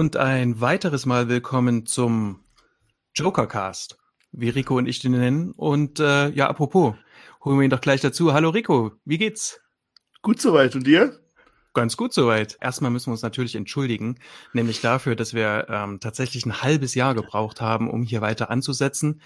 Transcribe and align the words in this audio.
Und 0.00 0.16
ein 0.16 0.62
weiteres 0.62 1.04
Mal 1.04 1.28
willkommen 1.28 1.84
zum 1.84 2.42
Jokercast, 3.14 3.98
wie 4.32 4.48
Rico 4.48 4.78
und 4.78 4.86
ich 4.86 5.00
den 5.00 5.12
nennen. 5.12 5.52
Und 5.52 6.00
äh, 6.00 6.30
ja, 6.30 6.48
apropos, 6.48 6.94
holen 7.44 7.58
wir 7.58 7.64
ihn 7.64 7.70
doch 7.70 7.82
gleich 7.82 8.00
dazu. 8.00 8.32
Hallo 8.32 8.48
Rico, 8.48 8.92
wie 9.04 9.18
geht's? 9.18 9.60
Gut 10.22 10.40
soweit 10.40 10.74
und 10.74 10.86
dir? 10.86 11.20
Ganz 11.74 11.98
gut 11.98 12.14
soweit. 12.14 12.56
Erstmal 12.62 12.90
müssen 12.90 13.08
wir 13.08 13.12
uns 13.12 13.20
natürlich 13.20 13.54
entschuldigen, 13.54 14.18
nämlich 14.54 14.80
dafür, 14.80 15.16
dass 15.16 15.34
wir 15.34 15.66
ähm, 15.68 16.00
tatsächlich 16.00 16.46
ein 16.46 16.62
halbes 16.62 16.94
Jahr 16.94 17.14
gebraucht 17.14 17.60
haben, 17.60 17.90
um 17.90 18.02
hier 18.02 18.22
weiter 18.22 18.48
anzusetzen. 18.48 19.20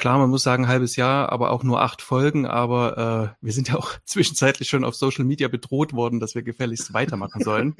Klar, 0.00 0.16
man 0.16 0.30
muss 0.30 0.42
sagen, 0.42 0.66
halbes 0.66 0.96
Jahr, 0.96 1.30
aber 1.30 1.50
auch 1.50 1.62
nur 1.62 1.82
acht 1.82 2.00
Folgen. 2.00 2.46
Aber 2.46 3.34
äh, 3.36 3.44
wir 3.44 3.52
sind 3.52 3.68
ja 3.68 3.74
auch 3.74 3.92
zwischenzeitlich 4.06 4.66
schon 4.66 4.82
auf 4.82 4.94
Social 4.94 5.26
Media 5.26 5.46
bedroht 5.48 5.92
worden, 5.92 6.20
dass 6.20 6.34
wir 6.34 6.42
gefälligst 6.42 6.94
weitermachen 6.94 7.44
sollen. 7.44 7.76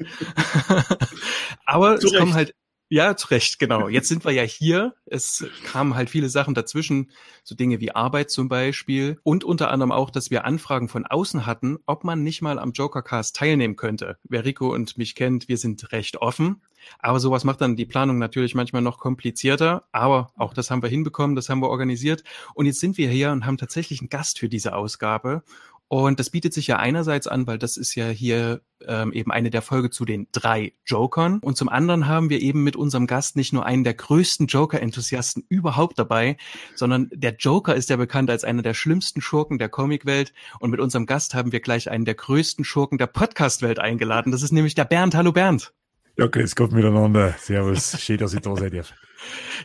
aber 1.65 1.99
Zu 1.99 2.09
es 2.09 2.19
kommen 2.19 2.35
halt 2.35 2.53
ja, 2.91 3.15
zu 3.15 3.29
Recht, 3.29 3.57
genau. 3.57 3.87
Jetzt 3.87 4.09
sind 4.09 4.25
wir 4.25 4.33
ja 4.33 4.43
hier. 4.43 4.93
Es 5.05 5.45
kamen 5.63 5.95
halt 5.95 6.09
viele 6.09 6.27
Sachen 6.27 6.53
dazwischen, 6.53 7.09
so 7.41 7.55
Dinge 7.55 7.79
wie 7.79 7.95
Arbeit 7.95 8.29
zum 8.29 8.49
Beispiel 8.49 9.17
und 9.23 9.45
unter 9.45 9.71
anderem 9.71 9.93
auch, 9.93 10.09
dass 10.09 10.29
wir 10.29 10.43
Anfragen 10.43 10.89
von 10.89 11.05
außen 11.05 11.45
hatten, 11.45 11.77
ob 11.85 12.03
man 12.03 12.21
nicht 12.21 12.41
mal 12.41 12.59
am 12.59 12.73
Jokercast 12.73 13.33
teilnehmen 13.33 13.77
könnte. 13.77 14.17
Wer 14.23 14.43
Rico 14.43 14.73
und 14.73 14.97
mich 14.97 15.15
kennt, 15.15 15.47
wir 15.47 15.55
sind 15.55 15.93
recht 15.93 16.17
offen. 16.17 16.63
Aber 16.99 17.19
sowas 17.21 17.45
macht 17.45 17.61
dann 17.61 17.77
die 17.77 17.85
Planung 17.85 18.17
natürlich 18.17 18.55
manchmal 18.55 18.81
noch 18.81 18.97
komplizierter. 18.97 19.85
Aber 19.93 20.31
auch 20.35 20.53
das 20.53 20.69
haben 20.69 20.81
wir 20.81 20.89
hinbekommen, 20.89 21.35
das 21.37 21.47
haben 21.47 21.61
wir 21.61 21.69
organisiert. 21.69 22.23
Und 22.55 22.65
jetzt 22.65 22.81
sind 22.81 22.97
wir 22.97 23.09
hier 23.09 23.31
und 23.31 23.45
haben 23.45 23.57
tatsächlich 23.57 24.01
einen 24.01 24.09
Gast 24.09 24.39
für 24.39 24.49
diese 24.49 24.75
Ausgabe. 24.75 25.43
Und 25.91 26.21
das 26.21 26.29
bietet 26.29 26.53
sich 26.53 26.67
ja 26.67 26.77
einerseits 26.77 27.27
an, 27.27 27.47
weil 27.47 27.57
das 27.57 27.75
ist 27.75 27.95
ja 27.95 28.07
hier 28.07 28.61
ähm, 28.87 29.11
eben 29.11 29.29
eine 29.29 29.49
der 29.49 29.61
Folge 29.61 29.89
zu 29.89 30.05
den 30.05 30.29
drei 30.31 30.71
Jokern. 30.85 31.39
Und 31.39 31.57
zum 31.57 31.67
anderen 31.67 32.07
haben 32.07 32.29
wir 32.29 32.39
eben 32.39 32.63
mit 32.63 32.77
unserem 32.77 33.07
Gast 33.07 33.35
nicht 33.35 33.51
nur 33.51 33.65
einen 33.65 33.83
der 33.83 33.95
größten 33.95 34.47
Joker-Enthusiasten 34.47 35.43
überhaupt 35.49 35.99
dabei, 35.99 36.37
sondern 36.75 37.09
der 37.13 37.35
Joker 37.37 37.75
ist 37.75 37.89
ja 37.89 37.97
bekannt 37.97 38.29
als 38.29 38.45
einer 38.45 38.61
der 38.61 38.73
schlimmsten 38.73 39.19
Schurken 39.19 39.59
der 39.59 39.67
Comicwelt. 39.67 40.31
Und 40.61 40.69
mit 40.69 40.79
unserem 40.79 41.07
Gast 41.07 41.33
haben 41.33 41.51
wir 41.51 41.59
gleich 41.59 41.91
einen 41.91 42.05
der 42.05 42.15
größten 42.15 42.63
Schurken 42.63 42.97
der 42.97 43.07
Podcast-Welt 43.07 43.79
eingeladen. 43.79 44.31
Das 44.31 44.43
ist 44.43 44.53
nämlich 44.53 44.75
der 44.75 44.85
Bernd. 44.85 45.13
Hallo 45.13 45.33
Bernd. 45.33 45.73
Ja, 46.17 46.27
grüß 46.27 46.55
Gott 46.55 46.71
miteinander. 46.71 47.35
Servus. 47.37 48.01
Schön, 48.01 48.17
dass 48.17 48.33
ich 48.33 48.39
da 48.39 48.55
seid. 48.55 48.73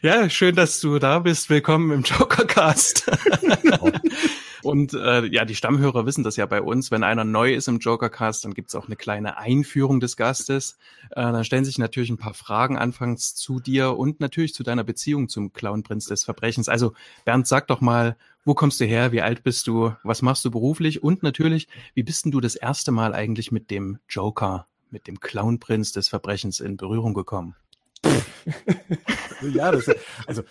Ja, 0.02 0.28
schön, 0.28 0.56
dass 0.56 0.80
du 0.80 0.98
da 0.98 1.20
bist. 1.20 1.48
Willkommen 1.48 1.92
im 1.92 2.02
Jokercast. 2.02 3.10
Und 4.66 4.94
äh, 4.94 5.24
ja, 5.26 5.44
die 5.44 5.54
Stammhörer 5.54 6.06
wissen 6.06 6.24
das 6.24 6.34
ja 6.34 6.44
bei 6.44 6.60
uns. 6.60 6.90
Wenn 6.90 7.04
einer 7.04 7.22
neu 7.22 7.54
ist 7.54 7.68
im 7.68 7.78
Jokercast, 7.78 8.44
dann 8.44 8.52
gibt's 8.52 8.74
auch 8.74 8.86
eine 8.86 8.96
kleine 8.96 9.38
Einführung 9.38 10.00
des 10.00 10.16
Gastes. 10.16 10.76
Äh, 11.10 11.22
dann 11.22 11.44
stellen 11.44 11.64
sich 11.64 11.78
natürlich 11.78 12.10
ein 12.10 12.18
paar 12.18 12.34
Fragen 12.34 12.76
anfangs 12.76 13.36
zu 13.36 13.60
dir 13.60 13.96
und 13.96 14.18
natürlich 14.18 14.54
zu 14.54 14.64
deiner 14.64 14.82
Beziehung 14.82 15.28
zum 15.28 15.52
Clownprinz 15.52 16.06
des 16.06 16.24
Verbrechens. 16.24 16.68
Also 16.68 16.94
Bernd, 17.24 17.46
sag 17.46 17.68
doch 17.68 17.80
mal, 17.80 18.16
wo 18.44 18.54
kommst 18.54 18.80
du 18.80 18.86
her? 18.86 19.12
Wie 19.12 19.22
alt 19.22 19.44
bist 19.44 19.68
du? 19.68 19.94
Was 20.02 20.20
machst 20.20 20.44
du 20.44 20.50
beruflich? 20.50 21.00
Und 21.00 21.22
natürlich, 21.22 21.68
wie 21.94 22.02
bist 22.02 22.24
denn 22.24 22.32
du 22.32 22.40
das 22.40 22.56
erste 22.56 22.90
Mal 22.90 23.14
eigentlich 23.14 23.52
mit 23.52 23.70
dem 23.70 24.00
Joker, 24.08 24.66
mit 24.90 25.06
dem 25.06 25.20
Clownprinz 25.20 25.92
des 25.92 26.08
Verbrechens 26.08 26.58
in 26.58 26.76
Berührung 26.76 27.14
gekommen? 27.14 27.54
ja, 29.42 29.70
das, 29.70 29.88
also 30.26 30.42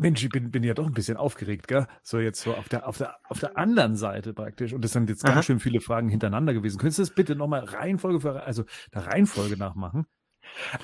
Mensch, 0.00 0.24
ich 0.24 0.30
bin, 0.30 0.50
bin 0.50 0.62
ja 0.62 0.72
doch 0.72 0.86
ein 0.86 0.94
bisschen 0.94 1.18
aufgeregt, 1.18 1.68
gell? 1.68 1.86
So 2.02 2.18
jetzt 2.18 2.40
so 2.40 2.54
auf 2.54 2.70
der, 2.70 2.88
auf 2.88 2.96
der, 2.96 3.16
auf 3.28 3.38
der 3.38 3.58
anderen 3.58 3.96
Seite 3.96 4.32
praktisch. 4.32 4.72
Und 4.72 4.82
das 4.82 4.92
sind 4.92 5.10
jetzt 5.10 5.24
Aha. 5.26 5.34
ganz 5.34 5.44
schön 5.44 5.60
viele 5.60 5.80
Fragen 5.80 6.08
hintereinander 6.08 6.54
gewesen. 6.54 6.78
Könntest 6.78 6.98
du 6.98 7.02
das 7.02 7.10
bitte 7.10 7.36
nochmal 7.36 7.64
Reihenfolge 7.64 8.20
für, 8.20 8.42
also 8.42 8.64
der 8.94 9.06
Reihenfolge 9.06 9.58
nachmachen? 9.58 10.06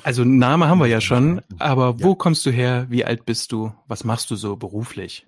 Also 0.03 0.23
Name 0.23 0.69
haben 0.69 0.79
wir 0.79 0.87
ja 0.87 1.01
schon, 1.01 1.41
aber 1.59 2.01
wo 2.03 2.11
ja. 2.11 2.15
kommst 2.15 2.45
du 2.45 2.51
her? 2.51 2.87
Wie 2.91 3.07
alt 3.07 3.25
bist 3.25 3.53
du? 3.53 3.73
Was 3.89 4.05
machst 4.05 4.31
du 4.31 4.37
so 4.37 4.57
beruflich? 4.57 5.27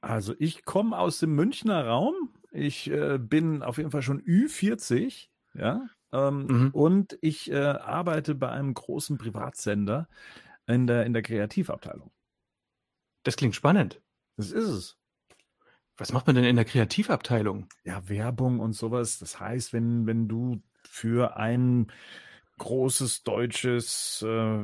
Also 0.00 0.34
ich 0.38 0.64
komme 0.64 0.98
aus 0.98 1.18
dem 1.18 1.34
Münchner 1.34 1.86
Raum. 1.86 2.14
Ich 2.50 2.90
äh, 2.90 3.18
bin 3.18 3.62
auf 3.62 3.76
jeden 3.76 3.90
Fall 3.90 4.02
schon 4.02 4.22
Ü40, 4.22 5.26
ja. 5.52 5.82
Ähm, 6.12 6.46
mhm. 6.46 6.70
Und 6.72 7.18
ich 7.20 7.50
äh, 7.50 7.56
arbeite 7.56 8.34
bei 8.34 8.48
einem 8.48 8.72
großen 8.72 9.18
Privatsender 9.18 10.08
in 10.66 10.86
der, 10.86 11.04
in 11.04 11.12
der 11.12 11.22
Kreativabteilung. 11.22 12.10
Das 13.22 13.36
klingt 13.36 13.54
spannend. 13.54 14.00
Das 14.36 14.52
ist 14.52 14.68
es. 14.68 14.96
Was 15.96 16.12
macht 16.12 16.26
man 16.26 16.36
denn 16.36 16.44
in 16.44 16.56
der 16.56 16.64
Kreativabteilung? 16.64 17.68
Ja, 17.84 18.08
Werbung 18.08 18.60
und 18.60 18.72
sowas. 18.72 19.18
Das 19.18 19.40
heißt, 19.40 19.72
wenn, 19.72 20.06
wenn 20.06 20.28
du 20.28 20.62
für 20.84 21.36
ein 21.36 21.90
großes 22.58 23.24
deutsches 23.24 24.24
äh, 24.26 24.58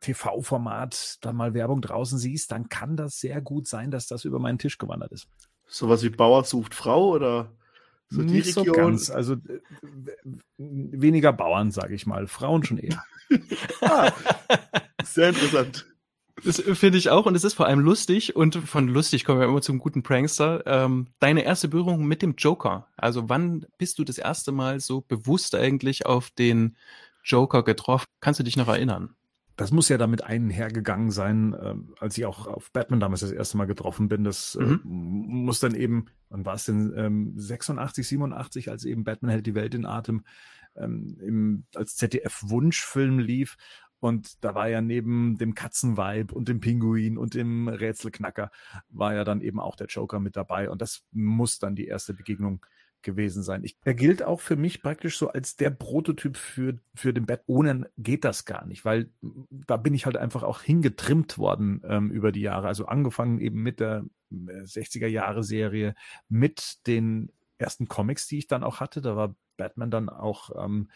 TV-Format 0.00 1.18
da 1.20 1.32
mal 1.32 1.54
Werbung 1.54 1.80
draußen 1.80 2.18
siehst, 2.18 2.50
dann 2.50 2.68
kann 2.68 2.96
das 2.96 3.20
sehr 3.20 3.40
gut 3.40 3.68
sein, 3.68 3.90
dass 3.90 4.08
das 4.08 4.24
über 4.24 4.40
meinen 4.40 4.58
Tisch 4.58 4.78
gewandert 4.78 5.12
ist. 5.12 5.28
Sowas 5.66 6.02
wie 6.02 6.10
Bauer 6.10 6.44
sucht 6.44 6.74
Frau 6.74 7.10
oder 7.10 7.52
so 8.08 8.22
Nicht 8.22 8.56
die 8.56 8.60
Region? 8.60 8.66
so 8.66 8.72
ganz. 8.72 9.10
Also 9.10 9.34
äh, 9.34 9.60
weniger 10.58 11.32
Bauern, 11.32 11.70
sage 11.70 11.94
ich 11.94 12.06
mal. 12.06 12.26
Frauen 12.26 12.64
schon 12.64 12.78
eher. 12.78 13.04
ah, 13.82 14.10
sehr 15.04 15.28
interessant. 15.28 15.86
Das 16.44 16.60
finde 16.60 16.98
ich 16.98 17.10
auch 17.10 17.26
und 17.26 17.34
es 17.34 17.44
ist 17.44 17.54
vor 17.54 17.66
allem 17.66 17.80
lustig 17.80 18.36
und 18.36 18.56
von 18.56 18.88
lustig 18.88 19.24
kommen 19.24 19.40
wir 19.40 19.46
immer 19.46 19.62
zum 19.62 19.78
guten 19.78 20.02
Prankster. 20.02 20.62
Ähm, 20.66 21.08
deine 21.18 21.42
erste 21.42 21.68
Berührung 21.68 22.06
mit 22.06 22.22
dem 22.22 22.34
Joker. 22.36 22.86
Also 22.96 23.28
wann 23.28 23.66
bist 23.78 23.98
du 23.98 24.04
das 24.04 24.18
erste 24.18 24.52
Mal 24.52 24.80
so 24.80 25.02
bewusst 25.02 25.54
eigentlich 25.54 26.06
auf 26.06 26.30
den 26.30 26.76
Joker 27.24 27.62
getroffen? 27.62 28.06
Kannst 28.20 28.40
du 28.40 28.44
dich 28.44 28.56
noch 28.56 28.68
erinnern? 28.68 29.14
Das 29.56 29.72
muss 29.72 29.90
ja 29.90 29.98
damit 29.98 30.24
einhergegangen 30.24 31.10
sein, 31.10 31.52
äh, 31.52 31.74
als 31.98 32.16
ich 32.16 32.24
auch 32.24 32.46
auf 32.46 32.72
Batman 32.72 33.00
damals 33.00 33.20
das 33.20 33.30
erste 33.30 33.58
Mal 33.58 33.66
getroffen 33.66 34.08
bin. 34.08 34.24
Das 34.24 34.54
äh, 34.54 34.62
mhm. 34.62 34.80
muss 34.84 35.60
dann 35.60 35.74
eben, 35.74 36.06
wann 36.30 36.46
war 36.46 36.54
es 36.54 36.64
denn, 36.64 36.94
ähm, 36.96 37.34
86, 37.36 38.08
87, 38.08 38.70
als 38.70 38.84
eben 38.86 39.04
Batman 39.04 39.32
hält 39.32 39.46
die 39.46 39.54
Welt 39.54 39.74
in 39.74 39.84
Atem 39.84 40.24
ähm, 40.76 41.18
im, 41.20 41.64
als 41.74 41.96
ZDF-Wunschfilm 41.96 43.18
lief. 43.18 43.56
Und 44.00 44.42
da 44.44 44.54
war 44.54 44.68
ja 44.68 44.80
neben 44.80 45.38
dem 45.38 45.54
Katzenweib 45.54 46.32
und 46.32 46.48
dem 46.48 46.60
Pinguin 46.60 47.18
und 47.18 47.34
dem 47.34 47.68
Rätselknacker, 47.68 48.50
war 48.88 49.14
ja 49.14 49.24
dann 49.24 49.40
eben 49.40 49.60
auch 49.60 49.76
der 49.76 49.86
Joker 49.86 50.20
mit 50.20 50.36
dabei. 50.36 50.70
Und 50.70 50.82
das 50.82 51.04
muss 51.12 51.58
dann 51.58 51.76
die 51.76 51.86
erste 51.86 52.14
Begegnung 52.14 52.64
gewesen 53.02 53.42
sein. 53.42 53.64
Ich, 53.64 53.76
er 53.84 53.94
gilt 53.94 54.22
auch 54.22 54.40
für 54.40 54.56
mich 54.56 54.82
praktisch 54.82 55.18
so 55.18 55.28
als 55.28 55.56
der 55.56 55.70
Prototyp 55.70 56.36
für, 56.36 56.78
für 56.94 57.12
den 57.12 57.26
Bett. 57.26 57.42
Ohne 57.46 57.90
geht 57.96 58.24
das 58.24 58.44
gar 58.44 58.66
nicht, 58.66 58.84
weil 58.84 59.10
da 59.50 59.76
bin 59.76 59.94
ich 59.94 60.06
halt 60.06 60.16
einfach 60.16 60.42
auch 60.42 60.60
hingetrimmt 60.62 61.38
worden 61.38 61.82
ähm, 61.84 62.10
über 62.10 62.32
die 62.32 62.42
Jahre. 62.42 62.68
Also 62.68 62.86
angefangen 62.86 63.38
eben 63.38 63.62
mit 63.62 63.80
der 63.80 64.04
60er 64.30 65.06
äh, 65.06 65.08
Jahre 65.08 65.42
Serie, 65.42 65.94
mit 66.28 66.86
den 66.86 67.32
ersten 67.58 67.88
Comics, 67.88 68.26
die 68.26 68.38
ich 68.38 68.46
dann 68.46 68.64
auch 68.64 68.80
hatte. 68.80 69.00
Da 69.00 69.16
war 69.16 69.34
Batman 69.56 69.90
dann 69.90 70.08
auch 70.08 70.50
ähm, 70.62 70.90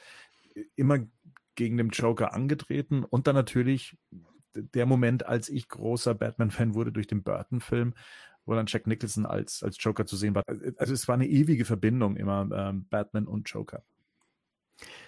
immer 0.77 0.99
gegen 1.55 1.77
den 1.77 1.91
Joker 1.91 2.35
angetreten 2.35 3.05
und 3.05 3.27
dann 3.27 3.35
natürlich 3.35 3.97
der 4.55 4.87
Moment, 4.87 5.27
als 5.27 5.49
ich 5.49 5.69
großer 5.69 6.15
Batman-Fan 6.15 6.75
wurde 6.75 6.93
durch 6.93 7.07
den 7.07 7.23
Burton-Film, 7.23 7.95
wo 8.47 8.55
dann 8.55 8.67
Jack 8.67 8.87
Nicholson 8.87 9.27
als, 9.27 9.63
als 9.63 9.77
Joker 9.81 10.07
zu 10.07 10.17
sehen 10.17 10.35
war. 10.35 10.45
Also 10.77 10.93
es 10.93 11.09
war 11.09 11.15
eine 11.15 11.27
ewige 11.27 11.65
Verbindung 11.65 12.17
immer 12.17 12.49
ähm, 12.53 12.87
Batman 12.89 13.27
und 13.27 13.49
Joker. 13.49 13.83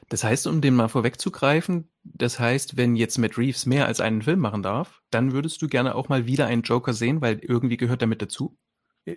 Das 0.09 0.23
heißt, 0.23 0.47
um 0.47 0.61
den 0.61 0.75
mal 0.75 0.89
vorwegzugreifen, 0.89 1.89
das 2.05 2.39
heißt, 2.39 2.77
wenn 2.77 2.95
jetzt 2.95 3.19
Matt 3.19 3.37
Reeves 3.37 3.67
mehr 3.67 3.87
als 3.87 4.01
einen 4.01 4.23
Film 4.23 4.39
machen 4.39 4.63
darf, 4.63 5.03
dann 5.11 5.33
würdest 5.33 5.61
du 5.61 5.69
gerne 5.69 5.95
auch 5.97 6.09
mal 6.09 6.27
wieder 6.27 6.47
einen 6.47 6.63
Joker 6.63 6.93
sehen, 6.93 7.21
weil 7.21 7.41
irgendwie 7.41 7.77
gehört 7.77 8.03
damit 8.03 8.23
dazu? 8.23 8.57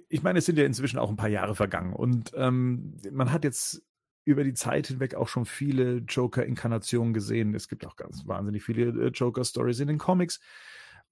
Ich 0.07 0.23
meine, 0.23 0.39
es 0.39 0.45
sind 0.45 0.57
ja 0.57 0.65
inzwischen 0.65 0.99
auch 0.99 1.09
ein 1.09 1.15
paar 1.15 1.29
Jahre 1.29 1.55
vergangen 1.55 1.93
und 1.93 2.31
ähm, 2.35 2.97
man 3.11 3.31
hat 3.31 3.43
jetzt 3.43 3.83
über 4.29 4.43
die 4.43 4.53
Zeit 4.53 4.87
hinweg 4.87 5.15
auch 5.15 5.27
schon 5.27 5.45
viele 5.45 5.97
Joker-Inkarnationen 5.97 7.13
gesehen. 7.13 7.55
Es 7.55 7.67
gibt 7.67 7.85
auch 7.85 7.95
ganz 7.95 8.27
wahnsinnig 8.27 8.63
viele 8.63 9.07
äh, 9.07 9.07
Joker-Stories 9.07 9.79
in 9.79 9.87
den 9.87 9.97
Comics. 9.97 10.39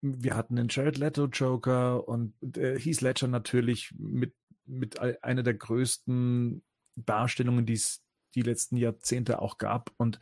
Wir 0.01 0.35
hatten 0.35 0.55
den 0.55 0.67
Jared 0.69 0.99
Leto 0.99 1.25
Joker 1.25 2.07
und 2.07 2.35
äh, 2.55 2.79
Heath 2.79 3.01
Ledger 3.01 3.27
natürlich 3.27 3.91
mit, 3.97 4.35
mit 4.65 4.99
einer 4.99 5.41
der 5.41 5.55
größten 5.55 6.63
Darstellungen, 6.95 7.65
die 7.65 7.73
es 7.73 8.03
die 8.35 8.43
letzten 8.43 8.77
Jahrzehnte 8.77 9.41
auch 9.41 9.57
gab. 9.57 9.91
Und 9.97 10.19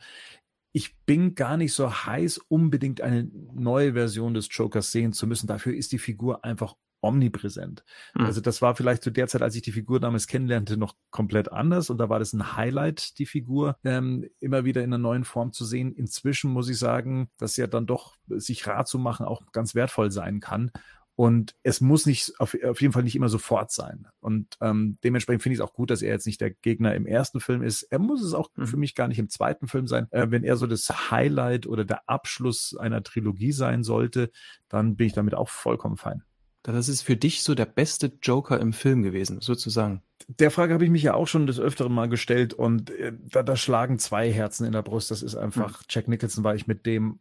ich 0.72 0.96
bin 1.04 1.34
gar 1.34 1.58
nicht 1.58 1.74
so 1.74 1.92
heiß, 1.92 2.38
unbedingt 2.48 3.02
eine 3.02 3.30
neue 3.52 3.92
Version 3.92 4.32
des 4.32 4.48
Jokers 4.50 4.90
sehen 4.90 5.12
zu 5.12 5.26
müssen. 5.26 5.46
Dafür 5.46 5.74
ist 5.74 5.92
die 5.92 5.98
Figur 5.98 6.44
einfach 6.44 6.74
omnipräsent. 7.06 7.84
Mhm. 8.14 8.26
Also 8.26 8.40
das 8.40 8.62
war 8.62 8.74
vielleicht 8.74 9.02
zu 9.02 9.10
der 9.10 9.28
Zeit, 9.28 9.42
als 9.42 9.54
ich 9.54 9.62
die 9.62 9.72
Figur 9.72 10.00
damals 10.00 10.26
kennenlernte, 10.26 10.76
noch 10.76 10.94
komplett 11.10 11.52
anders 11.52 11.90
und 11.90 11.98
da 11.98 12.08
war 12.08 12.18
das 12.18 12.32
ein 12.32 12.56
Highlight, 12.56 13.18
die 13.18 13.26
Figur 13.26 13.76
ähm, 13.84 14.28
immer 14.40 14.64
wieder 14.64 14.82
in 14.82 14.92
einer 14.92 14.98
neuen 14.98 15.24
Form 15.24 15.52
zu 15.52 15.64
sehen. 15.64 15.92
Inzwischen 15.92 16.50
muss 16.50 16.68
ich 16.68 16.78
sagen, 16.78 17.28
dass 17.38 17.56
ja 17.56 17.66
dann 17.66 17.86
doch 17.86 18.16
sich 18.28 18.66
rat 18.66 18.88
zu 18.88 18.98
machen 18.98 19.26
auch 19.26 19.42
ganz 19.52 19.74
wertvoll 19.74 20.10
sein 20.10 20.40
kann. 20.40 20.70
Und 21.16 21.54
es 21.62 21.80
muss 21.80 22.04
nicht 22.04 22.38
auf, 22.38 22.54
auf 22.62 22.82
jeden 22.82 22.92
Fall 22.92 23.02
nicht 23.02 23.16
immer 23.16 23.30
sofort 23.30 23.72
sein. 23.72 24.06
Und 24.20 24.58
ähm, 24.60 24.98
dementsprechend 25.02 25.42
finde 25.42 25.54
ich 25.54 25.60
es 25.60 25.66
auch 25.66 25.72
gut, 25.72 25.90
dass 25.90 26.02
er 26.02 26.12
jetzt 26.12 26.26
nicht 26.26 26.42
der 26.42 26.50
Gegner 26.50 26.94
im 26.94 27.06
ersten 27.06 27.40
Film 27.40 27.62
ist. 27.62 27.84
Er 27.84 27.98
muss 27.98 28.22
es 28.22 28.34
auch 28.34 28.50
mhm. 28.54 28.66
für 28.66 28.76
mich 28.76 28.94
gar 28.94 29.08
nicht 29.08 29.18
im 29.18 29.30
zweiten 29.30 29.66
Film 29.66 29.86
sein. 29.86 30.08
Äh, 30.10 30.26
wenn 30.28 30.44
er 30.44 30.58
so 30.58 30.66
das 30.66 31.10
Highlight 31.10 31.66
oder 31.66 31.86
der 31.86 32.06
Abschluss 32.06 32.76
einer 32.76 33.02
Trilogie 33.02 33.52
sein 33.52 33.82
sollte, 33.82 34.30
dann 34.68 34.96
bin 34.96 35.06
ich 35.06 35.14
damit 35.14 35.34
auch 35.34 35.48
vollkommen 35.48 35.96
fein. 35.96 36.22
Das 36.72 36.88
ist 36.88 37.02
für 37.02 37.16
dich 37.16 37.42
so 37.42 37.54
der 37.54 37.66
beste 37.66 38.12
Joker 38.22 38.60
im 38.60 38.72
Film 38.72 39.02
gewesen, 39.02 39.40
sozusagen. 39.40 40.02
Der 40.28 40.50
Frage 40.50 40.74
habe 40.74 40.84
ich 40.84 40.90
mich 40.90 41.02
ja 41.02 41.14
auch 41.14 41.26
schon 41.26 41.46
des 41.46 41.60
Öfteren 41.60 41.92
mal 41.92 42.08
gestellt 42.08 42.54
und 42.54 42.90
äh, 42.90 43.12
da, 43.30 43.42
da 43.42 43.56
schlagen 43.56 43.98
zwei 43.98 44.32
Herzen 44.32 44.66
in 44.66 44.72
der 44.72 44.82
Brust. 44.82 45.10
Das 45.10 45.22
ist 45.22 45.36
einfach 45.36 45.80
mhm. 45.80 45.84
Jack 45.88 46.08
Nicholson, 46.08 46.44
weil 46.44 46.56
ich 46.56 46.66
mit 46.66 46.86
dem 46.86 47.20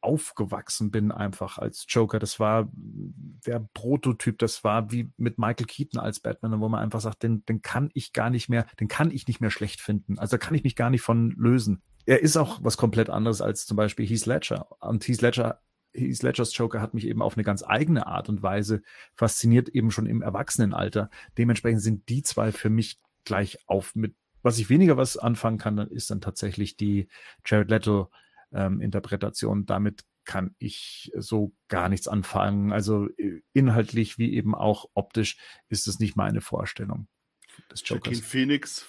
aufgewachsen 0.00 0.90
bin 0.90 1.10
einfach 1.10 1.58
als 1.58 1.84
Joker. 1.88 2.18
Das 2.18 2.38
war 2.38 2.68
der 2.72 3.68
Prototyp, 3.74 4.38
das 4.38 4.62
war 4.62 4.92
wie 4.92 5.10
mit 5.16 5.38
Michael 5.38 5.66
Keaton 5.66 6.00
als 6.00 6.20
Batman, 6.20 6.60
wo 6.60 6.68
man 6.68 6.80
einfach 6.80 7.00
sagt, 7.00 7.22
den, 7.24 7.44
den 7.46 7.60
kann 7.60 7.90
ich 7.92 8.12
gar 8.12 8.30
nicht 8.30 8.48
mehr, 8.48 8.66
den 8.78 8.88
kann 8.88 9.10
ich 9.10 9.26
nicht 9.26 9.40
mehr 9.40 9.50
schlecht 9.50 9.80
finden. 9.80 10.18
Also 10.18 10.36
da 10.36 10.38
kann 10.38 10.54
ich 10.54 10.62
mich 10.64 10.76
gar 10.76 10.90
nicht 10.90 11.02
von 11.02 11.32
lösen. 11.32 11.82
Er 12.04 12.22
ist 12.22 12.36
auch 12.36 12.60
was 12.62 12.76
komplett 12.76 13.10
anderes 13.10 13.42
als 13.42 13.66
zum 13.66 13.76
Beispiel 13.76 14.06
Heath 14.06 14.26
Ledger. 14.26 14.68
Und 14.80 15.06
Heath 15.06 15.22
Ledger 15.22 15.60
Heath 15.96 16.22
Ledgers 16.22 16.56
Joker 16.56 16.80
hat 16.80 16.94
mich 16.94 17.06
eben 17.06 17.22
auf 17.22 17.36
eine 17.36 17.44
ganz 17.44 17.62
eigene 17.62 18.06
Art 18.06 18.28
und 18.28 18.42
Weise 18.42 18.82
fasziniert, 19.14 19.68
eben 19.68 19.90
schon 19.90 20.06
im 20.06 20.22
Erwachsenenalter. 20.22 21.10
Dementsprechend 21.38 21.82
sind 21.82 22.08
die 22.08 22.22
zwei 22.22 22.52
für 22.52 22.70
mich 22.70 22.98
gleich 23.24 23.58
auf 23.66 23.94
mit 23.94 24.14
was 24.46 24.60
ich 24.60 24.70
weniger 24.70 24.96
was 24.96 25.16
anfangen 25.16 25.58
kann, 25.58 25.76
dann 25.76 25.88
ist 25.88 26.08
dann 26.08 26.20
tatsächlich 26.20 26.76
die 26.76 27.08
Jared 27.44 27.68
Leto 27.68 28.12
ähm, 28.52 28.80
Interpretation. 28.80 29.66
Damit 29.66 30.04
kann 30.24 30.54
ich 30.58 31.10
so 31.16 31.52
gar 31.66 31.88
nichts 31.88 32.06
anfangen. 32.06 32.72
Also 32.72 33.08
äh, 33.18 33.42
inhaltlich 33.52 34.18
wie 34.18 34.34
eben 34.34 34.54
auch 34.54 34.86
optisch 34.94 35.36
ist 35.68 35.88
es 35.88 35.98
nicht 35.98 36.16
meine 36.16 36.40
Vorstellung 36.40 37.08
des 37.72 37.80
Jokers. 37.88 38.06
Joaquin 38.06 38.22
Phoenix. 38.22 38.86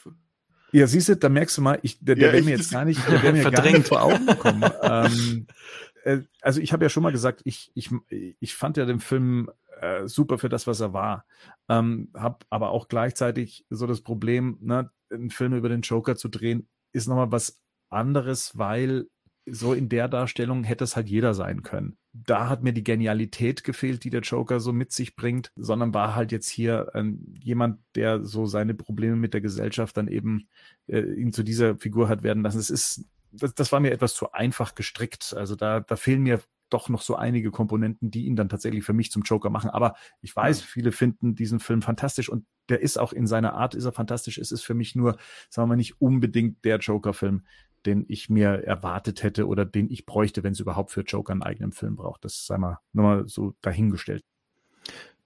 Ja, 0.73 0.85
siehst 0.85 1.09
du, 1.09 1.15
da 1.15 1.29
merkst 1.29 1.57
du 1.57 1.61
mal, 1.61 1.79
ich, 1.81 1.97
der, 2.01 2.15
der 2.15 2.27
ja, 2.27 2.33
wäre 2.33 2.43
mir 2.43 2.57
jetzt 2.57 2.71
gar 2.73 2.85
nicht, 2.85 2.99
der 3.07 3.23
wäre 3.23 3.33
mir 3.33 3.41
verdrängt. 3.41 3.65
gar 3.65 3.77
nicht 3.77 3.87
vor 3.87 4.01
Augen 4.03 4.25
gekommen. 4.25 4.69
ähm, 4.83 5.47
äh, 6.07 6.23
also 6.41 6.61
ich 6.61 6.71
habe 6.73 6.85
ja 6.85 6.89
schon 6.89 7.03
mal 7.03 7.11
gesagt, 7.11 7.41
ich, 7.43 7.71
ich, 7.75 7.91
ich 8.39 8.55
fand 8.55 8.77
ja 8.77 8.85
den 8.85 8.99
Film 9.01 9.51
äh, 9.81 10.07
super 10.07 10.37
für 10.37 10.49
das, 10.49 10.65
was 10.65 10.79
er 10.79 10.93
war. 10.93 11.25
Ähm, 11.69 12.09
habe 12.15 12.39
aber 12.49 12.71
auch 12.71 12.87
gleichzeitig 12.87 13.65
so 13.69 13.85
das 13.87 14.01
Problem, 14.01 14.57
ne, 14.61 14.89
einen 15.11 15.29
Film 15.29 15.53
über 15.53 15.69
den 15.69 15.81
Joker 15.81 16.15
zu 16.15 16.29
drehen, 16.29 16.67
ist 16.93 17.07
nochmal 17.07 17.31
was 17.31 17.61
anderes, 17.89 18.57
weil 18.57 19.07
so 19.49 19.73
in 19.73 19.87
der 19.87 20.07
Darstellung 20.09 20.63
hätte 20.63 20.83
es 20.83 20.95
halt 20.95 21.09
jeder 21.09 21.33
sein 21.33 21.63
können. 21.63 21.97
Da 22.11 22.49
hat 22.49 22.63
mir 22.63 22.73
die 22.73 22.83
Genialität 22.83 23.63
gefehlt, 23.63 24.03
die 24.03 24.09
der 24.09 24.21
Joker 24.21 24.59
so 24.59 24.73
mit 24.73 24.91
sich 24.91 25.15
bringt, 25.15 25.51
sondern 25.55 25.93
war 25.93 26.15
halt 26.15 26.31
jetzt 26.31 26.49
hier 26.49 26.91
ähm, 26.93 27.33
jemand, 27.33 27.79
der 27.95 28.25
so 28.25 28.45
seine 28.45 28.73
Probleme 28.73 29.15
mit 29.15 29.33
der 29.33 29.41
Gesellschaft 29.41 29.95
dann 29.95 30.07
eben 30.07 30.49
äh, 30.87 30.99
ihn 30.99 31.31
zu 31.31 31.43
dieser 31.43 31.77
Figur 31.77 32.09
hat 32.09 32.23
werden 32.23 32.43
lassen. 32.43 32.59
Es 32.59 32.69
ist, 32.69 33.05
das, 33.39 33.53
das 33.53 33.71
war 33.71 33.79
mir 33.79 33.91
etwas 33.91 34.13
zu 34.13 34.31
einfach 34.31 34.75
gestrickt. 34.75 35.33
Also 35.35 35.55
da, 35.55 35.79
da 35.79 35.95
fehlen 35.95 36.21
mir 36.21 36.41
doch 36.69 36.89
noch 36.89 37.01
so 37.01 37.15
einige 37.15 37.51
Komponenten, 37.51 38.11
die 38.11 38.25
ihn 38.25 38.35
dann 38.35 38.49
tatsächlich 38.49 38.83
für 38.83 38.93
mich 38.93 39.11
zum 39.11 39.23
Joker 39.23 39.49
machen. 39.49 39.69
Aber 39.69 39.95
ich 40.21 40.35
weiß, 40.35 40.61
viele 40.61 40.91
finden 40.91 41.35
diesen 41.35 41.59
Film 41.59 41.81
fantastisch 41.81 42.29
und 42.29 42.45
der 42.69 42.81
ist 42.81 42.97
auch 42.97 43.13
in 43.13 43.27
seiner 43.27 43.53
Art, 43.53 43.75
ist 43.75 43.85
er 43.85 43.93
fantastisch. 43.93 44.37
Es 44.37 44.51
ist 44.51 44.63
für 44.63 44.73
mich 44.73 44.95
nur, 44.95 45.17
sagen 45.49 45.63
wir 45.63 45.67
mal, 45.67 45.77
nicht 45.77 46.01
unbedingt 46.01 46.65
der 46.65 46.79
Joker-Film, 46.79 47.45
den 47.85 48.05
ich 48.07 48.29
mir 48.29 48.63
erwartet 48.65 49.23
hätte 49.23 49.47
oder 49.47 49.65
den 49.65 49.89
ich 49.89 50.05
bräuchte, 50.05 50.43
wenn 50.43 50.51
es 50.51 50.59
überhaupt 50.59 50.91
für 50.91 51.01
Joker 51.01 51.31
einen 51.31 51.43
eigenen 51.43 51.71
Film 51.71 51.95
braucht. 51.95 52.25
Das 52.25 52.45
sei 52.45 52.57
mal 52.57 52.79
nochmal 52.91 53.27
so 53.27 53.53
dahingestellt. 53.61 54.23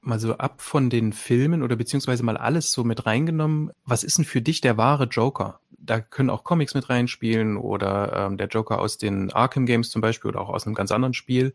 Mal 0.02 0.19
so 0.19 0.38
ab 0.38 0.62
von 0.62 0.90
den 0.90 1.13
Filmen 1.13 1.63
oder 1.63 1.75
beziehungsweise 1.75 2.24
mal 2.24 2.38
alles 2.38 2.72
so 2.72 2.84
mit 2.84 3.06
reingenommen. 3.06 3.72
Was 3.86 4.04
ist 4.04 4.18
denn 4.18 4.25
für 4.25 4.42
dich 4.42 4.62
der 4.62 4.78
wahre 4.78 5.06
Joker? 5.06 5.61
Da 5.83 6.00
können 6.00 6.30
auch 6.30 6.44
Comics 6.44 6.74
mit 6.74 6.89
reinspielen 6.89 7.57
oder 7.57 8.13
ähm, 8.13 8.38
der 8.38 8.48
Joker 8.48 8.80
aus 8.80 8.98
den 8.98 9.31
Arkham 9.31 9.66
Games 9.66 9.89
zum 9.89 10.01
Beispiel 10.01 10.30
oder 10.30 10.42
auch 10.42 10.50
aus 10.50 10.66
einem 10.66 10.75
ganz 10.75 10.92
anderen 10.92 11.13
Spiel. 11.13 11.54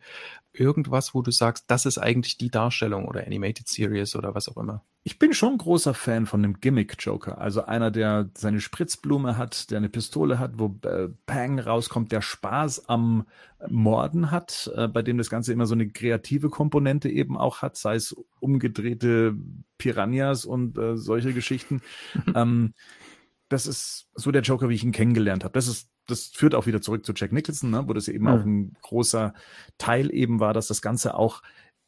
Irgendwas, 0.53 1.15
wo 1.15 1.23
du 1.23 1.31
sagst, 1.31 1.65
das 1.69 1.87
ist 1.87 1.99
eigentlich 1.99 2.37
die 2.39 2.51
Darstellung 2.51 3.07
oder 3.07 3.27
Animated 3.27 3.69
Series 3.69 4.17
oder 4.17 4.35
was 4.35 4.49
auch 4.49 4.57
immer. 4.57 4.83
Ich 5.09 5.21
bin 5.21 5.35
schon 5.35 5.57
großer 5.57 5.95
Fan 5.95 6.27
von 6.27 6.43
dem 6.43 6.59
Gimmick-Joker. 6.59 7.39
Also 7.39 7.65
einer, 7.65 7.93
der 7.93 8.29
seine 8.37 8.61
Spritzblume 8.61 9.37
hat, 9.39 9.71
der 9.71 9.79
eine 9.79 9.89
Pistole 9.89 10.41
hat, 10.41 10.55
wo 10.57 10.77
äh, 10.83 11.09
Pang 11.27 11.61
rauskommt, 11.61 12.11
der 12.11 12.23
Spaß 12.23 12.89
am 12.89 13.25
Morden 13.69 14.33
hat, 14.33 14.69
äh, 14.75 14.89
bei 14.89 15.03
dem 15.03 15.17
das 15.17 15.31
Ganze 15.31 15.53
immer 15.53 15.67
so 15.67 15.75
eine 15.75 15.89
kreative 15.89 16.51
Komponente 16.51 17.09
eben 17.09 17.39
auch 17.39 17.63
hat, 17.63 17.77
sei 17.77 17.95
es 17.95 18.17
umgedrehte 18.41 19.37
Piranhas 19.79 20.45
und 20.45 20.77
äh, 20.77 20.97
solche 20.97 21.33
Geschichten. 21.33 21.83
ähm, 22.35 22.75
das 23.49 23.67
ist 23.67 24.09
so 24.15 24.31
der 24.31 24.43
Joker, 24.43 24.69
wie 24.69 24.75
ich 24.75 24.85
ihn 24.85 24.93
kennengelernt 24.93 25.45
habe. 25.45 25.53
Das 25.53 25.69
ist, 25.69 25.89
das 26.07 26.27
führt 26.27 26.55
auch 26.55 26.67
wieder 26.67 26.81
zurück 26.81 27.05
zu 27.07 27.13
Jack 27.15 27.33
Nicholson, 27.33 27.71
ne, 27.71 27.85
wo 27.87 27.93
das 27.93 28.09
eben 28.09 28.25
mhm. 28.25 28.31
auch 28.31 28.45
ein 28.45 28.77
großer 28.83 29.35
Teil 29.79 30.13
eben 30.13 30.41
war, 30.41 30.55
dass 30.55 30.69
das 30.69 30.83
Ganze 30.83 31.15
auch 31.15 31.43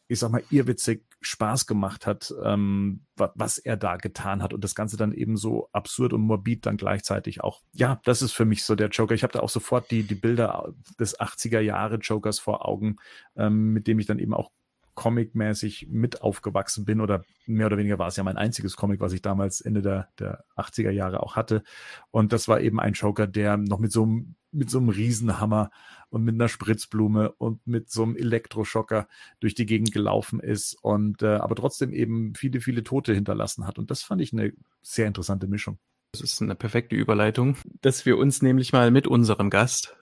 ich 0.09 0.19
sag 0.19 0.31
mal, 0.31 0.43
irrwitzig 0.51 1.05
Spaß 1.21 1.67
gemacht 1.67 2.07
hat, 2.07 2.33
ähm, 2.43 3.05
was 3.17 3.59
er 3.59 3.77
da 3.77 3.97
getan 3.97 4.43
hat 4.43 4.55
und 4.55 4.65
das 4.65 4.75
Ganze 4.75 4.97
dann 4.97 5.13
eben 5.13 5.37
so 5.37 5.69
absurd 5.73 6.15
und 6.15 6.23
morbid 6.23 6.65
dann 6.65 6.79
gleichzeitig 6.79 7.43
auch. 7.43 7.63
Ja, 7.75 8.01
das 8.05 8.23
ist 8.23 8.33
für 8.33 8.47
mich 8.47 8.65
so 8.65 8.75
der 8.75 8.89
Joker. 8.89 9.15
Ich 9.15 9.23
habe 9.23 9.33
da 9.33 9.41
auch 9.41 9.51
sofort 9.51 9.91
die, 9.91 10.05
die 10.05 10.15
Bilder 10.15 10.73
des 10.99 11.19
80er 11.21 11.61
Jahre 11.61 11.97
Jokers 11.97 12.39
vor 12.39 12.67
Augen, 12.67 12.97
ähm, 13.37 13.73
mit 13.73 13.87
dem 13.87 13.99
ich 13.99 14.07
dann 14.07 14.19
eben 14.19 14.33
auch 14.33 14.51
comicmäßig 14.99 15.87
mit 15.89 16.23
aufgewachsen 16.23 16.85
bin 16.85 17.01
oder 17.01 17.25
mehr 17.47 17.67
oder 17.67 17.79
weniger 17.79 18.01
war 18.01 18.09
es 18.09 18.17
ja 18.17 18.25
mein 18.25 18.37
einziges 18.37 18.75
Comic, 18.75 18.99
was 18.99 19.13
ich 19.13 19.23
damals 19.23 19.61
Ende 19.61 19.81
der, 19.81 20.09
der 20.19 20.45
80er 20.57 20.91
Jahre 20.91 21.23
auch 21.23 21.37
hatte. 21.37 21.63
Und 22.11 22.33
das 22.33 22.49
war 22.49 22.61
eben 22.61 22.81
ein 22.81 22.95
Joker, 22.95 23.29
der 23.29 23.57
noch 23.57 23.79
mit 23.79 23.93
so 23.93 24.03
einem, 24.03 24.35
mit 24.51 24.71
so 24.71 24.79
einem 24.79 24.89
Riesenhammer 24.89 25.71
und 26.11 26.25
mit 26.25 26.35
einer 26.35 26.49
Spritzblume 26.49 27.31
und 27.31 27.65
mit 27.65 27.93
so 27.93 28.03
einem 28.03 28.17
Elektroschocker 28.17 29.07
durch 29.39 29.55
die 29.55 29.67
Gegend 29.67 29.93
gelaufen 29.93 30.41
ist 30.41 30.75
und 30.83 31.23
äh, 31.23 31.37
aber 31.37 31.55
trotzdem 31.55 31.93
eben 31.93 32.35
viele, 32.35 32.61
viele 32.61 32.83
Tote 32.83 33.15
hinterlassen 33.15 33.69
hat. 33.69 33.79
Und 33.79 33.93
das 33.93 34.03
fand 34.03 34.21
ich 34.21 34.33
eine 34.33 34.53
sehr 34.83 35.07
interessante 35.07 35.47
Mischung. 35.47 35.79
Das 36.11 36.23
ist 36.23 36.43
eine 36.43 36.57
perfekte 36.57 36.97
Überleitung, 36.97 37.57
dass 37.83 38.05
wir 38.05 38.19
uns 38.19 38.43
nämlich 38.43 38.73
mal 38.73 38.91
mit 38.91 39.07
unserem 39.07 39.49
Gast. 39.49 39.97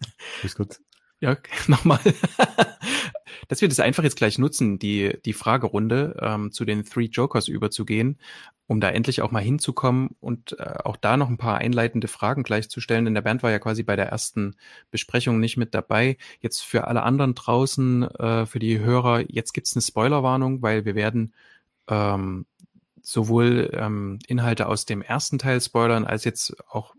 Ja, 1.20 1.37
nochmal 1.66 2.00
dass 3.49 3.61
wir 3.61 3.68
das 3.68 3.80
einfach 3.80 4.02
jetzt 4.02 4.16
gleich 4.16 4.38
nutzen, 4.38 4.78
die, 4.78 5.18
die 5.25 5.32
Fragerunde 5.32 6.16
ähm, 6.20 6.52
zu 6.52 6.64
den 6.64 6.85
Three 6.85 7.06
Jokers 7.06 7.49
überzugehen, 7.49 8.18
um 8.66 8.80
da 8.80 8.88
endlich 8.90 9.23
auch 9.23 9.30
mal 9.30 9.42
hinzukommen 9.42 10.11
und 10.20 10.58
äh, 10.58 10.78
auch 10.85 10.96
da 10.96 11.16
noch 11.16 11.28
ein 11.28 11.38
paar 11.38 11.58
einleitende 11.58 12.08
Fragen 12.08 12.42
gleich 12.42 12.68
zu 12.68 12.80
stellen, 12.80 13.04
denn 13.04 13.14
der 13.14 13.23
Bernd 13.23 13.42
war 13.42 13.50
ja 13.50 13.58
quasi 13.58 13.82
bei 13.82 13.96
der 13.96 14.08
ersten 14.08 14.56
Besprechung 14.90 15.40
nicht 15.40 15.56
mit 15.56 15.75
dabei. 15.75 16.16
Jetzt 16.40 16.62
für 16.62 16.87
alle 16.87 17.02
anderen 17.02 17.35
draußen, 17.35 18.02
äh, 18.02 18.46
für 18.46 18.58
die 18.58 18.80
Hörer, 18.80 19.30
jetzt 19.30 19.52
gibt's 19.52 19.76
eine 19.76 19.82
Spoilerwarnung, 19.82 20.62
weil 20.62 20.85
wir 20.85 20.94
werden 20.94 21.32
ähm, 21.88 22.46
sowohl 23.02 23.70
ähm, 23.75 24.18
Inhalte 24.26 24.66
aus 24.66 24.85
dem 24.87 25.02
ersten 25.02 25.38
Teil 25.38 25.61
spoilern, 25.61 26.04
als 26.04 26.25
jetzt 26.25 26.56
auch 26.68 26.94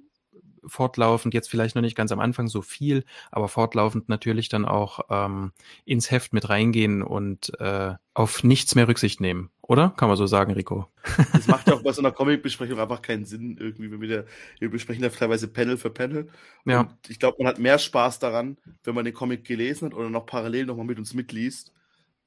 fortlaufend, 0.67 1.33
jetzt 1.33 1.49
vielleicht 1.49 1.75
noch 1.75 1.81
nicht 1.81 1.95
ganz 1.95 2.11
am 2.11 2.19
Anfang 2.19 2.47
so 2.47 2.61
viel, 2.61 3.03
aber 3.31 3.47
fortlaufend 3.47 4.09
natürlich 4.09 4.49
dann 4.49 4.65
auch 4.65 4.99
ähm, 5.09 5.51
ins 5.85 6.11
Heft 6.11 6.33
mit 6.33 6.49
reingehen 6.49 7.01
und 7.01 7.57
äh, 7.59 7.95
auf 8.13 8.43
nichts 8.43 8.73
mehr 8.73 8.87
Rücksicht 8.87 9.21
nehmen, 9.21 9.51
oder? 9.61 9.93
Kann 9.95 10.07
man 10.07 10.17
so 10.17 10.25
sagen, 10.25 10.53
Rico? 10.53 10.87
Das 11.33 11.47
macht 11.47 11.67
ja 11.67 11.75
auch 11.75 11.83
bei 11.83 11.91
so 11.91 12.01
einer 12.01 12.11
Comic-Besprechung 12.11 12.79
einfach 12.79 13.01
keinen 13.01 13.25
Sinn, 13.25 13.57
irgendwie, 13.59 13.91
wenn 13.91 14.01
wir, 14.01 14.23
da, 14.23 14.29
wir 14.59 14.71
besprechen 14.71 15.03
da 15.03 15.09
teilweise 15.09 15.47
Panel 15.47 15.77
für 15.77 15.91
Panel. 15.91 16.27
Ja. 16.65 16.81
Und 16.81 16.95
ich 17.09 17.19
glaube, 17.19 17.37
man 17.39 17.47
hat 17.47 17.59
mehr 17.59 17.77
Spaß 17.77 18.19
daran, 18.19 18.57
wenn 18.83 18.95
man 18.95 19.05
den 19.05 19.13
Comic 19.13 19.43
gelesen 19.43 19.85
hat 19.85 19.93
oder 19.93 20.09
noch 20.09 20.25
parallel 20.25 20.65
nochmal 20.65 20.87
mit 20.87 20.97
uns 20.97 21.13
mitliest, 21.13 21.73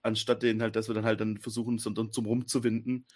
anstatt 0.02 0.42
den 0.42 0.62
halt, 0.62 0.76
dass 0.76 0.88
wir 0.88 0.94
dann 0.94 1.04
halt 1.04 1.20
dann 1.20 1.38
versuchen, 1.38 1.78
so, 1.78 1.90
zum 1.90 2.26
rumzuwinden. 2.26 3.06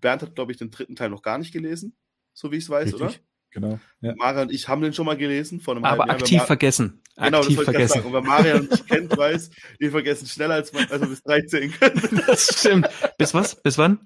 Bernd 0.00 0.22
hat, 0.22 0.34
glaube 0.34 0.50
ich, 0.50 0.58
den 0.58 0.70
dritten 0.70 0.96
Teil 0.96 1.10
noch 1.10 1.22
gar 1.22 1.38
nicht 1.38 1.52
gelesen, 1.52 1.96
so 2.32 2.50
wie 2.50 2.56
ich 2.56 2.64
es 2.64 2.70
weiß, 2.70 2.94
Richtig. 2.94 3.00
oder? 3.00 3.14
Genau. 3.54 3.78
Ja. 4.00 4.14
Marian 4.16 4.48
und 4.48 4.52
ich 4.52 4.68
haben 4.68 4.82
den 4.82 4.92
schon 4.92 5.06
mal 5.06 5.16
gelesen 5.16 5.60
vor 5.60 5.76
einem 5.76 5.84
Aber 5.84 6.10
aktiv 6.10 6.38
Jahr. 6.38 6.46
vergessen. 6.46 7.00
Genau, 7.16 7.38
aktiv 7.38 7.56
das 7.56 7.64
vergessen. 7.64 8.02
Sagen. 8.02 8.06
Und 8.06 8.12
wer 8.12 8.20
Marian 8.22 8.66
uns 8.66 8.84
kennt, 8.84 9.16
weiß, 9.16 9.50
wir 9.78 9.90
vergessen 9.92 10.26
schneller 10.26 10.54
als, 10.54 10.72
man, 10.72 10.88
als 10.90 11.00
wir 11.00 11.08
bis 11.08 11.22
13 11.22 11.70
können. 11.70 12.22
Das 12.26 12.58
stimmt. 12.58 12.88
Bis 13.16 13.32
was? 13.32 13.54
Bis 13.62 13.78
wann? 13.78 14.00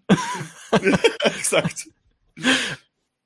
Exakt. 1.23 1.89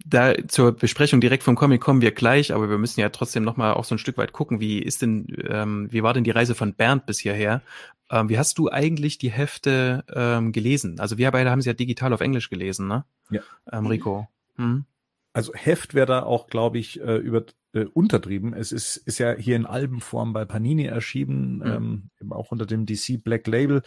Da 0.05 0.35
zur 0.47 0.73
Besprechung 0.73 1.21
direkt 1.21 1.43
vom 1.43 1.57
Comic 1.57 1.81
kommen 1.81 2.01
wir 2.01 2.13
gleich, 2.13 2.55
aber 2.55 2.71
wir 2.71 2.79
müssen 2.79 3.01
ja 3.01 3.09
trotzdem 3.09 3.43
nochmal 3.43 3.75
auch 3.75 3.85
so 3.85 3.97
ein 3.97 3.99
Stück 3.99 4.17
weit 4.17 4.33
gucken, 4.33 4.61
wie 4.61 4.79
ist 4.79 5.03
denn, 5.03 5.27
ähm, 5.49 5.89
wie 5.91 6.05
war 6.05 6.15
denn 6.15 6.25
die 6.25 6.31
Reise 6.31 6.55
von 6.55 6.75
Bernd 6.75 7.05
bis 7.05 7.19
hierher? 7.19 7.63
Ähm, 8.11 8.29
wie 8.29 8.39
hast 8.39 8.59
du 8.59 8.71
eigentlich 8.71 9.19
die 9.19 9.31
Hefte 9.31 10.05
ähm, 10.15 10.53
gelesen? 10.53 11.01
Also 11.01 11.19
wir 11.19 11.33
beide 11.33 11.51
haben 11.51 11.63
sie 11.63 11.71
ja 11.71 11.75
digital 11.75 12.13
auf 12.13 12.21
Englisch 12.21 12.49
gelesen, 12.49 12.87
ne? 12.87 13.05
Ja. 13.31 13.41
Ähm, 13.73 13.87
Rico. 13.87 14.29
Hm? 14.57 14.85
Also 15.33 15.53
Heft 15.55 15.95
wäre 15.95 16.07
da 16.07 16.23
auch, 16.25 16.47
glaube 16.47 16.79
ich, 16.79 17.01
äh, 17.01 17.17
über, 17.17 17.45
äh, 17.73 17.85
untertrieben. 17.85 18.53
Es 18.53 18.71
ist, 18.71 18.97
ist 18.97 19.19
ja 19.19 19.35
hier 19.35 19.57
in 19.57 19.67
Albenform 19.67 20.33
bei 20.33 20.45
Panini 20.45 20.85
erschienen, 20.85 21.59
mhm. 21.59 22.11
ähm, 22.21 22.33
auch 22.33 22.53
unter 22.53 22.67
dem 22.67 22.85
DC 22.85 23.23
Black 23.23 23.47
Label. 23.47 23.83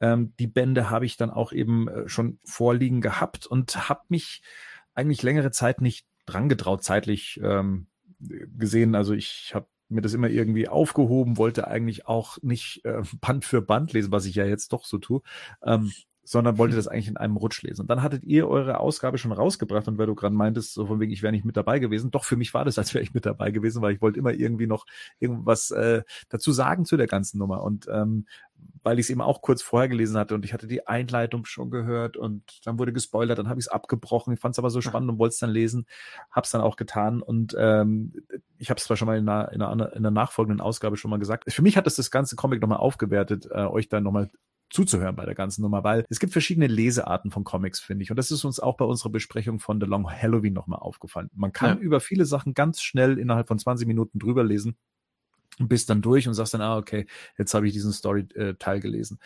Ähm, 0.00 0.34
die 0.38 0.46
Bände 0.46 0.90
habe 0.90 1.06
ich 1.06 1.16
dann 1.16 1.30
auch 1.30 1.52
eben 1.52 1.88
äh, 1.88 2.08
schon 2.08 2.38
vorliegen 2.44 3.00
gehabt 3.00 3.46
und 3.46 3.88
habe 3.88 4.02
mich 4.08 4.42
eigentlich 4.94 5.22
längere 5.22 5.50
Zeit 5.50 5.80
nicht 5.80 6.06
dran 6.26 6.48
getraut, 6.48 6.84
zeitlich 6.84 7.40
ähm, 7.42 7.86
gesehen. 8.18 8.94
Also 8.94 9.14
ich 9.14 9.52
habe 9.54 9.66
mir 9.88 10.02
das 10.02 10.14
immer 10.14 10.28
irgendwie 10.28 10.68
aufgehoben, 10.68 11.36
wollte 11.36 11.66
eigentlich 11.66 12.06
auch 12.06 12.38
nicht 12.42 12.84
äh, 12.84 13.02
Band 13.20 13.44
für 13.44 13.62
Band 13.62 13.92
lesen, 13.92 14.12
was 14.12 14.26
ich 14.26 14.34
ja 14.34 14.44
jetzt 14.44 14.72
doch 14.72 14.84
so 14.84 14.98
tue. 14.98 15.22
Ähm, 15.64 15.92
sondern 16.30 16.58
wollte 16.58 16.76
das 16.76 16.86
eigentlich 16.86 17.08
in 17.08 17.16
einem 17.16 17.36
Rutsch 17.36 17.60
lesen. 17.62 17.80
Und 17.80 17.90
dann 17.90 18.04
hattet 18.04 18.22
ihr 18.22 18.48
eure 18.48 18.78
Ausgabe 18.78 19.18
schon 19.18 19.32
rausgebracht 19.32 19.88
und 19.88 19.98
weil 19.98 20.06
du 20.06 20.14
gerade 20.14 20.32
meintest, 20.32 20.74
so 20.74 20.86
von 20.86 21.00
wegen, 21.00 21.10
ich 21.10 21.24
wäre 21.24 21.32
nicht 21.32 21.44
mit 21.44 21.56
dabei 21.56 21.80
gewesen, 21.80 22.12
doch 22.12 22.22
für 22.22 22.36
mich 22.36 22.54
war 22.54 22.64
das, 22.64 22.78
als 22.78 22.94
wäre 22.94 23.02
ich 23.02 23.12
mit 23.12 23.26
dabei 23.26 23.50
gewesen, 23.50 23.82
weil 23.82 23.94
ich 23.94 24.00
wollte 24.00 24.20
immer 24.20 24.30
irgendwie 24.30 24.68
noch 24.68 24.86
irgendwas 25.18 25.72
äh, 25.72 26.04
dazu 26.28 26.52
sagen 26.52 26.84
zu 26.84 26.96
der 26.96 27.08
ganzen 27.08 27.38
Nummer. 27.38 27.64
Und 27.64 27.88
ähm, 27.92 28.26
weil 28.84 29.00
ich 29.00 29.06
es 29.06 29.10
eben 29.10 29.22
auch 29.22 29.42
kurz 29.42 29.60
vorher 29.60 29.88
gelesen 29.88 30.16
hatte 30.16 30.36
und 30.36 30.44
ich 30.44 30.52
hatte 30.52 30.68
die 30.68 30.86
Einleitung 30.86 31.46
schon 31.46 31.68
gehört 31.68 32.16
und 32.16 32.44
dann 32.64 32.78
wurde 32.78 32.92
gespoilert, 32.92 33.36
dann 33.36 33.48
habe 33.48 33.58
ich 33.58 33.66
es 33.66 33.72
abgebrochen. 33.72 34.32
Ich 34.32 34.38
fand 34.38 34.54
es 34.54 34.60
aber 34.60 34.70
so 34.70 34.80
spannend 34.80 35.10
und 35.10 35.18
wollte 35.18 35.32
es 35.32 35.38
dann 35.40 35.50
lesen, 35.50 35.84
habe 36.30 36.44
es 36.44 36.50
dann 36.52 36.60
auch 36.60 36.76
getan 36.76 37.22
und 37.22 37.56
ähm, 37.58 38.12
ich 38.56 38.70
habe 38.70 38.78
es 38.78 38.84
zwar 38.84 38.96
schon 38.96 39.06
mal 39.06 39.18
in 39.18 39.28
einer, 39.28 39.50
in, 39.50 39.62
einer, 39.62 39.92
in 39.92 39.98
einer 39.98 40.12
nachfolgenden 40.12 40.60
Ausgabe 40.60 40.96
schon 40.96 41.10
mal 41.10 41.18
gesagt. 41.18 41.52
Für 41.52 41.62
mich 41.62 41.76
hat 41.76 41.88
es 41.88 41.96
das 41.96 42.12
ganze 42.12 42.36
Comic 42.36 42.60
nochmal 42.60 42.78
aufgewertet, 42.78 43.48
äh, 43.50 43.64
euch 43.64 43.88
dann 43.88 44.04
nochmal 44.04 44.30
zuzuhören 44.70 45.16
bei 45.16 45.24
der 45.24 45.34
ganzen 45.34 45.62
Nummer, 45.62 45.84
weil 45.84 46.04
es 46.08 46.20
gibt 46.20 46.32
verschiedene 46.32 46.68
Lesearten 46.68 47.30
von 47.30 47.44
Comics, 47.44 47.80
finde 47.80 48.04
ich. 48.04 48.10
Und 48.10 48.16
das 48.16 48.30
ist 48.30 48.44
uns 48.44 48.60
auch 48.60 48.76
bei 48.76 48.84
unserer 48.84 49.10
Besprechung 49.10 49.58
von 49.58 49.80
The 49.80 49.86
Long 49.86 50.10
Halloween 50.10 50.54
nochmal 50.54 50.78
aufgefallen. 50.78 51.30
Man 51.34 51.52
kann 51.52 51.78
ja. 51.78 51.82
über 51.82 52.00
viele 52.00 52.24
Sachen 52.24 52.54
ganz 52.54 52.80
schnell 52.80 53.18
innerhalb 53.18 53.48
von 53.48 53.58
20 53.58 53.86
Minuten 53.86 54.18
drüber 54.18 54.44
lesen 54.44 54.76
und 55.58 55.68
bist 55.68 55.90
dann 55.90 56.02
durch 56.02 56.26
und 56.26 56.34
sagst 56.34 56.54
dann, 56.54 56.62
ah, 56.62 56.76
okay, 56.76 57.06
jetzt 57.36 57.52
habe 57.52 57.66
ich 57.66 57.72
diesen 57.72 57.92
Story-Teil 57.92 58.80
gelesen. 58.80 59.18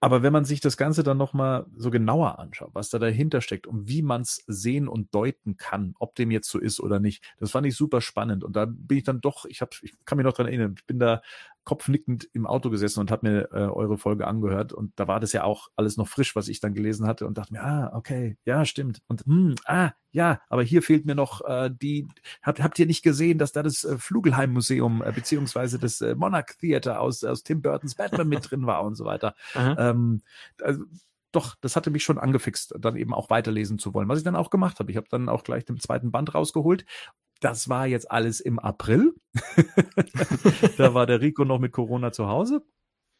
Aber 0.00 0.22
wenn 0.22 0.32
man 0.32 0.44
sich 0.44 0.60
das 0.60 0.76
Ganze 0.76 1.02
dann 1.02 1.16
nochmal 1.16 1.66
so 1.74 1.90
genauer 1.90 2.38
anschaut, 2.38 2.70
was 2.74 2.90
da 2.90 2.98
dahinter 2.98 3.40
steckt 3.40 3.66
und 3.66 3.88
wie 3.88 4.02
man 4.02 4.20
es 4.20 4.44
sehen 4.46 4.88
und 4.88 5.14
deuten 5.14 5.56
kann, 5.56 5.94
ob 5.98 6.14
dem 6.14 6.30
jetzt 6.30 6.50
so 6.50 6.58
ist 6.58 6.80
oder 6.80 7.00
nicht, 7.00 7.24
das 7.40 7.50
fand 7.50 7.66
ich 7.66 7.74
super 7.74 8.02
spannend. 8.02 8.44
Und 8.44 8.56
da 8.56 8.66
bin 8.66 8.98
ich 8.98 9.04
dann 9.04 9.22
doch, 9.22 9.46
ich, 9.46 9.62
hab, 9.62 9.74
ich 9.82 9.94
kann 10.04 10.18
mich 10.18 10.24
noch 10.26 10.34
dran 10.34 10.46
erinnern, 10.46 10.74
ich 10.76 10.86
bin 10.86 10.98
da 10.98 11.22
kopfnickend 11.66 12.28
im 12.32 12.46
Auto 12.46 12.70
gesessen 12.70 13.00
und 13.00 13.10
habe 13.10 13.28
mir 13.28 13.48
äh, 13.52 13.68
eure 13.68 13.98
Folge 13.98 14.28
angehört 14.28 14.72
und 14.72 14.92
da 14.96 15.08
war 15.08 15.18
das 15.18 15.32
ja 15.32 15.42
auch 15.42 15.68
alles 15.74 15.96
noch 15.96 16.06
frisch, 16.06 16.36
was 16.36 16.46
ich 16.46 16.60
dann 16.60 16.74
gelesen 16.74 17.08
hatte 17.08 17.26
und 17.26 17.36
dachte 17.36 17.52
mir, 17.52 17.62
ah, 17.62 17.90
okay, 17.92 18.38
ja, 18.44 18.64
stimmt. 18.64 19.02
Und 19.08 19.26
hm, 19.26 19.56
ah, 19.64 19.90
ja, 20.12 20.40
aber 20.48 20.62
hier 20.62 20.80
fehlt 20.80 21.06
mir 21.06 21.16
noch 21.16 21.44
äh, 21.44 21.68
die, 21.70 22.06
habt, 22.40 22.62
habt 22.62 22.78
ihr 22.78 22.86
nicht 22.86 23.02
gesehen, 23.02 23.38
dass 23.38 23.50
da 23.50 23.64
das 23.64 23.82
äh, 23.82 23.98
Flugelheim 23.98 24.52
Museum 24.52 25.02
äh, 25.02 25.10
beziehungsweise 25.10 25.80
das 25.80 26.00
äh, 26.00 26.14
Monarch 26.14 26.56
Theater 26.60 27.00
aus, 27.00 27.24
aus 27.24 27.42
Tim 27.42 27.62
Burtons 27.62 27.96
Batman 27.96 28.28
mit 28.28 28.48
drin 28.48 28.64
war 28.66 28.84
und 28.84 28.94
so 28.94 29.04
weiter. 29.04 29.34
ähm, 29.56 30.22
also, 30.62 30.84
doch, 31.32 31.56
das 31.60 31.74
hatte 31.74 31.90
mich 31.90 32.04
schon 32.04 32.18
angefixt, 32.18 32.76
dann 32.78 32.96
eben 32.96 33.12
auch 33.12 33.28
weiterlesen 33.28 33.80
zu 33.80 33.92
wollen, 33.92 34.08
was 34.08 34.18
ich 34.18 34.24
dann 34.24 34.36
auch 34.36 34.50
gemacht 34.50 34.78
habe. 34.78 34.90
Ich 34.90 34.96
habe 34.96 35.08
dann 35.10 35.28
auch 35.28 35.42
gleich 35.42 35.64
den 35.64 35.80
zweiten 35.80 36.12
Band 36.12 36.32
rausgeholt 36.32 36.86
das 37.40 37.68
war 37.68 37.86
jetzt 37.86 38.10
alles 38.10 38.40
im 38.40 38.58
April. 38.58 39.14
da 40.76 40.94
war 40.94 41.06
der 41.06 41.20
Rico 41.20 41.44
noch 41.44 41.58
mit 41.58 41.72
Corona 41.72 42.12
zu 42.12 42.28
Hause. 42.28 42.64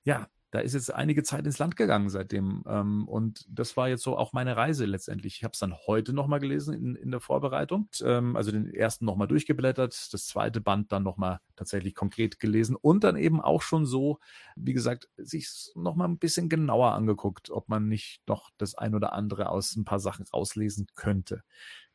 Ja, 0.04 0.28
da 0.52 0.61
ist 0.61 0.75
jetzt 0.75 0.94
einige 0.94 1.23
Zeit 1.23 1.44
ins 1.44 1.58
Land 1.58 1.76
gegangen 1.76 2.08
seitdem. 2.08 2.62
Ähm, 2.66 3.06
und 3.08 3.44
das 3.49 3.76
war 3.76 3.88
jetzt 3.88 4.02
so 4.02 4.16
auch 4.16 4.32
meine 4.32 4.56
Reise 4.56 4.87
letztendlich. 4.87 5.37
Ich 5.37 5.44
habe 5.44 5.52
es 5.52 5.58
dann 5.58 5.75
heute 5.87 6.12
nochmal 6.12 6.40
gelesen 6.40 6.73
in, 6.73 6.94
in 6.94 7.11
der 7.11 7.20
Vorbereitung. 7.20 7.88
Ähm, 8.02 8.37
also 8.37 8.52
den 8.52 8.73
ersten 8.73 9.04
nochmal 9.04 9.28
durchgeblättert, 9.28 10.14
das 10.14 10.26
zweite 10.26 10.61
Band 10.61 10.92
dann 10.92 11.02
nochmal 11.02 11.40
tatsächlich 11.56 11.94
konkret 11.94 12.38
gelesen 12.38 12.76
und 12.76 13.04
dann 13.04 13.16
eben 13.16 13.40
auch 13.40 13.61
schon 13.61 13.87
so, 13.87 14.18
wie 14.54 14.73
gesagt, 14.73 15.11
sich 15.16 15.73
nochmal 15.75 16.08
ein 16.08 16.18
bisschen 16.18 16.49
genauer 16.49 16.92
angeguckt, 16.92 17.50
ob 17.50 17.68
man 17.68 17.88
nicht 17.88 18.23
noch 18.28 18.50
das 18.56 18.76
ein 18.76 18.94
oder 18.94 19.12
andere 19.12 19.50
aus 19.50 19.76
ein 19.76 19.85
paar 19.85 20.00
Sachen 20.00 20.25
rauslesen 20.32 20.87
könnte. 20.94 21.42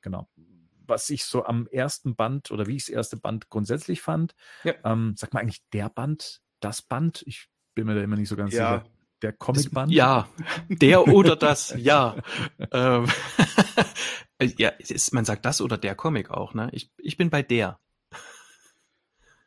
Genau 0.02 0.28
was 0.86 1.10
ich 1.10 1.26
so 1.26 1.46
am 1.46 1.68
ersten 1.68 2.16
Band 2.16 2.52
oder 2.52 2.68
wie 2.68 2.76
ich 2.76 2.86
das 2.86 2.90
erste 2.90 3.18
Band 3.18 3.50
grundsätzlich 3.50 4.02
fand. 4.02 4.36
Ja. 4.64 4.74
Ähm, 4.84 5.16
sag 5.18 5.34
mal 5.34 5.42
eigentlich 5.42 5.64
der 5.74 5.90
Band, 5.90 6.42
das 6.60 6.82
Band? 6.82 7.24
Ich 7.26 7.48
bin 7.76 7.88
mir 7.88 7.96
da 7.96 8.02
immer 8.02 8.16
nicht 8.16 8.30
so 8.30 8.36
ganz 8.36 8.54
ja. 8.54 8.80
sicher. 8.80 8.92
Der 9.22 9.34
Comicband? 9.34 9.92
Ja, 9.92 10.28
der 10.68 11.08
oder 11.08 11.36
das, 11.36 11.76
ja. 11.78 12.16
ähm, 12.72 13.06
ja, 14.58 14.70
ist, 14.70 15.14
man 15.14 15.26
sagt 15.26 15.46
das 15.46 15.62
oder 15.62 15.78
der 15.78 15.94
Comic 15.94 16.32
auch, 16.32 16.56
ne? 16.56 16.70
Ich, 16.72 16.92
ich 16.98 17.18
bin 17.18 17.30
bei 17.30 17.44
der. 17.44 17.80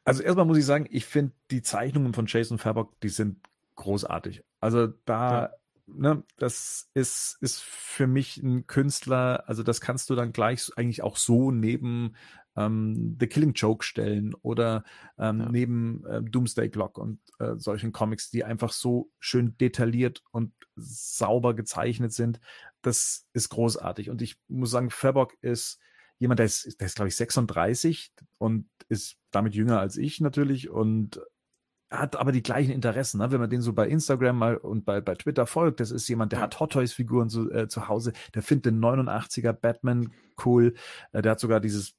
Also 0.04 0.22
erstmal 0.22 0.46
muss 0.46 0.58
ich 0.58 0.66
sagen, 0.66 0.86
ich 0.90 1.06
finde 1.06 1.32
die 1.50 1.62
Zeichnungen 1.62 2.14
von 2.14 2.26
Jason 2.26 2.58
Fabok, 2.58 3.00
die 3.00 3.08
sind 3.08 3.40
großartig. 3.74 4.44
Also 4.60 4.86
da 4.86 5.42
ja 5.42 5.50
ne, 5.86 6.22
das 6.36 6.90
ist, 6.94 7.38
ist 7.40 7.62
für 7.62 8.06
mich 8.06 8.38
ein 8.38 8.66
Künstler, 8.66 9.44
also 9.46 9.62
das 9.62 9.80
kannst 9.80 10.10
du 10.10 10.14
dann 10.14 10.32
gleich 10.32 10.70
eigentlich 10.76 11.02
auch 11.02 11.16
so 11.16 11.50
neben 11.50 12.14
ähm, 12.56 13.16
The 13.18 13.26
Killing 13.26 13.52
Joke 13.52 13.84
stellen 13.84 14.34
oder 14.34 14.84
ähm, 15.18 15.40
ja. 15.40 15.48
neben 15.50 16.04
äh, 16.06 16.22
Doomsday 16.22 16.70
Clock 16.70 16.98
und 16.98 17.20
äh, 17.38 17.56
solchen 17.56 17.92
Comics, 17.92 18.30
die 18.30 18.44
einfach 18.44 18.72
so 18.72 19.10
schön 19.18 19.56
detailliert 19.58 20.22
und 20.30 20.52
sauber 20.76 21.54
gezeichnet 21.54 22.12
sind. 22.12 22.40
Das 22.82 23.26
ist 23.32 23.48
großartig. 23.48 24.10
Und 24.10 24.22
ich 24.22 24.36
muss 24.48 24.70
sagen, 24.70 24.90
Fabok 24.90 25.34
ist 25.40 25.80
jemand, 26.18 26.38
der 26.38 26.46
ist, 26.46 26.80
der 26.80 26.86
ist 26.86 26.96
glaube 26.96 27.08
ich 27.08 27.16
36 27.16 28.12
und 28.38 28.68
ist 28.88 29.16
damit 29.30 29.54
jünger 29.54 29.80
als 29.80 29.96
ich 29.96 30.20
natürlich 30.20 30.70
und 30.70 31.20
hat 31.98 32.16
aber 32.16 32.32
die 32.32 32.42
gleichen 32.42 32.70
Interessen. 32.70 33.18
Ne? 33.18 33.30
Wenn 33.30 33.40
man 33.40 33.50
den 33.50 33.62
so 33.62 33.72
bei 33.72 33.88
Instagram 33.88 34.38
mal 34.38 34.56
und 34.56 34.84
bei, 34.84 35.00
bei 35.00 35.14
Twitter 35.14 35.46
folgt, 35.46 35.80
das 35.80 35.90
ist 35.90 36.08
jemand, 36.08 36.32
der 36.32 36.40
hat 36.40 36.60
Hot 36.60 36.72
Toys 36.72 36.92
Figuren 36.92 37.28
zu, 37.28 37.50
äh, 37.50 37.68
zu 37.68 37.88
Hause, 37.88 38.12
der 38.34 38.42
findet 38.42 38.66
den 38.66 38.80
89er 38.80 39.52
Batman 39.52 40.12
cool, 40.44 40.74
äh, 41.12 41.22
der 41.22 41.32
hat 41.32 41.40
sogar 41.40 41.60
dieses 41.60 41.94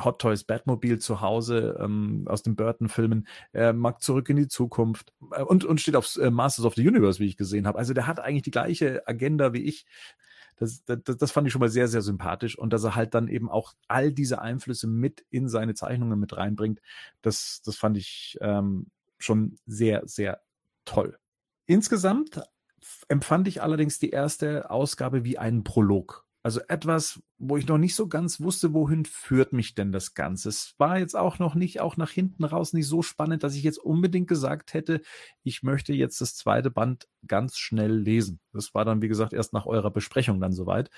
Hot 0.00 0.20
Toys 0.20 0.44
Batmobil 0.44 0.98
zu 0.98 1.20
Hause 1.20 1.78
ähm, 1.80 2.24
aus 2.26 2.42
den 2.42 2.56
Burton-Filmen. 2.56 3.26
Er 3.52 3.72
mag 3.72 4.02
zurück 4.02 4.28
in 4.30 4.36
die 4.36 4.48
Zukunft 4.48 5.12
äh, 5.32 5.42
und, 5.42 5.64
und 5.64 5.80
steht 5.80 5.96
auf 5.96 6.16
äh, 6.16 6.30
Masters 6.30 6.64
of 6.64 6.74
the 6.74 6.86
Universe, 6.86 7.20
wie 7.20 7.26
ich 7.26 7.36
gesehen 7.36 7.66
habe. 7.66 7.78
Also 7.78 7.92
der 7.92 8.06
hat 8.06 8.20
eigentlich 8.20 8.42
die 8.42 8.50
gleiche 8.50 9.06
Agenda 9.06 9.52
wie 9.52 9.64
ich. 9.64 9.84
Das, 10.56 10.84
das, 10.84 11.16
das 11.16 11.32
fand 11.32 11.46
ich 11.46 11.52
schon 11.52 11.60
mal 11.60 11.68
sehr, 11.68 11.88
sehr 11.88 12.02
sympathisch. 12.02 12.56
Und 12.56 12.72
dass 12.72 12.84
er 12.84 12.94
halt 12.94 13.14
dann 13.14 13.28
eben 13.28 13.50
auch 13.50 13.74
all 13.88 14.12
diese 14.12 14.40
Einflüsse 14.40 14.86
mit 14.86 15.24
in 15.30 15.48
seine 15.48 15.74
Zeichnungen 15.74 16.18
mit 16.18 16.36
reinbringt, 16.36 16.80
das, 17.20 17.62
das 17.64 17.76
fand 17.76 17.96
ich 17.96 18.38
ähm, 18.40 18.86
schon 19.22 19.58
sehr, 19.66 20.02
sehr 20.06 20.42
toll. 20.84 21.18
Insgesamt 21.66 22.42
empfand 23.08 23.48
ich 23.48 23.62
allerdings 23.62 23.98
die 23.98 24.10
erste 24.10 24.70
Ausgabe 24.70 25.24
wie 25.24 25.38
einen 25.38 25.64
Prolog. 25.64 26.26
Also 26.44 26.60
etwas, 26.66 27.22
wo 27.38 27.56
ich 27.56 27.68
noch 27.68 27.78
nicht 27.78 27.94
so 27.94 28.08
ganz 28.08 28.40
wusste, 28.40 28.74
wohin 28.74 29.04
führt 29.04 29.52
mich 29.52 29.76
denn 29.76 29.92
das 29.92 30.14
Ganze. 30.14 30.48
Es 30.48 30.74
war 30.76 30.98
jetzt 30.98 31.14
auch 31.14 31.38
noch 31.38 31.54
nicht, 31.54 31.80
auch 31.80 31.96
nach 31.96 32.10
hinten 32.10 32.42
raus 32.42 32.72
nicht 32.72 32.88
so 32.88 33.00
spannend, 33.00 33.44
dass 33.44 33.54
ich 33.54 33.62
jetzt 33.62 33.78
unbedingt 33.78 34.26
gesagt 34.26 34.74
hätte, 34.74 35.02
ich 35.44 35.62
möchte 35.62 35.92
jetzt 35.92 36.20
das 36.20 36.34
zweite 36.34 36.72
Band 36.72 37.06
ganz 37.28 37.58
schnell 37.58 37.94
lesen. 37.94 38.40
Das 38.52 38.74
war 38.74 38.84
dann, 38.84 39.02
wie 39.02 39.08
gesagt, 39.08 39.32
erst 39.32 39.52
nach 39.52 39.66
eurer 39.66 39.92
Besprechung 39.92 40.40
dann 40.40 40.52
soweit 40.52 40.90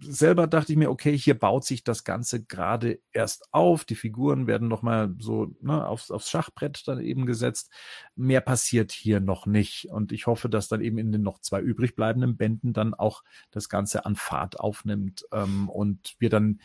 selber 0.00 0.46
dachte 0.46 0.72
ich 0.72 0.78
mir, 0.78 0.90
okay, 0.90 1.16
hier 1.16 1.38
baut 1.38 1.64
sich 1.64 1.84
das 1.84 2.04
Ganze 2.04 2.44
gerade 2.44 3.00
erst 3.12 3.52
auf. 3.52 3.84
Die 3.84 3.94
Figuren 3.94 4.46
werden 4.46 4.68
nochmal 4.68 5.14
so 5.18 5.54
ne, 5.60 5.86
aufs, 5.86 6.10
aufs 6.10 6.30
Schachbrett 6.30 6.86
dann 6.86 7.00
eben 7.00 7.26
gesetzt. 7.26 7.70
Mehr 8.14 8.40
passiert 8.40 8.92
hier 8.92 9.20
noch 9.20 9.46
nicht. 9.46 9.86
Und 9.86 10.12
ich 10.12 10.26
hoffe, 10.26 10.48
dass 10.48 10.68
dann 10.68 10.80
eben 10.80 10.98
in 10.98 11.12
den 11.12 11.22
noch 11.22 11.38
zwei 11.40 11.60
übrig 11.60 11.94
bleibenden 11.94 12.36
Bänden 12.36 12.72
dann 12.72 12.94
auch 12.94 13.22
das 13.50 13.68
Ganze 13.68 14.04
an 14.04 14.16
Fahrt 14.16 14.58
aufnimmt 14.60 15.24
ähm, 15.32 15.68
und 15.68 16.14
wir 16.18 16.30
dann 16.30 16.60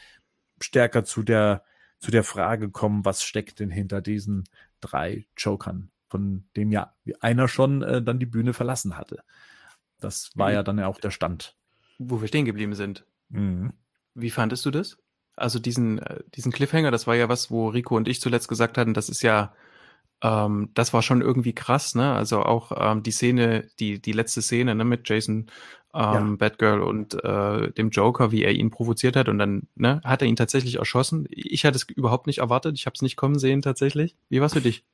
stärker 0.61 1.03
zu 1.03 1.23
der, 1.23 1.63
zu 1.99 2.11
der 2.11 2.23
Frage 2.23 2.69
kommen, 2.69 3.05
was 3.05 3.23
steckt 3.23 3.59
denn 3.59 3.71
hinter 3.71 4.01
diesen 4.01 4.45
drei 4.81 5.27
Jokern, 5.37 5.91
von 6.09 6.47
dem 6.55 6.71
ja 6.71 6.93
einer 7.19 7.47
schon 7.47 7.81
äh, 7.81 8.01
dann 8.01 8.19
die 8.19 8.25
Bühne 8.25 8.53
verlassen 8.53 8.97
hatte. 8.97 9.23
Das 9.99 10.31
war 10.35 10.49
mhm. 10.49 10.53
ja 10.53 10.63
dann 10.63 10.77
ja 10.77 10.87
auch 10.87 10.99
der 10.99 11.11
Stand 11.11 11.56
wo 11.97 12.21
wir 12.21 12.27
stehen 12.27 12.45
geblieben 12.45 12.75
sind. 12.75 13.05
Mhm. 13.29 13.73
Wie 14.13 14.29
fandest 14.29 14.65
du 14.65 14.71
das? 14.71 14.97
Also 15.35 15.59
diesen, 15.59 15.99
äh, 15.99 16.23
diesen 16.35 16.51
Cliffhanger, 16.51 16.91
das 16.91 17.07
war 17.07 17.15
ja 17.15 17.29
was, 17.29 17.51
wo 17.51 17.69
Rico 17.69 17.95
und 17.95 18.07
ich 18.07 18.19
zuletzt 18.19 18.47
gesagt 18.47 18.77
hatten, 18.77 18.93
das 18.93 19.09
ist 19.09 19.21
ja, 19.21 19.53
ähm, 20.21 20.69
das 20.73 20.93
war 20.93 21.03
schon 21.03 21.21
irgendwie 21.21 21.53
krass, 21.53 21.93
ne? 21.93 22.13
Also 22.13 22.41
auch 22.41 22.71
ähm, 22.75 23.03
die 23.03 23.11
Szene, 23.11 23.69
die, 23.79 24.01
die 24.01 24.13
letzte 24.13 24.41
Szene, 24.41 24.73
ne, 24.73 24.83
mit 24.83 25.07
Jason, 25.07 25.47
ähm, 25.93 26.29
ja. 26.31 26.35
Batgirl 26.37 26.81
und 26.81 27.23
äh, 27.23 27.71
dem 27.71 27.91
Joker, 27.91 28.31
wie 28.31 28.43
er 28.43 28.51
ihn 28.51 28.71
provoziert 28.71 29.15
hat 29.15 29.29
und 29.29 29.37
dann, 29.37 29.67
ne, 29.75 30.01
hat 30.03 30.23
er 30.23 30.27
ihn 30.27 30.35
tatsächlich 30.35 30.77
erschossen. 30.77 31.27
Ich 31.29 31.65
hatte 31.65 31.75
es 31.75 31.83
überhaupt 31.83 32.25
nicht 32.25 32.39
erwartet, 32.39 32.75
ich 32.75 32.87
habe 32.87 32.95
es 32.95 33.03
nicht 33.03 33.15
kommen 33.15 33.37
sehen 33.37 33.61
tatsächlich. 33.61 34.15
Wie 34.29 34.41
war's 34.41 34.53
für 34.53 34.61
dich? 34.61 34.85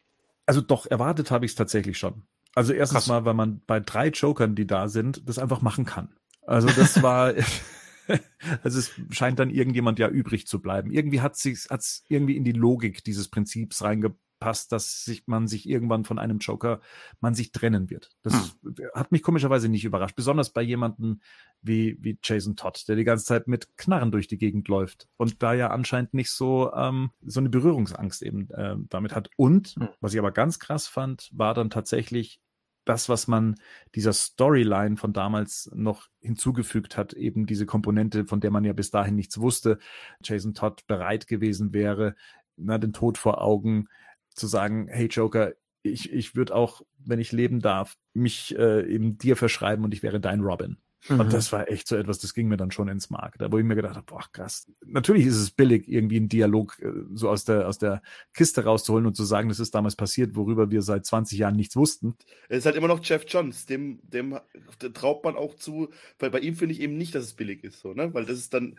Also 0.45 0.59
doch, 0.59 0.85
erwartet 0.85 1.31
habe 1.31 1.45
ich 1.45 1.51
es 1.51 1.55
tatsächlich 1.55 1.97
schon. 1.97 2.23
Also 2.53 2.73
erstens 2.73 2.99
Krass. 2.99 3.07
mal, 3.07 3.25
weil 3.25 3.33
man 3.33 3.61
bei 3.65 3.79
drei 3.79 4.09
Jokern, 4.09 4.55
die 4.55 4.67
da 4.67 4.87
sind, 4.87 5.27
das 5.27 5.39
einfach 5.39 5.61
machen 5.61 5.85
kann. 5.85 6.09
Also 6.45 6.67
das 6.69 7.01
war, 7.01 7.33
also 8.63 8.79
es 8.79 8.91
scheint 9.11 9.39
dann 9.39 9.49
irgendjemand 9.49 9.99
ja 9.99 10.09
übrig 10.09 10.47
zu 10.47 10.61
bleiben. 10.61 10.91
Irgendwie 10.91 11.21
hat 11.21 11.35
es 11.35 11.67
hat's 11.69 12.03
irgendwie 12.07 12.37
in 12.37 12.43
die 12.43 12.51
Logik 12.51 13.03
dieses 13.03 13.29
Prinzips 13.29 13.81
reingepasst, 13.81 14.71
dass 14.71 15.05
sich 15.05 15.27
man 15.27 15.47
sich 15.47 15.67
irgendwann 15.67 16.03
von 16.03 16.19
einem 16.19 16.39
Joker 16.39 16.81
man 17.21 17.33
sich 17.33 17.51
trennen 17.51 17.89
wird. 17.89 18.11
Das 18.21 18.55
hm. 18.61 18.75
hat 18.93 19.11
mich 19.11 19.23
komischerweise 19.23 19.69
nicht 19.69 19.85
überrascht, 19.85 20.15
besonders 20.15 20.51
bei 20.51 20.61
jemandem 20.61 21.21
wie 21.61 21.97
wie 22.01 22.19
Jason 22.21 22.55
Todd, 22.55 22.83
der 22.87 22.97
die 22.97 23.05
ganze 23.05 23.25
Zeit 23.25 23.47
mit 23.47 23.77
Knarren 23.77 24.11
durch 24.11 24.27
die 24.27 24.37
Gegend 24.37 24.67
läuft 24.67 25.07
und 25.17 25.41
da 25.41 25.53
ja 25.53 25.69
anscheinend 25.69 26.13
nicht 26.13 26.31
so 26.31 26.73
ähm, 26.73 27.11
so 27.25 27.39
eine 27.39 27.49
Berührungsangst 27.49 28.21
eben 28.21 28.49
äh, 28.51 28.75
damit 28.89 29.15
hat. 29.15 29.29
Und 29.37 29.75
hm. 29.79 29.89
was 30.01 30.13
ich 30.13 30.19
aber 30.19 30.31
ganz 30.31 30.59
krass 30.59 30.87
fand, 30.87 31.29
war 31.31 31.53
dann 31.53 31.69
tatsächlich 31.69 32.41
das, 32.85 33.09
was 33.09 33.27
man 33.27 33.55
dieser 33.95 34.13
Storyline 34.13 34.97
von 34.97 35.13
damals 35.13 35.69
noch 35.73 36.09
hinzugefügt 36.19 36.97
hat, 36.97 37.13
eben 37.13 37.45
diese 37.45 37.65
Komponente, 37.65 38.25
von 38.25 38.41
der 38.41 38.51
man 38.51 38.65
ja 38.65 38.73
bis 38.73 38.91
dahin 38.91 39.15
nichts 39.15 39.39
wusste, 39.39 39.79
Jason 40.23 40.53
Todd 40.53 40.85
bereit 40.87 41.27
gewesen 41.27 41.73
wäre, 41.73 42.15
na, 42.55 42.77
den 42.77 42.93
Tod 42.93 43.17
vor 43.17 43.41
Augen 43.41 43.87
zu 44.29 44.47
sagen, 44.47 44.87
hey 44.89 45.07
Joker, 45.07 45.53
ich, 45.81 46.11
ich 46.11 46.35
würde 46.35 46.55
auch, 46.55 46.81
wenn 46.97 47.19
ich 47.19 47.31
leben 47.31 47.59
darf, 47.59 47.97
mich 48.13 48.57
äh, 48.57 48.87
eben 48.87 49.17
dir 49.17 49.35
verschreiben 49.35 49.83
und 49.83 49.93
ich 49.93 50.03
wäre 50.03 50.19
dein 50.19 50.39
Robin. 50.39 50.77
Mhm. 51.09 51.19
Und 51.19 51.33
das 51.33 51.51
war 51.51 51.69
echt 51.69 51.87
so 51.87 51.95
etwas, 51.95 52.19
das 52.19 52.33
ging 52.33 52.47
mir 52.47 52.57
dann 52.57 52.71
schon 52.71 52.87
ins 52.87 53.09
Mark. 53.09 53.37
Da 53.37 53.51
wo 53.51 53.57
ich 53.57 53.65
mir 53.65 53.75
gedacht 53.75 53.95
habe, 53.95 54.05
boah, 54.05 54.23
krass. 54.31 54.67
Natürlich 54.85 55.25
ist 55.25 55.37
es 55.37 55.51
billig, 55.51 55.87
irgendwie 55.87 56.17
einen 56.17 56.29
Dialog 56.29 56.79
äh, 56.79 56.91
so 57.13 57.29
aus 57.29 57.43
der, 57.45 57.67
aus 57.67 57.77
der 57.77 58.01
Kiste 58.33 58.63
rauszuholen 58.63 59.05
und 59.05 59.15
zu 59.15 59.23
sagen, 59.23 59.49
das 59.49 59.59
ist 59.59 59.75
damals 59.75 59.95
passiert, 59.95 60.35
worüber 60.35 60.71
wir 60.71 60.81
seit 60.81 61.05
20 61.05 61.37
Jahren 61.37 61.55
nichts 61.55 61.75
wussten. 61.75 62.15
Es 62.47 62.59
ist 62.59 62.65
halt 62.65 62.75
immer 62.75 62.87
noch 62.87 63.03
Jeff 63.03 63.25
Johns, 63.27 63.65
dem, 63.65 63.99
dem, 64.03 64.39
dem 64.81 64.93
traut 64.93 65.23
man 65.23 65.35
auch 65.35 65.55
zu, 65.55 65.89
weil 66.19 66.29
bei 66.29 66.39
ihm 66.39 66.55
finde 66.55 66.73
ich 66.73 66.81
eben 66.81 66.97
nicht, 66.97 67.13
dass 67.15 67.25
es 67.25 67.33
billig 67.33 67.63
ist, 67.63 67.81
so, 67.81 67.93
ne? 67.93 68.13
Weil 68.13 68.25
das 68.25 68.37
ist 68.37 68.53
dann, 68.53 68.77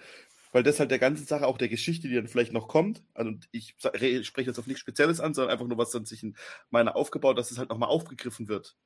weil 0.53 0.63
das 0.63 0.81
halt 0.81 0.91
der 0.91 0.99
ganzen 0.99 1.27
Sache 1.27 1.47
auch 1.47 1.59
der 1.59 1.69
Geschichte, 1.69 2.09
die 2.09 2.15
dann 2.15 2.29
vielleicht 2.29 2.53
noch 2.53 2.69
kommt, 2.69 3.03
also 3.13 3.33
ich 3.51 3.75
spreche 3.79 4.51
jetzt 4.51 4.59
auf 4.59 4.67
nichts 4.67 4.81
Spezielles 4.81 5.21
an, 5.21 5.35
sondern 5.35 5.53
einfach 5.53 5.67
nur, 5.67 5.79
was 5.79 5.91
dann 5.91 6.07
sich 6.07 6.23
in 6.23 6.37
meiner 6.71 6.97
aufgebaut, 6.97 7.37
dass 7.37 7.51
es 7.51 7.59
halt 7.59 7.69
nochmal 7.69 7.89
aufgegriffen 7.91 8.49
wird 8.49 8.77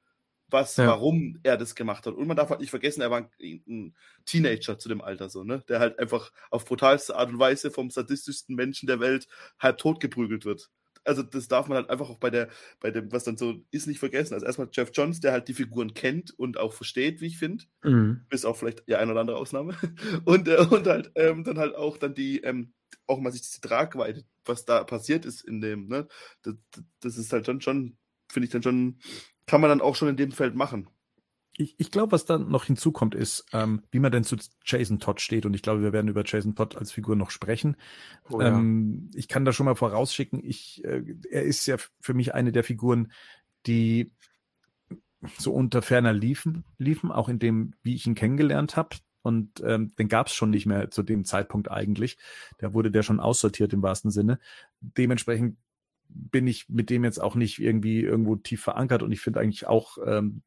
was, 0.51 0.77
ja. 0.77 0.87
warum 0.87 1.39
er 1.43 1.57
das 1.57 1.75
gemacht 1.75 2.07
hat. 2.07 2.15
Und 2.15 2.27
man 2.27 2.37
darf 2.37 2.51
halt 2.51 2.61
nicht 2.61 2.71
vergessen, 2.71 3.01
er 3.01 3.11
war 3.11 3.31
ein, 3.41 3.63
ein, 3.69 3.95
Teenager 4.25 4.79
zu 4.79 4.89
dem 4.89 5.01
Alter 5.01 5.29
so, 5.29 5.45
ne? 5.45 5.63
Der 5.69 5.81
halt 5.81 5.99
einfach 5.99 6.33
auf 6.51 6.65
brutalste 6.65 7.17
Art 7.17 7.31
und 7.31 7.39
Weise 7.39 7.71
vom 7.71 7.91
sadistischsten 7.91 8.55
Menschen 8.55 8.87
der 8.87 9.01
Welt 9.01 9.29
halb 9.59 9.79
tot 9.79 10.01
geprügelt 10.01 10.45
wird. 10.45 10.71
Also 11.05 11.23
das 11.23 11.49
darf 11.49 11.69
man 11.69 11.77
halt 11.77 11.91
einfach 11.91 12.11
auch 12.11 12.19
bei 12.19 12.29
der, 12.29 12.49
bei 12.81 12.91
dem, 12.91 13.11
was 13.11 13.25
dann 13.25 13.39
so 13.39 13.65
ist, 13.71 13.87
nicht 13.87 13.99
vergessen. 13.99 14.35
Also 14.35 14.45
erstmal 14.45 14.69
Jeff 14.73 14.91
Johns, 14.93 15.21
der 15.21 15.33
halt 15.33 15.49
die 15.49 15.55
Figuren 15.55 15.95
kennt 15.95 16.39
und 16.39 16.59
auch 16.59 16.75
versteht, 16.75 17.21
wie 17.21 17.27
ich 17.27 17.39
finde. 17.39 17.65
Mhm. 17.83 18.27
Bis 18.29 18.45
auch 18.45 18.57
vielleicht 18.57 18.83
ja 18.87 18.99
eine 18.99 19.13
oder 19.13 19.23
andere 19.23 19.39
Ausnahme. 19.39 19.75
Und, 20.27 20.49
äh, 20.49 20.59
und 20.59 20.87
halt 20.87 21.11
ähm, 21.15 21.45
dann 21.45 21.59
halt 21.59 21.75
auch 21.75 21.97
dann 21.97 22.15
die, 22.15 22.41
ähm, 22.41 22.73
auch 23.07 23.19
mal 23.21 23.33
sich 23.33 23.43
diese 23.43 23.61
Tragweite, 23.61 24.25
was 24.45 24.67
da 24.67 24.85
passiert 24.85 25.25
ist 25.25 25.43
in 25.43 25.61
dem, 25.61 25.89
ne? 25.89 26.07
Das, 26.43 26.55
das 27.01 27.17
ist 27.17 27.33
halt 27.33 27.49
dann 27.49 27.61
schon, 27.61 27.97
finde 28.29 28.47
ich 28.47 28.53
dann 28.53 28.63
schon 28.63 28.99
kann 29.49 29.61
man 29.61 29.71
dann 29.71 29.81
auch 29.81 29.97
schon 29.97 30.09
in 30.09 30.17
dem 30.17 30.31
Feld 30.31 30.55
machen. 30.55 30.89
Ich, 31.57 31.75
ich 31.79 31.91
glaube, 31.91 32.13
was 32.13 32.25
dann 32.25 32.51
noch 32.51 32.65
hinzukommt, 32.65 33.17
ist, 33.17 33.47
ähm, 33.53 33.83
wie 33.91 33.99
man 33.99 34.13
denn 34.13 34.23
zu 34.23 34.37
Jason 34.65 35.01
Todd 35.01 35.21
steht. 35.21 35.45
Und 35.45 35.55
ich 35.55 35.63
glaube, 35.63 35.83
wir 35.83 35.93
werden 35.93 36.07
über 36.07 36.23
Jason 36.25 36.55
Todd 36.55 36.77
als 36.77 36.93
Figur 36.93 37.17
noch 37.17 37.31
sprechen. 37.31 37.77
Oh, 38.31 38.41
ja. 38.41 38.49
ähm, 38.49 39.11
ich 39.15 39.27
kann 39.27 39.45
da 39.45 39.53
schon 39.53 39.67
mal 39.67 39.75
vorausschicken, 39.75 40.41
ich, 40.45 40.85
äh, 40.85 41.03
er 41.31 41.43
ist 41.43 41.67
ja 41.67 41.77
für 42.01 42.15
mich 42.15 42.33
eine 42.33 42.53
der 42.53 42.63
Figuren, 42.63 43.11
die 43.67 44.13
so 45.37 45.53
unter 45.53 45.83
ferner 45.83 46.13
liefen, 46.13 46.65
liefen, 46.79 47.11
auch 47.11 47.29
in 47.29 47.41
dem, 47.41 47.75
wie 47.83 47.97
ich 47.97 48.07
ihn 48.07 48.15
kennengelernt 48.15 48.77
habe. 48.77 48.97
Und 49.23 49.61
ähm, 49.65 49.93
den 49.97 50.07
gab 50.07 50.29
es 50.29 50.35
schon 50.35 50.51
nicht 50.51 50.67
mehr 50.67 50.93
zu 50.93 51.03
dem 51.03 51.25
Zeitpunkt 51.25 51.71
eigentlich. 51.71 52.19
Da 52.59 52.73
wurde 52.73 52.93
der 52.93 53.03
schon 53.03 53.19
aussortiert 53.19 53.73
im 53.73 53.83
wahrsten 53.83 54.13
Sinne. 54.13 54.39
Dementsprechend 54.81 55.57
bin 56.09 56.47
ich 56.47 56.69
mit 56.69 56.91
dem 56.91 57.05
jetzt 57.05 57.21
auch 57.21 57.35
nicht 57.35 57.59
irgendwie 57.59 58.03
irgendwo 58.03 58.37
tief 58.37 58.63
verankert 58.63 59.03
und 59.03 59.13
ich 59.13 59.21
finde 59.21 59.41
eigentlich 59.41 59.67
auch, 59.67 59.99
ähm, 60.05 60.43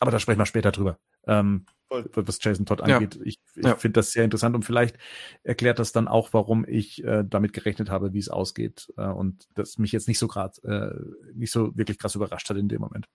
aber 0.00 0.10
da 0.10 0.18
sprechen 0.18 0.38
wir 0.38 0.46
später 0.46 0.72
drüber. 0.72 0.98
Ähm, 1.26 1.66
was 1.88 2.38
Jason 2.42 2.66
Todd 2.66 2.80
angeht. 2.80 3.16
Ja. 3.16 3.20
Ich, 3.24 3.40
ich 3.54 3.64
ja. 3.64 3.76
finde 3.76 4.00
das 4.00 4.12
sehr 4.12 4.24
interessant 4.24 4.54
und 4.54 4.64
vielleicht 4.64 4.98
erklärt 5.42 5.78
das 5.78 5.92
dann 5.92 6.08
auch, 6.08 6.32
warum 6.32 6.64
ich 6.66 7.04
äh, 7.04 7.24
damit 7.26 7.52
gerechnet 7.52 7.90
habe, 7.90 8.12
wie 8.12 8.18
es 8.18 8.28
ausgeht 8.28 8.92
äh, 8.96 9.06
und 9.06 9.46
das 9.54 9.78
mich 9.78 9.92
jetzt 9.92 10.08
nicht 10.08 10.18
so 10.18 10.26
gerade 10.26 10.60
äh, 10.62 11.34
nicht 11.34 11.52
so 11.52 11.76
wirklich 11.76 11.98
krass 11.98 12.14
überrascht 12.14 12.48
hat 12.50 12.56
in 12.56 12.68
dem 12.68 12.80
Moment. 12.80 13.08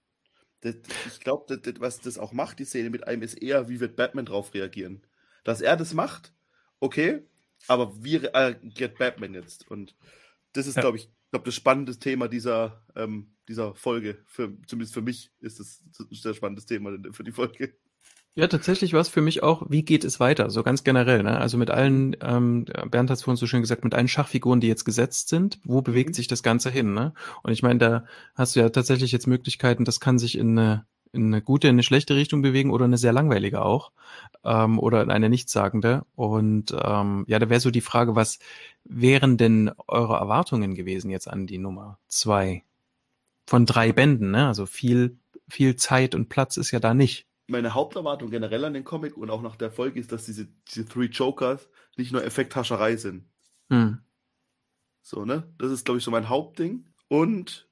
Das, 0.61 0.75
ich 1.07 1.19
glaube, 1.19 1.59
was 1.79 2.01
das 2.01 2.17
auch 2.17 2.33
macht, 2.33 2.59
die 2.59 2.65
Szene 2.65 2.89
mit 2.89 3.07
einem, 3.07 3.21
ist 3.21 3.35
eher, 3.35 3.69
wie 3.69 3.79
wird 3.79 3.95
Batman 3.95 4.25
drauf 4.25 4.53
reagieren. 4.53 5.05
Dass 5.43 5.61
er 5.61 5.77
das 5.77 5.93
macht, 5.93 6.33
okay, 6.79 7.23
aber 7.67 8.03
wie 8.03 8.17
reagiert 8.17 8.97
Batman 8.97 9.33
jetzt? 9.33 9.69
Und 9.69 9.95
das 10.53 10.67
ist, 10.67 10.75
ja. 10.75 10.81
glaube 10.81 10.97
ich, 10.97 11.09
glaube, 11.31 11.45
das 11.45 11.55
spannende 11.55 11.97
Thema 11.97 12.27
dieser, 12.27 12.83
ähm, 12.95 13.35
dieser 13.47 13.75
Folge, 13.75 14.17
für, 14.25 14.51
zumindest 14.65 14.93
für 14.93 15.01
mich 15.01 15.31
ist 15.39 15.59
es 15.59 15.83
ein 15.99 16.07
sehr 16.11 16.33
spannendes 16.33 16.65
Thema 16.65 16.97
für 17.11 17.23
die 17.23 17.31
Folge. 17.31 17.75
Ja, 18.35 18.47
tatsächlich 18.47 18.93
war 18.93 19.01
es 19.01 19.09
für 19.09 19.21
mich 19.21 19.43
auch, 19.43 19.65
wie 19.69 19.83
geht 19.83 20.03
es 20.03 20.19
weiter, 20.19 20.49
so 20.49 20.63
ganz 20.63 20.83
generell. 20.83 21.23
Ne? 21.23 21.37
Also 21.37 21.57
mit 21.57 21.71
allen, 21.71 22.15
ähm, 22.21 22.65
Bernd 22.89 23.09
hat 23.09 23.17
es 23.17 23.23
vorhin 23.23 23.37
so 23.37 23.47
schön 23.47 23.61
gesagt, 23.61 23.83
mit 23.83 23.93
allen 23.93 24.07
Schachfiguren, 24.07 24.61
die 24.61 24.67
jetzt 24.67 24.85
gesetzt 24.85 25.29
sind, 25.29 25.59
wo 25.63 25.81
bewegt 25.81 26.11
mhm. 26.11 26.13
sich 26.13 26.27
das 26.27 26.43
Ganze 26.43 26.69
hin? 26.69 26.93
Ne? 26.93 27.13
Und 27.43 27.51
ich 27.51 27.63
meine, 27.63 27.79
da 27.79 28.05
hast 28.35 28.55
du 28.55 28.61
ja 28.61 28.69
tatsächlich 28.69 29.11
jetzt 29.11 29.27
Möglichkeiten, 29.27 29.83
das 29.83 29.99
kann 29.99 30.19
sich 30.19 30.37
in 30.37 30.57
eine 30.57 30.85
in 31.11 31.27
eine 31.27 31.41
gute, 31.41 31.67
in 31.67 31.75
eine 31.75 31.83
schlechte 31.83 32.15
Richtung 32.15 32.41
bewegen 32.41 32.71
oder 32.71 32.85
eine 32.85 32.97
sehr 32.97 33.13
langweilige 33.13 33.61
auch 33.61 33.91
ähm, 34.43 34.79
oder 34.79 35.01
in 35.01 35.11
eine 35.11 35.29
nichtssagende. 35.29 36.05
Und 36.15 36.73
ähm, 36.79 37.25
ja, 37.27 37.39
da 37.39 37.49
wäre 37.49 37.59
so 37.59 37.71
die 37.71 37.81
Frage, 37.81 38.15
was 38.15 38.39
wären 38.83 39.37
denn 39.37 39.71
eure 39.87 40.15
Erwartungen 40.15 40.75
gewesen 40.75 41.09
jetzt 41.09 41.27
an 41.27 41.47
die 41.47 41.57
Nummer 41.57 41.99
zwei 42.07 42.63
von 43.47 43.65
drei 43.65 43.91
Bänden? 43.91 44.31
Ne? 44.31 44.47
Also 44.47 44.65
viel, 44.65 45.17
viel 45.47 45.75
Zeit 45.75 46.15
und 46.15 46.29
Platz 46.29 46.57
ist 46.57 46.71
ja 46.71 46.79
da 46.79 46.93
nicht. 46.93 47.25
Meine 47.47 47.73
Haupterwartung 47.73 48.29
generell 48.29 48.65
an 48.65 48.75
den 48.75 48.83
Comic 48.83 49.17
und 49.17 49.31
auch 49.31 49.41
nach 49.41 49.55
der 49.55 49.71
Folge 49.71 49.99
ist, 49.99 50.11
dass 50.11 50.25
diese, 50.25 50.47
diese 50.67 50.85
Three 50.85 51.07
Jokers 51.07 51.67
nicht 51.97 52.11
nur 52.11 52.23
Effekthascherei 52.23 52.95
sind. 52.95 53.25
Hm. 53.69 53.99
So, 55.01 55.25
ne? 55.25 55.51
Das 55.57 55.71
ist, 55.71 55.85
glaube 55.85 55.97
ich, 55.97 56.03
so 56.03 56.11
mein 56.11 56.29
Hauptding. 56.29 56.85
Und 57.07 57.68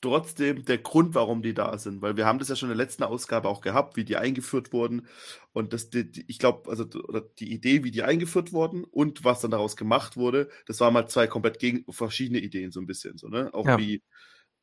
trotzdem 0.00 0.64
der 0.64 0.78
Grund, 0.78 1.14
warum 1.14 1.42
die 1.42 1.54
da 1.54 1.76
sind, 1.78 2.00
weil 2.02 2.16
wir 2.16 2.26
haben 2.26 2.38
das 2.38 2.48
ja 2.48 2.56
schon 2.56 2.70
in 2.70 2.76
der 2.76 2.84
letzten 2.84 3.02
Ausgabe 3.02 3.48
auch 3.48 3.60
gehabt, 3.60 3.96
wie 3.96 4.04
die 4.04 4.16
eingeführt 4.16 4.72
wurden 4.72 5.06
und 5.52 5.72
das, 5.72 5.90
die, 5.90 6.10
die, 6.10 6.24
ich 6.26 6.38
glaube, 6.38 6.70
also 6.70 6.84
oder 6.84 7.20
die 7.20 7.52
Idee, 7.52 7.84
wie 7.84 7.90
die 7.90 8.02
eingeführt 8.02 8.52
wurden 8.52 8.84
und 8.84 9.24
was 9.24 9.40
dann 9.40 9.50
daraus 9.50 9.76
gemacht 9.76 10.16
wurde, 10.16 10.48
das 10.66 10.80
waren 10.80 10.94
mal 10.94 11.08
zwei 11.08 11.26
komplett 11.26 11.58
gegen 11.58 11.84
verschiedene 11.92 12.40
Ideen 12.40 12.72
so 12.72 12.80
ein 12.80 12.86
bisschen 12.86 13.18
so 13.18 13.28
ne, 13.28 13.52
auch 13.52 13.66
ja. 13.66 13.78
wie 13.78 14.02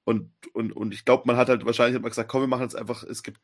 und 0.05 0.31
und 0.53 0.71
und 0.71 0.93
ich 0.93 1.05
glaube, 1.05 1.23
man 1.27 1.37
hat 1.37 1.49
halt 1.49 1.65
wahrscheinlich 1.65 1.95
hat 1.95 2.01
man 2.01 2.11
gesagt, 2.11 2.29
komm, 2.29 2.41
wir 2.41 2.47
machen 2.47 2.63
jetzt 2.63 2.75
einfach, 2.75 3.03
es 3.03 3.23
gibt 3.23 3.39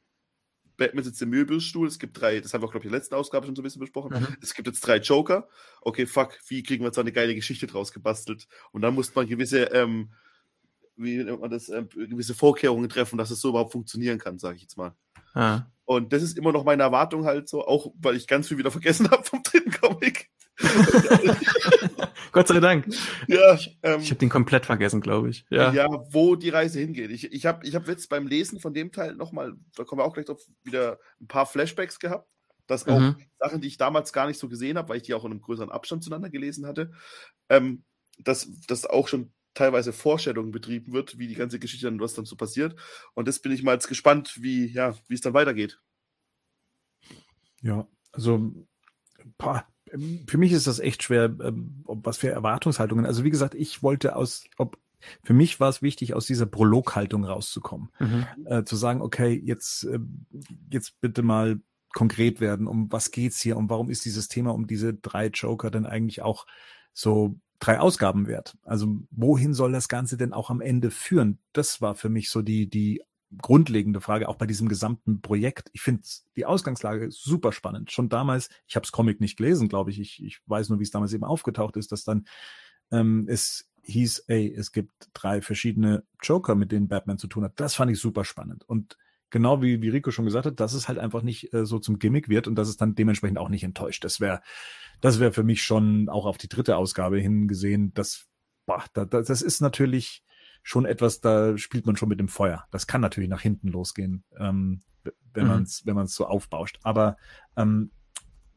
Batman 0.77 1.03
sitzt 1.03 1.21
im 1.21 1.29
Möbelstuhl, 1.29 1.87
es 1.87 1.99
gibt 1.99 2.19
drei, 2.19 2.39
das 2.39 2.53
haben 2.53 2.63
wir, 2.63 2.67
glaube 2.67 2.79
ich, 2.79 2.85
in 2.85 2.91
der 2.91 2.99
letzten 2.99 3.15
Ausgabe 3.15 3.45
schon 3.45 3.55
so 3.55 3.61
ein 3.61 3.63
bisschen 3.63 3.81
besprochen. 3.81 4.19
Mhm. 4.19 4.37
Es 4.41 4.53
gibt 4.53 4.67
jetzt 4.67 4.81
drei 4.81 4.97
Joker. 4.97 5.47
Okay, 5.81 6.05
fuck, 6.05 6.39
wie 6.47 6.63
kriegen 6.63 6.83
wir 6.83 6.87
jetzt 6.87 6.97
eine 6.97 7.11
geile 7.11 7.35
Geschichte 7.35 7.67
draus 7.67 7.91
gebastelt? 7.91 8.47
Und 8.71 8.81
dann 8.81 8.95
muss 8.95 9.13
man 9.13 9.27
gewisse 9.27 9.65
ähm, 9.65 10.13
wie 10.95 11.23
nennt 11.23 11.41
man 11.41 11.49
das, 11.49 11.69
äh, 11.69 11.83
gewisse 11.83 12.33
Vorkehrungen 12.33 12.89
treffen, 12.89 13.17
dass 13.17 13.31
es 13.31 13.41
so 13.41 13.49
überhaupt 13.49 13.71
funktionieren 13.71 14.19
kann, 14.19 14.39
sage 14.39 14.55
ich 14.57 14.61
jetzt 14.61 14.77
mal. 14.77 14.95
Ah. 15.33 15.63
Und 15.85 16.13
das 16.13 16.23
ist 16.23 16.37
immer 16.37 16.51
noch 16.51 16.63
meine 16.63 16.83
Erwartung 16.83 17.25
halt 17.25 17.49
so, 17.49 17.65
auch 17.65 17.93
weil 17.99 18.15
ich 18.15 18.27
ganz 18.27 18.47
viel 18.47 18.57
wieder 18.57 18.71
vergessen 18.71 19.09
habe 19.11 19.23
vom 19.23 19.43
dritten 19.43 19.71
Comic. 19.71 20.29
Gott 22.31 22.47
sei 22.47 22.59
Dank. 22.59 22.87
Ja, 23.27 23.57
ähm, 23.81 23.99
ich 23.99 24.09
habe 24.09 24.19
den 24.19 24.29
komplett 24.29 24.65
vergessen, 24.65 25.01
glaube 25.01 25.29
ich. 25.29 25.45
Ja. 25.49 25.73
ja, 25.73 25.87
wo 26.09 26.35
die 26.35 26.49
Reise 26.49 26.79
hingeht. 26.79 27.11
Ich, 27.11 27.31
ich 27.31 27.45
habe 27.45 27.65
ich 27.65 27.75
hab 27.75 27.87
jetzt 27.87 28.09
beim 28.09 28.27
Lesen 28.27 28.59
von 28.59 28.73
dem 28.73 28.91
Teil 28.91 29.15
nochmal, 29.15 29.53
da 29.75 29.83
kommen 29.83 29.99
wir 29.99 30.05
auch 30.05 30.13
gleich 30.13 30.25
drauf, 30.25 30.41
wieder 30.63 30.99
ein 31.19 31.27
paar 31.27 31.45
Flashbacks 31.45 31.99
gehabt. 31.99 32.27
Das 32.67 32.87
auch 32.87 32.99
mhm. 32.99 33.17
Sachen, 33.39 33.61
die 33.61 33.67
ich 33.67 33.77
damals 33.77 34.13
gar 34.13 34.27
nicht 34.27 34.39
so 34.39 34.47
gesehen 34.47 34.77
habe, 34.77 34.89
weil 34.89 34.97
ich 34.97 35.03
die 35.03 35.13
auch 35.13 35.25
in 35.25 35.31
einem 35.31 35.41
größeren 35.41 35.71
Abstand 35.71 36.03
zueinander 36.03 36.29
gelesen 36.29 36.65
hatte. 36.65 36.91
Ähm, 37.49 37.83
dass 38.19 38.47
das 38.67 38.85
auch 38.85 39.07
schon 39.07 39.33
teilweise 39.53 39.93
Vorstellungen 39.93 40.51
betrieben 40.51 40.93
wird, 40.93 41.17
wie 41.17 41.27
die 41.27 41.35
ganze 41.35 41.59
Geschichte 41.59 41.87
dann, 41.87 41.99
was 41.99 42.13
dann 42.13 42.25
so 42.25 42.35
passiert. 42.35 42.75
Und 43.13 43.27
das 43.27 43.39
bin 43.39 43.51
ich 43.51 43.63
mal 43.63 43.73
jetzt 43.73 43.87
gespannt, 43.87 44.41
wie, 44.41 44.67
ja, 44.67 44.95
wie 45.07 45.15
es 45.15 45.21
dann 45.21 45.33
weitergeht. 45.33 45.79
Ja, 47.61 47.87
also 48.11 48.51
boah, 49.37 49.65
für 50.27 50.37
mich 50.37 50.51
ist 50.51 50.67
das 50.67 50.79
echt 50.79 51.03
schwer, 51.03 51.35
ähm, 51.41 51.83
was 51.85 52.17
für 52.17 52.29
Erwartungshaltungen. 52.29 53.05
Also 53.05 53.23
wie 53.23 53.29
gesagt, 53.29 53.55
ich 53.55 53.83
wollte 53.83 54.15
aus, 54.15 54.45
ob 54.57 54.77
für 55.23 55.33
mich 55.33 55.59
war 55.59 55.69
es 55.69 55.81
wichtig, 55.81 56.13
aus 56.13 56.25
dieser 56.25 56.45
Prologhaltung 56.45 57.25
rauszukommen. 57.25 57.89
Mhm. 57.99 58.25
Äh, 58.45 58.63
zu 58.63 58.75
sagen, 58.75 59.01
okay, 59.01 59.41
jetzt, 59.43 59.83
äh, 59.83 59.99
jetzt 60.71 60.99
bitte 61.01 61.21
mal 61.23 61.59
konkret 61.93 62.41
werden, 62.41 62.67
um 62.67 62.91
was 62.91 63.11
geht's 63.11 63.41
hier 63.41 63.57
und 63.57 63.69
warum 63.69 63.89
ist 63.89 64.05
dieses 64.05 64.27
Thema 64.27 64.51
um 64.53 64.65
diese 64.65 64.93
drei 64.93 65.27
Joker 65.27 65.69
denn 65.69 65.85
eigentlich 65.85 66.21
auch 66.21 66.47
so 66.93 67.39
drei 67.63 67.79
Ausgaben 67.79 68.27
wert. 68.27 68.57
Also 68.63 68.97
wohin 69.11 69.53
soll 69.53 69.71
das 69.71 69.87
Ganze 69.87 70.17
denn 70.17 70.33
auch 70.33 70.49
am 70.49 70.59
Ende 70.59 70.91
führen? 70.91 71.39
Das 71.53 71.81
war 71.81 71.95
für 71.95 72.09
mich 72.09 72.29
so 72.29 72.41
die, 72.41 72.69
die 72.69 73.01
grundlegende 73.41 74.01
Frage, 74.01 74.27
auch 74.27 74.35
bei 74.35 74.45
diesem 74.45 74.67
gesamten 74.67 75.21
Projekt. 75.21 75.69
Ich 75.73 75.81
finde 75.81 76.03
die 76.35 76.45
Ausgangslage 76.45 77.09
super 77.09 77.51
spannend. 77.51 77.91
Schon 77.91 78.09
damals, 78.09 78.49
ich 78.67 78.75
habe 78.75 78.83
das 78.83 78.91
Comic 78.91 79.21
nicht 79.21 79.37
gelesen, 79.37 79.69
glaube 79.69 79.91
ich. 79.91 79.99
ich. 79.99 80.21
Ich 80.23 80.41
weiß 80.45 80.69
nur, 80.69 80.79
wie 80.79 80.83
es 80.83 80.91
damals 80.91 81.13
eben 81.13 81.23
aufgetaucht 81.23 81.77
ist, 81.77 81.91
dass 81.91 82.03
dann 82.03 82.25
ähm, 82.91 83.25
es 83.29 83.69
hieß, 83.83 84.25
ey, 84.27 84.53
es 84.53 84.71
gibt 84.71 85.09
drei 85.13 85.41
verschiedene 85.41 86.03
Joker, 86.21 86.55
mit 86.55 86.71
denen 86.71 86.89
Batman 86.89 87.17
zu 87.17 87.27
tun 87.27 87.45
hat. 87.45 87.53
Das 87.55 87.75
fand 87.75 87.91
ich 87.91 87.99
super 87.99 88.25
spannend. 88.25 88.67
Und 88.67 88.97
genau 89.33 89.61
wie, 89.61 89.81
wie 89.81 89.89
Rico 89.89 90.11
schon 90.11 90.25
gesagt 90.25 90.45
hat, 90.45 90.59
dass 90.61 90.73
es 90.73 90.87
halt 90.87 90.99
einfach 90.99 91.23
nicht 91.23 91.53
äh, 91.53 91.65
so 91.65 91.79
zum 91.79 91.99
Gimmick 91.99 92.29
wird 92.29 92.47
und 92.47 92.55
dass 92.55 92.69
es 92.69 92.77
dann 92.77 92.95
dementsprechend 92.95 93.39
auch 93.39 93.49
nicht 93.49 93.63
enttäuscht. 93.63 94.05
Das 94.05 94.21
wäre 94.21 94.41
das 95.03 95.19
wäre 95.19 95.33
für 95.33 95.43
mich 95.43 95.63
schon 95.63 96.07
auch 96.07 96.25
auf 96.25 96.37
die 96.37 96.47
dritte 96.47 96.77
Ausgabe 96.77 97.19
hingesehen. 97.19 97.93
Das, 97.93 98.27
boah, 98.65 98.85
da, 98.93 99.03
da, 99.03 99.21
das 99.21 99.41
ist 99.41 99.59
natürlich 99.59 100.23
schon 100.61 100.85
etwas, 100.85 101.19
da 101.19 101.57
spielt 101.57 101.85
man 101.85 101.97
schon 101.97 102.07
mit 102.07 102.21
dem 102.21 102.29
Feuer. 102.29 102.65
Das 102.71 102.87
kann 102.87 103.01
natürlich 103.01 103.29
nach 103.29 103.41
hinten 103.41 103.67
losgehen, 103.67 104.23
ähm, 104.37 104.81
wenn 105.33 105.43
mhm. 105.43 105.49
man 105.49 105.63
es 105.63 105.85
wenn 105.85 105.95
man's 105.95 106.15
so 106.15 106.25
aufbauscht. 106.25 106.79
Aber 106.83 107.17
ähm, 107.57 107.91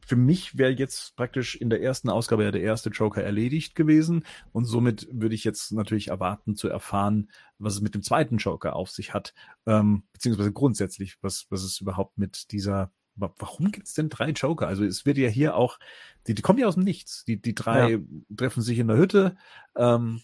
für 0.07 0.15
mich 0.15 0.57
wäre 0.57 0.71
jetzt 0.71 1.17
praktisch 1.17 1.55
in 1.55 1.69
der 1.69 1.81
ersten 1.81 2.09
Ausgabe 2.09 2.45
ja 2.45 2.51
der 2.51 2.61
erste 2.61 2.89
Joker 2.89 3.21
erledigt 3.21 3.75
gewesen 3.75 4.25
und 4.53 4.63
somit 4.63 5.07
würde 5.11 5.35
ich 5.35 5.43
jetzt 5.43 5.73
natürlich 5.73 6.07
erwarten 6.07 6.55
zu 6.55 6.69
erfahren, 6.69 7.29
was 7.59 7.75
es 7.75 7.81
mit 7.81 7.93
dem 7.93 8.01
zweiten 8.01 8.37
Joker 8.37 8.75
auf 8.77 8.89
sich 8.89 9.13
hat, 9.13 9.33
ähm, 9.65 10.03
beziehungsweise 10.13 10.53
grundsätzlich, 10.53 11.17
was, 11.21 11.47
was 11.49 11.63
es 11.63 11.81
überhaupt 11.81 12.17
mit 12.17 12.51
dieser 12.51 12.91
warum 13.17 13.71
gibt 13.71 13.87
es 13.87 13.95
denn 13.95 14.09
drei 14.09 14.29
Joker? 14.29 14.67
Also 14.67 14.85
es 14.85 15.05
wird 15.07 15.17
ja 15.17 15.27
hier 15.27 15.55
auch, 15.55 15.79
die, 16.27 16.35
die 16.35 16.43
kommen 16.43 16.59
ja 16.59 16.67
aus 16.67 16.75
dem 16.75 16.83
Nichts. 16.83 17.25
Die, 17.25 17.41
die 17.41 17.55
drei 17.55 17.93
ja. 17.93 17.99
treffen 18.37 18.61
sich 18.61 18.77
in 18.77 18.87
der 18.87 18.97
Hütte, 18.97 19.35
ähm, 19.75 20.21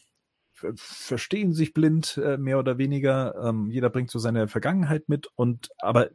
verstehen 0.76 1.54
sich 1.54 1.74
blind, 1.74 2.22
äh, 2.24 2.38
mehr 2.38 2.60
oder 2.60 2.78
weniger. 2.78 3.34
Ähm, 3.44 3.72
jeder 3.72 3.90
bringt 3.90 4.12
so 4.12 4.20
seine 4.20 4.48
Vergangenheit 4.48 5.10
mit 5.10 5.28
und 5.34 5.70
aber 5.80 6.12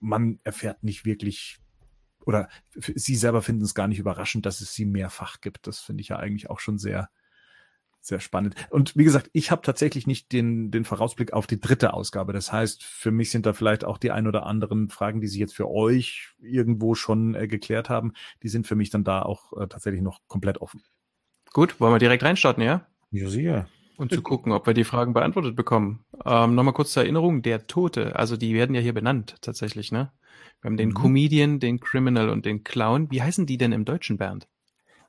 man 0.00 0.40
erfährt 0.44 0.82
nicht 0.82 1.04
wirklich 1.04 1.58
oder 2.26 2.48
sie 2.76 3.16
selber 3.16 3.42
finden 3.42 3.64
es 3.64 3.74
gar 3.74 3.88
nicht 3.88 3.98
überraschend, 3.98 4.46
dass 4.46 4.60
es 4.60 4.74
sie 4.74 4.86
mehrfach 4.86 5.40
gibt. 5.40 5.66
Das 5.66 5.80
finde 5.80 6.00
ich 6.02 6.08
ja 6.08 6.16
eigentlich 6.16 6.50
auch 6.50 6.60
schon 6.60 6.78
sehr, 6.78 7.10
sehr 8.00 8.20
spannend. 8.20 8.54
Und 8.70 8.96
wie 8.96 9.04
gesagt, 9.04 9.30
ich 9.32 9.50
habe 9.50 9.62
tatsächlich 9.62 10.06
nicht 10.06 10.32
den, 10.32 10.70
den 10.70 10.84
Vorausblick 10.84 11.32
auf 11.32 11.46
die 11.46 11.60
dritte 11.60 11.94
Ausgabe. 11.94 12.32
Das 12.32 12.52
heißt, 12.52 12.82
für 12.82 13.10
mich 13.10 13.30
sind 13.30 13.46
da 13.46 13.52
vielleicht 13.52 13.84
auch 13.84 13.98
die 13.98 14.10
ein 14.10 14.26
oder 14.26 14.46
anderen 14.46 14.90
Fragen, 14.90 15.20
die 15.20 15.28
sich 15.28 15.38
jetzt 15.38 15.54
für 15.54 15.70
euch 15.70 16.34
irgendwo 16.38 16.94
schon 16.94 17.34
äh, 17.34 17.48
geklärt 17.48 17.88
haben, 17.88 18.12
die 18.42 18.48
sind 18.48 18.66
für 18.66 18.76
mich 18.76 18.90
dann 18.90 19.04
da 19.04 19.22
auch 19.22 19.52
äh, 19.54 19.66
tatsächlich 19.68 20.02
noch 20.02 20.20
komplett 20.26 20.58
offen. 20.60 20.82
Gut, 21.52 21.80
wollen 21.80 21.94
wir 21.94 21.98
direkt 21.98 22.24
reinstarten, 22.24 22.62
ja? 22.62 22.86
Ja, 23.10 23.28
sicher. 23.28 23.68
Und 23.96 24.12
zu 24.12 24.22
gucken, 24.22 24.52
ob 24.52 24.66
wir 24.66 24.74
die 24.74 24.84
Fragen 24.84 25.12
beantwortet 25.12 25.54
bekommen. 25.54 26.04
Ähm, 26.24 26.54
Nochmal 26.54 26.74
kurz 26.74 26.92
zur 26.92 27.04
Erinnerung, 27.04 27.42
der 27.42 27.66
Tote, 27.66 28.16
also 28.16 28.36
die 28.36 28.54
werden 28.54 28.74
ja 28.74 28.80
hier 28.80 28.92
benannt 28.92 29.36
tatsächlich, 29.40 29.92
ne? 29.92 30.10
Wir 30.60 30.70
haben 30.70 30.76
den 30.76 30.88
mhm. 30.90 30.94
Comedian, 30.94 31.60
den 31.60 31.78
Criminal 31.78 32.28
und 32.30 32.44
den 32.46 32.64
Clown. 32.64 33.10
Wie 33.10 33.22
heißen 33.22 33.46
die 33.46 33.58
denn 33.58 33.72
im 33.72 33.84
Deutschen, 33.84 34.16
Bernd? 34.16 34.48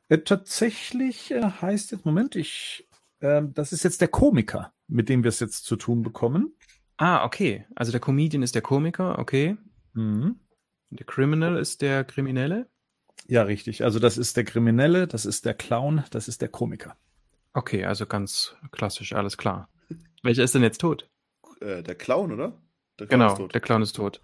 Äh, 0.09 0.19
tatsächlich 0.19 1.31
äh, 1.31 1.41
heißt 1.41 1.91
jetzt, 1.91 2.05
Moment, 2.05 2.35
ich, 2.35 2.87
äh, 3.21 3.41
das 3.53 3.73
ist 3.73 3.83
jetzt 3.83 4.01
der 4.01 4.07
Komiker, 4.07 4.73
mit 4.87 5.09
dem 5.09 5.23
wir 5.23 5.29
es 5.29 5.39
jetzt 5.39 5.65
zu 5.65 5.77
tun 5.77 6.03
bekommen. 6.03 6.53
Ah, 6.97 7.25
okay. 7.25 7.65
Also 7.75 7.91
der 7.91 8.01
Comedian 8.01 8.43
ist 8.43 8.53
der 8.53 8.61
Komiker, 8.61 9.17
okay. 9.17 9.57
Mhm. 9.93 10.39
Der 10.89 11.05
Criminal 11.05 11.57
ist 11.57 11.81
der 11.81 12.03
Kriminelle? 12.03 12.69
Ja, 13.27 13.43
richtig. 13.43 13.83
Also 13.83 13.99
das 13.99 14.17
ist 14.17 14.37
der 14.37 14.43
Kriminelle, 14.43 15.07
das 15.07 15.25
ist 15.25 15.45
der 15.45 15.55
Clown, 15.55 16.03
das 16.11 16.27
ist 16.27 16.41
der 16.41 16.49
Komiker. 16.49 16.95
Okay, 17.55 17.85
also 17.85 18.05
ganz 18.05 18.55
klassisch, 18.71 19.13
alles 19.13 19.37
klar. 19.37 19.69
Welcher 20.23 20.43
ist 20.43 20.53
denn 20.53 20.63
jetzt 20.63 20.81
tot? 20.81 21.09
Äh, 21.61 21.81
der 21.81 21.95
Clown, 21.95 22.31
oder? 22.31 22.61
Der 22.99 23.07
Clown 23.07 23.35
genau, 23.35 23.47
der 23.47 23.61
Clown 23.61 23.81
ist 23.81 23.95
tot 23.95 24.21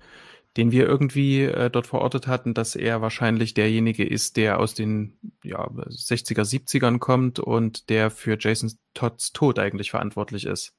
den 0.58 0.72
wir 0.72 0.86
irgendwie 0.86 1.44
äh, 1.44 1.70
dort 1.70 1.88
verortet 1.88 2.28
hatten, 2.28 2.54
dass 2.54 2.76
er 2.76 3.02
wahrscheinlich 3.02 3.54
derjenige 3.54 4.06
ist, 4.06 4.36
der 4.36 4.60
aus 4.60 4.74
den 4.74 5.18
ja, 5.44 5.66
60er, 5.66 6.44
70ern 6.44 7.00
kommt 7.00 7.40
und 7.40 7.90
der 7.90 8.12
für 8.12 8.38
Jason 8.38 8.74
Todds 8.94 9.32
Tod 9.32 9.60
eigentlich 9.60 9.92
verantwortlich 9.92 10.46
ist. 10.46 10.76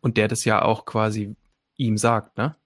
Und 0.00 0.16
der 0.16 0.28
das 0.28 0.44
ja 0.44 0.62
auch 0.62 0.84
quasi 0.86 1.36
ihm 1.76 1.96
sagt, 1.96 2.36
ne? 2.36 2.56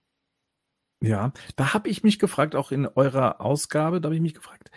Ja, 1.03 1.33
da 1.57 1.75
habe 1.75 1.90
ich 1.90 2.03
mich 2.03 2.18
gefragt, 2.18 2.57
auch 2.57 2.72
in 2.72 2.87
eurer 2.87 3.42
Ausgabe, 3.42 4.01
da 4.01 4.07
habe 4.07 4.16
ich 4.16 4.22
mich 4.22 4.35
gefragt, 4.35 4.70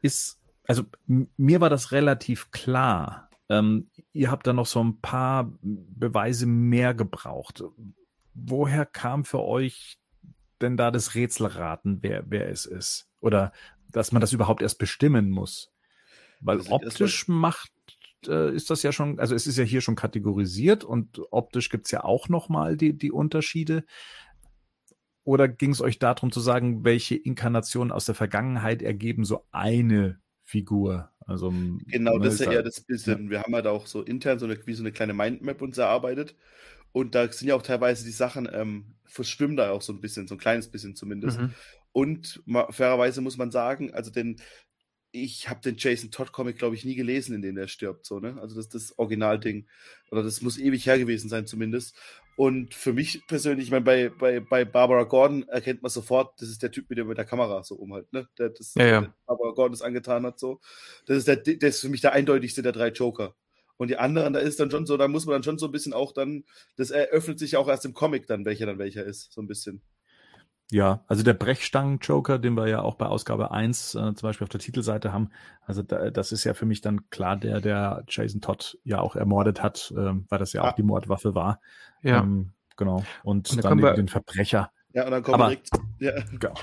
ist, 0.00 0.40
also 0.66 0.84
mir 1.06 1.60
war 1.60 1.68
das 1.68 1.92
relativ 1.92 2.50
klar. 2.50 3.25
Ähm, 3.48 3.90
ihr 4.12 4.30
habt 4.30 4.46
da 4.46 4.52
noch 4.52 4.66
so 4.66 4.82
ein 4.82 5.00
paar 5.00 5.52
Beweise 5.62 6.46
mehr 6.46 6.94
gebraucht. 6.94 7.62
Woher 8.34 8.84
kam 8.86 9.24
für 9.24 9.42
euch 9.42 9.98
denn 10.60 10.76
da 10.76 10.90
das 10.90 11.14
Rätselraten, 11.14 11.98
wer, 12.02 12.24
wer 12.28 12.48
es 12.48 12.66
ist? 12.66 13.08
Oder 13.20 13.52
dass 13.92 14.12
man 14.12 14.20
das 14.20 14.32
überhaupt 14.32 14.62
erst 14.62 14.78
bestimmen 14.78 15.30
muss? 15.30 15.72
Weil 16.40 16.58
also 16.58 16.72
optisch 16.72 17.28
macht, 17.28 17.72
äh, 18.26 18.54
ist 18.54 18.70
das 18.70 18.82
ja 18.82 18.92
schon, 18.92 19.18
also 19.18 19.34
es 19.34 19.46
ist 19.46 19.58
ja 19.58 19.64
hier 19.64 19.80
schon 19.80 19.96
kategorisiert 19.96 20.84
und 20.84 21.20
optisch 21.30 21.70
gibt's 21.70 21.90
ja 21.90 22.04
auch 22.04 22.28
nochmal 22.28 22.76
die, 22.76 22.96
die 22.96 23.12
Unterschiede. 23.12 23.84
Oder 25.24 25.48
ging 25.48 25.70
es 25.70 25.80
euch 25.80 25.98
darum 25.98 26.30
zu 26.30 26.40
sagen, 26.40 26.84
welche 26.84 27.16
Inkarnationen 27.16 27.90
aus 27.90 28.04
der 28.04 28.14
Vergangenheit 28.14 28.82
ergeben 28.82 29.24
so 29.24 29.44
eine 29.50 30.20
Figur? 30.44 31.10
Also, 31.26 31.52
genau, 31.86 32.18
das 32.18 32.34
ist 32.34 32.46
ja 32.46 32.52
eher 32.52 32.62
das 32.62 32.80
bisschen. 32.80 33.24
Ja. 33.24 33.30
Wir 33.30 33.42
haben 33.42 33.54
halt 33.54 33.66
auch 33.66 33.86
so 33.86 34.02
intern 34.02 34.38
so 34.38 34.46
eine, 34.46 34.58
wie 34.64 34.74
so 34.74 34.82
eine 34.82 34.92
kleine 34.92 35.12
Mindmap 35.12 35.60
uns 35.60 35.76
erarbeitet. 35.76 36.36
Und 36.92 37.14
da 37.14 37.30
sind 37.30 37.48
ja 37.48 37.56
auch 37.56 37.62
teilweise 37.62 38.04
die 38.04 38.12
Sachen, 38.12 38.48
ähm, 38.50 38.94
verschwimmen 39.04 39.56
da 39.56 39.70
auch 39.70 39.82
so 39.82 39.92
ein 39.92 40.00
bisschen, 40.00 40.28
so 40.28 40.36
ein 40.36 40.38
kleines 40.38 40.68
bisschen 40.68 40.94
zumindest. 40.94 41.40
Mhm. 41.40 41.52
Und 41.92 42.42
fairerweise 42.70 43.20
muss 43.20 43.38
man 43.38 43.50
sagen, 43.50 43.92
also 43.92 44.10
den, 44.10 44.36
ich 45.12 45.48
habe 45.48 45.60
den 45.60 45.76
Jason 45.78 46.10
Todd 46.10 46.32
Comic, 46.32 46.58
glaube 46.58 46.74
ich, 46.74 46.84
nie 46.84 46.94
gelesen, 46.94 47.34
in 47.34 47.42
dem 47.42 47.56
er 47.56 47.68
stirbt, 47.68 48.04
so, 48.06 48.20
ne? 48.20 48.38
Also 48.40 48.56
das 48.56 48.68
das 48.68 48.98
Originalding. 48.98 49.66
Oder 50.10 50.22
das 50.22 50.42
muss 50.42 50.58
ewig 50.58 50.86
her 50.86 50.98
gewesen 50.98 51.28
sein, 51.28 51.46
zumindest. 51.46 51.96
Und 52.36 52.74
für 52.74 52.92
mich 52.92 53.26
persönlich, 53.26 53.66
ich 53.66 53.70
meine, 53.70 53.84
bei, 53.84 54.10
bei, 54.10 54.40
bei 54.40 54.64
Barbara 54.66 55.04
Gordon 55.04 55.48
erkennt 55.48 55.82
man 55.82 55.90
sofort, 55.90 56.38
das 56.40 56.50
ist 56.50 56.62
der 56.62 56.70
Typ 56.70 56.90
mit 56.90 56.98
der, 56.98 57.06
mit 57.06 57.16
der 57.16 57.24
Kamera 57.24 57.62
so 57.62 57.76
um 57.76 57.94
halt, 57.94 58.12
ne? 58.12 58.28
Der, 58.38 58.50
das, 58.50 58.74
ja, 58.74 58.86
ja. 58.86 59.00
Der 59.00 59.14
Barbara 59.26 59.52
Gordon 59.52 59.72
das 59.72 59.82
angetan 59.82 60.26
hat, 60.26 60.38
so. 60.38 60.60
Das 61.06 61.16
ist 61.16 61.28
der, 61.28 61.36
der 61.36 61.68
ist 61.68 61.80
für 61.80 61.88
mich 61.88 62.02
der 62.02 62.12
eindeutigste 62.12 62.62
der 62.62 62.72
drei 62.72 62.88
Joker. 62.88 63.34
Und 63.78 63.88
die 63.88 63.98
anderen, 63.98 64.32
da 64.32 64.40
ist 64.40 64.60
dann 64.60 64.70
schon 64.70 64.86
so, 64.86 64.96
da 64.96 65.08
muss 65.08 65.26
man 65.26 65.34
dann 65.34 65.42
schon 65.42 65.58
so 65.58 65.66
ein 65.66 65.72
bisschen 65.72 65.92
auch 65.92 66.12
dann, 66.12 66.44
das 66.76 66.90
eröffnet 66.90 67.38
sich 67.38 67.56
auch 67.56 67.68
erst 67.68 67.84
im 67.84 67.94
Comic 67.94 68.26
dann, 68.26 68.44
welcher 68.44 68.66
dann 68.66 68.78
welcher 68.78 69.04
ist, 69.04 69.32
so 69.32 69.40
ein 69.40 69.46
bisschen. 69.46 69.82
Ja, 70.70 71.04
also 71.06 71.22
der 71.22 71.34
Brechstangen-Joker, 71.34 72.40
den 72.40 72.54
wir 72.54 72.66
ja 72.66 72.82
auch 72.82 72.96
bei 72.96 73.06
Ausgabe 73.06 73.52
1 73.52 73.94
äh, 73.94 73.98
zum 74.14 74.14
Beispiel 74.16 74.44
auf 74.44 74.48
der 74.48 74.60
Titelseite 74.60 75.12
haben, 75.12 75.30
also 75.64 75.82
da, 75.82 76.10
das 76.10 76.32
ist 76.32 76.42
ja 76.42 76.54
für 76.54 76.66
mich 76.66 76.80
dann 76.80 77.08
klar 77.10 77.36
der, 77.36 77.60
der 77.60 78.04
Jason 78.08 78.40
Todd 78.40 78.76
ja 78.82 78.98
auch 78.98 79.14
ermordet 79.14 79.62
hat, 79.62 79.92
äh, 79.96 80.12
weil 80.28 80.38
das 80.38 80.52
ja 80.52 80.62
ah. 80.62 80.70
auch 80.70 80.74
die 80.74 80.82
Mordwaffe 80.82 81.36
war. 81.36 81.60
Ja. 82.02 82.20
Ähm, 82.20 82.52
genau. 82.76 83.04
Und, 83.22 83.48
und 83.50 83.64
dann, 83.64 83.78
dann 83.78 83.94
den 83.94 84.08
Verbrecher. 84.08 84.72
Ja, 84.92 85.04
und 85.04 85.12
dann 85.12 85.22
kommen 85.22 85.38
wir 85.38 85.46
direkt. 85.46 85.70
Ja. 86.00 86.12
Genau. 86.32 86.54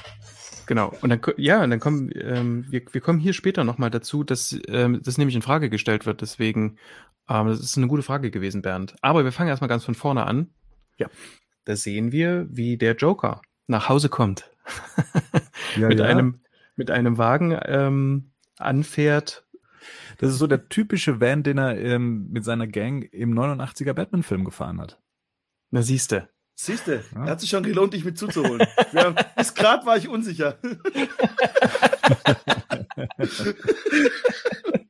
Genau. 0.66 0.94
Und 1.02 1.10
dann, 1.10 1.22
ja, 1.38 1.63
und 1.63 1.70
dann 1.70 1.80
kommen, 1.80 2.10
ähm, 2.16 2.66
wir, 2.70 2.82
wir 2.92 3.02
kommen 3.02 3.20
hier 3.20 3.34
später 3.34 3.63
nochmal 3.63 3.89
dazu, 3.89 4.24
dass 4.24 4.58
ähm, 4.68 5.02
das 5.04 5.18
nämlich 5.18 5.36
in 5.36 5.42
Frage 5.42 5.70
gestellt 5.70 6.06
wird. 6.06 6.22
Deswegen, 6.22 6.78
ähm, 7.30 7.48
das 7.48 7.60
ist 7.60 7.78
eine 7.78 7.88
gute 7.88 8.04
Frage 8.04 8.32
gewesen, 8.32 8.62
Bernd. 8.62 8.96
Aber 9.02 9.24
wir 9.24 9.32
fangen 9.32 9.50
erstmal 9.50 9.70
ganz 9.70 9.86
von 9.86 9.96
vorne 9.96 10.26
an. 10.26 10.50
Ja. 10.98 11.08
Da 11.66 11.76
sehen 11.76 12.12
wir, 12.12 12.48
wie 12.50 12.78
der 12.78 12.96
Joker 12.96 13.42
nach 13.67 13.89
Hause 13.89 14.10
kommt. 14.10 14.52
ja, 15.78 15.88
mit 15.88 15.99
ja. 15.99 16.06
einem, 16.06 16.41
mit 16.76 16.91
einem 16.91 17.17
Wagen 17.17 17.58
ähm, 17.65 18.32
anfährt. 18.58 19.45
Das 20.17 20.30
ist 20.30 20.38
so 20.38 20.47
der 20.47 20.69
typische 20.69 21.19
Van, 21.19 21.43
den 21.43 21.58
er 21.58 21.78
ähm, 21.78 22.30
mit 22.30 22.45
seiner 22.45 22.67
Gang 22.67 23.04
im 23.12 23.38
89er 23.38 23.93
Batman-Film 23.93 24.45
gefahren 24.45 24.80
hat. 24.80 25.02
Na 25.71 25.82
siehste. 25.82 26.30
Siehst 26.56 26.88
du, 26.88 27.04
ja. 27.15 27.26
hat 27.26 27.41
sich 27.41 27.49
schon 27.49 27.63
gelohnt, 27.63 27.93
dich 27.93 28.06
mit 28.06 28.17
zuzuholen. 28.17 28.65
Haben, 28.95 29.15
bis 29.36 29.56
gerade 29.56 29.86
war 29.88 29.97
ich 29.97 30.08
unsicher. 30.08 30.58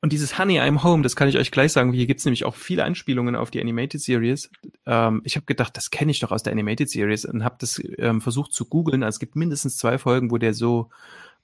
Und 0.00 0.12
dieses 0.12 0.38
Honey, 0.38 0.60
I'm 0.60 0.84
Home, 0.84 1.02
das 1.02 1.16
kann 1.16 1.28
ich 1.28 1.36
euch 1.38 1.50
gleich 1.50 1.72
sagen. 1.72 1.92
Hier 1.92 2.06
gibt's 2.06 2.24
nämlich 2.24 2.44
auch 2.44 2.54
viele 2.54 2.84
Anspielungen 2.84 3.34
auf 3.34 3.50
die 3.50 3.60
Animated 3.60 4.00
Series. 4.00 4.50
Ähm, 4.86 5.22
ich 5.24 5.34
habe 5.34 5.46
gedacht, 5.46 5.76
das 5.76 5.90
kenne 5.90 6.12
ich 6.12 6.20
doch 6.20 6.30
aus 6.30 6.44
der 6.44 6.52
Animated 6.52 6.88
Series 6.88 7.24
und 7.24 7.42
habe 7.42 7.56
das 7.58 7.82
ähm, 7.98 8.20
versucht 8.20 8.52
zu 8.52 8.66
googeln. 8.66 9.02
Also 9.02 9.16
es 9.16 9.20
gibt 9.20 9.34
mindestens 9.34 9.76
zwei 9.76 9.98
Folgen, 9.98 10.30
wo 10.30 10.38
der 10.38 10.54
so 10.54 10.90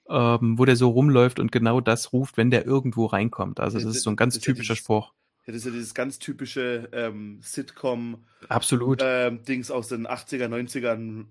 ähm, 0.09 0.57
wo 0.57 0.65
der 0.65 0.75
so 0.75 0.89
rumläuft 0.89 1.39
und 1.39 1.51
genau 1.51 1.81
das 1.81 2.13
ruft, 2.13 2.37
wenn 2.37 2.51
der 2.51 2.65
irgendwo 2.65 3.05
reinkommt. 3.05 3.59
Also 3.59 3.79
das 3.79 3.95
ist 3.95 4.03
so 4.03 4.09
ein 4.09 4.15
ganz 4.15 4.39
typischer 4.39 4.75
Spruch. 4.75 5.13
Ja, 5.45 5.53
das 5.53 5.57
ist 5.57 5.65
ja 5.65 5.71
dieses 5.71 5.93
ganz 5.93 6.19
typische 6.19 6.89
ähm, 6.91 7.39
Sitcom 7.41 8.23
Absolut. 8.47 9.01
Ähm, 9.03 9.43
Dings 9.43 9.71
aus 9.71 9.87
den 9.87 10.07
80er, 10.07 10.47
90ern. 10.47 11.25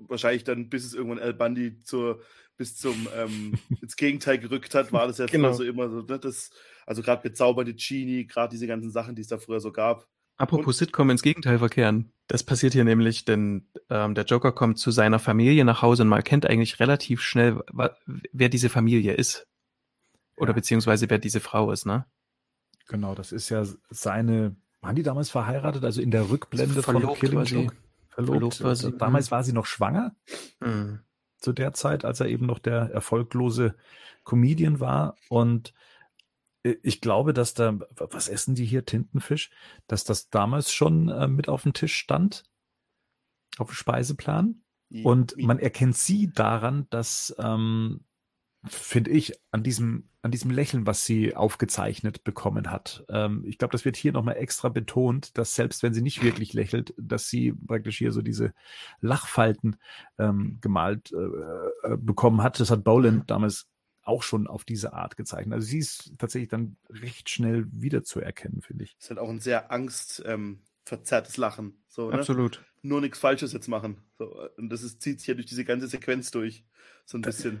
Wahrscheinlich 0.00 0.44
dann, 0.44 0.68
bis 0.68 0.84
es 0.84 0.94
irgendwann 0.94 1.18
El 1.18 1.34
Bundy 1.34 1.82
zur, 1.82 2.20
bis 2.60 2.76
zum 2.76 3.08
ähm, 3.16 3.54
ins 3.80 3.96
Gegenteil 3.96 4.38
gerückt 4.38 4.74
hat, 4.74 4.92
war 4.92 5.06
das 5.06 5.16
ja 5.16 5.24
genau. 5.24 5.48
früher 5.48 5.56
so 5.56 5.64
immer 5.64 5.88
so, 5.88 6.02
ne, 6.02 6.18
das, 6.18 6.50
also 6.84 7.00
gerade 7.00 7.22
bezaubernde 7.22 7.72
Genie, 7.72 8.26
gerade 8.26 8.50
diese 8.50 8.66
ganzen 8.66 8.90
Sachen, 8.90 9.14
die 9.14 9.22
es 9.22 9.28
da 9.28 9.38
früher 9.38 9.60
so 9.60 9.72
gab. 9.72 10.06
Apropos 10.36 10.66
Und, 10.66 10.74
Sitcom 10.74 11.08
ins 11.08 11.22
Gegenteil 11.22 11.58
verkehren. 11.58 12.12
Das 12.26 12.44
passiert 12.44 12.74
hier 12.74 12.84
nämlich, 12.84 13.24
denn 13.24 13.66
ähm, 13.88 14.14
der 14.14 14.24
Joker 14.26 14.52
kommt 14.52 14.78
zu 14.78 14.90
seiner 14.90 15.18
Familie 15.18 15.64
nach 15.64 15.80
Hause 15.80 16.02
und 16.02 16.10
man 16.10 16.18
erkennt 16.18 16.44
eigentlich 16.44 16.80
relativ 16.80 17.22
schnell, 17.22 17.62
wer 18.32 18.50
diese 18.50 18.68
Familie 18.68 19.14
ist. 19.14 19.46
Oder 20.36 20.50
ja. 20.50 20.56
beziehungsweise 20.56 21.08
wer 21.08 21.18
diese 21.18 21.40
Frau 21.40 21.72
ist, 21.72 21.86
ne? 21.86 22.04
Genau, 22.88 23.14
das 23.14 23.32
ist 23.32 23.48
ja 23.48 23.64
seine. 23.88 24.54
Waren 24.82 24.96
die 24.96 25.02
damals 25.02 25.30
verheiratet? 25.30 25.82
Also 25.82 26.02
in 26.02 26.10
der 26.10 26.28
Rückblende 26.28 26.82
verlobt 26.82 27.06
von 27.06 27.14
Killing 27.16 27.44
Joke? 27.44 27.76
Verlobt. 28.08 28.56
verlobt 28.56 28.62
war 28.62 28.76
sie. 28.76 28.92
Damals 28.92 29.30
war 29.30 29.44
sie 29.44 29.54
noch 29.54 29.66
schwanger. 29.66 30.14
Mhm. 30.60 31.00
Zu 31.40 31.52
der 31.52 31.72
Zeit, 31.72 32.04
als 32.04 32.20
er 32.20 32.26
eben 32.26 32.46
noch 32.46 32.58
der 32.58 32.90
erfolglose 32.92 33.74
Comedian 34.24 34.80
war. 34.80 35.16
Und 35.28 35.72
äh, 36.62 36.76
ich 36.82 37.00
glaube, 37.00 37.32
dass 37.32 37.54
da, 37.54 37.78
was 37.96 38.28
essen 38.28 38.54
die 38.54 38.66
hier, 38.66 38.84
Tintenfisch, 38.84 39.50
dass 39.86 40.04
das 40.04 40.30
damals 40.30 40.72
schon 40.72 41.08
äh, 41.08 41.28
mit 41.28 41.48
auf 41.48 41.62
dem 41.62 41.72
Tisch 41.72 41.96
stand, 41.96 42.44
auf 43.58 43.68
dem 43.68 43.74
Speiseplan. 43.74 44.62
Und 45.04 45.36
man 45.38 45.60
erkennt 45.60 45.96
sie 45.96 46.32
daran, 46.32 46.88
dass, 46.90 47.32
ähm, 47.38 48.04
finde 48.66 49.12
ich, 49.12 49.32
an 49.52 49.62
diesem, 49.62 50.09
an 50.22 50.30
diesem 50.30 50.50
Lächeln, 50.50 50.86
was 50.86 51.04
sie 51.06 51.34
aufgezeichnet 51.34 52.24
bekommen 52.24 52.70
hat. 52.70 53.04
Ähm, 53.08 53.44
ich 53.46 53.58
glaube, 53.58 53.72
das 53.72 53.84
wird 53.84 53.96
hier 53.96 54.12
nochmal 54.12 54.36
extra 54.36 54.68
betont, 54.68 55.36
dass 55.38 55.54
selbst 55.54 55.82
wenn 55.82 55.94
sie 55.94 56.02
nicht 56.02 56.22
wirklich 56.22 56.52
lächelt, 56.52 56.92
dass 56.98 57.28
sie 57.28 57.52
praktisch 57.52 57.98
hier 57.98 58.12
so 58.12 58.20
diese 58.20 58.52
Lachfalten 59.00 59.76
ähm, 60.18 60.58
gemalt 60.60 61.12
äh, 61.12 61.88
äh 61.92 61.96
bekommen 61.96 62.42
hat. 62.42 62.60
Das 62.60 62.70
hat 62.70 62.84
Boland 62.84 63.30
damals 63.30 63.66
auch 64.02 64.22
schon 64.22 64.46
auf 64.46 64.64
diese 64.64 64.92
Art 64.92 65.16
gezeichnet. 65.16 65.54
Also 65.54 65.66
sie 65.66 65.78
ist 65.78 66.12
tatsächlich 66.18 66.50
dann 66.50 66.76
recht 66.90 67.30
schnell 67.30 67.66
wiederzuerkennen, 67.70 68.60
finde 68.60 68.84
ich. 68.84 68.96
Das 68.96 69.04
ist 69.04 69.10
halt 69.10 69.20
auch 69.20 69.28
ein 69.28 69.40
sehr 69.40 69.70
angstverzerrtes 69.70 71.38
ähm, 71.38 71.40
Lachen. 71.40 71.82
So, 71.88 72.10
ne? 72.10 72.18
Absolut. 72.18 72.62
Nur 72.82 73.00
nichts 73.00 73.18
Falsches 73.18 73.52
jetzt 73.52 73.68
machen. 73.68 74.02
So, 74.18 74.48
und 74.56 74.70
das 74.70 74.82
ist, 74.82 75.00
zieht 75.00 75.20
sich 75.20 75.28
ja 75.28 75.34
durch 75.34 75.46
diese 75.46 75.64
ganze 75.64 75.86
Sequenz 75.86 76.30
durch. 76.30 76.64
So 77.04 77.18
ein 77.18 77.22
bisschen. 77.22 77.60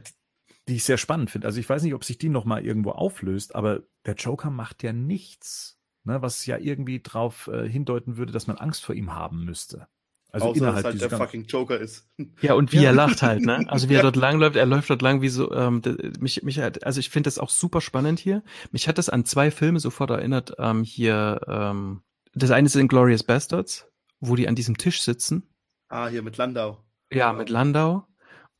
Die 0.70 0.76
ich 0.76 0.84
sehr 0.84 0.98
spannend 0.98 1.30
finde. 1.30 1.48
Also 1.48 1.58
ich 1.58 1.68
weiß 1.68 1.82
nicht, 1.82 1.94
ob 1.94 2.04
sich 2.04 2.16
die 2.16 2.28
nochmal 2.28 2.64
irgendwo 2.64 2.92
auflöst, 2.92 3.56
aber 3.56 3.82
der 4.06 4.14
Joker 4.14 4.50
macht 4.50 4.84
ja 4.84 4.92
nichts, 4.92 5.80
ne, 6.04 6.22
was 6.22 6.46
ja 6.46 6.58
irgendwie 6.58 7.00
darauf 7.00 7.48
äh, 7.48 7.68
hindeuten 7.68 8.16
würde, 8.16 8.30
dass 8.30 8.46
man 8.46 8.56
Angst 8.56 8.84
vor 8.84 8.94
ihm 8.94 9.12
haben 9.12 9.44
müsste. 9.44 9.88
Also 10.30 10.46
Außer, 10.46 10.58
innerhalb 10.58 10.84
dass 10.84 10.92
halt 10.92 11.10
der 11.10 11.18
fucking 11.18 11.46
Joker 11.46 11.76
ist. 11.76 12.08
Ja, 12.40 12.54
und 12.54 12.70
wie 12.70 12.76
ja. 12.76 12.84
er 12.84 12.92
lacht 12.92 13.20
halt, 13.22 13.44
ne? 13.44 13.64
Also 13.66 13.88
wie 13.88 13.94
er 13.94 14.02
dort 14.02 14.14
langläuft, 14.14 14.54
er 14.54 14.64
läuft 14.64 14.90
dort 14.90 15.02
lang 15.02 15.22
wie 15.22 15.28
so, 15.28 15.52
ähm, 15.52 15.82
mich, 16.20 16.44
mich 16.44 16.60
hat, 16.60 16.84
also 16.84 17.00
ich 17.00 17.10
finde 17.10 17.26
das 17.26 17.40
auch 17.40 17.50
super 17.50 17.80
spannend 17.80 18.20
hier. 18.20 18.44
Mich 18.70 18.86
hat 18.86 18.96
das 18.96 19.08
an 19.08 19.24
zwei 19.24 19.50
Filme 19.50 19.80
sofort 19.80 20.10
erinnert, 20.10 20.54
ähm, 20.58 20.84
hier, 20.84 21.40
ähm, 21.48 22.02
das 22.32 22.52
eine 22.52 22.66
ist 22.66 22.76
in 22.76 22.86
Glorious 22.86 23.24
Bastards, 23.24 23.90
wo 24.20 24.36
die 24.36 24.46
an 24.46 24.54
diesem 24.54 24.76
Tisch 24.76 25.02
sitzen. 25.02 25.48
Ah, 25.88 26.06
hier 26.06 26.22
mit 26.22 26.36
Landau. 26.36 26.78
Ja, 27.12 27.32
mit 27.32 27.48
Landau. 27.48 28.06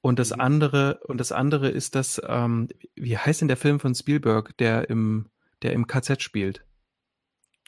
Und 0.02 0.18
das 0.18 0.30
mhm. 0.30 0.40
andere, 0.40 1.00
und 1.06 1.18
das 1.18 1.32
andere 1.32 1.68
ist 1.68 1.94
das, 1.94 2.20
ähm, 2.26 2.68
wie 2.94 3.18
heißt 3.18 3.42
denn 3.42 3.48
der 3.48 3.56
Film 3.56 3.80
von 3.80 3.94
Spielberg, 3.94 4.56
der 4.58 4.88
im, 4.88 5.26
der 5.62 5.72
im 5.72 5.86
KZ 5.86 6.22
spielt? 6.22 6.64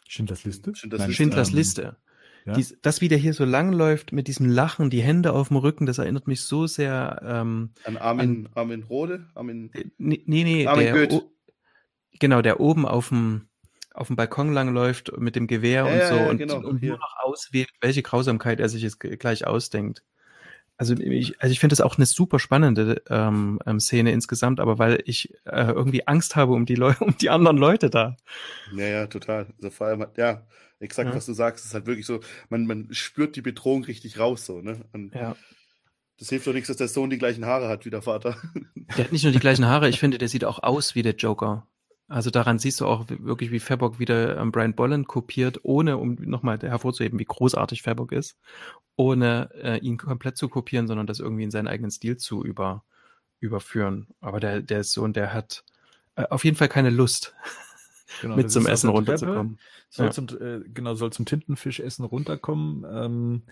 Schindlers 0.09 0.45
Liste? 0.45 0.75
Schindlers 0.75 1.07
Liste. 1.07 1.16
Schindlers 1.16 1.53
Liste. 1.53 1.97
Ja? 2.45 2.55
Dies, 2.55 2.77
das, 2.83 3.01
wie 3.01 3.09
der 3.09 3.18
hier 3.18 3.35
so 3.35 3.45
langläuft 3.45 4.12
mit 4.12 4.27
diesem 4.29 4.47
Lachen, 4.47 4.90
die 4.90 5.03
Hände 5.03 5.33
auf 5.33 5.49
dem 5.49 5.59
Rücken, 5.59 5.87
das 5.87 5.99
erinnert 5.99 6.27
mich 6.27 6.42
so 6.42 6.66
sehr 6.66 7.23
ähm, 7.25 7.71
an 7.85 7.97
Armin, 7.97 8.47
an, 8.47 8.53
Armin 8.55 8.83
Rode? 8.83 9.27
Armin, 9.35 9.71
nee, 9.99 10.23
nee, 10.27 10.66
Armin 10.66 10.85
der, 10.87 11.12
o, 11.12 11.31
genau, 12.18 12.42
der 12.42 12.59
oben 12.59 12.85
auf 12.85 13.11
dem, 13.11 13.49
auf 13.95 14.09
dem 14.09 14.16
Balkon 14.16 14.53
langläuft 14.53 15.16
mit 15.18 15.37
dem 15.37 15.47
Gewehr 15.47 15.87
ja, 15.87 15.92
und 15.92 16.09
so 16.09 16.14
ja, 16.16 16.31
und, 16.31 16.38
genau, 16.38 16.57
und 16.57 16.83
nur 16.83 16.99
noch 16.99 17.16
auswählt, 17.23 17.71
welche 17.81 18.03
Grausamkeit 18.03 18.59
er 18.59 18.68
sich 18.68 18.83
jetzt 18.83 18.99
gleich 18.99 19.47
ausdenkt. 19.47 20.03
Also 20.83 20.95
ich, 20.95 21.40
also 21.40 21.53
ich 21.53 21.61
finde 21.61 21.75
das 21.75 21.81
auch 21.81 21.97
eine 21.97 22.07
super 22.07 22.40
spannende 22.40 23.05
ähm, 23.09 23.61
ähm, 23.66 23.79
Szene 23.79 24.11
insgesamt, 24.11 24.59
aber 24.59 24.81
weil 24.81 25.01
ich 25.05 25.33
äh, 25.45 25.71
irgendwie 25.71 26.09
Angst 26.09 26.35
habe 26.35 26.55
um 26.55 26.66
die 26.66 26.75
Leute, 26.75 27.05
um 27.05 27.16
die 27.16 27.31
anderen 27.31 27.57
Leute 27.57 27.88
da. 27.88 28.16
Ja, 28.75 28.87
ja, 28.87 29.07
total. 29.07 29.47
Also 29.59 29.71
vor 29.71 29.87
allem, 29.87 30.05
ja, 30.16 30.45
exakt, 30.81 31.11
ja. 31.11 31.14
was 31.14 31.27
du 31.27 31.35
sagst, 31.35 31.64
ist 31.64 31.75
halt 31.75 31.87
wirklich 31.87 32.05
so, 32.05 32.18
man, 32.49 32.66
man 32.66 32.88
spürt 32.90 33.37
die 33.37 33.42
Bedrohung 33.42 33.85
richtig 33.85 34.18
raus, 34.18 34.45
so, 34.45 34.61
ne? 34.61 34.81
Und 34.92 35.14
ja. 35.14 35.37
Das 36.18 36.31
hilft 36.31 36.49
doch 36.49 36.53
nichts, 36.53 36.66
dass 36.66 36.79
der 36.79 36.88
Sohn 36.88 37.11
die 37.11 37.18
gleichen 37.18 37.47
Haare 37.47 37.68
hat 37.68 37.85
wie 37.85 37.90
der 37.90 38.03
Vater. 38.03 38.37
Der 38.97 39.05
hat 39.05 39.12
nicht 39.12 39.23
nur 39.23 39.33
die 39.33 39.38
gleichen 39.38 39.66
Haare, 39.66 39.88
ich 39.88 40.01
finde, 40.01 40.18
der 40.18 40.29
sieht 40.29 40.45
auch 40.45 40.64
aus 40.64 40.97
wie 40.97 41.03
der 41.03 41.14
Joker. 41.14 41.68
Also 42.12 42.29
daran 42.29 42.59
siehst 42.59 42.79
du 42.83 42.87
auch 42.87 43.07
wirklich, 43.09 43.53
wie 43.53 43.59
Fabok 43.59 43.98
wieder 43.98 44.37
ähm, 44.37 44.53
Brian 44.53 44.75
Bolland 44.75 45.09
kopiert, 45.09 45.61
ohne, 45.62 45.96
um 45.96 46.16
nochmal 46.20 46.59
hervorzuheben, 46.61 47.18
wie 47.18 47.25
großartig 47.25 47.81
Fabok 47.81 48.12
ist, 48.12 48.37
ohne 48.96 49.48
äh, 49.55 49.79
ihn 49.79 49.96
komplett 49.96 50.37
zu 50.37 50.51
kopieren, 50.51 50.87
sondern 50.87 51.07
das 51.07 51.20
irgendwie 51.20 51.44
in 51.44 51.51
seinen 51.51 51.68
eigenen 51.68 51.90
Stil 51.90 52.18
zu 52.18 52.44
über, 52.44 52.85
überführen. 53.40 54.09
Aber 54.20 54.40
der, 54.40 54.61
der 54.61 54.85
Sohn, 54.85 55.14
der 55.14 55.33
hat 55.33 55.64
äh, 56.16 56.25
auf 56.29 56.44
jeden 56.44 56.59
Fall 56.59 56.68
keine 56.68 56.90
Lust, 56.90 57.35
genau, 58.20 58.37
mit 58.37 58.51
zum 58.51 58.66
Essen 58.66 58.90
runterzukommen. 58.90 59.59
Soll 59.88 60.07
ja. 60.07 60.12
zum, 60.12 60.29
äh, 60.38 60.61
genau, 60.68 60.94
soll 60.94 61.14
zum 61.14 61.25
Tintenfischessen 61.25 62.05
runterkommen, 62.05 62.85
ähm, 62.92 63.42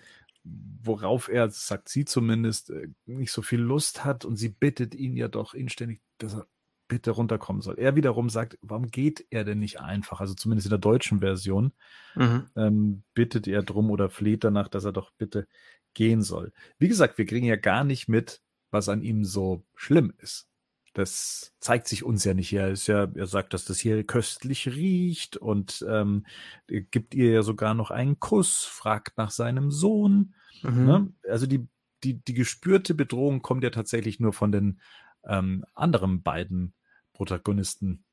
worauf 0.43 1.29
er, 1.29 1.49
sagt 1.49 1.89
sie 1.89 2.05
zumindest, 2.05 2.69
äh, 2.69 2.89
nicht 3.07 3.31
so 3.31 3.41
viel 3.41 3.59
Lust 3.59 4.05
hat 4.05 4.23
und 4.23 4.35
sie 4.35 4.49
bittet 4.49 4.93
ihn 4.93 5.17
ja 5.17 5.29
doch 5.29 5.55
inständig, 5.55 5.99
dass 6.19 6.35
er 6.35 6.45
bitte 6.91 7.11
runterkommen 7.11 7.61
soll. 7.61 7.79
Er 7.79 7.95
wiederum 7.95 8.29
sagt, 8.29 8.57
warum 8.61 8.91
geht 8.91 9.25
er 9.29 9.45
denn 9.45 9.59
nicht 9.59 9.79
einfach? 9.79 10.19
Also 10.19 10.33
zumindest 10.33 10.65
in 10.65 10.71
der 10.71 10.77
deutschen 10.77 11.21
Version 11.21 11.71
mhm. 12.15 12.47
ähm, 12.57 13.03
bittet 13.13 13.47
er 13.47 13.63
drum 13.63 13.89
oder 13.91 14.09
fleht 14.09 14.43
danach, 14.43 14.67
dass 14.67 14.83
er 14.83 14.91
doch 14.91 15.11
bitte 15.17 15.47
gehen 15.93 16.21
soll. 16.21 16.51
Wie 16.79 16.89
gesagt, 16.89 17.17
wir 17.17 17.25
kriegen 17.25 17.45
ja 17.45 17.55
gar 17.55 17.85
nicht 17.85 18.09
mit, 18.09 18.41
was 18.71 18.89
an 18.89 19.03
ihm 19.03 19.23
so 19.23 19.63
schlimm 19.73 20.13
ist. 20.17 20.49
Das 20.93 21.53
zeigt 21.61 21.87
sich 21.87 22.03
uns 22.03 22.25
ja 22.25 22.33
nicht. 22.33 22.49
hier. 22.49 22.63
Er 22.63 22.71
ist 22.71 22.87
ja, 22.87 23.07
er 23.15 23.27
sagt, 23.27 23.53
dass 23.53 23.63
das 23.63 23.79
hier 23.79 24.03
köstlich 24.03 24.67
riecht 24.67 25.37
und 25.37 25.85
ähm, 25.87 26.25
gibt 26.67 27.15
ihr 27.15 27.31
ja 27.31 27.41
sogar 27.41 27.73
noch 27.73 27.89
einen 27.89 28.19
Kuss, 28.19 28.65
fragt 28.65 29.17
nach 29.17 29.31
seinem 29.31 29.71
Sohn. 29.71 30.33
Mhm. 30.61 30.85
Ne? 30.85 31.13
Also 31.29 31.47
die, 31.47 31.69
die, 32.03 32.15
die 32.15 32.33
gespürte 32.33 32.95
Bedrohung 32.95 33.41
kommt 33.41 33.63
ja 33.63 33.69
tatsächlich 33.69 34.19
nur 34.19 34.33
von 34.33 34.51
den 34.51 34.81
ähm, 35.23 35.63
anderen 35.73 36.21
beiden 36.21 36.73
Protagonisten 37.21 38.03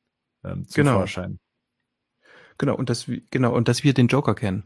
ähm, 0.44 0.68
zum 0.68 0.84
genau. 0.84 0.98
Vorschein. 0.98 1.40
Genau, 2.58 2.76
und 2.76 2.90
dass, 2.90 3.10
genau, 3.30 3.54
und 3.54 3.66
dass 3.66 3.82
wir 3.82 3.94
den 3.94 4.08
Joker 4.08 4.34
kennen. 4.34 4.64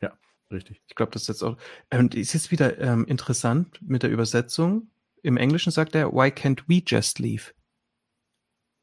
Ja, 0.00 0.16
richtig. 0.52 0.80
Ich 0.86 0.94
glaube, 0.94 1.10
das 1.10 1.22
ist 1.22 1.28
jetzt 1.28 1.42
auch. 1.42 1.56
Ähm, 1.90 2.08
ist 2.14 2.32
jetzt 2.32 2.52
wieder 2.52 2.78
ähm, 2.78 3.06
interessant 3.06 3.80
mit 3.82 4.04
der 4.04 4.10
Übersetzung. 4.10 4.92
Im 5.20 5.36
Englischen 5.36 5.72
sagt 5.72 5.96
er, 5.96 6.12
why 6.12 6.28
can't 6.28 6.62
we 6.68 6.80
just 6.86 7.18
leave? 7.18 7.54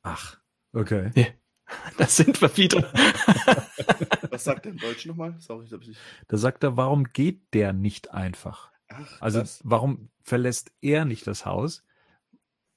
Ach, 0.02 0.38
okay. 0.74 1.12
Ja, 1.16 1.28
das 1.98 2.18
sind 2.18 2.42
wir 2.42 2.58
wieder. 2.58 2.82
Was 4.32 4.44
sagt 4.44 4.66
er 4.66 4.74
im 4.74 4.80
Deutschen 4.80 5.12
nochmal? 5.12 5.40
Sorry, 5.40 5.64
ich 5.64 5.88
nicht. 5.88 6.02
Da 6.28 6.36
sagt 6.36 6.62
er, 6.66 6.76
warum 6.76 7.06
geht 7.06 7.54
der 7.54 7.72
nicht 7.72 8.12
einfach? 8.12 8.70
Ach, 8.90 9.22
also, 9.22 9.40
das. 9.40 9.62
warum 9.64 10.10
verlässt 10.24 10.74
er 10.82 11.06
nicht 11.06 11.26
das 11.26 11.46
Haus? 11.46 11.86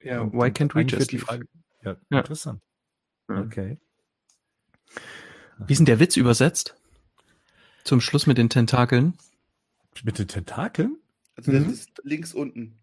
Ja, 0.01 0.33
why 0.33 0.51
can't 0.51 0.73
we 0.77 0.83
just 0.83 1.11
leave? 1.11 1.25
Frage, 1.25 1.49
ja, 1.87 1.97
ja. 2.11 2.19
interessant. 2.19 2.63
Okay. 3.29 3.79
Wie 5.59 5.73
ist 5.73 5.79
denn 5.79 5.87
der 5.87 6.01
Witz 6.01 6.17
übersetzt? 6.17 6.77
Zum 7.85 8.01
Schluss 8.01 8.27
mit 8.27 8.39
den 8.39 8.51
Tentakeln. 8.51 9.17
Mit 10.03 10.19
den 10.19 10.29
Tentakeln? 10.29 10.99
Also 11.37 11.53
das 11.53 11.65
mhm. 11.65 11.71
ist 11.71 12.03
links 12.05 12.35
unten. 12.35 12.79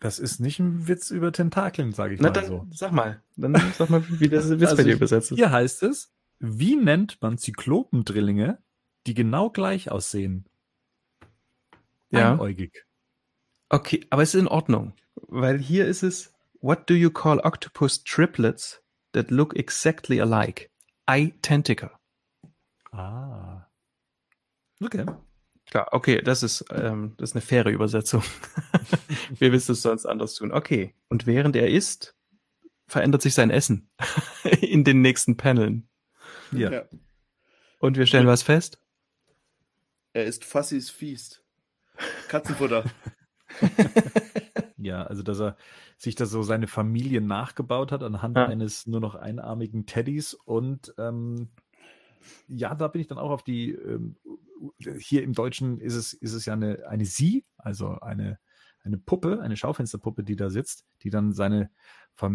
Das 0.00 0.18
ist 0.18 0.38
nicht 0.38 0.60
ein 0.60 0.86
Witz 0.86 1.10
über 1.10 1.32
Tentakeln, 1.32 1.92
sage 1.92 2.14
ich 2.14 2.20
Na, 2.20 2.28
mal 2.28 2.32
dann, 2.32 2.46
so. 2.46 2.66
Sag 2.70 2.92
mal, 2.92 3.20
dann 3.36 3.54
sag 3.76 3.90
mal, 3.90 4.04
wie 4.08 4.28
das 4.28 4.48
Witz 4.50 4.62
also 4.62 4.76
bei 4.76 4.84
dir 4.84 4.94
übersetzt 4.94 5.32
ist. 5.32 5.36
Hier 5.36 5.50
heißt 5.50 5.82
es, 5.82 6.12
wie 6.38 6.76
nennt 6.76 7.20
man 7.20 7.36
Zyklopendrillinge, 7.36 8.62
die 9.06 9.14
genau 9.14 9.50
gleich 9.50 9.90
aussehen? 9.90 10.48
Ja. 12.10 12.32
Einäugig. 12.32 12.86
Okay, 13.68 14.06
aber 14.10 14.22
es 14.22 14.34
ist 14.34 14.40
in 14.40 14.48
Ordnung, 14.48 14.94
weil 15.26 15.58
hier 15.58 15.86
ist 15.86 16.02
es 16.02 16.32
What 16.60 16.88
do 16.88 16.94
you 16.94 17.10
call 17.10 17.40
octopus 17.44 18.02
triplets 18.02 18.80
that 19.12 19.30
look 19.30 19.56
exactly 19.56 20.18
alike? 20.18 20.70
Identical. 21.08 21.90
Ah. 22.92 23.66
Okay. 24.82 25.06
Klar, 25.70 25.88
okay, 25.92 26.22
das 26.22 26.42
ist, 26.42 26.64
ähm, 26.70 27.14
das 27.18 27.30
ist 27.30 27.36
eine 27.36 27.42
faire 27.42 27.70
Übersetzung. 27.70 28.22
Wir 29.38 29.52
wissen 29.52 29.72
es 29.72 29.82
sonst 29.82 30.06
anders 30.06 30.34
tun. 30.34 30.50
Okay. 30.50 30.94
Und 31.08 31.26
während 31.26 31.56
er 31.56 31.68
isst, 31.68 32.16
verändert 32.86 33.22
sich 33.22 33.34
sein 33.34 33.50
Essen 33.50 33.90
in 34.60 34.84
den 34.84 35.02
nächsten 35.02 35.36
Paneln. 35.36 35.88
Ja. 36.52 36.72
ja. 36.72 36.84
Und 37.80 37.96
wir 37.96 38.06
stellen 38.06 38.26
was 38.26 38.42
fest? 38.42 38.80
Er 40.14 40.24
ist 40.24 40.44
Fassis 40.44 40.90
Feast. 40.90 41.44
Katzenfutter. 42.28 42.84
ja, 44.78 45.02
also 45.02 45.22
dass 45.22 45.40
er 45.40 45.56
sich 45.96 46.14
da 46.14 46.26
so 46.26 46.42
seine 46.42 46.66
Familie 46.66 47.20
nachgebaut 47.20 47.92
hat 47.92 48.02
anhand 48.02 48.36
ja. 48.36 48.46
eines 48.46 48.86
nur 48.86 49.00
noch 49.00 49.14
einarmigen 49.14 49.86
Teddys 49.86 50.34
und 50.34 50.94
ähm, 50.98 51.48
ja, 52.46 52.74
da 52.74 52.88
bin 52.88 53.00
ich 53.00 53.06
dann 53.06 53.18
auch 53.18 53.30
auf 53.30 53.42
die, 53.42 53.72
ähm, 53.72 54.16
hier 54.98 55.22
im 55.22 55.32
Deutschen 55.32 55.80
ist 55.80 55.94
es, 55.94 56.12
ist 56.12 56.32
es 56.32 56.46
ja 56.46 56.54
eine, 56.54 56.86
eine 56.88 57.04
Sie, 57.04 57.44
also 57.56 57.98
eine, 58.00 58.38
eine 58.82 58.98
Puppe, 58.98 59.40
eine 59.40 59.56
Schaufensterpuppe, 59.56 60.24
die 60.24 60.36
da 60.36 60.50
sitzt, 60.50 60.84
die 61.02 61.10
dann 61.10 61.32
seine, 61.32 61.70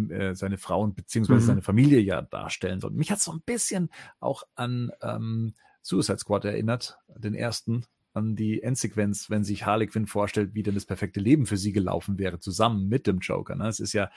äh, 0.10 0.36
seine 0.36 0.58
Frauen 0.58 0.94
beziehungsweise 0.94 1.42
mhm. 1.42 1.48
seine 1.48 1.62
Familie 1.62 2.00
ja 2.00 2.22
darstellen 2.22 2.80
soll. 2.80 2.92
Mich 2.92 3.12
hat 3.12 3.20
es 3.20 3.26
so 3.26 3.32
ein 3.32 3.42
bisschen 3.42 3.90
auch 4.20 4.44
an 4.56 4.92
ähm, 5.02 5.56
Suicide 5.82 6.20
Squad 6.20 6.46
erinnert, 6.46 6.98
den 7.08 7.34
ersten, 7.34 7.86
an 8.14 8.36
die 8.36 8.62
Endsequenz, 8.62 9.30
wenn 9.30 9.44
sich 9.44 9.66
Harley 9.66 9.88
Quinn 9.88 10.08
vorstellt, 10.08 10.54
wie 10.54 10.64
denn 10.64 10.76
das 10.76 10.86
perfekte 10.86 11.20
Leben 11.20 11.46
für 11.46 11.58
sie 11.58 11.72
gelaufen 11.72 12.18
wäre, 12.20 12.40
zusammen 12.40 12.88
mit 12.88 13.08
dem 13.08 13.20
Joker. 13.20 13.56
Ne? 13.56 13.68
Es 13.68 13.80
ist 13.80 13.94
ja 13.94 14.12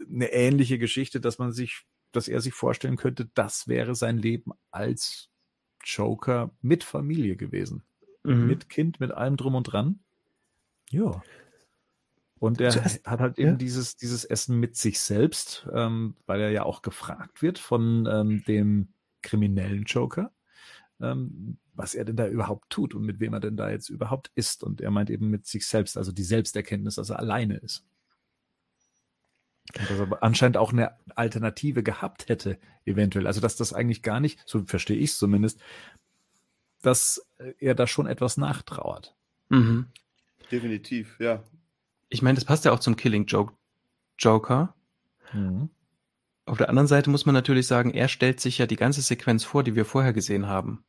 eine 0.00 0.32
ähnliche 0.32 0.78
Geschichte, 0.78 1.20
dass 1.20 1.38
man 1.38 1.52
sich, 1.52 1.84
dass 2.12 2.28
er 2.28 2.40
sich 2.40 2.54
vorstellen 2.54 2.96
könnte, 2.96 3.30
das 3.34 3.68
wäre 3.68 3.94
sein 3.94 4.18
Leben 4.18 4.52
als 4.70 5.30
Joker 5.84 6.50
mit 6.60 6.82
Familie 6.84 7.36
gewesen. 7.36 7.84
Mhm. 8.24 8.46
Mit 8.46 8.68
Kind, 8.68 8.98
mit 9.00 9.12
allem 9.12 9.36
drum 9.36 9.54
und 9.54 9.64
dran. 9.64 10.00
Ja. 10.90 11.22
Und 12.38 12.60
er 12.60 12.70
Zuerst, 12.70 13.06
hat 13.06 13.20
halt 13.20 13.38
eben 13.38 13.52
ja. 13.52 13.56
dieses, 13.56 13.96
dieses 13.96 14.24
Essen 14.24 14.58
mit 14.58 14.76
sich 14.76 15.00
selbst, 15.00 15.66
ähm, 15.72 16.16
weil 16.26 16.40
er 16.40 16.50
ja 16.50 16.64
auch 16.64 16.82
gefragt 16.82 17.42
wird 17.42 17.58
von 17.58 18.06
ähm, 18.10 18.44
dem 18.46 18.88
kriminellen 19.22 19.84
Joker, 19.84 20.32
ähm, 21.00 21.58
was 21.76 21.94
er 21.94 22.04
denn 22.04 22.16
da 22.16 22.26
überhaupt 22.26 22.70
tut 22.70 22.94
und 22.94 23.04
mit 23.04 23.20
wem 23.20 23.34
er 23.34 23.40
denn 23.40 23.56
da 23.56 23.70
jetzt 23.70 23.88
überhaupt 23.88 24.30
ist. 24.34 24.62
Und 24.62 24.80
er 24.80 24.90
meint 24.90 25.10
eben 25.10 25.28
mit 25.30 25.46
sich 25.46 25.66
selbst, 25.66 25.96
also 25.96 26.12
die 26.12 26.24
Selbsterkenntnis, 26.24 26.96
dass 26.96 27.10
er 27.10 27.18
alleine 27.18 27.56
ist. 27.58 27.84
Und 29.78 29.90
dass 29.90 29.98
er 29.98 30.22
anscheinend 30.22 30.56
auch 30.56 30.72
eine 30.72 30.92
Alternative 31.14 31.82
gehabt 31.82 32.28
hätte, 32.28 32.58
eventuell. 32.84 33.26
Also, 33.26 33.40
dass 33.40 33.56
das 33.56 33.72
eigentlich 33.72 34.02
gar 34.02 34.20
nicht, 34.20 34.40
so 34.46 34.64
verstehe 34.64 34.96
ich 34.96 35.10
es 35.10 35.18
zumindest, 35.18 35.60
dass 36.82 37.26
er 37.58 37.74
da 37.74 37.86
schon 37.86 38.06
etwas 38.06 38.36
nachtrauert. 38.36 39.14
Mhm. 39.48 39.86
Definitiv, 40.50 41.18
ja. 41.18 41.42
Ich 42.08 42.22
meine, 42.22 42.36
das 42.36 42.44
passt 42.44 42.64
ja 42.64 42.72
auch 42.72 42.80
zum 42.80 42.96
Killing 42.96 43.26
Joke 43.26 43.54
Joker. 44.18 44.74
Mhm. 45.32 45.70
Auf 46.44 46.58
der 46.58 46.68
anderen 46.68 46.86
Seite 46.86 47.10
muss 47.10 47.26
man 47.26 47.34
natürlich 47.34 47.66
sagen, 47.66 47.90
er 47.90 48.06
stellt 48.06 48.40
sich 48.40 48.58
ja 48.58 48.66
die 48.66 48.76
ganze 48.76 49.02
Sequenz 49.02 49.42
vor, 49.42 49.64
die 49.64 49.74
wir 49.74 49.84
vorher 49.84 50.12
gesehen 50.12 50.46
haben. 50.46 50.84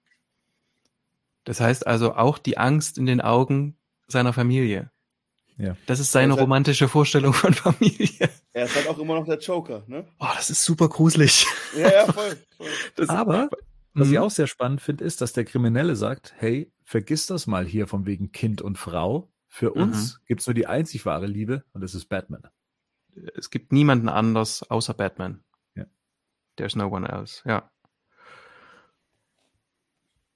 Das 1.48 1.62
heißt 1.62 1.88
also 1.88 2.14
auch 2.14 2.40
die 2.40 2.58
Angst 2.58 2.98
in 2.98 3.06
den 3.06 3.22
Augen 3.22 3.78
seiner 4.08 4.34
Familie. 4.34 4.92
Ja. 5.56 5.78
Das 5.86 6.02
ist 6.02 6.12
seine 6.12 6.34
ist 6.34 6.40
halt, 6.40 6.44
romantische 6.44 6.90
Vorstellung 6.90 7.32
von 7.32 7.54
Familie. 7.54 8.30
Er 8.52 8.66
ist 8.66 8.76
halt 8.76 8.90
auch 8.90 9.00
immer 9.00 9.16
noch 9.16 9.26
der 9.26 9.40
Joker, 9.40 9.82
ne? 9.88 10.06
Oh, 10.20 10.28
das 10.36 10.50
ist 10.50 10.66
super 10.66 10.90
gruselig. 10.90 11.48
Ja, 11.78 11.90
ja, 11.90 12.12
voll. 12.12 12.38
voll. 12.58 12.68
Das, 12.98 13.08
Aber, 13.08 13.50
was 13.94 14.10
ich 14.10 14.16
mhm. 14.16 14.24
auch 14.24 14.30
sehr 14.30 14.48
spannend 14.48 14.82
finde, 14.82 15.06
ist, 15.06 15.22
dass 15.22 15.32
der 15.32 15.46
Kriminelle 15.46 15.96
sagt, 15.96 16.34
hey, 16.36 16.70
vergiss 16.84 17.28
das 17.28 17.48
mal 17.48 17.66
hier 17.66 17.88
von 17.88 18.06
wegen 18.06 18.34
Kind 18.34 18.62
und 18.62 18.78
Frau. 18.78 19.32
Für 19.48 19.70
mhm. 19.74 19.84
uns 19.84 20.20
gibt 20.26 20.42
es 20.42 20.48
nur 20.48 20.54
die 20.54 20.68
einzig 20.68 21.06
wahre 21.06 21.28
Liebe 21.28 21.64
und 21.72 21.80
das 21.80 21.96
ist 21.96 22.10
Batman. 22.10 22.44
Es 23.38 23.52
gibt 23.52 23.72
niemanden 23.72 24.10
anders 24.10 24.70
außer 24.70 24.94
Batman. 24.94 25.46
Ja. 25.76 25.86
There's 26.58 26.76
no 26.76 26.88
one 26.88 27.08
else, 27.08 27.42
ja. 27.46 27.72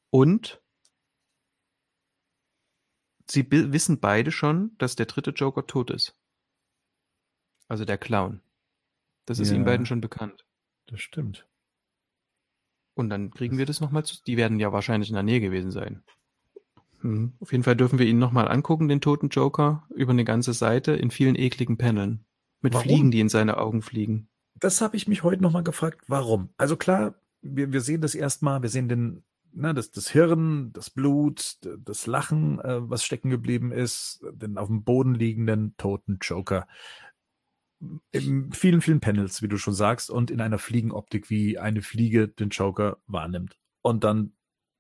Und 0.10 0.62
sie 3.32 3.50
wissen 3.50 4.00
beide 4.00 4.32
schon, 4.32 4.76
dass 4.78 4.96
der 4.96 5.06
dritte 5.06 5.32
Joker 5.32 5.66
tot 5.66 5.92
ist. 5.92 6.16
Also 7.68 7.86
der 7.86 7.98
Clown. 7.98 8.42
Das 9.26 9.40
ist 9.40 9.50
ja, 9.50 9.56
ihnen 9.56 9.66
beiden 9.66 9.86
schon 9.86 10.02
bekannt. 10.02 10.46
Das 10.88 11.02
stimmt. 11.02 11.48
Und 12.94 13.10
dann 13.10 13.32
kriegen 13.32 13.58
wir 13.58 13.66
das 13.66 13.80
nochmal 13.80 14.04
zu. 14.04 14.18
Die 14.28 14.38
werden 14.38 14.60
ja 14.60 14.74
wahrscheinlich 14.74 15.10
in 15.10 15.16
der 15.16 15.24
Nähe 15.24 15.40
gewesen 15.40 15.72
sein. 15.72 16.04
Hm. 17.00 17.34
Auf 17.40 17.52
jeden 17.52 17.64
Fall 17.64 17.76
dürfen 17.76 18.00
wir 18.00 18.06
ihn 18.06 18.20
nochmal 18.20 18.48
angucken, 18.48 18.88
den 18.88 19.02
toten 19.02 19.30
Joker, 19.30 19.88
über 19.96 20.12
eine 20.12 20.26
ganze 20.26 20.54
Seite 20.54 20.92
in 20.94 21.12
vielen 21.12 21.36
ekligen 21.36 21.78
Paneln. 21.78 22.26
Mit 22.62 22.74
warum? 22.74 22.88
Fliegen, 22.88 23.12
die 23.12 23.20
in 23.20 23.30
seine 23.30 23.58
Augen 23.58 23.82
fliegen. 23.82 24.28
Das 24.60 24.82
habe 24.82 24.98
ich 24.98 25.08
mich 25.08 25.24
heute 25.24 25.42
nochmal 25.42 25.64
gefragt, 25.64 26.02
warum? 26.08 26.50
Also 26.58 26.76
klar, 26.76 27.16
wir, 27.42 27.74
wir 27.74 27.82
sehen 27.82 28.02
das 28.02 28.14
erstmal, 28.14 28.62
wir 28.62 28.70
sehen 28.70 28.90
den 28.90 29.24
ne, 29.54 29.74
das, 29.74 29.92
das 29.92 30.10
Hirn, 30.10 30.72
das 30.74 30.90
Blut, 30.90 31.58
das 31.62 32.08
Lachen, 32.08 32.60
äh, 32.60 32.90
was 32.90 33.04
stecken 33.04 33.30
geblieben 33.30 33.72
ist, 33.72 34.24
den 34.32 34.58
auf 34.58 34.68
dem 34.68 34.84
Boden 34.84 35.14
liegenden 35.14 35.76
toten 35.78 36.20
Joker. 36.22 36.68
In 38.12 38.52
vielen, 38.52 38.82
vielen 38.82 39.00
Panels, 39.00 39.42
wie 39.42 39.48
du 39.48 39.58
schon 39.58 39.74
sagst, 39.74 40.10
und 40.12 40.30
in 40.30 40.42
einer 40.42 40.60
Fliegenoptik, 40.60 41.30
wie 41.30 41.58
eine 41.58 41.82
Fliege 41.82 42.28
den 42.28 42.50
Joker 42.50 42.98
wahrnimmt. 43.08 43.58
Und 43.82 44.04
dann 44.04 44.34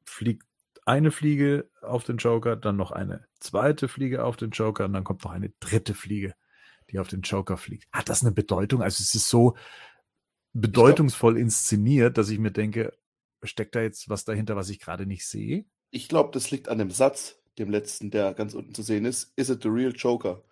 fliegt 0.05 0.45
eine 0.85 1.11
Fliege 1.11 1.69
auf 1.81 2.03
den 2.03 2.17
Joker, 2.17 2.55
dann 2.55 2.75
noch 2.75 2.91
eine 2.91 3.25
zweite 3.39 3.87
Fliege 3.87 4.23
auf 4.23 4.35
den 4.35 4.51
Joker 4.51 4.85
und 4.85 4.93
dann 4.93 5.03
kommt 5.03 5.23
noch 5.23 5.31
eine 5.31 5.51
dritte 5.59 5.93
Fliege, 5.93 6.35
die 6.89 6.99
auf 6.99 7.07
den 7.07 7.21
Joker 7.21 7.57
fliegt. 7.57 7.87
Hat 7.91 8.09
das 8.09 8.21
eine 8.21 8.31
Bedeutung? 8.31 8.81
Also 8.81 9.01
es 9.01 9.15
ist 9.15 9.29
so 9.29 9.55
bedeutungsvoll 10.53 11.37
inszeniert, 11.37 12.17
dass 12.17 12.29
ich 12.29 12.39
mir 12.39 12.51
denke, 12.51 12.93
steckt 13.43 13.75
da 13.75 13.81
jetzt 13.81 14.09
was 14.09 14.25
dahinter, 14.25 14.55
was 14.55 14.69
ich 14.69 14.79
gerade 14.79 15.05
nicht 15.05 15.25
sehe? 15.25 15.65
Ich 15.89 16.07
glaube, 16.07 16.31
das 16.31 16.51
liegt 16.51 16.69
an 16.69 16.77
dem 16.77 16.91
Satz, 16.91 17.41
dem 17.57 17.69
letzten, 17.69 18.11
der 18.11 18.33
ganz 18.33 18.53
unten 18.53 18.73
zu 18.73 18.81
sehen 18.81 19.05
ist. 19.05 19.33
Is 19.35 19.49
it 19.49 19.63
the 19.63 19.69
real 19.69 19.93
Joker? 19.95 20.43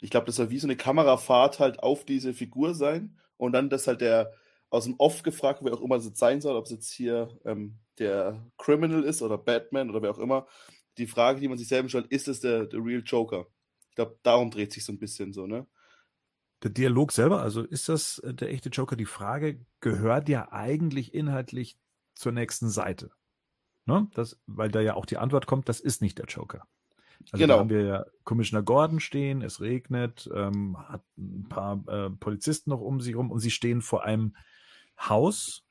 Ich 0.00 0.10
glaube, 0.10 0.26
das 0.26 0.36
soll 0.36 0.50
wie 0.50 0.58
so 0.58 0.66
eine 0.66 0.76
Kamerafahrt 0.76 1.58
halt 1.58 1.80
auf 1.80 2.04
diese 2.04 2.32
Figur 2.32 2.74
sein 2.74 3.18
und 3.36 3.52
dann, 3.52 3.68
dass 3.68 3.86
halt 3.86 4.00
der 4.00 4.32
aus 4.70 4.84
dem 4.84 4.94
Off 4.98 5.22
gefragt, 5.22 5.60
wer 5.62 5.72
auch 5.72 5.80
immer 5.80 5.96
es 5.96 6.04
jetzt 6.04 6.18
sein 6.18 6.40
soll, 6.40 6.56
ob 6.56 6.66
es 6.66 6.70
jetzt 6.70 6.92
hier 6.92 7.38
ähm, 7.44 7.78
der 7.98 8.46
Criminal 8.58 9.02
ist 9.02 9.22
oder 9.22 9.38
Batman 9.38 9.90
oder 9.90 10.02
wer 10.02 10.10
auch 10.10 10.18
immer. 10.18 10.46
Die 10.98 11.06
Frage, 11.06 11.40
die 11.40 11.48
man 11.48 11.58
sich 11.58 11.68
selber 11.68 11.88
stellt, 11.88 12.08
ist 12.08 12.28
es 12.28 12.40
der, 12.40 12.66
der 12.66 12.84
real 12.84 13.02
Joker? 13.04 13.46
Ich 13.88 13.94
glaube, 13.94 14.18
darum 14.22 14.50
dreht 14.50 14.72
sich 14.72 14.84
so 14.84 14.92
ein 14.92 14.98
bisschen 14.98 15.32
so, 15.32 15.46
ne? 15.46 15.66
Der 16.62 16.70
Dialog 16.70 17.12
selber, 17.12 17.40
also 17.40 17.62
ist 17.62 17.88
das 17.88 18.18
äh, 18.18 18.34
der 18.34 18.50
echte 18.50 18.68
Joker? 18.68 18.96
Die 18.96 19.06
Frage 19.06 19.64
gehört 19.80 20.28
ja 20.28 20.50
eigentlich 20.50 21.14
inhaltlich 21.14 21.78
zur 22.18 22.32
nächsten 22.32 22.68
Seite. 22.68 23.10
Ne? 23.86 24.08
Das, 24.14 24.38
weil 24.46 24.70
da 24.70 24.80
ja 24.80 24.94
auch 24.94 25.06
die 25.06 25.18
Antwort 25.18 25.46
kommt, 25.46 25.68
das 25.68 25.80
ist 25.80 26.02
nicht 26.02 26.18
der 26.18 26.26
Joker. 26.26 26.66
Also 27.32 27.38
genau. 27.38 27.54
da 27.54 27.60
haben 27.60 27.70
wir 27.70 27.82
ja 27.82 28.06
Commissioner 28.24 28.62
Gordon 28.62 29.00
stehen, 29.00 29.42
es 29.42 29.60
regnet, 29.60 30.28
ähm, 30.34 30.76
hat 30.88 31.02
ein 31.16 31.46
paar 31.48 31.82
äh, 31.88 32.10
Polizisten 32.10 32.70
noch 32.70 32.80
um 32.80 33.00
sie 33.00 33.12
rum 33.12 33.30
und 33.30 33.40
sie 33.40 33.50
stehen 33.50 33.82
vor 33.82 34.04
einem 34.04 34.36
Haus, 34.98 35.64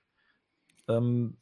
ähm, 0.88 1.38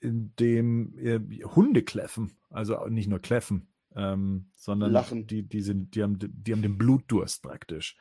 in 0.00 0.32
dem 0.38 0.98
äh, 0.98 1.44
Hunde 1.44 1.82
kläffen, 1.82 2.36
also 2.50 2.86
nicht 2.86 3.08
nur 3.08 3.20
kläffen, 3.20 3.68
ähm, 3.94 4.46
sondern 4.56 4.90
Lachen. 4.90 5.26
Die, 5.26 5.42
die, 5.42 5.60
sind, 5.60 5.94
die, 5.94 6.02
haben, 6.02 6.18
die 6.18 6.52
haben 6.52 6.62
den 6.62 6.78
Blutdurst 6.78 7.42
praktisch. 7.42 7.96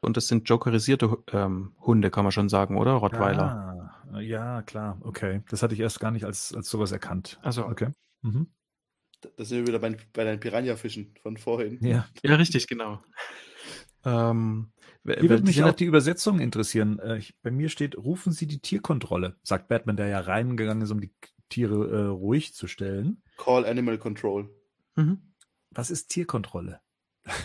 Und 0.00 0.16
das 0.16 0.28
sind 0.28 0.48
jokerisierte 0.48 1.18
ähm, 1.32 1.72
Hunde, 1.80 2.10
kann 2.10 2.24
man 2.24 2.32
schon 2.32 2.48
sagen, 2.48 2.76
oder? 2.76 2.92
Rottweiler. 2.92 3.42
Ah, 3.42 3.77
ja, 4.20 4.62
klar, 4.62 4.98
okay. 5.02 5.42
Das 5.50 5.62
hatte 5.62 5.74
ich 5.74 5.80
erst 5.80 6.00
gar 6.00 6.10
nicht 6.10 6.24
als, 6.24 6.54
als 6.54 6.68
sowas 6.68 6.92
erkannt. 6.92 7.38
Also 7.42 7.66
okay. 7.66 7.88
Mhm. 8.22 8.48
Das 9.36 9.48
sind 9.48 9.58
wir 9.58 9.66
wieder 9.66 9.78
bei, 9.80 9.96
bei 10.12 10.24
deinen 10.24 10.40
Piranha-Fischen 10.40 11.14
von 11.22 11.36
vorhin. 11.36 11.78
Ja, 11.84 12.06
ja 12.22 12.36
richtig, 12.36 12.66
genau. 12.68 13.02
Ähm, 14.04 14.70
Hier 15.04 15.28
würde 15.28 15.42
mich 15.42 15.62
auch 15.62 15.72
die 15.72 15.86
Übersetzung 15.86 16.38
interessieren. 16.38 16.98
Äh, 17.00 17.18
ich, 17.18 17.34
bei 17.42 17.50
mir 17.50 17.68
steht, 17.68 17.96
rufen 17.96 18.32
Sie 18.32 18.46
die 18.46 18.60
Tierkontrolle, 18.60 19.36
sagt 19.42 19.68
Batman, 19.68 19.96
der 19.96 20.08
ja 20.08 20.20
reingegangen 20.20 20.82
ist, 20.82 20.92
um 20.92 21.00
die 21.00 21.12
Tiere 21.48 21.90
äh, 21.90 22.06
ruhig 22.06 22.54
zu 22.54 22.68
stellen. 22.68 23.22
Call 23.36 23.64
Animal 23.64 23.98
Control. 23.98 24.48
Mhm. 24.96 25.34
Was 25.70 25.90
ist 25.90 26.08
Tierkontrolle? 26.08 26.80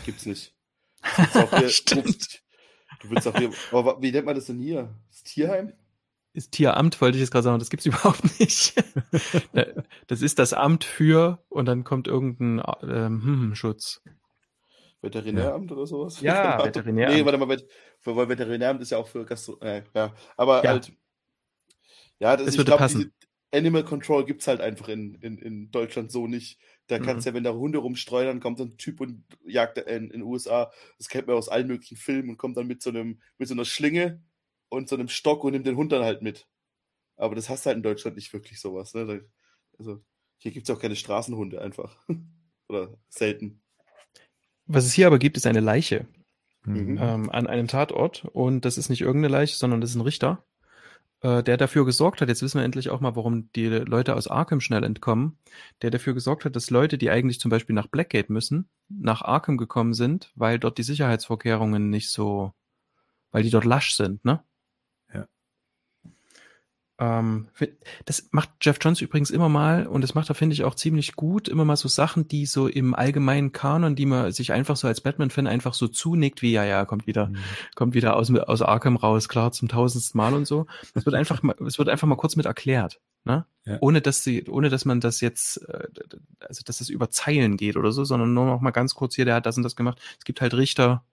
Gibt's 0.05 0.25
nicht. 0.25 0.55
Hier, 1.51 1.69
Stimmt. 1.69 2.43
Du 3.01 3.09
willst 3.09 3.27
auch 3.27 3.37
hier, 3.37 3.51
aber 3.71 4.01
wie 4.01 4.11
nennt 4.11 4.25
man 4.25 4.35
das 4.35 4.45
denn 4.45 4.59
hier? 4.59 4.95
Das 5.09 5.23
Tierheim? 5.23 5.73
Ist 6.33 6.51
Tieramt, 6.51 6.99
wollte 6.99 7.17
ich 7.17 7.21
jetzt 7.21 7.31
gerade 7.31 7.43
sagen, 7.43 7.59
das 7.59 7.69
gibt's 7.69 7.85
überhaupt 7.85 8.39
nicht. 8.39 8.73
das 10.07 10.21
ist 10.21 10.39
das 10.39 10.53
Amt 10.53 10.83
für 10.83 11.43
und 11.49 11.65
dann 11.65 11.83
kommt 11.83 12.07
irgendein 12.07 12.61
ähm, 12.81 13.23
hm, 13.23 13.41
hm 13.41 13.55
Schutz. 13.55 14.01
Veterinäramt 15.01 15.69
ja. 15.69 15.77
oder 15.77 15.85
sowas? 15.85 16.21
Ja, 16.21 16.57
Veterinäramt. 16.65 17.15
Nee, 17.15 17.25
warte 17.25 17.37
mal, 17.37 17.49
weil 17.49 18.29
Veterinäramt 18.29 18.81
ist 18.81 18.91
ja 18.91 18.97
auch 18.97 19.07
für 19.07 19.25
Gastro. 19.25 19.59
Äh, 19.59 19.83
ja, 19.93 20.13
aber 20.37 20.63
ja. 20.63 20.71
halt. 20.71 20.93
Ja, 22.19 22.37
das, 22.37 22.47
das 22.47 22.57
würde 22.57 22.69
glaub, 22.69 22.79
passen. 22.79 23.13
Animal 23.51 23.83
Control 23.83 24.25
gibt's 24.25 24.47
halt 24.47 24.61
einfach 24.61 24.87
in, 24.87 25.15
in, 25.15 25.37
in 25.37 25.69
Deutschland 25.69 26.11
so 26.11 26.25
nicht. 26.27 26.59
Da 26.87 26.99
kannst 26.99 27.25
mhm. 27.25 27.31
ja, 27.31 27.35
wenn 27.35 27.43
da 27.43 27.53
Hunde 27.53 27.77
rumstreuen, 27.77 28.27
dann 28.27 28.39
kommt 28.39 28.57
so 28.57 28.63
ein 28.63 28.77
Typ 28.77 28.99
und 28.99 29.23
jagt 29.45 29.77
in 29.77 30.09
den 30.09 30.23
USA. 30.23 30.71
Das 30.97 31.07
kennt 31.07 31.27
man 31.27 31.35
aus 31.35 31.49
allen 31.49 31.67
möglichen 31.67 31.97
Filmen 31.97 32.31
und 32.31 32.37
kommt 32.37 32.57
dann 32.57 32.65
mit 32.65 32.81
so 32.81 32.89
einem, 32.89 33.21
mit 33.37 33.47
so 33.47 33.53
einer 33.53 33.65
Schlinge 33.65 34.21
und 34.73 34.89
so 34.89 34.95
einem 34.95 35.07
Stock 35.07 35.43
und 35.43 35.53
nimmt 35.53 35.67
den 35.67 35.77
Hund 35.77 35.91
dann 35.91 36.03
halt 36.03 36.21
mit. 36.21 36.47
Aber 37.15 37.35
das 37.35 37.47
hast 37.49 37.65
du 37.65 37.67
halt 37.67 37.77
in 37.77 37.83
Deutschland 37.83 38.17
nicht 38.17 38.33
wirklich 38.33 38.59
sowas. 38.59 38.93
Ne? 38.93 39.23
Also 39.77 40.03
hier 40.37 40.51
gibt 40.51 40.67
es 40.67 40.75
auch 40.75 40.81
keine 40.81 40.95
Straßenhunde 40.95 41.61
einfach. 41.61 41.95
Oder 42.67 42.97
selten. 43.07 43.61
Was 44.65 44.85
es 44.85 44.93
hier 44.93 45.07
aber 45.07 45.19
gibt, 45.19 45.37
ist 45.37 45.45
eine 45.45 45.59
Leiche 45.59 46.07
mhm. 46.65 46.97
ähm, 46.99 47.29
an 47.29 47.47
einem 47.47 47.67
Tatort. 47.67 48.25
Und 48.25 48.65
das 48.65 48.77
ist 48.77 48.89
nicht 48.89 49.01
irgendeine 49.01 49.31
Leiche, 49.31 49.57
sondern 49.57 49.81
das 49.81 49.91
ist 49.91 49.95
ein 49.95 50.01
Richter. 50.01 50.43
äh, 51.23 51.41
der 51.43 51.57
dafür 51.57 51.85
gesorgt 51.85 52.21
hat, 52.21 52.29
jetzt 52.29 52.41
wissen 52.41 52.59
wir 52.59 52.65
endlich 52.65 52.89
auch 52.89 52.99
mal, 52.99 53.15
warum 53.15 53.51
die 53.53 53.67
Leute 53.67 54.15
aus 54.15 54.27
Arkham 54.27 54.59
schnell 54.61 54.83
entkommen, 54.83 55.37
der 55.81 55.89
dafür 55.91 56.13
gesorgt 56.13 56.45
hat, 56.45 56.55
dass 56.55 56.69
Leute, 56.69 56.97
die 56.97 57.09
eigentlich 57.09 57.39
zum 57.39 57.49
Beispiel 57.49 57.75
nach 57.75 57.87
Blackgate 57.87 58.29
müssen, 58.29 58.69
nach 58.89 59.21
Arkham 59.21 59.57
gekommen 59.57 59.93
sind, 59.93 60.31
weil 60.35 60.59
dort 60.59 60.77
die 60.77 60.83
Sicherheitsvorkehrungen 60.83 61.89
nicht 61.89 62.09
so, 62.09 62.53
weil 63.31 63.43
die 63.43 63.49
dort 63.49 63.65
lasch 63.65 63.95
sind, 63.95 64.23
ne? 64.25 64.43
Ähm, 67.03 67.47
das 68.05 68.29
macht 68.31 68.49
Jeff 68.61 68.77
Johns 68.79 69.01
übrigens 69.01 69.29
immer 69.29 69.49
mal 69.49 69.87
und 69.87 70.01
das 70.01 70.15
macht 70.15 70.29
er, 70.29 70.35
finde 70.35 70.53
ich, 70.53 70.63
auch 70.63 70.75
ziemlich 70.75 71.15
gut. 71.15 71.47
Immer 71.47 71.65
mal 71.65 71.75
so 71.75 71.87
Sachen, 71.87 72.27
die 72.27 72.45
so 72.45 72.67
im 72.67 72.93
allgemeinen 72.93 73.51
Kanon, 73.51 73.95
die 73.95 74.05
man 74.05 74.31
sich 74.31 74.53
einfach 74.53 74.77
so 74.77 74.87
als 74.87 75.01
Batman-Fan 75.01 75.47
einfach 75.47 75.73
so 75.73 75.87
zunickt, 75.87 76.41
wie 76.41 76.51
ja, 76.51 76.63
ja, 76.63 76.85
kommt 76.85 77.07
wieder, 77.07 77.27
mhm. 77.27 77.37
kommt 77.75 77.93
wieder 77.93 78.15
aus, 78.15 78.33
aus 78.33 78.61
Arkham 78.61 78.95
raus, 78.95 79.27
klar, 79.27 79.51
zum 79.51 79.67
tausendsten 79.67 80.17
Mal 80.17 80.33
und 80.33 80.45
so. 80.45 80.65
Es 80.93 81.05
wird 81.05 81.15
einfach 81.15 81.43
mal, 81.43 81.55
es 81.65 81.77
wird 81.77 81.89
einfach 81.89 82.07
mal 82.07 82.15
kurz 82.15 82.35
mit 82.35 82.45
erklärt. 82.45 83.01
Ne? 83.25 83.45
Ja. 83.65 83.77
Ohne 83.81 84.01
dass 84.01 84.23
sie, 84.23 84.45
ohne 84.49 84.69
dass 84.69 84.85
man 84.85 84.99
das 84.99 85.21
jetzt, 85.21 85.57
äh, 85.69 85.87
also 86.39 86.61
dass 86.65 86.81
es 86.81 86.89
über 86.89 87.09
Zeilen 87.09 87.57
geht 87.57 87.77
oder 87.77 87.91
so, 87.91 88.03
sondern 88.03 88.33
nur 88.33 88.45
noch 88.45 88.61
mal 88.61 88.71
ganz 88.71 88.95
kurz 88.95 89.15
hier, 89.15 89.25
der 89.25 89.35
hat 89.35 89.45
das 89.45 89.57
und 89.57 89.63
das 89.63 89.75
gemacht. 89.75 89.99
Es 90.17 90.25
gibt 90.25 90.41
halt 90.41 90.53
Richter, 90.53 91.03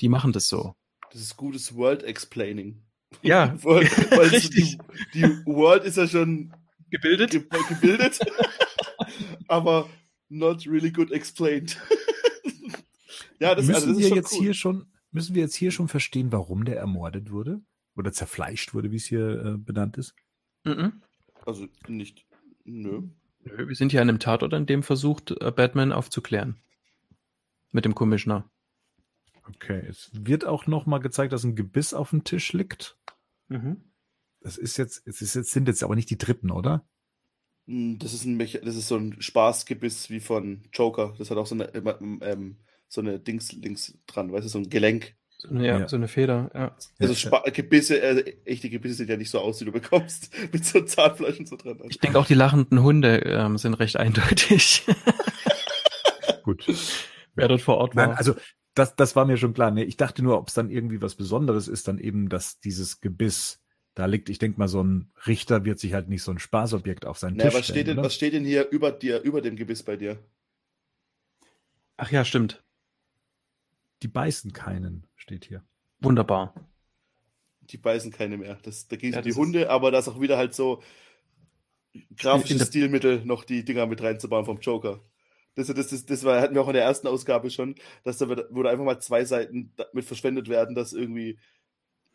die 0.00 0.08
machen 0.08 0.32
das 0.32 0.48
so. 0.48 0.74
Das 1.12 1.20
ist 1.20 1.36
gutes 1.36 1.74
World 1.76 2.02
Explaining. 2.02 2.83
Ja, 3.22 3.54
weil, 3.62 3.84
weil 4.10 4.28
richtig. 4.28 4.78
Die, 5.14 5.20
die, 5.20 5.46
World 5.46 5.84
ist 5.84 5.96
ja 5.96 6.06
schon 6.06 6.52
gebildet, 6.90 7.30
ge 7.30 7.44
gebildet 7.68 8.20
aber 9.48 9.88
not 10.28 10.66
really 10.66 10.90
good 10.90 11.10
explained. 11.12 11.80
ja, 13.40 13.54
das, 13.54 13.66
müssen 13.66 13.74
also, 13.74 13.88
das 13.88 13.98
wir 13.98 14.16
jetzt 14.16 14.32
cool. 14.32 14.40
hier 14.40 14.54
schon 14.54 14.86
müssen 15.14 15.34
wir 15.34 15.42
jetzt 15.42 15.54
hier 15.54 15.70
schon 15.70 15.88
verstehen, 15.88 16.32
warum 16.32 16.64
der 16.64 16.76
ermordet 16.76 17.30
wurde 17.30 17.62
oder 17.94 18.12
zerfleischt 18.12 18.74
wurde, 18.74 18.90
wie 18.90 18.96
es 18.96 19.06
hier 19.06 19.44
äh, 19.44 19.56
benannt 19.56 19.96
ist? 19.96 20.14
Mhm. 20.64 21.02
Also 21.46 21.68
nicht. 21.86 22.26
Nö. 22.64 23.02
Nö. 23.44 23.68
Wir 23.68 23.76
sind 23.76 23.92
hier 23.92 24.02
an 24.02 24.08
einem 24.08 24.18
Tatort, 24.18 24.52
an 24.54 24.66
dem 24.66 24.82
versucht, 24.82 25.30
äh, 25.40 25.52
Batman 25.52 25.92
aufzuklären. 25.92 26.56
Mit 27.70 27.84
dem 27.84 27.94
Commissioner. 27.94 28.50
Okay, 29.48 29.82
es 29.88 30.10
wird 30.12 30.44
auch 30.44 30.66
noch 30.66 30.86
mal 30.86 30.98
gezeigt, 30.98 31.32
dass 31.32 31.44
ein 31.44 31.56
Gebiss 31.56 31.94
auf 31.94 32.10
dem 32.10 32.24
Tisch 32.24 32.52
liegt. 32.52 32.96
Mhm. 33.48 33.82
Das 34.40 34.58
ist 34.58 34.76
jetzt, 34.76 35.06
es 35.06 35.22
ist 35.22 35.34
jetzt, 35.34 35.50
sind 35.50 35.68
jetzt 35.68 35.82
aber 35.82 35.94
nicht 35.94 36.10
die 36.10 36.18
dritten, 36.18 36.50
oder? 36.50 36.86
Hm, 37.66 37.98
das 37.98 38.12
ist 38.12 38.24
ein, 38.24 38.38
das 38.38 38.76
ist 38.76 38.88
so 38.88 38.96
ein 38.96 39.16
Spaßgebiss 39.20 40.10
wie 40.10 40.20
von 40.20 40.62
Joker. 40.72 41.14
Das 41.18 41.30
hat 41.30 41.38
auch 41.38 41.46
so 41.46 41.54
eine, 41.54 41.74
ähm, 41.74 42.58
so 42.88 43.00
eine 43.00 43.18
Dings 43.18 43.52
links 43.52 43.98
dran, 44.06 44.32
weißt 44.32 44.44
du, 44.44 44.48
so 44.48 44.58
ein 44.58 44.70
Gelenk. 44.70 45.14
So 45.38 45.48
eine, 45.48 45.66
ja, 45.66 45.78
ja. 45.80 45.88
so 45.88 45.96
eine 45.96 46.08
Feder, 46.08 46.50
ja. 46.54 46.76
Also 46.98 47.14
Spa 47.14 47.42
Gebisse, 47.50 48.00
äh, 48.00 48.36
echte 48.44 48.70
Gebisse 48.70 48.94
sehen 48.94 49.08
ja 49.08 49.16
nicht 49.16 49.30
so 49.30 49.40
aus, 49.40 49.60
wie 49.60 49.64
du 49.64 49.72
bekommst, 49.72 50.30
mit 50.52 50.64
so 50.64 50.80
Zahnfleisch 50.80 51.38
und 51.38 51.48
so 51.48 51.56
dran. 51.56 51.78
Ich 51.88 51.98
denke 51.98 52.18
auch 52.18 52.26
die 52.26 52.34
lachenden 52.34 52.82
Hunde 52.82 53.18
ähm, 53.24 53.58
sind 53.58 53.74
recht 53.74 53.96
eindeutig. 53.96 54.84
Gut. 56.44 56.66
Wer 57.34 57.48
dort 57.48 57.62
vor 57.62 57.78
Ort 57.78 57.96
war. 57.96 58.08
Nein, 58.08 58.16
also 58.16 58.34
das, 58.74 58.96
das 58.96 59.16
war 59.16 59.24
mir 59.24 59.36
schon 59.36 59.54
klar. 59.54 59.70
Nee, 59.70 59.84
ich 59.84 59.96
dachte 59.96 60.22
nur, 60.22 60.38
ob 60.38 60.48
es 60.48 60.54
dann 60.54 60.70
irgendwie 60.70 61.00
was 61.00 61.14
Besonderes 61.14 61.68
ist, 61.68 61.88
dann 61.88 61.98
eben, 61.98 62.28
dass 62.28 62.60
dieses 62.60 63.00
Gebiss 63.00 63.60
da 63.94 64.06
liegt. 64.06 64.28
Ich 64.28 64.38
denke 64.38 64.58
mal, 64.58 64.68
so 64.68 64.82
ein 64.82 65.10
Richter 65.26 65.64
wird 65.64 65.78
sich 65.78 65.94
halt 65.94 66.08
nicht 66.08 66.22
so 66.22 66.32
ein 66.32 66.38
Spaßobjekt 66.38 67.06
auf 67.06 67.18
seinen 67.18 67.36
naja, 67.36 67.50
Tisch 67.50 67.60
was 67.60 67.64
stellen. 67.66 67.76
Steht 67.76 67.96
denn, 67.96 68.04
was 68.04 68.14
steht 68.14 68.32
denn 68.32 68.44
hier 68.44 68.68
über 68.70 68.90
dir, 68.90 69.22
über 69.22 69.40
dem 69.40 69.56
Gebiss 69.56 69.82
bei 69.82 69.96
dir? 69.96 70.18
Ach 71.96 72.10
ja, 72.10 72.24
stimmt. 72.24 72.64
Die 74.02 74.08
beißen 74.08 74.52
keinen, 74.52 75.06
steht 75.14 75.44
hier. 75.44 75.64
Wunderbar. 76.00 76.54
Die 77.60 77.78
beißen 77.78 78.10
keine 78.10 78.36
mehr. 78.36 78.58
Das, 78.62 78.88
da 78.88 78.96
geht 78.96 79.14
ja, 79.14 79.22
die 79.22 79.32
Hunde, 79.32 79.70
aber 79.70 79.90
da 79.90 80.00
ist 80.00 80.08
auch 80.08 80.20
wieder 80.20 80.36
halt 80.36 80.54
so 80.54 80.82
grafisches 82.16 82.66
Stilmittel, 82.66 83.24
noch 83.24 83.44
die 83.44 83.64
Dinger 83.64 83.86
mit 83.86 84.02
reinzubauen 84.02 84.44
vom 84.44 84.58
Joker. 84.60 85.00
Das, 85.56 85.68
das, 85.68 85.88
das, 85.88 86.04
das 86.04 86.24
war, 86.24 86.40
hatten 86.40 86.54
wir 86.54 86.62
auch 86.62 86.68
in 86.68 86.74
der 86.74 86.82
ersten 86.82 87.06
Ausgabe 87.06 87.50
schon, 87.50 87.76
dass 88.02 88.18
da 88.18 88.28
wurde 88.28 88.70
einfach 88.70 88.84
mal 88.84 88.98
zwei 88.98 89.24
Seiten 89.24 89.72
damit 89.76 90.04
verschwendet 90.04 90.48
werden, 90.48 90.74
dass 90.74 90.92
irgendwie 90.92 91.38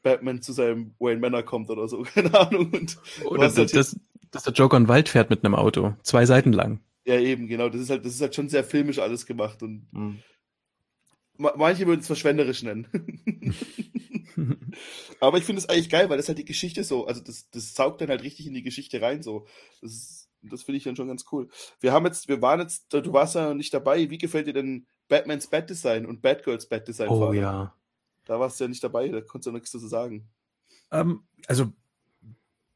Batman 0.03 0.41
zu 0.41 0.53
seinem 0.53 0.93
Wayne 0.99 1.19
Manor 1.19 1.43
kommt 1.43 1.69
oder 1.69 1.87
so, 1.87 2.01
keine 2.13 2.33
Ahnung. 2.37 2.71
Und 2.71 2.97
oder 3.25 3.43
das, 3.43 3.57
halt 3.57 3.75
das, 3.75 3.99
dass 4.31 4.43
der 4.43 4.53
Joker 4.53 4.77
in 4.77 4.83
den 4.83 4.89
Wald 4.89 5.09
fährt 5.09 5.29
mit 5.29 5.43
einem 5.43 5.55
Auto, 5.55 5.95
zwei 6.03 6.25
Seiten 6.25 6.53
lang. 6.53 6.79
Ja, 7.05 7.19
eben, 7.19 7.47
genau. 7.47 7.69
Das 7.69 7.81
ist 7.81 7.89
halt, 7.89 8.05
das 8.05 8.13
ist 8.13 8.21
halt 8.21 8.35
schon 8.35 8.49
sehr 8.49 8.63
filmisch 8.63 8.99
alles 8.99 9.25
gemacht 9.25 9.63
und 9.63 9.87
mhm. 9.91 10.19
manche 11.37 11.87
würden 11.87 12.01
es 12.01 12.07
verschwenderisch 12.07 12.63
nennen. 12.63 12.87
Aber 15.19 15.37
ich 15.37 15.43
finde 15.43 15.59
es 15.59 15.67
eigentlich 15.67 15.89
geil, 15.89 16.09
weil 16.09 16.17
das 16.17 16.27
halt 16.27 16.37
die 16.37 16.45
Geschichte 16.45 16.83
so, 16.83 17.07
also 17.07 17.21
das, 17.21 17.49
das 17.49 17.73
saugt 17.73 18.01
dann 18.01 18.09
halt 18.09 18.23
richtig 18.23 18.47
in 18.47 18.53
die 18.53 18.63
Geschichte 18.63 19.01
rein, 19.01 19.23
so. 19.23 19.47
Das 19.81 19.91
ist, 19.91 20.18
das 20.41 20.63
finde 20.63 20.77
ich 20.77 20.83
dann 20.83 20.95
schon 20.95 21.07
ganz 21.07 21.25
cool. 21.31 21.49
Wir 21.79 21.91
haben 21.91 22.05
jetzt, 22.05 22.27
wir 22.27 22.41
waren 22.41 22.59
jetzt, 22.59 22.93
du 22.93 23.13
warst 23.13 23.35
ja 23.35 23.53
nicht 23.53 23.73
dabei. 23.73 24.09
Wie 24.09 24.17
gefällt 24.17 24.47
dir 24.47 24.53
denn 24.53 24.87
Batmans 25.07 25.47
Bad 25.47 25.69
Design 25.69 26.05
und 26.05 26.21
Batgirls 26.21 26.67
Bad 26.67 26.87
Design? 26.87 27.09
Oh 27.09 27.33
ja. 27.33 27.73
Da 28.25 28.39
warst 28.39 28.59
du 28.59 28.65
ja 28.65 28.67
nicht 28.67 28.83
dabei, 28.83 29.09
da 29.09 29.21
konntest 29.21 29.47
du 29.47 29.51
nichts 29.51 29.71
dazu 29.71 29.87
sagen. 29.87 30.29
Ähm, 30.91 31.23
also 31.47 31.73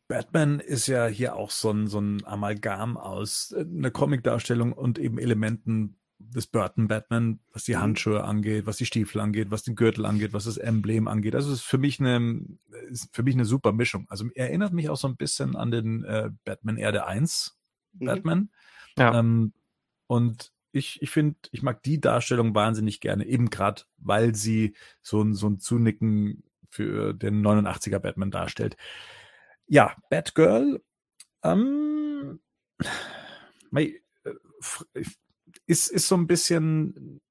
Batman 0.07 0.59
ist 0.59 0.87
ja 0.87 1.07
hier 1.07 1.35
auch 1.35 1.51
so 1.51 1.71
ein, 1.71 1.87
so 1.87 1.99
ein 1.99 2.25
Amalgam 2.25 2.97
aus 2.97 3.51
äh, 3.51 3.61
einer 3.61 3.91
Comicdarstellung 3.91 4.73
und 4.73 4.99
eben 4.99 5.17
Elementen 5.17 5.95
des 6.29 6.47
Burton 6.47 6.87
Batman, 6.87 7.39
was 7.51 7.63
die 7.63 7.75
mhm. 7.75 7.81
Handschuhe 7.81 8.23
angeht, 8.23 8.65
was 8.65 8.77
die 8.77 8.85
Stiefel 8.85 9.21
angeht, 9.21 9.51
was 9.51 9.63
den 9.63 9.75
Gürtel 9.75 10.05
angeht, 10.05 10.33
was 10.33 10.45
das 10.45 10.57
Emblem 10.57 11.07
angeht. 11.07 11.35
Also 11.35 11.51
es 11.51 11.59
ist 11.59 11.65
für 11.65 11.77
mich 11.77 11.99
eine, 11.99 12.41
ist 12.89 13.09
für 13.15 13.23
mich 13.23 13.35
eine 13.35 13.45
super 13.45 13.71
Mischung. 13.71 14.05
Also 14.09 14.29
erinnert 14.35 14.73
mich 14.73 14.89
auch 14.89 14.97
so 14.97 15.07
ein 15.07 15.17
bisschen 15.17 15.55
an 15.55 15.71
den 15.71 16.03
äh, 16.03 16.29
Batman 16.43 16.77
Erde 16.77 17.05
1 17.05 17.57
mhm. 17.93 18.05
Batman. 18.05 18.49
Ja. 18.97 19.19
Ähm, 19.19 19.53
und 20.07 20.51
ich, 20.71 21.01
ich 21.01 21.09
finde, 21.11 21.37
ich 21.51 21.61
mag 21.61 21.83
die 21.83 22.01
Darstellung 22.01 22.55
wahnsinnig 22.55 22.99
gerne, 22.99 23.25
eben 23.25 23.49
gerade, 23.49 23.83
weil 23.97 24.35
sie 24.35 24.75
so 25.01 25.21
ein, 25.21 25.35
so 25.35 25.47
ein 25.47 25.59
Zunicken 25.59 26.43
für 26.67 27.13
den 27.13 27.45
89er 27.45 27.99
Batman 27.99 28.31
darstellt. 28.31 28.75
Ja, 29.67 29.95
Batgirl, 30.09 30.81
ähm, 31.43 32.39
äh, 33.73 33.93
ist, 35.65 35.89
ist 35.89 36.07
so 36.07 36.15
ein 36.15 36.27
bisschen, 36.27 37.21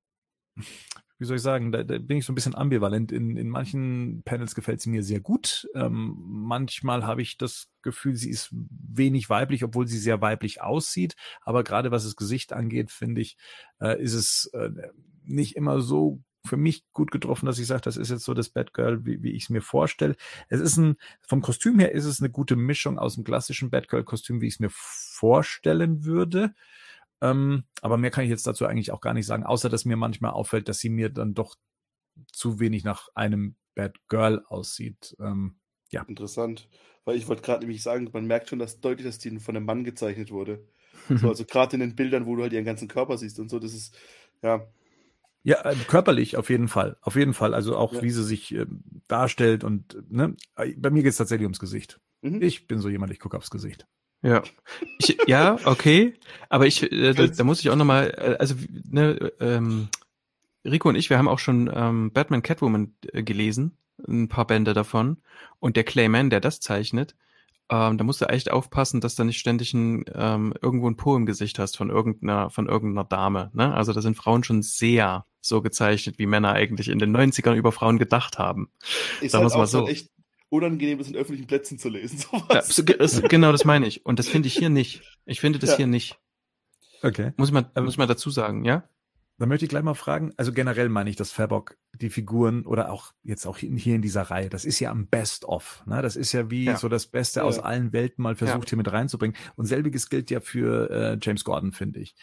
wie 1.18 1.24
soll 1.24 1.36
ich 1.36 1.42
sagen, 1.42 1.70
da, 1.72 1.84
da 1.84 1.98
bin 1.98 2.18
ich 2.18 2.24
so 2.24 2.32
ein 2.32 2.34
bisschen 2.34 2.54
ambivalent. 2.54 3.12
In, 3.12 3.36
in 3.36 3.48
manchen 3.48 4.22
Panels 4.24 4.54
gefällt 4.54 4.80
sie 4.80 4.90
mir 4.90 5.02
sehr 5.02 5.20
gut. 5.20 5.68
Ähm, 5.74 6.16
manchmal 6.18 7.04
habe 7.06 7.22
ich 7.22 7.38
das 7.38 7.68
Gefühl, 7.82 8.16
sie 8.16 8.30
ist 8.30 8.50
wenig 8.52 9.30
weiblich, 9.30 9.64
obwohl 9.64 9.86
sie 9.86 9.98
sehr 9.98 10.20
weiblich 10.20 10.62
aussieht. 10.62 11.14
Aber 11.42 11.62
gerade 11.64 11.90
was 11.90 12.04
das 12.04 12.16
Gesicht 12.16 12.52
angeht, 12.52 12.90
finde 12.90 13.20
ich, 13.20 13.36
äh, 13.80 14.02
ist 14.02 14.14
es 14.14 14.50
äh, 14.54 14.70
nicht 15.24 15.56
immer 15.56 15.80
so 15.80 16.20
für 16.44 16.56
mich 16.56 16.84
gut 16.92 17.10
getroffen, 17.10 17.46
dass 17.46 17.58
ich 17.58 17.66
sage, 17.66 17.82
das 17.82 17.96
ist 17.96 18.10
jetzt 18.10 18.24
so 18.24 18.34
das 18.34 18.48
Batgirl, 18.48 19.06
wie, 19.06 19.22
wie 19.22 19.30
ich 19.30 19.44
es 19.44 19.50
mir 19.50 19.62
vorstelle. 19.62 20.16
Es 20.48 20.60
ist 20.60 20.76
ein, 20.76 20.96
vom 21.20 21.40
Kostüm 21.40 21.78
her 21.78 21.92
ist 21.92 22.04
es 22.04 22.20
eine 22.20 22.30
gute 22.30 22.56
Mischung 22.56 22.98
aus 22.98 23.14
dem 23.14 23.24
klassischen 23.24 23.70
Batgirl-Kostüm, 23.70 24.40
wie 24.40 24.48
ich 24.48 24.54
es 24.54 24.60
mir 24.60 24.70
vorstellen 24.72 26.04
würde. 26.04 26.54
Ähm, 27.22 27.64
aber 27.80 27.96
mehr 27.96 28.10
kann 28.10 28.24
ich 28.24 28.30
jetzt 28.30 28.46
dazu 28.46 28.66
eigentlich 28.66 28.90
auch 28.90 29.00
gar 29.00 29.14
nicht 29.14 29.26
sagen, 29.26 29.44
außer 29.44 29.68
dass 29.68 29.84
mir 29.84 29.96
manchmal 29.96 30.32
auffällt, 30.32 30.68
dass 30.68 30.80
sie 30.80 30.90
mir 30.90 31.08
dann 31.08 31.34
doch 31.34 31.54
zu 32.32 32.58
wenig 32.58 32.82
nach 32.82 33.08
einem 33.14 33.54
Bad 33.76 33.96
Girl 34.08 34.42
aussieht. 34.48 35.16
Ähm, 35.20 35.56
ja. 35.90 36.02
Interessant. 36.02 36.68
Weil 37.04 37.16
ich 37.16 37.28
wollte 37.28 37.42
gerade 37.42 37.60
nämlich 37.60 37.82
sagen, 37.82 38.10
man 38.12 38.26
merkt 38.26 38.48
schon, 38.48 38.58
dass 38.58 38.80
deutlich, 38.80 39.06
dass 39.06 39.18
die 39.18 39.38
von 39.38 39.56
einem 39.56 39.66
Mann 39.66 39.84
gezeichnet 39.84 40.32
wurde. 40.32 40.66
so, 41.08 41.28
also 41.28 41.44
gerade 41.44 41.76
in 41.76 41.80
den 41.80 41.94
Bildern, 41.94 42.26
wo 42.26 42.34
du 42.34 42.42
halt 42.42 42.52
ihren 42.52 42.64
ganzen 42.64 42.88
Körper 42.88 43.16
siehst 43.16 43.38
und 43.38 43.48
so, 43.48 43.60
das 43.60 43.72
ist, 43.72 43.96
ja. 44.42 44.66
Ja, 45.44 45.64
äh, 45.64 45.76
körperlich 45.86 46.36
auf 46.36 46.50
jeden 46.50 46.68
Fall. 46.68 46.96
Auf 47.00 47.14
jeden 47.14 47.34
Fall. 47.34 47.54
Also 47.54 47.76
auch 47.76 47.94
ja. 47.94 48.02
wie 48.02 48.10
sie 48.10 48.24
sich 48.24 48.52
äh, 48.52 48.66
darstellt 49.06 49.62
und 49.62 49.96
ne, 50.10 50.36
bei 50.54 50.90
mir 50.90 51.02
geht 51.02 51.10
es 51.10 51.16
tatsächlich 51.16 51.46
ums 51.46 51.60
Gesicht. 51.60 52.00
Mhm. 52.20 52.42
Ich 52.42 52.66
bin 52.66 52.80
so 52.80 52.88
jemand, 52.88 53.12
ich 53.12 53.20
gucke 53.20 53.36
aufs 53.36 53.50
Gesicht. 53.50 53.86
Ja. 54.22 54.42
Ich, 54.98 55.18
ja, 55.26 55.58
okay. 55.64 56.14
Aber 56.48 56.66
ich, 56.66 56.90
äh, 56.90 57.12
da, 57.12 57.26
da 57.26 57.44
muss 57.44 57.60
ich 57.60 57.70
auch 57.70 57.76
nochmal, 57.76 58.14
äh, 58.16 58.36
also, 58.38 58.54
ne, 58.88 59.32
ähm, 59.40 59.88
Rico 60.64 60.88
und 60.88 60.94
ich, 60.94 61.10
wir 61.10 61.18
haben 61.18 61.28
auch 61.28 61.40
schon 61.40 61.70
ähm, 61.74 62.12
Batman 62.12 62.42
Catwoman 62.42 62.94
äh, 63.12 63.22
gelesen, 63.22 63.76
ein 64.06 64.28
paar 64.28 64.46
Bände 64.46 64.74
davon. 64.74 65.18
Und 65.58 65.76
der 65.76 65.84
Clayman, 65.84 66.30
der 66.30 66.40
das 66.40 66.60
zeichnet, 66.60 67.16
ähm, 67.68 67.98
da 67.98 68.04
musst 68.04 68.20
du 68.20 68.26
echt 68.26 68.50
aufpassen, 68.50 69.00
dass 69.00 69.16
du 69.16 69.24
nicht 69.24 69.38
ständig 69.38 69.74
ein, 69.74 70.04
ähm, 70.14 70.54
irgendwo 70.60 70.88
ein 70.88 70.96
Po 70.96 71.16
im 71.16 71.26
Gesicht 71.26 71.58
hast 71.58 71.76
von 71.76 71.90
irgendeiner, 71.90 72.50
von 72.50 72.68
irgendeiner 72.68 73.08
Dame. 73.08 73.50
Ne? 73.54 73.74
Also 73.74 73.92
da 73.92 74.00
sind 74.00 74.16
Frauen 74.16 74.44
schon 74.44 74.62
sehr 74.62 75.24
so 75.40 75.62
gezeichnet, 75.62 76.18
wie 76.18 76.26
Männer 76.26 76.52
eigentlich 76.52 76.88
in 76.88 76.98
den 76.98 77.16
90ern 77.16 77.54
über 77.54 77.72
Frauen 77.72 77.98
gedacht 77.98 78.38
haben. 78.38 78.70
Ist 79.20 79.32
Sagen 79.32 79.44
halt 79.44 79.56
mal 79.56 79.66
so. 79.66 79.88
echt 79.88 80.10
unangenehm, 80.52 80.98
das 80.98 81.08
in 81.08 81.16
öffentlichen 81.16 81.46
Plätzen 81.46 81.78
zu 81.78 81.88
lesen. 81.88 82.18
Sowas. 82.30 82.76
Ja, 82.76 83.28
genau, 83.28 83.52
das 83.52 83.64
meine 83.64 83.86
ich. 83.86 84.04
Und 84.04 84.18
das 84.18 84.28
finde 84.28 84.48
ich 84.48 84.54
hier 84.54 84.68
nicht. 84.68 85.02
Ich 85.24 85.40
finde 85.40 85.58
das 85.58 85.70
ja. 85.70 85.76
hier 85.78 85.86
nicht. 85.86 86.18
Okay. 87.02 87.32
Muss 87.36 87.50
man, 87.50 87.66
muss 87.76 87.96
man 87.96 88.06
dazu 88.06 88.30
sagen, 88.30 88.64
ja? 88.64 88.88
Da 89.38 89.46
möchte 89.46 89.64
ich 89.64 89.70
gleich 89.70 89.82
mal 89.82 89.94
fragen, 89.94 90.32
also 90.36 90.52
generell 90.52 90.88
meine 90.88 91.10
ich, 91.10 91.16
dass 91.16 91.32
Fabok 91.32 91.76
die 91.94 92.10
Figuren 92.10 92.64
oder 92.64 92.92
auch 92.92 93.12
jetzt 93.24 93.46
auch 93.46 93.58
hier 93.58 93.96
in 93.96 94.02
dieser 94.02 94.22
Reihe, 94.22 94.48
das 94.48 94.64
ist 94.64 94.78
ja 94.78 94.90
am 94.90 95.06
Best 95.06 95.44
of. 95.44 95.82
Ne? 95.86 96.00
Das 96.00 96.16
ist 96.16 96.32
ja 96.32 96.50
wie 96.50 96.64
ja. 96.64 96.76
so 96.76 96.88
das 96.88 97.06
Beste 97.06 97.40
ja. 97.40 97.46
aus 97.46 97.58
allen 97.58 97.92
Welten 97.92 98.22
mal 98.22 98.36
versucht 98.36 98.66
ja. 98.66 98.70
hier 98.70 98.78
mit 98.78 98.92
reinzubringen. 98.92 99.36
Und 99.56 99.66
selbiges 99.66 100.08
gilt 100.10 100.30
ja 100.30 100.40
für 100.40 100.90
äh, 100.90 101.18
James 101.20 101.44
Gordon, 101.44 101.72
finde 101.72 102.00
ich. 102.00 102.14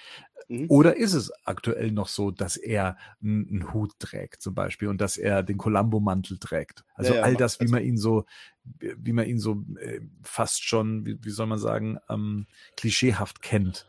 Mhm. 0.47 0.67
Oder 0.69 0.97
ist 0.97 1.13
es 1.13 1.31
aktuell 1.45 1.91
noch 1.91 2.07
so, 2.07 2.31
dass 2.31 2.57
er 2.57 2.97
einen 3.21 3.73
Hut 3.73 3.93
trägt 3.99 4.41
zum 4.41 4.55
Beispiel 4.55 4.87
und 4.87 5.01
dass 5.01 5.17
er 5.17 5.43
den 5.43 5.57
Columbo-Mantel 5.57 6.39
trägt? 6.39 6.85
Also 6.95 7.15
all 7.15 7.35
das, 7.35 7.59
wie 7.59 7.67
man 7.67 7.83
ihn 7.83 7.97
so, 7.97 8.25
wie 8.63 9.13
man 9.13 9.25
ihn 9.25 9.39
so 9.39 9.63
äh, 9.79 10.01
fast 10.23 10.63
schon, 10.63 11.05
wie, 11.05 11.17
wie 11.23 11.31
soll 11.31 11.47
man 11.47 11.59
sagen, 11.59 11.97
ähm, 12.09 12.47
klischeehaft 12.77 13.41
kennt 13.41 13.87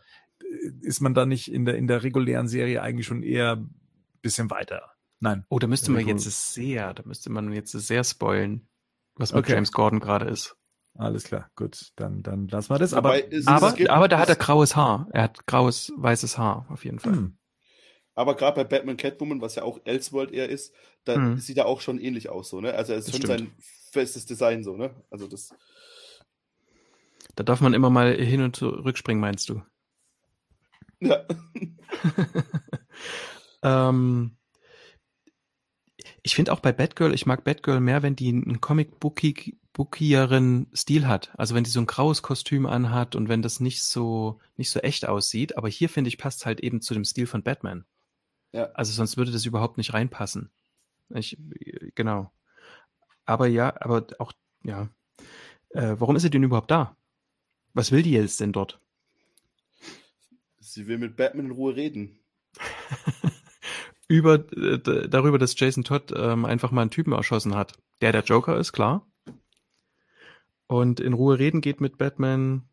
ist 0.82 1.00
man 1.00 1.14
da 1.14 1.26
nicht 1.26 1.52
in 1.52 1.64
der, 1.64 1.76
in 1.76 1.86
der 1.86 2.02
regulären 2.02 2.48
Serie 2.48 2.82
eigentlich 2.82 3.06
schon 3.06 3.22
eher 3.22 3.56
ein 3.56 3.74
bisschen 4.22 4.50
weiter? 4.50 4.92
Nein. 5.20 5.44
Oh, 5.48 5.58
da 5.58 5.66
müsste 5.66 5.90
man 5.90 6.06
jetzt 6.06 6.54
sehr, 6.54 6.94
da 6.94 7.02
müsste 7.04 7.30
man 7.30 7.52
jetzt 7.52 7.72
sehr 7.72 8.04
spoilen, 8.04 8.68
was 9.16 9.32
mit 9.32 9.44
okay. 9.44 9.52
James 9.52 9.72
Gordon 9.72 10.00
gerade 10.00 10.26
ist. 10.26 10.56
Alles 10.94 11.24
klar, 11.24 11.50
gut, 11.54 11.92
dann, 11.96 12.22
dann 12.22 12.48
lassen 12.48 12.70
wir 12.70 12.78
das. 12.78 12.94
Aber, 12.94 13.16
aber, 13.46 13.74
aber 13.88 14.08
da 14.08 14.18
hat 14.18 14.28
er 14.28 14.36
graues 14.36 14.74
Haar. 14.74 15.08
Er 15.12 15.22
hat 15.24 15.46
graues, 15.46 15.92
weißes 15.96 16.36
Haar, 16.36 16.66
auf 16.68 16.84
jeden 16.84 16.98
Fall. 16.98 17.12
Hm. 17.12 17.38
Aber 18.14 18.34
gerade 18.34 18.56
bei 18.56 18.64
Batman 18.64 18.96
Catwoman, 18.96 19.40
was 19.40 19.54
ja 19.54 19.62
auch 19.62 19.80
Elseworld 19.84 20.32
eher 20.32 20.48
ist, 20.48 20.74
da 21.04 21.14
hm. 21.14 21.38
sieht 21.38 21.58
er 21.58 21.66
auch 21.66 21.80
schon 21.80 21.98
ähnlich 21.98 22.28
aus, 22.28 22.50
so, 22.50 22.60
ne? 22.60 22.74
Also, 22.74 22.92
es 22.92 23.06
ist 23.06 23.16
schon 23.16 23.26
sein 23.26 23.52
festes 23.92 24.26
Design, 24.26 24.64
so, 24.64 24.76
ne? 24.76 24.94
Also, 25.10 25.28
das. 25.28 25.54
Da 27.36 27.44
darf 27.44 27.60
man 27.60 27.72
immer 27.72 27.90
mal 27.90 28.12
hin 28.14 28.42
und 28.42 28.56
zurückspringen, 28.56 29.20
meinst 29.20 29.48
du? 29.48 29.62
Ja. 31.00 31.24
ähm, 33.62 34.36
ich 36.22 36.34
finde 36.34 36.52
auch 36.52 36.60
bei 36.60 36.72
Batgirl, 36.72 37.14
ich 37.14 37.24
mag 37.26 37.44
Batgirl 37.44 37.80
mehr, 37.80 38.02
wenn 38.02 38.16
die 38.16 38.28
einen 38.28 38.60
Comic-Bookieren 38.60 40.66
Stil 40.74 41.06
hat. 41.06 41.30
Also 41.36 41.54
wenn 41.54 41.64
die 41.64 41.70
so 41.70 41.80
ein 41.80 41.86
graues 41.86 42.22
Kostüm 42.22 42.66
anhat 42.66 43.16
und 43.16 43.28
wenn 43.28 43.42
das 43.42 43.60
nicht 43.60 43.82
so, 43.82 44.38
nicht 44.56 44.70
so 44.70 44.80
echt 44.80 45.08
aussieht. 45.08 45.56
Aber 45.56 45.68
hier 45.68 45.88
finde 45.88 46.08
ich, 46.08 46.18
passt 46.18 46.46
halt 46.46 46.60
eben 46.60 46.82
zu 46.82 46.94
dem 46.94 47.04
Stil 47.04 47.26
von 47.26 47.42
Batman. 47.42 47.84
Ja. 48.52 48.70
Also 48.74 48.92
sonst 48.92 49.16
würde 49.16 49.32
das 49.32 49.46
überhaupt 49.46 49.78
nicht 49.78 49.94
reinpassen. 49.94 50.50
Ich, 51.10 51.38
genau. 51.94 52.30
Aber 53.24 53.46
ja, 53.46 53.74
aber 53.80 54.06
auch, 54.18 54.32
ja. 54.64 54.88
Äh, 55.70 55.96
warum 55.98 56.16
ist 56.16 56.22
sie 56.22 56.30
denn 56.30 56.42
überhaupt 56.42 56.70
da? 56.70 56.96
Was 57.74 57.92
will 57.92 58.02
die 58.02 58.12
jetzt 58.12 58.40
denn 58.40 58.52
dort? 58.52 58.79
Sie 60.72 60.86
will 60.86 60.98
mit 60.98 61.16
Batman 61.16 61.46
in 61.46 61.52
Ruhe 61.52 61.76
reden. 61.76 62.18
Über, 64.08 64.34
äh, 64.56 65.08
darüber, 65.08 65.38
dass 65.38 65.58
Jason 65.58 65.84
Todd 65.84 66.12
ähm, 66.16 66.44
einfach 66.44 66.72
mal 66.72 66.82
einen 66.82 66.90
Typen 66.90 67.12
erschossen 67.12 67.54
hat. 67.54 67.78
Der 68.00 68.12
der 68.12 68.24
Joker 68.24 68.58
ist, 68.58 68.72
klar. 68.72 69.06
Und 70.66 71.00
in 71.00 71.12
Ruhe 71.12 71.38
reden 71.38 71.60
geht 71.60 71.80
mit 71.80 71.98
Batman 71.98 72.68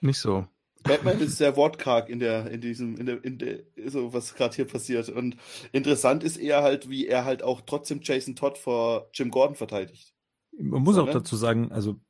nicht 0.00 0.18
so. 0.18 0.46
Batman 0.82 1.20
ist 1.20 1.36
sehr 1.36 1.56
wortkarg 1.56 2.08
in 2.08 2.18
der, 2.18 2.50
in 2.50 2.60
diesem, 2.60 2.96
in 2.96 3.06
der, 3.06 3.24
in 3.24 3.38
der, 3.38 3.60
so 3.86 4.12
was 4.12 4.34
gerade 4.34 4.56
hier 4.56 4.64
passiert. 4.64 5.08
Und 5.08 5.36
interessant 5.72 6.24
ist 6.24 6.36
eher 6.36 6.62
halt, 6.62 6.88
wie 6.88 7.06
er 7.06 7.24
halt 7.24 7.42
auch 7.42 7.60
trotzdem 7.60 8.00
Jason 8.02 8.36
Todd 8.36 8.58
vor 8.58 9.10
Jim 9.12 9.30
Gordon 9.30 9.56
verteidigt. 9.56 10.14
Man 10.58 10.82
muss 10.82 10.96
so, 10.96 11.02
auch 11.02 11.06
ne? 11.06 11.12
dazu 11.12 11.36
sagen, 11.36 11.70
also 11.72 12.00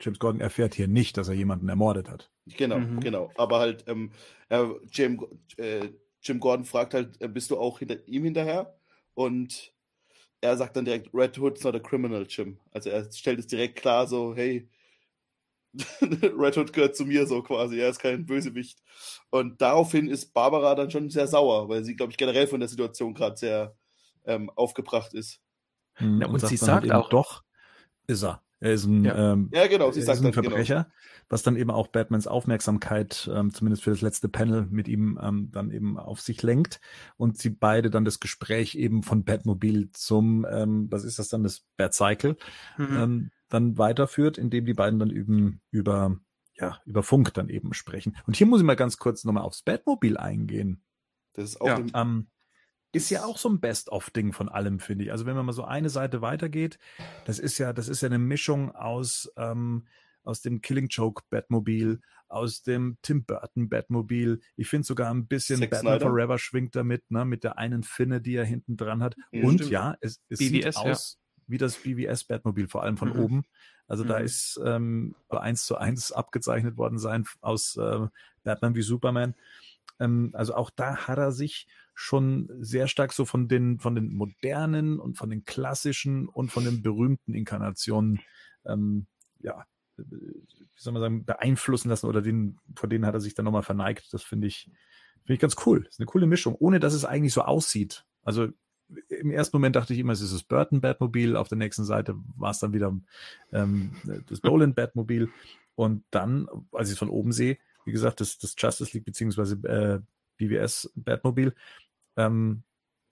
James 0.00 0.18
Gordon 0.18 0.40
erfährt 0.40 0.74
hier 0.74 0.88
nicht, 0.88 1.16
dass 1.16 1.28
er 1.28 1.34
jemanden 1.34 1.68
ermordet 1.68 2.08
hat. 2.08 2.30
Genau, 2.46 2.78
mhm. 2.78 3.00
genau. 3.00 3.30
Aber 3.36 3.58
halt, 3.58 3.84
ähm, 3.86 4.12
äh, 4.48 4.64
Jim, 4.92 5.24
äh, 5.56 5.88
Jim 6.22 6.40
Gordon 6.40 6.64
fragt 6.64 6.94
halt, 6.94 7.20
äh, 7.20 7.28
bist 7.28 7.50
du 7.50 7.58
auch 7.58 7.78
hinter 7.78 8.06
ihm 8.06 8.24
hinterher? 8.24 8.76
Und 9.14 9.72
er 10.40 10.56
sagt 10.56 10.76
dann 10.76 10.84
direkt, 10.84 11.14
Red 11.14 11.38
Hood's 11.38 11.64
not 11.64 11.74
a 11.74 11.78
criminal, 11.78 12.26
Jim. 12.28 12.58
Also 12.72 12.90
er 12.90 13.10
stellt 13.12 13.38
es 13.38 13.46
direkt 13.46 13.76
klar, 13.76 14.06
so, 14.06 14.34
hey, 14.34 14.68
Red 16.02 16.56
Hood 16.56 16.72
gehört 16.72 16.96
zu 16.96 17.04
mir 17.04 17.26
so 17.26 17.42
quasi, 17.42 17.78
er 17.78 17.88
ist 17.88 17.98
kein 17.98 18.26
Bösewicht. 18.26 18.80
Und 19.30 19.60
daraufhin 19.60 20.08
ist 20.08 20.32
Barbara 20.32 20.74
dann 20.74 20.90
schon 20.90 21.10
sehr 21.10 21.26
sauer, 21.26 21.68
weil 21.68 21.84
sie, 21.84 21.96
glaube 21.96 22.12
ich, 22.12 22.16
generell 22.16 22.46
von 22.46 22.60
der 22.60 22.68
Situation 22.68 23.14
gerade 23.14 23.36
sehr 23.36 23.76
ähm, 24.24 24.50
aufgebracht 24.50 25.14
ist. 25.14 25.40
Hm, 25.94 26.20
ja, 26.20 26.26
und, 26.26 26.34
und, 26.34 26.46
sie 26.46 26.56
sagt, 26.56 26.86
sagt 26.86 26.92
auch, 26.92 27.08
doch, 27.08 27.42
ist 28.06 28.22
er. 28.22 28.42
Er 28.64 28.72
ist 28.72 28.86
ein, 28.86 29.04
ja. 29.04 29.32
Ähm, 29.34 29.50
ja, 29.52 29.66
genau, 29.66 29.90
sie 29.90 30.00
sagt 30.00 30.20
ein 30.20 30.32
genau. 30.32 30.44
Verbrecher, 30.44 30.84
genau. 30.84 30.94
was 31.28 31.42
dann 31.42 31.56
eben 31.56 31.70
auch 31.70 31.88
Batmans 31.88 32.26
Aufmerksamkeit, 32.26 33.28
ähm, 33.30 33.52
zumindest 33.52 33.84
für 33.84 33.90
das 33.90 34.00
letzte 34.00 34.30
Panel, 34.30 34.66
mit 34.70 34.88
ihm 34.88 35.20
ähm, 35.22 35.50
dann 35.52 35.70
eben 35.70 35.98
auf 35.98 36.22
sich 36.22 36.42
lenkt 36.42 36.80
und 37.18 37.36
sie 37.36 37.50
beide 37.50 37.90
dann 37.90 38.06
das 38.06 38.20
Gespräch 38.20 38.74
eben 38.74 39.02
von 39.02 39.22
Batmobil 39.22 39.90
zum, 39.92 40.46
ähm, 40.50 40.86
was 40.90 41.04
ist 41.04 41.18
das 41.18 41.28
dann, 41.28 41.42
das 41.42 41.66
Batcycle, 41.76 42.38
mhm. 42.78 42.96
ähm, 42.96 43.30
dann 43.50 43.76
weiterführt, 43.76 44.38
indem 44.38 44.64
die 44.64 44.72
beiden 44.72 44.98
dann 44.98 45.10
eben 45.10 45.60
über, 45.70 46.16
ja, 46.54 46.80
über 46.86 47.02
Funk 47.02 47.34
dann 47.34 47.50
eben 47.50 47.74
sprechen. 47.74 48.16
Und 48.26 48.34
hier 48.34 48.46
muss 48.46 48.60
ich 48.60 48.66
mal 48.66 48.76
ganz 48.76 48.96
kurz 48.96 49.24
nochmal 49.24 49.44
aufs 49.44 49.60
Batmobil 49.60 50.16
eingehen. 50.16 50.82
Das 51.34 51.44
ist 51.44 51.60
auch 51.60 51.66
ja. 51.66 51.84
ähm, 51.92 52.28
ist 52.94 53.10
ja 53.10 53.24
auch 53.24 53.38
so 53.38 53.48
ein 53.48 53.60
Best-of-Ding 53.60 54.32
von 54.32 54.48
allem, 54.48 54.80
finde 54.80 55.04
ich. 55.04 55.12
Also 55.12 55.26
wenn 55.26 55.36
man 55.36 55.46
mal 55.46 55.52
so 55.52 55.64
eine 55.64 55.90
Seite 55.90 56.22
weitergeht, 56.22 56.78
das 57.24 57.38
ist 57.38 57.58
ja, 57.58 57.72
das 57.72 57.88
ist 57.88 58.02
ja 58.02 58.06
eine 58.06 58.18
Mischung 58.18 58.74
aus, 58.74 59.32
ähm, 59.36 59.86
aus 60.22 60.40
dem 60.40 60.60
Killing 60.60 60.88
Joke 60.88 61.22
Batmobil, 61.30 62.00
aus 62.28 62.62
dem 62.62 62.96
Tim 63.02 63.24
Burton 63.24 63.68
Batmobil. 63.68 64.40
Ich 64.56 64.68
finde 64.68 64.86
sogar 64.86 65.10
ein 65.12 65.26
bisschen 65.26 65.58
Sex 65.58 65.70
Batman 65.70 65.98
Snyder. 65.98 66.10
Forever 66.10 66.38
schwingt 66.38 66.74
damit, 66.74 67.10
ne, 67.10 67.24
mit 67.24 67.44
der 67.44 67.58
einen 67.58 67.82
Finne, 67.82 68.20
die 68.20 68.34
er 68.34 68.44
hinten 68.44 68.76
dran 68.76 69.02
hat. 69.02 69.16
Ja, 69.30 69.44
Und 69.44 69.56
stimmt. 69.56 69.70
ja, 69.70 69.96
es, 70.00 70.20
es 70.28 70.38
BBS, 70.38 70.50
sieht 70.50 70.76
aus 70.76 71.18
ja. 71.18 71.42
wie 71.48 71.58
das 71.58 71.76
BBS 71.76 72.24
Batmobil, 72.24 72.68
vor 72.68 72.82
allem 72.82 72.96
von 72.96 73.10
mhm. 73.10 73.20
oben. 73.20 73.42
Also 73.86 74.04
mhm. 74.04 74.08
da 74.08 74.16
ist 74.18 74.60
ähm, 74.64 75.14
eins 75.28 75.66
zu 75.66 75.76
eins 75.76 76.10
abgezeichnet 76.12 76.76
worden 76.76 76.98
sein 76.98 77.26
aus 77.40 77.76
äh, 77.76 78.06
Batman 78.42 78.74
wie 78.74 78.82
Superman. 78.82 79.34
Ähm, 80.04 80.30
also 80.34 80.54
auch 80.54 80.70
da 80.70 81.08
hat 81.08 81.18
er 81.18 81.32
sich 81.32 81.66
schon 81.94 82.48
sehr 82.60 82.88
stark 82.88 83.12
so 83.12 83.24
von 83.24 83.48
den, 83.48 83.78
von 83.78 83.94
den 83.94 84.12
modernen 84.12 84.98
und 84.98 85.16
von 85.16 85.30
den 85.30 85.44
klassischen 85.44 86.28
und 86.28 86.50
von 86.50 86.64
den 86.64 86.82
berühmten 86.82 87.34
Inkarnationen, 87.34 88.20
ähm, 88.66 89.06
ja, 89.40 89.64
wie 89.96 90.80
soll 90.80 90.92
man 90.92 91.02
sagen, 91.02 91.24
beeinflussen 91.24 91.88
lassen 91.88 92.06
oder 92.06 92.20
den, 92.20 92.58
vor 92.74 92.88
denen 92.88 93.06
hat 93.06 93.14
er 93.14 93.20
sich 93.20 93.34
dann 93.34 93.44
nochmal 93.44 93.62
verneigt. 93.62 94.12
Das 94.12 94.22
finde 94.22 94.48
ich, 94.48 94.70
finde 95.22 95.34
ich 95.34 95.40
ganz 95.40 95.56
cool. 95.66 95.84
Das 95.84 95.94
ist 95.94 96.00
eine 96.00 96.06
coole 96.06 96.26
Mischung, 96.26 96.56
ohne 96.56 96.80
dass 96.80 96.94
es 96.94 97.04
eigentlich 97.04 97.32
so 97.32 97.42
aussieht. 97.42 98.04
Also 98.22 98.48
im 99.08 99.30
ersten 99.30 99.56
Moment 99.56 99.76
dachte 99.76 99.94
ich 99.94 100.00
immer, 100.00 100.12
es 100.12 100.20
ist 100.20 100.34
das 100.34 100.42
Burton 100.42 100.80
Batmobil. 100.80 101.36
Auf 101.36 101.48
der 101.48 101.58
nächsten 101.58 101.84
Seite 101.84 102.16
war 102.36 102.50
es 102.50 102.58
dann 102.58 102.72
wieder 102.72 102.94
ähm, 103.52 103.92
das 104.26 104.42
Nolan 104.42 104.74
Batmobil. 104.74 105.30
Und 105.76 106.04
dann, 106.10 106.48
als 106.72 106.88
ich 106.88 106.94
es 106.94 106.98
von 106.98 107.08
oben 107.08 107.32
sehe, 107.32 107.56
wie 107.84 107.92
gesagt, 107.92 108.20
das, 108.20 108.38
das 108.38 108.54
Justice 108.56 108.92
League 108.92 109.04
beziehungsweise 109.04 109.54
äh, 109.68 110.00
BWS 110.36 110.92
Batmobil. 110.94 111.54
Ähm, 112.16 112.62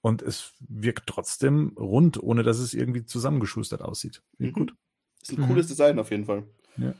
und 0.01 0.21
es 0.21 0.55
wirkt 0.61 1.07
trotzdem 1.07 1.75
rund, 1.79 2.21
ohne 2.21 2.43
dass 2.43 2.59
es 2.59 2.75
irgendwie 2.75 3.05
zusammengeschustert 3.05 3.83
aussieht. 3.83 4.23
Mhm. 4.39 4.53
Gut. 4.53 4.75
Ist 5.23 5.33
ein 5.33 5.41
mhm. 5.41 5.47
cooles 5.47 5.69
Design 5.69 5.99
auf 5.99 6.11
jeden 6.11 6.25
Fall. 6.25 6.45
Ja. 6.77 6.95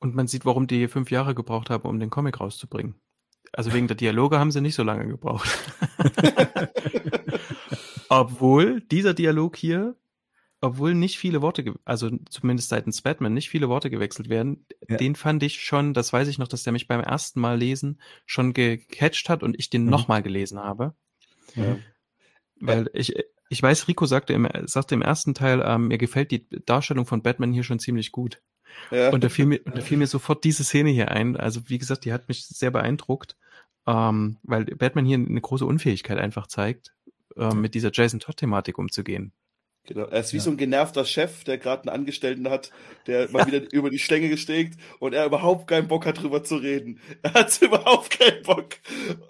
Und 0.00 0.14
man 0.14 0.26
sieht, 0.26 0.44
warum 0.44 0.66
die 0.66 0.88
fünf 0.88 1.10
Jahre 1.10 1.34
gebraucht 1.34 1.70
haben, 1.70 1.88
um 1.88 2.00
den 2.00 2.10
Comic 2.10 2.40
rauszubringen. 2.40 2.96
Also 3.52 3.72
wegen 3.72 3.86
der 3.86 3.96
Dialoge 3.96 4.38
haben 4.38 4.50
sie 4.50 4.60
nicht 4.60 4.74
so 4.74 4.82
lange 4.82 5.06
gebraucht. 5.06 5.48
Obwohl 8.08 8.80
dieser 8.80 9.14
Dialog 9.14 9.56
hier 9.56 9.94
obwohl 10.60 10.94
nicht 10.94 11.18
viele 11.18 11.40
Worte, 11.40 11.74
also 11.84 12.10
zumindest 12.28 12.68
seitens 12.68 13.00
Batman 13.02 13.32
nicht 13.32 13.48
viele 13.48 13.68
Worte 13.68 13.88
gewechselt 13.88 14.28
werden, 14.28 14.66
ja. 14.88 14.96
den 14.96 15.14
fand 15.14 15.42
ich 15.42 15.62
schon, 15.62 15.94
das 15.94 16.12
weiß 16.12 16.28
ich 16.28 16.38
noch, 16.38 16.48
dass 16.48 16.64
der 16.64 16.72
mich 16.72 16.86
beim 16.86 17.00
ersten 17.00 17.40
Mal 17.40 17.58
lesen 17.58 18.00
schon 18.26 18.52
gecatcht 18.52 19.28
hat 19.28 19.42
und 19.42 19.58
ich 19.58 19.70
den 19.70 19.84
mhm. 19.84 19.90
nochmal 19.90 20.22
gelesen 20.22 20.58
habe. 20.58 20.94
Ja. 21.54 21.78
Weil 22.56 22.90
ich, 22.92 23.14
ich 23.48 23.62
weiß, 23.62 23.88
Rico 23.88 24.04
sagte 24.04 24.34
im, 24.34 24.46
sagte 24.64 24.94
im 24.94 25.02
ersten 25.02 25.34
Teil, 25.34 25.62
ähm, 25.64 25.88
mir 25.88 25.98
gefällt 25.98 26.30
die 26.30 26.46
Darstellung 26.66 27.06
von 27.06 27.22
Batman 27.22 27.52
hier 27.52 27.64
schon 27.64 27.78
ziemlich 27.78 28.12
gut. 28.12 28.42
Ja. 28.90 29.10
Und 29.10 29.24
da 29.24 29.30
fiel 29.30 29.46
mir, 29.46 29.60
da 29.64 29.80
fiel 29.80 29.96
mir 29.96 30.06
sofort 30.06 30.44
diese 30.44 30.62
Szene 30.62 30.90
hier 30.90 31.10
ein. 31.10 31.36
Also 31.36 31.68
wie 31.68 31.78
gesagt, 31.78 32.04
die 32.04 32.12
hat 32.12 32.28
mich 32.28 32.46
sehr 32.46 32.70
beeindruckt, 32.70 33.36
ähm, 33.86 34.38
weil 34.42 34.66
Batman 34.66 35.06
hier 35.06 35.16
eine 35.16 35.40
große 35.40 35.64
Unfähigkeit 35.64 36.18
einfach 36.18 36.48
zeigt, 36.48 36.94
ähm, 37.36 37.62
mit 37.62 37.74
dieser 37.74 37.90
Jason 37.92 38.20
Todd-Thematik 38.20 38.76
umzugehen. 38.76 39.32
Genau. 39.86 40.04
Er 40.04 40.20
ist 40.20 40.32
wie 40.32 40.36
ja. 40.36 40.42
so 40.42 40.50
ein 40.50 40.56
genervter 40.56 41.04
Chef, 41.04 41.42
der 41.44 41.58
gerade 41.58 41.82
einen 41.82 42.00
Angestellten 42.00 42.48
hat, 42.48 42.70
der 43.06 43.28
mal 43.32 43.46
wieder 43.46 43.72
über 43.72 43.90
die 43.90 43.98
Schlänge 43.98 44.28
gesteckt 44.28 44.78
und 44.98 45.14
er 45.14 45.26
überhaupt 45.26 45.66
keinen 45.66 45.88
Bock 45.88 46.06
hat, 46.06 46.22
drüber 46.22 46.44
zu 46.44 46.56
reden. 46.56 47.00
Er 47.22 47.34
hat 47.34 47.60
überhaupt 47.60 48.18
keinen 48.18 48.42
Bock. 48.42 48.76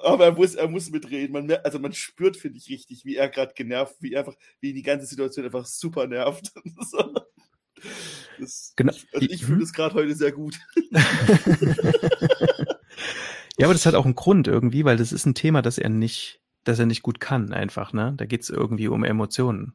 Aber 0.02 0.26
er 0.26 0.32
muss, 0.32 0.54
er 0.54 0.68
muss 0.68 0.90
mitreden. 0.90 1.32
Man, 1.32 1.50
also 1.64 1.78
man 1.78 1.92
spürt, 1.92 2.36
finde 2.36 2.58
ich, 2.58 2.68
richtig, 2.68 3.04
wie 3.04 3.16
er 3.16 3.28
gerade 3.28 3.54
genervt, 3.54 3.96
wie 4.00 4.12
er 4.12 4.20
einfach, 4.20 4.36
wie 4.60 4.72
die 4.72 4.82
ganze 4.82 5.06
Situation 5.06 5.44
einfach 5.44 5.66
super 5.66 6.06
nervt. 6.06 6.52
Das, 8.38 8.74
genau. 8.76 8.92
Also 9.14 9.26
ich 9.30 9.42
fühle 9.42 9.56
mhm. 9.56 9.60
das 9.60 9.72
gerade 9.72 9.94
heute 9.94 10.14
sehr 10.14 10.32
gut. 10.32 10.58
Ja, 13.60 13.66
aber 13.66 13.74
das 13.74 13.84
hat 13.84 13.94
auch 13.94 14.06
einen 14.06 14.14
Grund 14.14 14.48
irgendwie, 14.48 14.86
weil 14.86 14.96
das 14.96 15.12
ist 15.12 15.26
ein 15.26 15.34
Thema, 15.34 15.60
das 15.60 15.76
er 15.76 15.90
nicht, 15.90 16.40
das 16.64 16.78
er 16.78 16.86
nicht 16.86 17.02
gut 17.02 17.20
kann, 17.20 17.52
einfach, 17.52 17.92
ne? 17.92 18.14
Da 18.16 18.24
geht's 18.24 18.48
irgendwie 18.48 18.88
um 18.88 19.04
Emotionen. 19.04 19.74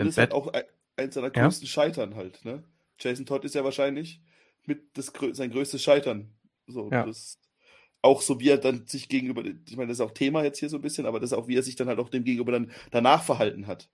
Und 0.00 0.06
es 0.06 0.18
hat 0.18 0.32
auch 0.32 0.52
eins 0.96 1.14
seiner 1.14 1.30
größten 1.30 1.66
ja? 1.66 1.70
Scheitern 1.70 2.14
halt, 2.14 2.44
ne? 2.44 2.64
Jason 2.98 3.26
Todd 3.26 3.44
ist 3.44 3.54
ja 3.54 3.64
wahrscheinlich 3.64 4.20
mit 4.64 4.96
das, 4.96 5.12
sein 5.32 5.50
größtes 5.50 5.82
Scheitern. 5.82 6.32
So, 6.66 6.90
ja. 6.90 7.04
das, 7.04 7.38
auch 8.00 8.20
so 8.20 8.40
wie 8.40 8.48
er 8.48 8.58
dann 8.58 8.86
sich 8.86 9.08
gegenüber, 9.08 9.44
ich 9.44 9.76
meine, 9.76 9.88
das 9.88 9.98
ist 9.98 10.00
auch 10.00 10.12
Thema 10.12 10.42
jetzt 10.44 10.58
hier 10.58 10.68
so 10.68 10.76
ein 10.76 10.82
bisschen, 10.82 11.06
aber 11.06 11.20
das 11.20 11.32
ist 11.32 11.38
auch, 11.38 11.48
wie 11.48 11.56
er 11.56 11.62
sich 11.62 11.76
dann 11.76 11.88
halt 11.88 11.98
auch 11.98 12.08
dem 12.08 12.24
gegenüber 12.24 12.52
dann 12.52 12.72
danach 12.90 13.22
verhalten 13.22 13.66
hat. 13.66 13.88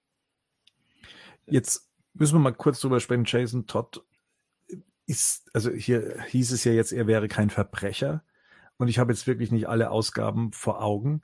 Jetzt 1.47 1.89
müssen 2.15 2.35
wir 2.35 2.41
mal 2.41 2.53
kurz 2.53 2.81
drüber 2.81 3.01
sprechen. 3.01 3.25
Jason 3.27 3.67
Todd 3.67 4.03
ist, 5.07 5.49
also 5.55 5.71
hier 5.71 6.23
hieß 6.25 6.53
es 6.53 6.65
ja 6.65 6.73
jetzt, 6.73 6.93
er 6.93 7.07
wäre 7.07 7.29
kein 7.29 7.51
Verbrecher. 7.51 8.25
Und 8.77 8.89
ich 8.89 8.99
habe 8.99 9.13
jetzt 9.13 9.27
wirklich 9.27 9.51
nicht 9.51 9.69
alle 9.69 9.91
Ausgaben 9.91 10.53
vor 10.53 10.83
Augen. 10.83 11.23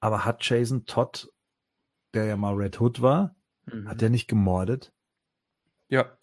Aber 0.00 0.24
hat 0.24 0.44
Jason 0.44 0.84
Todd, 0.86 1.32
der 2.12 2.26
ja 2.26 2.36
mal 2.36 2.54
Red 2.54 2.80
Hood 2.80 3.00
war, 3.00 3.34
mhm. 3.66 3.88
hat 3.88 4.02
er 4.02 4.10
nicht 4.10 4.28
gemordet? 4.28 4.92
Ja, 5.88 6.16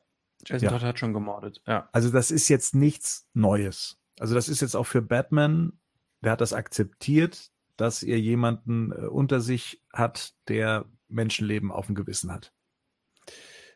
Jason 0.46 0.66
ja. 0.66 0.72
Todd 0.72 0.84
hat 0.84 1.00
schon 1.00 1.14
gemordet, 1.14 1.62
ja. 1.68 1.90
Also 1.92 2.10
das 2.10 2.32
ist 2.32 2.50
jetzt 2.50 2.76
nichts 2.76 3.28
Neues. 3.34 4.00
Also 4.20 4.36
das 4.36 4.50
ist 4.50 4.62
jetzt 4.62 4.76
auch 4.76 4.86
für 4.86 5.02
Batman, 5.02 5.74
der 6.22 6.34
hat 6.34 6.42
das 6.42 6.54
akzeptiert, 6.54 7.52
dass 7.78 8.04
er 8.04 8.20
jemanden 8.20 8.92
äh, 8.92 9.08
unter 9.08 9.42
sich 9.42 9.82
hat, 9.94 10.34
der 10.48 10.86
Menschenleben 11.08 11.72
auf 11.72 11.88
dem 11.88 11.96
Gewissen 11.96 12.32
hat. 12.32 12.54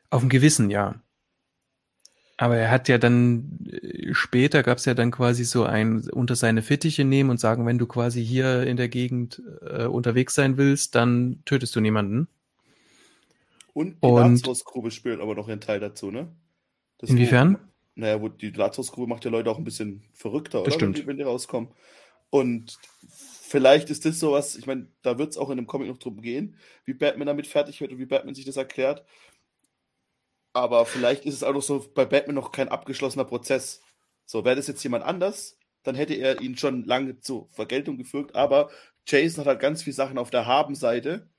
Auf 0.10 0.22
dem 0.22 0.30
Gewissen, 0.30 0.70
ja. 0.70 1.02
Aber 2.38 2.58
er 2.58 2.70
hat 2.70 2.90
ja 2.90 2.98
dann, 2.98 3.60
äh, 3.66 4.14
später 4.14 4.62
gab 4.62 4.78
es 4.78 4.86
ja 4.86 4.94
dann 4.94 5.12
quasi 5.12 5.44
so 5.44 5.64
ein 5.64 6.10
unter 6.10 6.36
seine 6.36 6.62
Fittiche 6.62 7.06
nehmen 7.06 7.30
und 7.30 7.40
sagen, 7.40 7.66
wenn 7.66 7.78
du 7.78 7.88
quasi 7.88 8.24
hier 8.24 8.64
in 8.64 8.78
der 8.78 8.90
Gegend 8.90 9.42
äh, 9.62 9.86
unterwegs 9.86 10.36
sein 10.36 10.58
willst, 10.58 10.96
dann 10.96 11.42
tötest 11.46 11.76
du 11.76 11.82
niemanden. 11.82 12.28
Und 13.76 14.02
die 14.02 14.08
Lazarus-Grube 14.08 14.90
spielt 14.90 15.20
aber 15.20 15.36
noch 15.36 15.50
einen 15.50 15.60
Teil 15.60 15.82
dazu, 15.82 16.10
ne? 16.10 16.34
Das 16.98 17.10
inwiefern? 17.10 17.56
Wo, 17.56 18.00
naja, 18.00 18.22
wo 18.22 18.30
die 18.30 18.52
Lazarus-Grube 18.52 19.10
macht 19.10 19.26
ja 19.26 19.32
Leute 19.32 19.52
auch 19.52 19.58
ein 19.58 19.66
bisschen 19.66 20.06
verrückter, 20.14 20.62
oder? 20.62 20.68
Das 20.68 20.76
stimmt. 20.76 20.96
Wenn 20.96 21.02
die, 21.02 21.08
wenn 21.08 21.18
die 21.18 21.24
rauskommen. 21.24 21.72
Und 22.30 22.80
vielleicht 23.10 23.90
ist 23.90 24.06
das 24.06 24.18
sowas, 24.18 24.56
ich 24.56 24.66
meine, 24.66 24.88
da 25.02 25.18
wird 25.18 25.32
es 25.32 25.38
auch 25.38 25.50
in 25.50 25.58
dem 25.58 25.68
Comic 25.68 25.90
noch 25.90 25.98
drum 25.98 26.22
gehen, 26.22 26.58
wie 26.86 26.94
Batman 26.94 27.28
damit 27.28 27.48
fertig 27.48 27.82
wird 27.82 27.92
und 27.92 28.00
wie 28.00 28.06
Batman 28.06 28.34
sich 28.34 28.46
das 28.46 28.56
erklärt. 28.56 29.04
Aber 30.54 30.86
vielleicht 30.86 31.26
ist 31.26 31.34
es 31.34 31.44
auch 31.44 31.54
noch 31.54 31.62
so 31.62 31.86
bei 31.94 32.06
Batman 32.06 32.36
noch 32.36 32.54
kein 32.54 32.70
abgeschlossener 32.70 33.26
Prozess. 33.26 33.82
So, 34.26 34.46
wäre 34.46 34.56
das 34.56 34.68
jetzt 34.68 34.84
jemand 34.84 35.04
anders, 35.04 35.58
dann 35.84 35.96
hätte 35.96 36.14
er 36.14 36.40
ihn 36.40 36.58
schon 36.58 36.86
lange 36.86 37.20
zur 37.20 37.50
Vergeltung 37.50 37.98
geführt. 37.98 38.36
Aber 38.36 38.70
Jason 39.06 39.42
hat 39.42 39.48
halt 39.48 39.60
ganz 39.60 39.84
viele 39.84 39.96
Sachen 39.96 40.18
auf 40.18 40.30
der 40.30 40.46
Habenseite. 40.46 41.30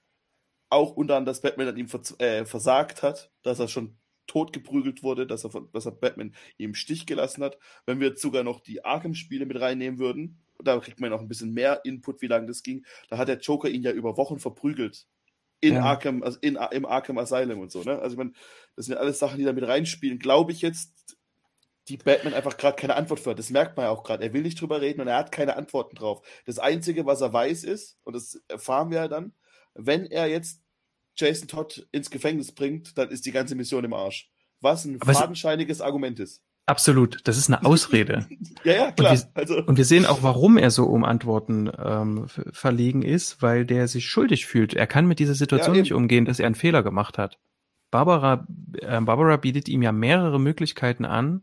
Auch 0.69 0.93
unter 0.93 1.17
anderem, 1.17 1.27
dass 1.27 1.43
Batman 1.43 1.69
an 1.69 1.77
ihm 1.77 1.89
vers 1.89 2.19
äh, 2.19 2.45
versagt 2.45 3.03
hat, 3.03 3.31
dass 3.43 3.59
er 3.59 3.69
schon 3.69 3.99
totgeprügelt 4.27 5.03
wurde, 5.03 5.27
dass 5.27 5.45
er, 5.45 5.51
von, 5.51 5.71
dass 5.73 5.87
er 5.87 5.93
Batman 5.93 6.35
im 6.59 6.75
Stich 6.75 7.07
gelassen 7.07 7.45
hat. 7.45 7.59
Wenn 7.87 8.01
wir 8.01 8.09
jetzt 8.09 8.23
sogar 8.23 8.43
noch 8.43 8.61
die 8.61 8.85
Arkham-Spiele 8.85 9.47
mit 9.47 9.61
reinnehmen 9.61 9.99
würden, 9.99 10.43
da 10.63 10.79
kriegt 10.79 11.01
man 11.01 11.11
noch 11.11 11.21
ein 11.21 11.29
bisschen 11.29 11.53
mehr 11.53 11.85
Input, 11.85 12.23
wie 12.23 12.27
lange 12.27 12.47
das 12.47 12.63
ging. 12.63 12.85
Da 13.09 13.19
hat 13.19 13.29
der 13.29 13.39
Joker 13.39 13.69
ihn 13.69 13.83
ja 13.83 13.93
über 13.93 14.17
Wochen 14.17 14.39
verprügelt. 14.39 15.07
In 15.61 15.75
ja. 15.75 15.85
Arkham, 15.85 16.23
also 16.23 16.39
in, 16.41 16.59
im 16.73 16.85
Arkham 16.85 17.19
Asylum 17.19 17.61
und 17.61 17.71
so, 17.71 17.83
ne? 17.83 17.99
Also 17.99 18.15
ich 18.15 18.19
meine, 18.19 18.33
das 18.75 18.87
sind 18.87 18.95
ja 18.95 19.01
alles 19.01 19.19
Sachen, 19.19 19.39
die 19.39 19.45
da 19.45 19.53
mit 19.53 19.67
reinspielen. 19.67 20.19
Glaube 20.19 20.53
ich 20.53 20.61
jetzt, 20.61 21.17
die 21.89 21.97
Batman 21.97 22.35
einfach 22.35 22.57
gerade 22.57 22.77
keine 22.77 22.97
Antwort 22.97 23.21
für 23.21 23.31
hat. 23.31 23.39
Das 23.39 23.51
merkt 23.51 23.77
man 23.77 23.87
ja 23.87 23.91
auch 23.91 24.03
gerade. 24.03 24.25
Er 24.25 24.33
will 24.33 24.43
nicht 24.43 24.61
drüber 24.61 24.81
reden 24.81 25.01
und 25.01 25.09
er 25.09 25.17
hat 25.17 25.33
keine 25.33 25.57
Antworten 25.57 25.97
drauf. 25.97 26.27
Das 26.45 26.59
Einzige, 26.59 27.07
was 27.07 27.21
er 27.21 27.33
weiß, 27.33 27.65
ist, 27.65 27.99
und 28.05 28.15
das 28.15 28.43
erfahren 28.49 28.91
wir 28.91 28.99
ja 28.99 29.09
dann, 29.09 29.33
wenn 29.79 30.07
er 30.07 30.27
jetzt 30.27 30.63
Jason 31.17 31.49
Todd 31.49 31.87
ins 31.93 32.11
Gefängnis 32.11 32.53
bringt, 32.53 32.99
dann 32.99 33.11
ist 33.11 33.27
die 33.27 33.33
ganze 33.33 33.55
Mission 33.55 33.85
im 33.85 33.93
Arsch. 33.93 34.31
Was 34.61 34.85
ein 34.85 35.01
Aber 35.01 35.13
fadenscheiniges 35.13 35.81
Argument 35.81 36.21
ist. 36.21 36.43
Absolut, 36.69 37.21
das 37.25 37.39
ist 37.39 37.49
eine 37.49 37.65
Ausrede. 37.65 38.27
ja, 38.65 38.73
ja, 38.73 38.93
klar. 38.93 39.13
Und 39.13 39.19
wir, 39.19 39.29
also. 39.35 39.63
und 39.65 39.77
wir, 39.77 39.85
sehen 39.85 40.05
auch, 40.05 40.25
warum 40.25 40.59
er 40.59 40.73
so 40.73 40.87
um 40.87 41.05
Antworten 41.05 41.71
ähm, 41.79 42.27
verlegen 42.27 43.03
ist, 43.03 43.41
weil 43.41 43.65
der 43.65 43.87
sich 43.87 44.07
schuldig 44.07 44.47
fühlt. 44.47 44.75
Er 44.75 44.89
kann 44.89 45.07
mit 45.07 45.21
dieser 45.21 45.35
Situation 45.35 45.77
ja, 45.77 45.83
nicht 45.83 45.93
umgehen, 45.93 46.25
dass 46.25 46.41
er 46.41 46.47
einen 46.47 46.57
Fehler 46.57 46.83
gemacht 46.83 47.19
hat. 47.19 47.39
Barbara, 47.93 48.49
äh, 48.81 49.01
Barbara 49.01 49.37
bietet 49.37 49.69
ihm 49.69 49.83
ja 49.83 49.93
mehrere 49.93 50.41
Möglichkeiten 50.41 51.05
an, 51.05 51.43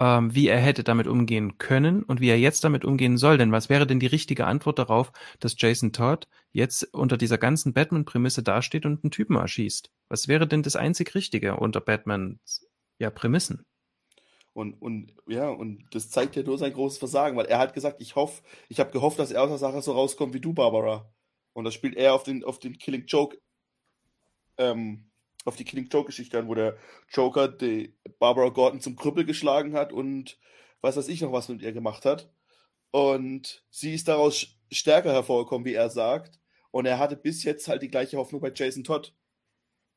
ähm, 0.00 0.34
wie 0.34 0.48
er 0.48 0.58
hätte 0.58 0.84
damit 0.84 1.06
umgehen 1.06 1.58
können 1.58 2.02
und 2.02 2.20
wie 2.20 2.28
er 2.28 2.38
jetzt 2.38 2.64
damit 2.64 2.84
umgehen 2.84 3.16
soll. 3.16 3.38
Denn 3.38 3.52
was 3.52 3.68
wäre 3.68 3.86
denn 3.86 4.00
die 4.00 4.06
richtige 4.06 4.46
Antwort 4.46 4.78
darauf, 4.78 5.12
dass 5.40 5.54
Jason 5.58 5.92
Todd 5.92 6.28
jetzt 6.52 6.92
unter 6.94 7.16
dieser 7.16 7.38
ganzen 7.38 7.72
Batman-Prämisse 7.72 8.42
dasteht 8.42 8.86
und 8.86 9.04
einen 9.04 9.10
Typen 9.10 9.36
erschießt? 9.36 9.90
Was 10.08 10.28
wäre 10.28 10.46
denn 10.46 10.62
das 10.62 10.76
einzig 10.76 11.14
Richtige 11.14 11.56
unter 11.56 11.80
Batmans 11.80 12.66
ja, 12.98 13.10
Prämissen? 13.10 13.64
Und, 14.52 14.74
und 14.74 15.12
ja, 15.26 15.48
und 15.48 15.84
das 15.90 16.10
zeigt 16.10 16.36
ja 16.36 16.42
nur 16.44 16.58
sein 16.58 16.72
großes 16.72 16.98
Versagen, 16.98 17.36
weil 17.36 17.46
er 17.46 17.58
hat 17.58 17.74
gesagt, 17.74 18.00
ich 18.00 18.14
hoffe, 18.14 18.42
ich 18.68 18.78
habe 18.78 18.92
gehofft, 18.92 19.18
dass 19.18 19.32
er 19.32 19.42
aus 19.42 19.48
der 19.48 19.58
Sache 19.58 19.82
so 19.82 19.92
rauskommt 19.92 20.32
wie 20.32 20.40
du, 20.40 20.52
Barbara. 20.52 21.12
Und 21.54 21.64
das 21.64 21.74
spielt 21.74 21.96
er 21.96 22.14
auf 22.14 22.22
den, 22.22 22.44
auf 22.44 22.60
den 22.60 22.78
Killing 22.78 23.04
Joke 23.06 23.36
ähm, 24.58 25.10
auf 25.44 25.56
die 25.56 25.64
Killing 25.64 25.88
Joke-Geschichte 25.88 26.38
an, 26.38 26.48
wo 26.48 26.54
der 26.54 26.76
Joker 27.10 27.48
die 27.48 27.94
Barbara 28.18 28.48
Gordon 28.48 28.80
zum 28.80 28.96
Krüppel 28.96 29.24
geschlagen 29.24 29.74
hat 29.74 29.92
und 29.92 30.38
was 30.80 30.96
weiß 30.96 31.08
ich 31.08 31.20
noch 31.20 31.32
was 31.32 31.48
mit 31.48 31.62
ihr 31.62 31.72
gemacht 31.72 32.04
hat. 32.04 32.30
Und 32.90 33.64
sie 33.70 33.94
ist 33.94 34.08
daraus 34.08 34.58
stärker 34.70 35.12
hervorgekommen, 35.12 35.64
wie 35.64 35.74
er 35.74 35.90
sagt. 35.90 36.38
Und 36.70 36.86
er 36.86 36.98
hatte 36.98 37.16
bis 37.16 37.44
jetzt 37.44 37.68
halt 37.68 37.82
die 37.82 37.88
gleiche 37.88 38.16
Hoffnung 38.16 38.40
bei 38.40 38.52
Jason 38.54 38.84
Todd. 38.84 39.14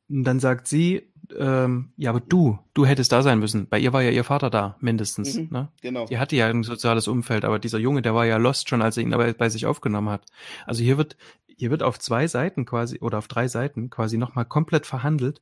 Und 0.09 0.23
dann 0.23 0.39
sagt 0.39 0.67
sie, 0.67 1.11
ähm, 1.37 1.91
ja, 1.97 2.11
aber 2.11 2.21
du, 2.21 2.59
du 2.73 2.85
hättest 2.85 3.11
da 3.11 3.21
sein 3.21 3.39
müssen. 3.39 3.67
Bei 3.67 3.77
ihr 3.77 3.91
war 3.93 4.01
ja 4.01 4.11
ihr 4.11 4.23
Vater 4.23 4.49
da, 4.49 4.77
mindestens. 4.79 5.35
Mhm, 5.35 5.49
ne? 5.51 5.71
Genau. 5.81 6.05
Die 6.05 6.17
hatte 6.17 6.35
ja 6.35 6.47
ein 6.47 6.63
soziales 6.63 7.07
Umfeld, 7.07 7.43
aber 7.43 7.59
dieser 7.59 7.79
Junge, 7.79 8.01
der 8.01 8.15
war 8.15 8.25
ja 8.25 8.37
lost 8.37 8.69
schon, 8.69 8.81
als 8.81 8.95
er 8.95 9.03
ihn 9.03 9.13
aber 9.13 9.31
bei 9.33 9.49
sich 9.49 9.65
aufgenommen 9.65 10.09
hat. 10.09 10.25
Also 10.65 10.83
hier 10.83 10.97
wird 10.97 11.17
hier 11.57 11.71
wird 11.71 11.83
auf 11.83 11.99
zwei 11.99 12.27
Seiten 12.27 12.65
quasi 12.65 12.99
oder 12.99 13.17
auf 13.17 13.27
drei 13.27 13.47
Seiten 13.47 13.89
quasi 13.89 14.17
nochmal 14.17 14.45
komplett 14.45 14.85
verhandelt, 14.85 15.41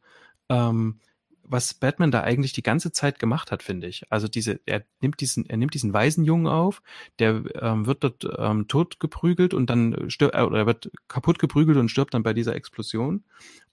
ähm, 0.50 1.00
was 1.48 1.76
Batman 1.76 2.12
da 2.12 2.22
eigentlich 2.22 2.54
die 2.54 2.64
ganze 2.64 2.92
Zeit 2.92 3.20
gemacht 3.20 3.52
hat, 3.52 3.62
finde 3.62 3.88
ich. 3.88 4.04
Also 4.10 4.28
diese, 4.28 4.60
er 4.66 4.84
nimmt 5.02 5.22
diesen, 5.22 5.48
er 5.48 5.58
nimmt 5.58 5.74
diesen 5.74 5.94
Waisenjungen 5.94 6.48
auf, 6.48 6.82
der 7.20 7.44
ähm, 7.62 7.86
wird 7.86 8.04
dort 8.04 8.28
ähm, 8.38 8.68
tot 8.68 9.00
geprügelt 9.00 9.54
und 9.54 9.70
dann 9.70 10.10
stirbt, 10.10 10.36
äh, 10.36 10.42
oder 10.42 10.60
er 10.60 10.66
wird 10.66 10.92
kaputt 11.08 11.38
geprügelt 11.38 11.78
und 11.78 11.90
stirbt 11.90 12.14
dann 12.14 12.24
bei 12.24 12.34
dieser 12.34 12.56
Explosion. 12.56 13.24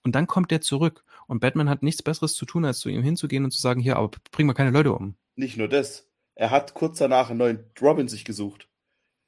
Und 0.03 0.13
dann 0.13 0.27
kommt 0.27 0.51
der 0.51 0.61
zurück 0.61 1.03
und 1.27 1.39
Batman 1.39 1.69
hat 1.69 1.81
nichts 1.81 2.03
Besseres 2.03 2.35
zu 2.35 2.45
tun, 2.45 2.65
als 2.65 2.79
zu 2.79 2.89
ihm 2.89 3.01
hinzugehen 3.01 3.43
und 3.43 3.51
zu 3.51 3.61
sagen, 3.61 3.81
hier, 3.81 3.97
aber 3.97 4.11
bring 4.31 4.45
mal 4.45 4.53
keine 4.53 4.71
Leute 4.71 4.93
um. 4.93 5.15
Nicht 5.35 5.57
nur 5.57 5.67
das. 5.67 6.07
Er 6.35 6.51
hat 6.51 6.73
kurz 6.73 6.99
danach 6.99 7.29
einen 7.29 7.39
neuen 7.39 7.63
Robin 7.81 8.07
sich 8.07 8.25
gesucht. 8.25 8.67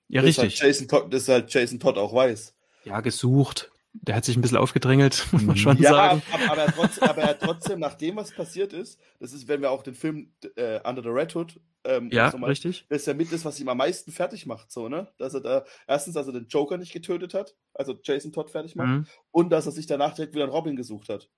Ja, 0.08 0.22
das 0.22 0.30
richtig. 0.30 0.62
Halt 0.62 0.70
Jason 0.70 0.88
Todd, 0.88 1.14
das 1.14 1.28
halt 1.28 1.52
Jason 1.52 1.80
Todd 1.80 1.98
auch 1.98 2.14
weiß. 2.14 2.54
Ja, 2.86 3.02
gesucht. 3.02 3.72
Der 3.94 4.16
hat 4.16 4.26
sich 4.26 4.36
ein 4.36 4.42
bisschen 4.42 4.58
aufgedrängelt, 4.58 5.26
muss 5.32 5.44
man 5.44 5.58
schon 5.58 5.78
ja, 5.78 5.92
sagen. 5.92 6.22
Aber, 6.32 6.52
aber, 6.52 6.66
trotzdem, 6.68 7.04
aber 7.04 7.22
er 7.22 7.40
trotzdem, 7.40 7.80
nach 7.80 7.94
dem, 7.96 8.18
was 8.18 8.32
passiert 8.32 8.74
ist, 8.74 9.00
das 9.20 9.34
ist, 9.34 9.48
wenn 9.48 9.62
wir 9.62 9.72
auch 9.72 9.84
den 9.84 9.96
Film 9.96 10.34
äh, 10.56 10.80
Under 10.88 11.02
the 11.02 11.10
Red 11.10 11.36
Hood 11.36 11.60
ähm, 11.86 12.10
ja, 12.12 12.32
so 12.32 12.38
mal, 12.38 12.48
richtig. 12.48 12.86
Das 12.90 13.02
ist 13.02 13.08
ja 13.08 13.14
mit 13.14 13.32
das, 13.32 13.46
was 13.46 13.60
ihm 13.60 13.70
am 13.70 13.78
meisten 13.78 14.12
fertig 14.12 14.46
macht, 14.46 14.72
so, 14.72 14.90
ne? 14.90 15.08
Dass 15.18 15.34
er 15.34 15.42
da 15.42 15.66
erstens, 15.88 16.16
dass 16.16 16.28
er 16.28 16.34
den 16.34 16.48
Joker 16.48 16.78
nicht 16.78 16.94
getötet 16.94 17.34
hat, 17.34 17.56
also 17.74 17.98
Jason 18.04 18.32
Todd 18.32 18.50
fertig 18.50 18.76
macht, 18.76 18.88
mhm. 18.88 19.06
und 19.32 19.50
dass 19.52 19.66
er 19.66 19.72
sich 19.72 19.86
danach 19.86 20.16
direkt 20.16 20.34
wieder 20.34 20.46
einen 20.46 20.54
Robin 20.54 20.76
gesucht 20.76 21.10
hat. 21.10 21.30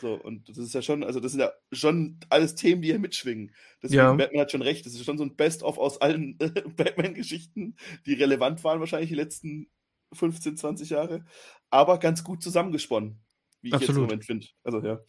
So, 0.00 0.14
und 0.14 0.48
das 0.48 0.58
ist 0.58 0.74
ja 0.74 0.82
schon, 0.82 1.02
also 1.02 1.20
das 1.20 1.32
sind 1.32 1.40
ja 1.40 1.52
schon 1.72 2.18
alles 2.28 2.54
Themen, 2.54 2.82
die 2.82 2.88
hier 2.88 2.98
mitschwingen. 2.98 3.52
Deswegen, 3.82 4.02
ja. 4.02 4.12
Batman 4.12 4.42
hat 4.42 4.52
schon 4.52 4.62
recht, 4.62 4.86
das 4.86 4.94
ist 4.94 5.04
schon 5.04 5.18
so 5.18 5.24
ein 5.24 5.36
Best-of 5.36 5.78
aus 5.78 6.00
allen 6.00 6.38
äh, 6.40 6.50
Batman-Geschichten, 6.76 7.76
die 8.06 8.14
relevant 8.14 8.62
waren 8.64 8.80
wahrscheinlich 8.80 9.10
die 9.10 9.16
letzten 9.16 9.68
15, 10.14 10.56
20 10.56 10.90
Jahre, 10.90 11.24
aber 11.70 11.98
ganz 11.98 12.24
gut 12.24 12.42
zusammengesponnen, 12.42 13.20
wie 13.60 13.68
ich 13.68 13.74
Absolut. 13.74 13.88
jetzt 13.88 13.96
im 13.96 14.02
Moment 14.02 14.24
finde. 14.24 14.46
Also 14.62 14.80
ja. 14.80 15.00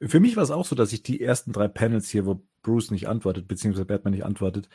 Für 0.00 0.20
mich 0.20 0.36
war 0.36 0.42
es 0.42 0.50
auch 0.50 0.66
so, 0.66 0.76
dass 0.76 0.92
ich 0.92 1.02
die 1.02 1.20
ersten 1.20 1.52
drei 1.52 1.68
Panels 1.68 2.10
hier, 2.10 2.26
wo 2.26 2.42
Bruce 2.62 2.90
nicht 2.90 3.08
antwortet, 3.08 3.48
beziehungsweise 3.48 3.86
Batman 3.86 4.12
nicht 4.12 4.24
antwortet, 4.24 4.68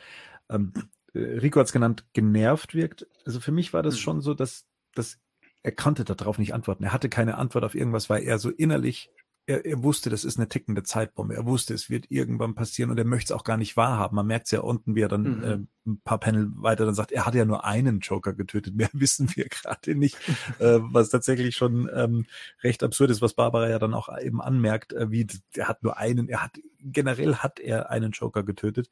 ähm, 0.48 0.72
äh, 1.14 1.18
Rico 1.18 1.60
hat 1.60 1.66
es 1.66 1.72
genannt, 1.72 2.06
genervt 2.12 2.74
wirkt. 2.74 3.06
Also 3.24 3.40
für 3.40 3.52
mich 3.52 3.72
war 3.72 3.82
das 3.82 3.94
mhm. 3.94 3.98
schon 3.98 4.20
so, 4.20 4.34
dass, 4.34 4.66
dass 4.94 5.20
er 5.62 5.72
konnte 5.72 6.04
darauf 6.04 6.38
nicht 6.38 6.54
antworten. 6.54 6.84
Er 6.84 6.92
hatte 6.92 7.08
keine 7.08 7.38
Antwort 7.38 7.64
auf 7.64 7.74
irgendwas, 7.74 8.10
weil 8.10 8.22
er 8.24 8.38
so 8.38 8.50
innerlich 8.50 9.10
er, 9.46 9.66
er 9.66 9.82
wusste, 9.82 10.08
das 10.08 10.24
ist 10.24 10.38
eine 10.38 10.48
tickende 10.48 10.82
Zeitbombe. 10.82 11.34
Er 11.34 11.46
wusste, 11.46 11.74
es 11.74 11.90
wird 11.90 12.10
irgendwann 12.10 12.54
passieren 12.54 12.90
und 12.90 12.98
er 12.98 13.04
möchte 13.04 13.32
es 13.32 13.38
auch 13.38 13.44
gar 13.44 13.56
nicht 13.56 13.76
wahrhaben. 13.76 14.14
Man 14.14 14.26
merkt 14.26 14.46
es 14.46 14.52
ja 14.52 14.60
unten, 14.60 14.94
wie 14.94 15.00
er 15.00 15.08
dann 15.08 15.22
mhm. 15.22 15.44
äh, 15.44 15.58
ein 15.90 16.00
paar 16.04 16.18
Panel 16.18 16.50
weiter 16.54 16.86
dann 16.86 16.94
sagt, 16.94 17.10
er 17.10 17.26
hat 17.26 17.34
ja 17.34 17.44
nur 17.44 17.64
einen 17.64 18.00
Joker 18.00 18.34
getötet. 18.34 18.74
Mehr 18.76 18.90
wissen 18.92 19.34
wir 19.34 19.48
gerade 19.48 19.94
nicht, 19.94 20.16
äh, 20.60 20.78
was 20.80 21.10
tatsächlich 21.10 21.56
schon 21.56 21.90
ähm, 21.92 22.26
recht 22.62 22.82
absurd 22.82 23.10
ist, 23.10 23.22
was 23.22 23.34
Barbara 23.34 23.68
ja 23.68 23.78
dann 23.78 23.94
auch 23.94 24.08
eben 24.18 24.40
anmerkt, 24.40 24.92
äh, 24.92 25.10
wie 25.10 25.26
er 25.56 25.68
hat 25.68 25.82
nur 25.82 25.96
einen, 25.96 26.28
er 26.28 26.42
hat 26.42 26.58
generell 26.80 27.36
hat 27.36 27.58
er 27.58 27.90
einen 27.90 28.12
Joker 28.12 28.44
getötet. 28.44 28.88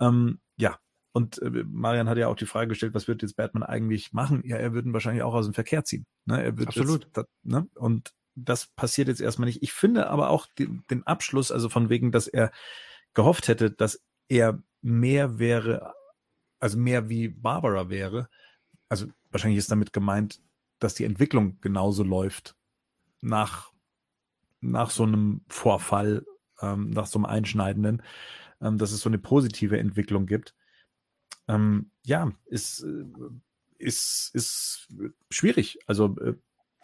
Ähm, 0.00 0.40
ja, 0.56 0.78
und 1.12 1.40
äh, 1.42 1.64
Marian 1.66 2.08
hat 2.08 2.18
ja 2.18 2.28
auch 2.28 2.36
die 2.36 2.46
Frage 2.46 2.68
gestellt, 2.68 2.94
was 2.94 3.06
wird 3.06 3.22
jetzt 3.22 3.36
Batman 3.36 3.62
eigentlich 3.62 4.12
machen? 4.12 4.42
Ja, 4.44 4.56
er 4.56 4.72
würde 4.72 4.88
ihn 4.88 4.92
wahrscheinlich 4.92 5.22
auch 5.22 5.34
aus 5.34 5.44
dem 5.44 5.54
Verkehr 5.54 5.84
ziehen. 5.84 6.06
Ne? 6.24 6.42
Er 6.42 6.58
wird 6.58 6.68
Absolut. 6.68 7.04
Jetzt, 7.04 7.28
ne? 7.44 7.68
Und 7.74 8.12
das 8.34 8.66
passiert 8.66 9.08
jetzt 9.08 9.20
erstmal 9.20 9.46
nicht. 9.46 9.62
Ich 9.62 9.72
finde 9.72 10.08
aber 10.08 10.30
auch 10.30 10.46
den, 10.46 10.84
den 10.90 11.06
Abschluss, 11.06 11.52
also 11.52 11.68
von 11.68 11.88
wegen, 11.88 12.12
dass 12.12 12.26
er 12.26 12.50
gehofft 13.14 13.48
hätte, 13.48 13.70
dass 13.70 14.02
er 14.28 14.62
mehr 14.82 15.38
wäre, 15.38 15.94
also 16.58 16.78
mehr 16.78 17.08
wie 17.08 17.28
Barbara 17.28 17.88
wäre. 17.88 18.28
Also 18.88 19.06
wahrscheinlich 19.30 19.58
ist 19.58 19.70
damit 19.70 19.92
gemeint, 19.92 20.40
dass 20.78 20.94
die 20.94 21.04
Entwicklung 21.04 21.60
genauso 21.60 22.02
läuft 22.02 22.56
nach, 23.20 23.72
nach 24.60 24.90
so 24.90 25.04
einem 25.04 25.42
Vorfall, 25.48 26.26
ähm, 26.60 26.90
nach 26.90 27.06
so 27.06 27.18
einem 27.18 27.26
einschneidenden, 27.26 28.02
ähm, 28.60 28.78
dass 28.78 28.92
es 28.92 29.00
so 29.00 29.08
eine 29.08 29.18
positive 29.18 29.78
Entwicklung 29.78 30.26
gibt. 30.26 30.54
Ähm, 31.48 31.90
ja, 32.04 32.32
ist, 32.46 32.82
äh, 32.82 33.04
ist, 33.78 34.30
ist 34.34 34.88
schwierig. 35.30 35.78
Also 35.86 36.16
äh, 36.18 36.34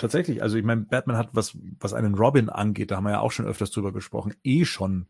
tatsächlich, 0.01 0.43
also 0.43 0.57
ich 0.57 0.65
meine, 0.65 0.83
Batman 0.83 1.17
hat, 1.17 1.31
was, 1.33 1.57
was 1.79 1.95
einen 1.95 2.15
Robin 2.15 2.49
angeht, 2.49 2.91
da 2.91 2.97
haben 2.97 3.05
wir 3.05 3.13
ja 3.13 3.21
auch 3.21 3.33
schon 3.33 3.47
öfters 3.47 3.71
drüber 3.71 3.93
gesprochen, 3.93 4.35
eh 4.43 4.65
schon 4.65 5.09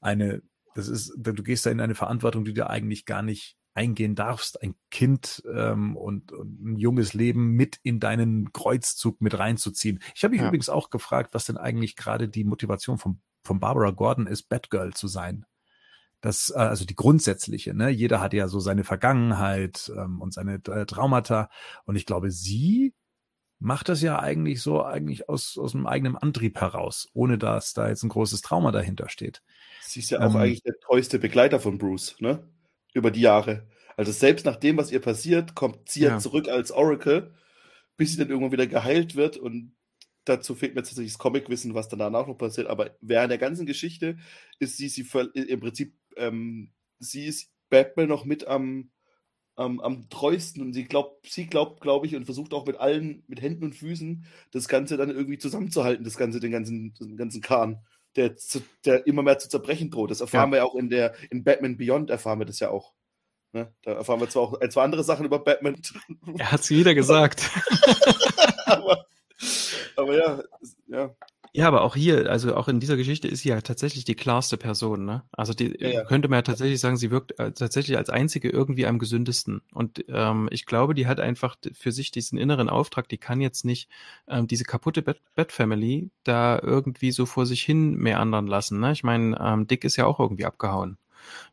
eine, 0.00 0.42
das 0.74 0.88
ist, 0.88 1.14
du 1.16 1.42
gehst 1.42 1.66
da 1.66 1.70
in 1.70 1.80
eine 1.80 1.94
Verantwortung, 1.94 2.44
die 2.44 2.54
du 2.54 2.68
eigentlich 2.68 3.06
gar 3.06 3.22
nicht 3.22 3.56
eingehen 3.74 4.14
darfst, 4.14 4.62
ein 4.62 4.74
Kind 4.90 5.42
ähm, 5.52 5.96
und, 5.96 6.32
und 6.32 6.64
ein 6.64 6.76
junges 6.76 7.12
Leben 7.12 7.52
mit 7.52 7.78
in 7.82 8.00
deinen 8.00 8.52
Kreuzzug 8.52 9.20
mit 9.20 9.38
reinzuziehen. 9.38 10.00
Ich 10.14 10.24
habe 10.24 10.32
mich 10.32 10.40
ja. 10.40 10.48
übrigens 10.48 10.70
auch 10.70 10.88
gefragt, 10.88 11.34
was 11.34 11.44
denn 11.44 11.58
eigentlich 11.58 11.94
gerade 11.94 12.28
die 12.28 12.44
Motivation 12.44 12.96
von, 12.96 13.20
von 13.42 13.60
Barbara 13.60 13.90
Gordon 13.90 14.26
ist, 14.26 14.48
Batgirl 14.48 14.94
zu 14.94 15.08
sein. 15.08 15.44
Das, 16.22 16.50
äh, 16.50 16.58
also 16.58 16.86
die 16.86 16.96
grundsätzliche, 16.96 17.74
ne? 17.74 17.90
Jeder 17.90 18.20
hat 18.20 18.32
ja 18.32 18.48
so 18.48 18.60
seine 18.60 18.84
Vergangenheit 18.84 19.92
ähm, 19.94 20.22
und 20.22 20.32
seine 20.32 20.54
äh, 20.54 20.86
Traumata. 20.86 21.50
Und 21.84 21.96
ich 21.96 22.06
glaube, 22.06 22.30
sie 22.30 22.94
macht 23.58 23.88
das 23.88 24.02
ja 24.02 24.18
eigentlich 24.18 24.60
so 24.60 24.82
eigentlich 24.82 25.28
aus, 25.28 25.56
aus 25.58 25.74
einem 25.74 25.86
eigenen 25.86 26.16
Antrieb 26.16 26.60
heraus, 26.60 27.08
ohne 27.14 27.38
dass 27.38 27.72
da 27.72 27.88
jetzt 27.88 28.02
ein 28.02 28.10
großes 28.10 28.42
Trauma 28.42 28.70
dahinter 28.70 29.08
steht. 29.08 29.42
Sie 29.80 30.00
ist 30.00 30.10
ja 30.10 30.20
auch 30.20 30.34
ähm, 30.34 30.36
eigentlich 30.36 30.62
der 30.62 30.78
treueste 30.78 31.18
Begleiter 31.18 31.60
von 31.60 31.78
Bruce, 31.78 32.16
ne? 32.20 32.48
Über 32.92 33.10
die 33.10 33.20
Jahre. 33.20 33.66
Also 33.96 34.12
selbst 34.12 34.44
nach 34.44 34.56
dem, 34.56 34.76
was 34.76 34.92
ihr 34.92 35.00
passiert, 35.00 35.54
kommt 35.54 35.88
sie 35.88 36.02
ja 36.02 36.18
zurück 36.18 36.48
als 36.48 36.70
Oracle, 36.70 37.34
bis 37.96 38.12
sie 38.12 38.18
dann 38.18 38.28
irgendwann 38.28 38.52
wieder 38.52 38.66
geheilt 38.66 39.16
wird 39.16 39.38
und 39.38 39.74
dazu 40.26 40.54
fehlt 40.54 40.74
mir 40.74 40.82
tatsächlich 40.82 41.12
das 41.12 41.18
Comic-Wissen, 41.18 41.74
was 41.74 41.88
dann 41.88 41.98
danach 41.98 42.26
noch 42.26 42.36
passiert, 42.36 42.66
aber 42.66 42.96
während 43.00 43.30
der 43.30 43.38
ganzen 43.38 43.64
Geschichte 43.64 44.18
ist 44.58 44.76
sie, 44.76 44.88
sie 44.88 45.06
im 45.34 45.60
Prinzip, 45.60 45.94
ähm, 46.16 46.72
sie 46.98 47.24
ist 47.24 47.50
Batman 47.70 48.08
noch 48.08 48.24
mit 48.24 48.46
am, 48.46 48.90
am, 49.56 49.80
am 49.80 50.08
treuesten 50.10 50.62
und 50.62 50.72
sie 50.74 50.84
glaubt, 50.84 51.26
sie 51.26 51.46
glaubt, 51.46 51.80
glaube 51.80 52.06
ich, 52.06 52.14
und 52.14 52.26
versucht 52.26 52.52
auch 52.52 52.66
mit 52.66 52.78
allen, 52.78 53.24
mit 53.26 53.40
Händen 53.40 53.64
und 53.64 53.74
Füßen, 53.74 54.26
das 54.52 54.68
Ganze 54.68 54.96
dann 54.96 55.10
irgendwie 55.10 55.38
zusammenzuhalten, 55.38 56.04
das 56.04 56.16
Ganze, 56.16 56.40
den 56.40 56.52
ganzen, 56.52 56.94
den 56.94 57.16
ganzen 57.16 57.40
Kahn, 57.40 57.80
der, 58.16 58.34
der 58.84 59.06
immer 59.06 59.22
mehr 59.22 59.38
zu 59.38 59.48
zerbrechen 59.48 59.90
droht. 59.90 60.10
Das 60.10 60.20
erfahren 60.20 60.50
ja. 60.52 60.58
wir 60.58 60.66
auch 60.66 60.74
in 60.74 60.90
der, 60.90 61.14
in 61.30 61.42
Batman 61.42 61.76
Beyond 61.76 62.10
erfahren 62.10 62.38
wir 62.38 62.46
das 62.46 62.60
ja 62.60 62.70
auch. 62.70 62.92
Ne? 63.52 63.72
Da 63.82 63.92
erfahren 63.92 64.20
wir 64.20 64.28
zwar 64.28 64.42
auch 64.42 64.68
zwei 64.68 64.82
andere 64.82 65.04
Sachen 65.04 65.24
über 65.24 65.38
Batman. 65.38 65.76
Er 66.36 66.52
hat 66.52 66.60
es 66.60 66.70
wieder 66.70 66.94
gesagt. 66.94 67.50
aber, 68.66 69.06
aber 69.96 70.16
ja, 70.16 70.42
ja. 70.88 71.14
Ja, 71.56 71.68
aber 71.68 71.82
auch 71.82 71.96
hier, 71.96 72.30
also 72.30 72.54
auch 72.54 72.68
in 72.68 72.80
dieser 72.80 72.96
Geschichte 72.96 73.28
ist 73.28 73.40
sie 73.40 73.48
ja 73.48 73.60
tatsächlich 73.62 74.04
die 74.04 74.14
klarste 74.14 74.58
Person, 74.58 75.06
ne? 75.06 75.22
Also 75.32 75.54
die 75.54 75.74
ja, 75.80 75.88
ja. 75.88 76.04
könnte 76.04 76.28
man 76.28 76.38
ja 76.38 76.42
tatsächlich 76.42 76.80
sagen, 76.80 76.96
sie 76.96 77.10
wirkt 77.10 77.38
äh, 77.38 77.52
tatsächlich 77.52 77.96
als 77.96 78.10
einzige 78.10 78.50
irgendwie 78.50 78.86
am 78.86 78.98
gesündesten. 78.98 79.62
Und 79.72 80.04
ähm, 80.08 80.48
ich 80.52 80.66
glaube, 80.66 80.92
die 80.94 81.06
hat 81.06 81.18
einfach 81.18 81.56
für 81.72 81.92
sich 81.92 82.10
diesen 82.10 82.38
inneren 82.38 82.68
Auftrag, 82.68 83.08
die 83.08 83.18
kann 83.18 83.40
jetzt 83.40 83.64
nicht 83.64 83.88
ähm, 84.28 84.46
diese 84.46 84.64
kaputte 84.64 85.02
Bat-Family 85.02 86.10
da 86.24 86.60
irgendwie 86.62 87.10
so 87.10 87.24
vor 87.24 87.46
sich 87.46 87.62
hin 87.62 87.94
mehr 87.94 88.20
anderen 88.20 88.46
lassen. 88.46 88.78
Ne? 88.80 88.92
Ich 88.92 89.02
meine, 89.02 89.38
ähm, 89.40 89.66
Dick 89.66 89.84
ist 89.84 89.96
ja 89.96 90.04
auch 90.04 90.20
irgendwie 90.20 90.44
abgehauen, 90.44 90.98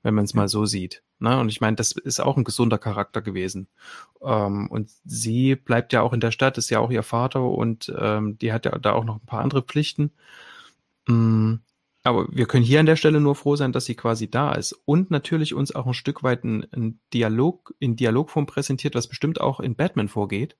wenn 0.02 0.14
man 0.14 0.26
es 0.26 0.34
mal 0.34 0.48
so 0.48 0.66
sieht. 0.66 1.04
Ne? 1.20 1.40
Und 1.40 1.50
ich 1.50 1.62
meine, 1.62 1.76
das 1.76 1.92
ist 1.94 2.20
auch 2.20 2.38
ein 2.38 2.44
gesunder 2.44 2.78
Charakter 2.78 3.22
gewesen. 3.22 3.68
Ähm, 4.22 4.68
und 4.70 4.92
sie 5.06 5.56
bleibt 5.56 5.94
ja 5.94 6.02
auch 6.02 6.14
in 6.14 6.20
der 6.20 6.32
Stadt, 6.32 6.58
ist 6.58 6.70
ja 6.70 6.80
auch 6.80 6.92
ihr 6.92 7.04
Vater 7.04 7.44
und 7.44 7.94
ähm, 7.98 8.38
die 8.40 8.52
hat 8.54 8.66
ja 8.66 8.78
da 8.78 8.94
auch 8.94 9.06
noch 9.06 9.16
ein 9.16 9.26
paar 9.26 9.42
andere 9.42 9.62
Pflichten. 9.62 10.12
Mm, 11.08 11.56
aber 12.04 12.28
wir 12.30 12.46
können 12.46 12.66
hier 12.66 12.82
an 12.82 12.86
der 12.86 12.98
Stelle 12.98 13.22
nur 13.22 13.36
froh 13.36 13.56
sein, 13.56 13.72
dass 13.72 13.86
sie 13.86 13.96
quasi 13.96 14.30
da 14.30 14.52
ist 14.54 14.74
und 14.86 15.12
natürlich 15.12 15.54
uns 15.54 15.74
auch 15.74 15.88
ein 15.88 15.94
Stück 15.94 16.24
weit 16.24 16.44
ein, 16.44 16.68
ein 16.74 17.00
Dialog 17.14 17.74
in 17.80 17.96
Dialogform 17.96 18.46
präsentiert, 18.46 18.96
was 18.96 19.08
bestimmt 19.08 19.40
auch 19.40 19.60
in 19.62 19.76
Batman 19.76 20.10
vorgeht. 20.10 20.58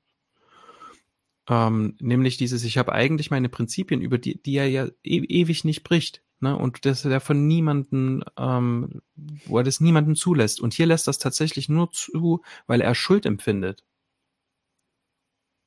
Ähm, 1.50 1.96
nämlich 2.00 2.38
dieses, 2.38 2.64
ich 2.64 2.78
habe 2.78 2.94
eigentlich 2.94 3.32
meine 3.32 3.50
Prinzipien, 3.50 4.02
über 4.02 4.18
die, 4.18 4.42
die 4.42 4.56
er 4.56 4.70
ja 4.70 4.88
e 5.04 5.18
ewig 5.18 5.66
nicht 5.66 5.84
bricht 5.84 6.24
ne? 6.44 6.56
Und 6.56 6.86
dass 6.86 7.04
er 7.06 7.22
von 7.22 7.48
niemanden, 7.48 8.24
ähm, 8.38 9.02
wo 9.46 9.58
er 9.58 9.64
das 9.64 9.80
niemanden 9.80 10.16
zulässt. 10.16 10.62
Und 10.62 10.76
hier 10.76 10.86
lässt 10.86 11.08
das 11.08 11.18
tatsächlich 11.18 11.70
nur 11.70 11.92
zu, 11.92 12.44
weil 12.68 12.82
er 12.82 12.94
Schuld 12.94 13.26
empfindet 13.26 13.84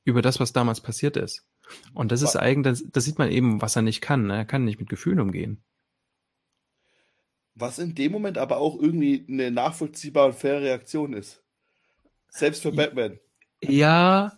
über 0.05 0.21
das, 0.21 0.39
was 0.39 0.53
damals 0.53 0.79
passiert 0.79 1.17
ist. 1.17 1.45
Und 1.93 2.13
das 2.13 2.21
ist 2.21 2.37
eigentlich, 2.37 2.79
das, 2.79 2.91
das 2.93 3.03
sieht 3.03 3.17
man 3.17 3.29
eben, 3.29 3.61
was 3.61 3.75
er 3.75 3.81
nicht 3.81 3.99
kann. 3.99 4.27
Ne? 4.27 4.37
Er 4.37 4.45
kann 4.45 4.63
nicht 4.63 4.79
mit 4.79 4.87
Gefühlen 4.87 5.19
umgehen. 5.19 5.61
Was 7.55 7.77
in 7.77 7.93
dem 7.93 8.13
Moment 8.13 8.37
aber 8.37 8.57
auch 8.57 8.79
irgendwie 8.79 9.25
eine 9.27 9.51
nachvollziehbare 9.51 10.27
und 10.27 10.35
faire 10.35 10.61
Reaktion 10.61 11.11
ist. 11.11 11.43
Selbst 12.29 12.61
für 12.61 12.71
Batman. 12.71 13.19
Ja. 13.61 14.36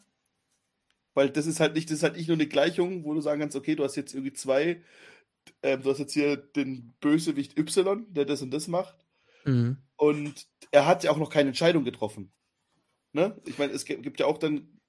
Weil 1.14 1.30
das 1.30 1.47
ist 1.47 1.60
halt 1.60 1.76
nicht, 1.76 1.89
das 1.89 1.97
ist 1.97 2.03
halt 2.03 2.16
nicht 2.16 2.28
nur 2.28 2.38
eine 2.38 2.47
Gleichung, 2.47 3.03
wo 3.03 3.14
du 3.14 3.22
sagen 3.22 3.41
kannst, 3.41 3.55
okay, 3.55 3.76
du 3.76 3.84
hast 3.84 3.95
jetzt 3.95 4.14
irgendwie 4.14 4.34
zwei 4.34 4.82
ähm, 5.64 5.82
du 5.82 5.89
hast 5.89 5.99
jetzt 5.99 6.14
hier 6.14 6.38
den 6.38 6.93
Bösewicht 6.99 7.57
Y, 7.57 8.05
der 8.14 8.26
das 8.26 8.41
und 8.41 8.51
das 8.51 8.68
macht. 8.68 8.95
Mhm. 9.45 9.78
Und 9.95 10.47
er 10.72 10.86
hat 10.86 11.03
ja 11.03 11.12
auch 11.12 11.18
noch 11.18 11.30
keine 11.30 11.49
Entscheidung 11.49 11.84
getroffen. 11.84 12.32
Ne? 13.12 13.39
Ich 13.45 13.57
meine, 13.57 13.74
es 13.74 13.86
gibt 13.86 14.20
ja 14.20 14.26
auch 14.26 14.38
dann 14.38 14.80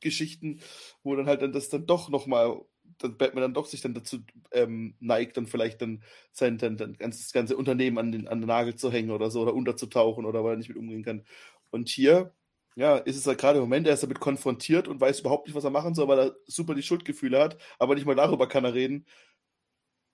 Geschichten, 0.00 0.60
wo 1.02 1.16
dann 1.16 1.26
halt 1.26 1.42
dann 1.42 1.52
das 1.52 1.70
dann 1.70 1.86
doch 1.86 2.10
nochmal, 2.10 2.60
dann 2.98 3.16
Batman 3.16 3.42
dann 3.42 3.54
doch 3.54 3.66
sich 3.66 3.80
dann 3.80 3.94
dazu 3.94 4.18
ähm, 4.52 4.96
neigt, 5.00 5.36
dann 5.36 5.46
vielleicht 5.46 5.80
dann 5.80 6.02
sein 6.32 6.58
dann, 6.58 6.76
dann 6.76 6.94
ganzes, 6.94 7.22
das 7.22 7.32
ganze 7.32 7.56
Unternehmen 7.56 7.98
an 7.98 8.12
den, 8.12 8.28
an 8.28 8.40
den 8.40 8.48
Nagel 8.48 8.74
zu 8.76 8.92
hängen 8.92 9.10
oder 9.10 9.30
so 9.30 9.40
oder 9.40 9.54
unterzutauchen 9.54 10.26
oder 10.26 10.44
weil 10.44 10.54
er 10.54 10.58
nicht 10.58 10.68
mit 10.68 10.76
umgehen 10.76 11.02
kann. 11.02 11.24
Und 11.70 11.88
hier, 11.88 12.34
ja, 12.76 12.96
ist 12.96 13.16
es 13.16 13.26
halt 13.26 13.38
gerade 13.38 13.58
im 13.58 13.64
Moment, 13.64 13.86
er 13.86 13.94
ist 13.94 14.02
damit 14.02 14.20
konfrontiert 14.20 14.88
und 14.88 15.00
weiß 15.00 15.20
überhaupt 15.20 15.46
nicht, 15.46 15.54
was 15.54 15.64
er 15.64 15.70
machen 15.70 15.94
soll, 15.94 16.08
weil 16.08 16.18
er 16.18 16.36
super 16.46 16.74
die 16.74 16.82
Schuldgefühle 16.82 17.40
hat, 17.40 17.56
aber 17.78 17.94
nicht 17.94 18.06
mal 18.06 18.16
darüber 18.16 18.48
kann 18.48 18.64
er 18.64 18.74
reden. 18.74 19.06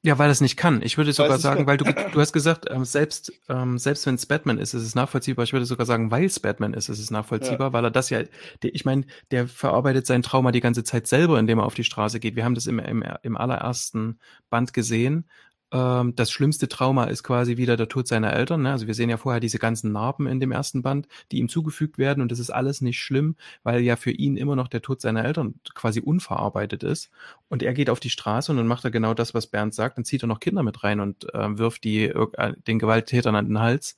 Ja, 0.02 0.18
weil 0.18 0.30
es 0.30 0.40
nicht 0.40 0.56
kann. 0.56 0.80
Ich 0.80 0.96
würde 0.96 1.12
sogar 1.12 1.38
sagen, 1.38 1.66
weil 1.66 1.76
du, 1.76 1.84
du 2.12 2.20
hast 2.20 2.32
gesagt, 2.32 2.66
ähm, 2.70 2.86
selbst, 2.86 3.32
ähm, 3.50 3.76
selbst 3.78 4.06
wenn 4.06 4.14
es 4.14 4.24
Batman 4.24 4.56
ist, 4.56 4.72
ist 4.72 4.82
es 4.82 4.94
nachvollziehbar. 4.94 5.44
Ich 5.44 5.52
würde 5.52 5.66
sogar 5.66 5.84
sagen, 5.84 6.10
weil 6.10 6.24
es 6.24 6.40
Batman 6.40 6.72
ist, 6.72 6.88
ist 6.88 7.00
es 7.00 7.10
nachvollziehbar, 7.10 7.68
ja. 7.68 7.72
weil 7.74 7.84
er 7.84 7.90
das 7.90 8.08
ja, 8.08 8.22
ich 8.62 8.84
meine, 8.86 9.04
der 9.30 9.46
verarbeitet 9.46 10.06
sein 10.06 10.22
Trauma 10.22 10.52
die 10.52 10.60
ganze 10.60 10.84
Zeit 10.84 11.06
selber, 11.06 11.38
indem 11.38 11.58
er 11.58 11.66
auf 11.66 11.74
die 11.74 11.84
Straße 11.84 12.18
geht. 12.18 12.34
Wir 12.34 12.44
haben 12.44 12.54
das 12.54 12.66
im, 12.66 12.78
im, 12.78 13.04
im 13.22 13.36
allerersten 13.36 14.18
Band 14.48 14.72
gesehen, 14.72 15.28
ähm, 15.72 16.14
das 16.16 16.30
schlimmste 16.30 16.68
Trauma 16.68 17.04
ist 17.04 17.22
quasi 17.22 17.56
wieder 17.56 17.76
der 17.76 17.88
Tod 17.88 18.08
seiner 18.08 18.32
Eltern. 18.32 18.62
Ne? 18.62 18.72
Also 18.72 18.86
wir 18.86 18.94
sehen 18.94 19.10
ja 19.10 19.16
vorher 19.16 19.40
diese 19.40 19.58
ganzen 19.58 19.92
Narben 19.92 20.26
in 20.26 20.40
dem 20.40 20.52
ersten 20.52 20.82
Band, 20.82 21.06
die 21.30 21.38
ihm 21.38 21.48
zugefügt 21.48 21.98
werden 21.98 22.20
und 22.20 22.32
das 22.32 22.38
ist 22.38 22.50
alles 22.50 22.80
nicht 22.80 23.00
schlimm, 23.00 23.36
weil 23.62 23.80
ja 23.80 23.96
für 23.96 24.10
ihn 24.10 24.36
immer 24.36 24.56
noch 24.56 24.68
der 24.68 24.82
Tod 24.82 25.00
seiner 25.00 25.24
Eltern 25.24 25.54
quasi 25.74 26.00
unverarbeitet 26.00 26.82
ist. 26.82 27.10
Und 27.48 27.62
er 27.62 27.72
geht 27.72 27.90
auf 27.90 28.00
die 28.00 28.10
Straße 28.10 28.50
und 28.50 28.58
dann 28.58 28.66
macht 28.66 28.84
er 28.84 28.90
genau 28.90 29.14
das, 29.14 29.34
was 29.34 29.46
Bernd 29.46 29.74
sagt, 29.74 29.98
dann 29.98 30.04
zieht 30.04 30.24
er 30.24 30.28
noch 30.28 30.40
Kinder 30.40 30.62
mit 30.62 30.82
rein 30.82 31.00
und 31.00 31.32
äh, 31.34 31.58
wirft 31.58 31.84
die 31.84 32.04
äh, 32.06 32.54
den 32.66 32.78
Gewalttätern 32.78 33.36
an 33.36 33.46
den 33.46 33.60
Hals. 33.60 33.96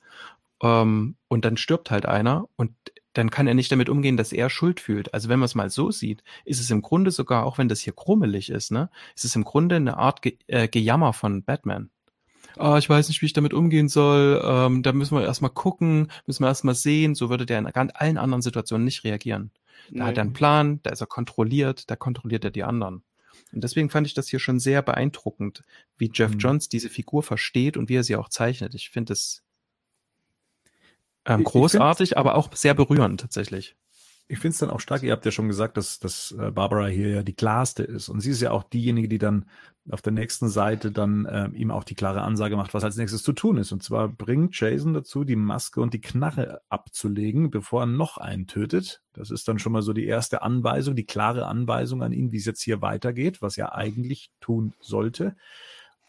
Ähm, 0.61 1.15
und 1.27 1.45
dann 1.45 1.57
stirbt 1.57 1.91
halt 1.91 2.05
einer 2.05 2.47
und 2.55 2.73
dann 3.13 3.29
kann 3.29 3.47
er 3.47 3.53
nicht 3.53 3.71
damit 3.71 3.89
umgehen, 3.89 4.17
dass 4.17 4.33
er 4.33 4.49
Schuld 4.49 4.79
fühlt. 4.79 5.13
Also 5.13 5.29
wenn 5.29 5.39
man 5.39 5.45
es 5.45 5.55
mal 5.55 5.69
so 5.69 5.91
sieht, 5.91 6.23
ist 6.45 6.59
es 6.59 6.69
im 6.71 6.81
Grunde 6.81 7.11
sogar, 7.11 7.45
auch 7.45 7.57
wenn 7.57 7.69
das 7.69 7.79
hier 7.79 7.93
krummelig 7.93 8.49
ist, 8.49 8.71
ne, 8.71 8.89
ist 9.15 9.25
es 9.25 9.35
im 9.35 9.43
Grunde 9.43 9.75
eine 9.75 9.97
Art 9.97 10.21
Ge 10.21 10.37
äh, 10.47 10.67
Gejammer 10.67 11.13
von 11.13 11.43
Batman. 11.43 11.89
Ah, 12.57 12.77
ich 12.77 12.87
weiß 12.89 13.07
nicht, 13.07 13.21
wie 13.21 13.25
ich 13.25 13.33
damit 13.33 13.53
umgehen 13.53 13.89
soll, 13.89 14.41
ähm, 14.43 14.83
da 14.83 14.93
müssen 14.93 15.17
wir 15.17 15.23
erstmal 15.23 15.51
gucken, 15.51 16.11
müssen 16.27 16.43
wir 16.43 16.49
erstmal 16.49 16.75
sehen, 16.75 17.15
so 17.15 17.29
würde 17.29 17.45
der 17.45 17.57
in 17.57 17.67
allen 17.67 18.17
anderen 18.17 18.41
Situationen 18.43 18.85
nicht 18.85 19.03
reagieren. 19.03 19.51
Da 19.89 20.03
nee. 20.03 20.09
hat 20.09 20.17
er 20.17 20.21
einen 20.21 20.33
Plan, 20.33 20.79
da 20.83 20.91
ist 20.91 21.01
er 21.01 21.07
kontrolliert, 21.07 21.89
da 21.89 21.95
kontrolliert 21.95 22.45
er 22.45 22.51
die 22.51 22.63
anderen. 22.63 23.03
Und 23.51 23.63
deswegen 23.63 23.89
fand 23.89 24.07
ich 24.07 24.13
das 24.13 24.27
hier 24.27 24.39
schon 24.39 24.59
sehr 24.59 24.81
beeindruckend, 24.81 25.63
wie 25.97 26.11
Jeff 26.13 26.33
mhm. 26.33 26.39
Johns 26.39 26.69
diese 26.69 26.89
Figur 26.89 27.23
versteht 27.23 27.77
und 27.77 27.89
wie 27.89 27.95
er 27.95 28.03
sie 28.03 28.15
auch 28.15 28.29
zeichnet. 28.29 28.75
Ich 28.75 28.89
finde 28.89 29.13
es 29.13 29.43
ähm, 31.25 31.43
großartig, 31.43 32.17
aber 32.17 32.35
auch 32.35 32.53
sehr 32.53 32.73
berührend 32.73 33.21
tatsächlich. 33.21 33.75
ich 34.27 34.39
finde 34.39 34.53
es 34.53 34.59
dann 34.59 34.69
auch 34.69 34.79
stark, 34.79 35.03
ihr 35.03 35.11
habt 35.11 35.25
ja 35.25 35.31
schon 35.31 35.47
gesagt, 35.47 35.77
dass, 35.77 35.99
dass 35.99 36.31
äh, 36.31 36.51
Barbara 36.51 36.87
hier 36.87 37.09
ja 37.09 37.23
die 37.23 37.35
klarste 37.35 37.83
ist. 37.83 38.09
Und 38.09 38.21
sie 38.21 38.31
ist 38.31 38.41
ja 38.41 38.51
auch 38.51 38.63
diejenige, 38.63 39.07
die 39.07 39.17
dann 39.17 39.45
auf 39.89 40.01
der 40.01 40.13
nächsten 40.13 40.47
Seite 40.47 40.91
dann 40.91 41.25
äh, 41.25 41.49
ihm 41.49 41.69
auch 41.69 41.83
die 41.83 41.95
klare 41.95 42.21
Ansage 42.21 42.55
macht, 42.55 42.73
was 42.73 42.85
als 42.85 42.95
nächstes 42.95 43.21
zu 43.21 43.33
tun 43.33 43.57
ist. 43.57 43.73
Und 43.73 43.83
zwar 43.83 44.07
bringt 44.07 44.57
Jason 44.57 44.93
dazu, 44.93 45.25
die 45.25 45.35
Maske 45.35 45.81
und 45.81 45.93
die 45.93 46.01
Knarre 46.01 46.61
abzulegen, 46.69 47.51
bevor 47.51 47.83
er 47.83 47.87
noch 47.87 48.17
einen 48.17 48.47
tötet. 48.47 49.01
Das 49.11 49.29
ist 49.29 49.47
dann 49.47 49.59
schon 49.59 49.73
mal 49.73 49.81
so 49.81 49.91
die 49.91 50.05
erste 50.05 50.41
Anweisung, 50.41 50.95
die 50.95 51.05
klare 51.05 51.45
Anweisung 51.47 52.01
an 52.01 52.13
ihn, 52.13 52.31
wie 52.31 52.37
es 52.37 52.45
jetzt 52.45 52.61
hier 52.61 52.81
weitergeht, 52.81 53.41
was 53.41 53.57
er 53.57 53.75
eigentlich 53.75 54.31
tun 54.39 54.73
sollte. 54.79 55.35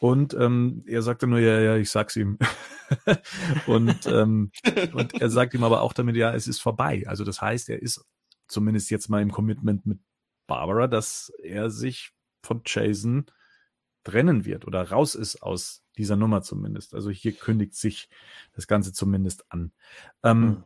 Und 0.04 0.34
ähm, 0.34 0.82
er 0.86 1.00
sagte 1.00 1.26
nur, 1.26 1.38
ja, 1.38 1.58
ja, 1.60 1.76
ich 1.76 1.88
sag's 1.88 2.14
ihm. 2.16 2.36
und, 3.66 4.06
ähm, 4.06 4.50
und 4.92 5.14
er 5.18 5.30
sagt 5.30 5.54
ihm 5.54 5.64
aber 5.64 5.80
auch 5.80 5.94
damit, 5.94 6.14
ja, 6.14 6.34
es 6.34 6.46
ist 6.46 6.60
vorbei. 6.60 7.04
Also 7.06 7.24
das 7.24 7.40
heißt, 7.40 7.70
er 7.70 7.80
ist 7.80 8.04
zumindest 8.46 8.90
jetzt 8.90 9.08
mal 9.08 9.22
im 9.22 9.32
Commitment 9.32 9.86
mit 9.86 10.00
Barbara, 10.46 10.88
dass 10.88 11.32
er 11.42 11.70
sich 11.70 12.12
von 12.42 12.60
Jason 12.66 13.24
trennen 14.02 14.44
wird 14.44 14.66
oder 14.66 14.90
raus 14.90 15.14
ist 15.14 15.42
aus 15.42 15.82
dieser 15.96 16.16
Nummer 16.16 16.42
zumindest. 16.42 16.92
Also 16.92 17.08
hier 17.08 17.32
kündigt 17.32 17.74
sich 17.74 18.10
das 18.52 18.66
Ganze 18.66 18.92
zumindest 18.92 19.50
an. 19.50 19.72
Ähm, 20.22 20.40
mhm. 20.40 20.64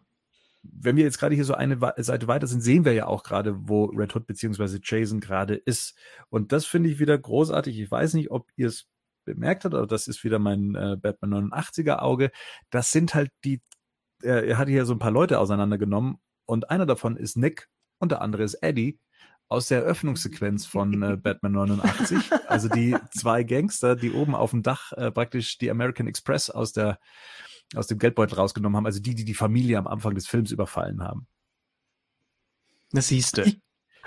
Wenn 0.64 0.96
wir 0.96 1.04
jetzt 1.04 1.20
gerade 1.20 1.36
hier 1.36 1.44
so 1.44 1.54
eine 1.54 1.78
Seite 1.98 2.26
weiter 2.26 2.48
sind, 2.48 2.62
sehen 2.62 2.84
wir 2.84 2.92
ja 2.92 3.06
auch 3.06 3.22
gerade, 3.22 3.68
wo 3.68 3.84
Red 3.84 4.16
Hood 4.16 4.26
beziehungsweise 4.26 4.80
Jason 4.82 5.20
gerade 5.20 5.54
ist. 5.54 5.96
Und 6.28 6.50
das 6.50 6.66
finde 6.66 6.90
ich 6.90 6.98
wieder 6.98 7.16
großartig. 7.16 7.78
Ich 7.78 7.88
weiß 7.88 8.14
nicht, 8.14 8.32
ob 8.32 8.50
ihr 8.56 8.66
es 8.66 8.88
bemerkt 9.34 9.64
habt, 9.64 9.74
aber 9.74 9.86
das 9.86 10.08
ist 10.08 10.24
wieder 10.24 10.38
mein 10.38 10.74
äh, 10.74 10.96
Batman 11.00 11.50
89er 11.50 11.98
Auge. 11.98 12.30
Das 12.70 12.90
sind 12.90 13.14
halt 13.14 13.30
die, 13.44 13.62
er, 14.22 14.44
er 14.44 14.58
hatte 14.58 14.70
hier 14.70 14.84
so 14.84 14.94
ein 14.94 14.98
paar 14.98 15.10
Leute 15.10 15.38
auseinandergenommen 15.38 16.18
und 16.46 16.70
einer 16.70 16.86
davon 16.86 17.16
ist 17.16 17.36
Nick 17.36 17.68
und 17.98 18.12
der 18.12 18.22
andere 18.22 18.42
ist 18.42 18.54
Eddie 18.54 18.98
aus 19.48 19.68
der 19.68 19.82
Eröffnungssequenz 19.82 20.66
von 20.66 21.02
äh, 21.02 21.16
Batman 21.22 21.52
89. 21.52 22.30
Also 22.46 22.68
die 22.68 22.96
zwei 23.12 23.42
Gangster, 23.42 23.96
die 23.96 24.12
oben 24.12 24.34
auf 24.34 24.50
dem 24.50 24.62
Dach 24.62 24.92
äh, 24.92 25.10
praktisch 25.10 25.58
die 25.58 25.70
American 25.70 26.06
Express 26.06 26.50
aus 26.50 26.72
der 26.72 26.98
aus 27.74 27.86
dem 27.86 27.98
Geldbeutel 27.98 28.36
rausgenommen 28.36 28.76
haben, 28.76 28.86
also 28.86 28.98
die, 28.98 29.14
die 29.14 29.26
die 29.26 29.34
Familie 29.34 29.76
am 29.76 29.86
Anfang 29.86 30.14
des 30.14 30.26
Films 30.26 30.50
überfallen 30.50 31.02
haben. 31.02 31.26
Das 32.92 33.08
siehste. 33.08 33.60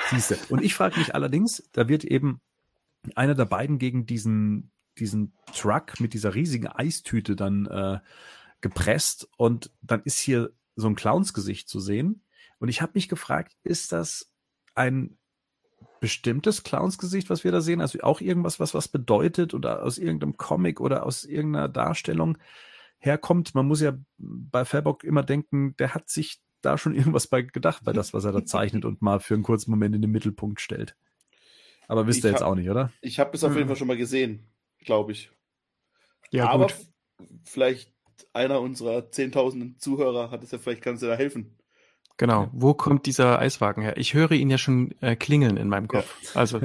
Siehste. 0.10 0.40
Und 0.50 0.64
ich 0.64 0.74
frage 0.74 0.98
mich 0.98 1.14
allerdings, 1.14 1.70
da 1.72 1.88
wird 1.88 2.04
eben 2.04 2.42
einer 3.16 3.36
der 3.36 3.46
beiden 3.46 3.78
gegen 3.78 4.06
diesen 4.06 4.72
diesen 4.98 5.34
Truck 5.56 6.00
mit 6.00 6.14
dieser 6.14 6.36
riesigen 6.36 6.68
Eistüte 6.68 7.36
dann 7.36 7.66
äh, 7.66 8.00
gepresst 8.62 9.28
und 9.38 9.72
dann 9.82 10.02
ist 10.04 10.20
hier 10.20 10.52
so 10.76 10.88
ein 10.88 10.96
Clownsgesicht 10.96 11.68
zu 11.70 11.80
sehen 11.80 12.24
und 12.60 12.70
ich 12.70 12.82
habe 12.82 12.92
mich 12.96 13.10
gefragt, 13.10 13.58
ist 13.64 13.92
das 13.92 14.32
ein 14.76 15.18
bestimmtes 16.00 16.64
Clownsgesicht, 16.64 17.30
was 17.30 17.44
wir 17.44 17.52
da 17.52 17.62
sehen? 17.62 17.82
Also 17.82 18.00
auch 18.02 18.22
irgendwas, 18.22 18.60
was 18.60 18.74
was 18.74 18.88
bedeutet 18.88 19.54
oder 19.54 19.84
aus 19.84 19.98
irgendeinem 19.98 20.38
Comic 20.38 20.80
oder 20.80 21.06
aus 21.06 21.26
irgendeiner 21.26 21.70
Darstellung 21.70 22.38
herkommt? 23.00 23.56
Man 23.56 23.68
muss 23.68 23.82
ja 23.82 23.94
bei 24.18 24.64
Fairbock 24.64 25.04
immer 25.04 25.24
denken, 25.24 25.76
der 25.78 25.94
hat 25.96 26.10
sich 26.10 26.40
da 26.62 26.78
schon 26.78 26.96
irgendwas 26.96 27.28
bei 27.28 27.42
gedacht, 27.42 27.84
bei 27.84 27.94
das, 27.94 28.14
was 28.14 28.26
er 28.26 28.32
da 28.32 28.46
zeichnet 28.46 28.86
und 28.86 29.02
mal 29.02 29.20
für 29.20 29.34
einen 29.34 29.44
kurzen 29.44 29.72
Moment 29.72 29.96
in 29.96 30.02
den 30.02 30.12
Mittelpunkt 30.12 30.62
stellt. 30.62 30.96
Aber 31.88 32.08
wisst 32.08 32.24
ihr 32.24 32.32
jetzt 32.32 32.44
auch 32.44 32.56
nicht, 32.56 32.70
oder? 32.70 32.92
Ich 33.02 33.20
habe 33.20 33.36
es 33.36 33.44
auf 33.44 33.56
jeden. 33.56 33.68
Fall 33.68 33.76
schon 33.76 33.88
mal 33.88 33.98
gesehen, 33.98 34.46
glaube 34.82 35.12
ich. 35.12 35.32
Ja, 36.32 36.50
Aber 36.50 36.68
gut. 36.68 36.76
vielleicht 37.44 37.92
einer 38.34 38.62
unserer 38.62 39.12
zehntausenden 39.12 39.78
Zuhörer 39.78 40.32
hat 40.32 40.44
es 40.44 40.52
ja, 40.52 40.58
vielleicht 40.58 40.82
kannst 40.82 41.04
du 41.04 41.08
da 41.08 41.16
helfen. 41.16 41.58
Genau. 42.18 42.50
Wo 42.54 42.74
kommt 42.74 43.06
dieser 43.06 43.40
Eiswagen 43.40 43.82
her? 43.82 43.98
Ich 43.98 44.14
höre 44.14 44.32
ihn 44.32 44.50
ja 44.50 44.58
schon 44.58 44.92
äh, 45.02 45.16
klingeln 45.16 45.58
in 45.58 45.68
meinem 45.70 45.88
Kopf. 45.88 46.34
Ja. 46.34 46.42
Also, 46.42 46.62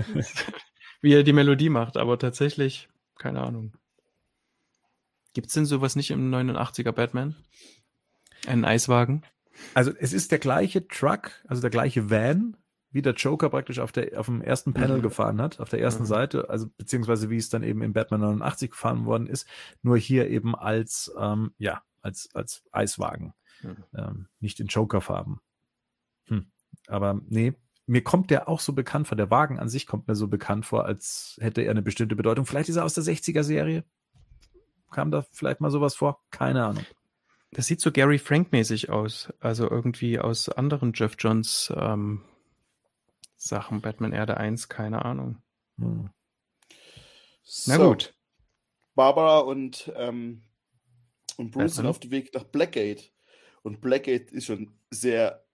wie 1.01 1.15
er 1.15 1.23
die 1.23 1.33
Melodie 1.33 1.71
macht, 1.71 1.97
aber 1.97 2.19
tatsächlich, 2.19 2.89
keine 3.19 3.41
Ahnung. 3.41 3.73
Gibt 5.33 5.49
es 5.49 5.55
denn 5.55 5.67
sowas 5.67 5.97
nicht 5.97 6.11
im 6.11 6.33
89er 6.33 6.93
Batman? 6.93 7.37
Einen 8.47 8.65
Eiswagen? 8.65 9.25
Also, 9.75 9.93
es 9.99 10.13
ist 10.13 10.31
der 10.31 10.39
gleiche 10.39 10.87
Truck, 10.89 11.31
also 11.47 11.63
der 11.63 11.71
gleiche 11.71 12.11
Van, 12.11 12.57
wie 12.97 13.03
der 13.03 13.13
Joker 13.13 13.51
praktisch 13.51 13.79
auf, 13.79 13.93
der, 13.93 14.19
auf 14.19 14.25
dem 14.25 14.41
ersten 14.41 14.73
Panel 14.73 14.97
mhm. 14.99 15.03
gefahren 15.03 15.41
hat, 15.43 15.61
auf 15.61 15.69
der 15.69 15.83
ersten 15.83 16.05
mhm. 16.05 16.09
Seite, 16.09 16.49
also 16.49 16.67
beziehungsweise 16.79 17.29
wie 17.29 17.37
es 17.37 17.51
dann 17.51 17.63
eben 17.63 17.83
in 17.83 17.93
Batman 17.93 18.23
89 18.23 18.71
gefahren 18.71 19.05
worden 19.05 19.27
ist, 19.27 19.47
nur 19.83 19.99
hier 19.99 20.31
eben 20.31 20.57
als, 20.57 21.13
ähm, 21.19 21.53
ja, 21.59 21.83
als, 22.01 22.31
als 22.33 22.65
Eiswagen. 22.73 23.35
Mhm. 23.63 23.77
Ähm, 23.95 24.29
nicht 24.41 24.61
in 24.61 24.69
Joker-Farben. 24.69 25.41
Hm. 26.29 26.47
Aber 26.87 27.21
nee, 27.29 27.53
mir 27.87 28.03
kommt 28.03 28.31
der 28.31 28.49
auch 28.49 28.61
so 28.61 28.73
bekannt 28.73 29.09
vor. 29.09 29.17
Der 29.17 29.31
Wagen 29.31 29.59
an 29.59 29.69
sich 29.69 29.87
kommt 29.87 30.09
mir 30.09 30.15
so 30.15 30.27
bekannt 30.27 30.65
vor, 30.65 30.87
als 30.87 31.37
hätte 31.41 31.61
er 31.61 31.73
eine 31.73 31.83
bestimmte 31.83 32.17
Bedeutung. 32.17 32.47
Vielleicht 32.47 32.71
ist 32.71 32.77
er 32.77 32.85
aus 32.87 32.95
der 32.95 33.05
60er-Serie. 33.05 33.85
Kam 34.91 35.11
da 35.11 35.27
vielleicht 35.33 35.61
mal 35.61 35.71
sowas 35.71 35.95
vor? 35.95 36.23
Keine 36.31 36.65
Ahnung. 36.65 36.85
Das 37.51 37.67
sieht 37.67 37.83
so 37.83 37.93
Gary 37.93 38.19
Frank-mäßig 38.19 38.89
aus. 38.89 39.33
Also 39.39 39.71
irgendwie 39.71 40.19
aus 40.19 40.49
anderen 40.49 40.93
Jeff 40.95 41.17
Johns 41.19 41.71
ähm, 41.77 42.23
Sachen. 43.47 43.81
Batman 43.81 44.13
Erde 44.13 44.37
1, 44.37 44.69
keine 44.69 45.05
Ahnung. 45.05 45.43
Hm. 45.79 46.11
Na 47.67 47.77
so, 47.77 47.89
gut. 47.89 48.15
Barbara 48.95 49.41
und, 49.41 49.93
ähm, 49.97 50.43
und 51.37 51.51
Bruce 51.51 51.53
Batman. 51.53 51.69
sind 51.69 51.87
auf 51.87 52.01
dem 52.01 52.11
Weg 52.11 52.35
nach 52.35 52.45
Blackgate. 52.45 53.11
Und 53.63 53.81
Blackgate 53.81 54.33
ist 54.33 54.47
schon 54.47 54.79
sehr 54.91 55.45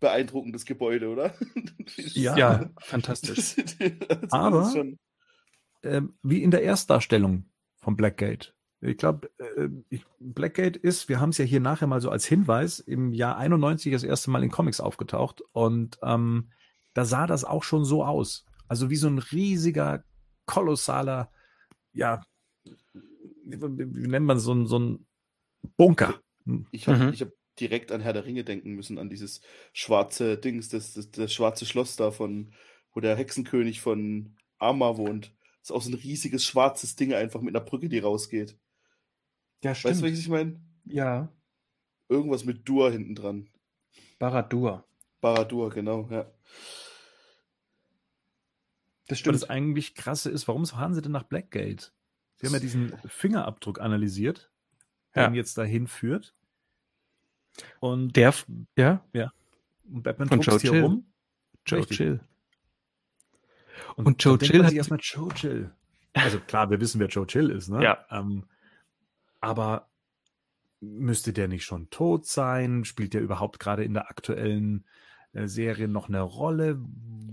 beeindruckendes 0.00 0.64
Gebäude, 0.64 1.08
oder? 1.08 1.34
ja, 1.96 2.36
ja, 2.36 2.70
fantastisch. 2.80 3.56
also 4.08 4.26
Aber 4.30 4.72
ähm, 5.82 6.18
wie 6.22 6.42
in 6.42 6.50
der 6.50 6.62
Erstdarstellung 6.62 7.50
von 7.76 7.96
Blackgate. 7.96 8.54
Ich 8.80 8.96
glaube, 8.96 9.30
äh, 9.38 9.68
Blackgate 10.20 10.76
ist, 10.76 11.08
wir 11.08 11.20
haben 11.20 11.30
es 11.30 11.38
ja 11.38 11.44
hier 11.44 11.60
nachher 11.60 11.88
mal 11.88 12.00
so 12.00 12.10
als 12.10 12.26
Hinweis, 12.26 12.78
im 12.78 13.12
Jahr 13.12 13.36
91 13.36 13.92
das 13.92 14.04
erste 14.04 14.30
Mal 14.30 14.44
in 14.44 14.50
Comics 14.50 14.80
aufgetaucht 14.80 15.42
und 15.52 15.98
ähm, 16.02 16.50
da 16.98 17.04
sah 17.04 17.28
das 17.28 17.44
auch 17.44 17.62
schon 17.62 17.84
so 17.84 18.04
aus. 18.04 18.44
Also 18.66 18.90
wie 18.90 18.96
so 18.96 19.06
ein 19.06 19.18
riesiger, 19.18 20.02
kolossaler, 20.46 21.30
ja, 21.92 22.20
wie, 22.64 23.94
wie 23.94 24.08
nennt 24.08 24.26
man 24.26 24.40
so 24.40 24.52
ein, 24.52 24.66
so 24.66 24.80
ein 24.80 25.06
Bunker. 25.76 26.20
Ich 26.72 26.88
habe 26.88 26.98
mhm. 26.98 27.12
hab 27.12 27.28
direkt 27.60 27.92
an 27.92 28.00
Herr 28.00 28.14
der 28.14 28.24
Ringe 28.24 28.42
denken 28.42 28.72
müssen, 28.74 28.98
an 28.98 29.10
dieses 29.10 29.42
schwarze 29.72 30.38
Dings, 30.38 30.70
das, 30.70 30.94
das, 30.94 31.12
das 31.12 31.32
schwarze 31.32 31.66
Schloss 31.66 31.94
da 31.94 32.10
von, 32.10 32.52
wo 32.92 32.98
der 32.98 33.14
Hexenkönig 33.14 33.80
von 33.80 34.34
Arma 34.58 34.96
wohnt. 34.96 35.36
Das 35.60 35.70
ist 35.70 35.76
auch 35.76 35.82
so 35.82 35.90
ein 35.90 35.94
riesiges 35.94 36.44
schwarzes 36.44 36.96
Ding 36.96 37.14
einfach 37.14 37.42
mit 37.42 37.54
einer 37.54 37.64
Brücke, 37.64 37.88
die 37.88 38.00
rausgeht. 38.00 38.58
Ja, 39.62 39.72
stimmt. 39.76 39.92
Weißt 39.92 40.02
du, 40.02 40.10
was 40.10 40.18
ich 40.18 40.28
meine? 40.28 40.60
Ja. 40.84 41.32
Irgendwas 42.08 42.44
mit 42.44 42.68
Dur 42.68 42.90
hinten 42.90 43.14
dran. 43.14 43.50
Baradur. 44.18 44.84
Baradur, 45.20 45.70
genau, 45.70 46.08
ja. 46.10 46.28
Das 49.08 49.18
stimmt. 49.18 49.34
Und 49.34 49.42
das 49.42 49.50
eigentlich 49.50 49.94
krasse 49.94 50.30
ist, 50.30 50.46
warum 50.48 50.66
fahren 50.66 50.94
sie 50.94 51.02
denn 51.02 51.12
nach 51.12 51.24
Blackgate? 51.24 51.92
Sie 52.36 52.46
haben 52.46 52.54
ja 52.54 52.60
diesen 52.60 52.96
Fingerabdruck 53.06 53.80
analysiert, 53.80 54.50
der 55.14 55.24
ja. 55.24 55.28
ihn 55.28 55.34
jetzt 55.34 55.58
dahin 55.58 55.86
führt. 55.86 56.34
Und 57.80 58.14
der, 58.14 58.32
ja, 58.76 59.04
ja. 59.12 59.32
Und 59.90 60.02
Batman 60.02 60.28
und 60.28 60.46
Joe 60.46 60.58
hier 60.60 60.70
Chill. 60.70 60.82
rum. 60.82 61.06
Joe 61.66 61.80
Richtig. 61.80 61.96
Chill. 61.96 62.20
Und, 63.96 64.06
und 64.06 64.22
Joe 64.22 64.38
Chill 64.38 64.64
hat 64.64 64.72
erstmal 64.72 65.00
Joe 65.02 65.32
Chill. 65.34 65.72
Also 66.12 66.38
klar, 66.40 66.70
wir 66.70 66.80
wissen, 66.80 67.00
wer 67.00 67.08
Joe 67.08 67.26
Chill 67.26 67.50
ist, 67.50 67.68
ne? 67.68 67.82
Ja. 67.82 68.06
Ähm, 68.10 68.44
aber 69.40 69.88
müsste 70.80 71.32
der 71.32 71.48
nicht 71.48 71.64
schon 71.64 71.90
tot 71.90 72.26
sein? 72.26 72.84
Spielt 72.84 73.14
der 73.14 73.22
überhaupt 73.22 73.58
gerade 73.58 73.84
in 73.84 73.94
der 73.94 74.10
aktuellen 74.10 74.84
äh, 75.38 75.48
Serie 75.48 75.88
noch 75.88 76.08
eine 76.08 76.20
Rolle? 76.20 76.78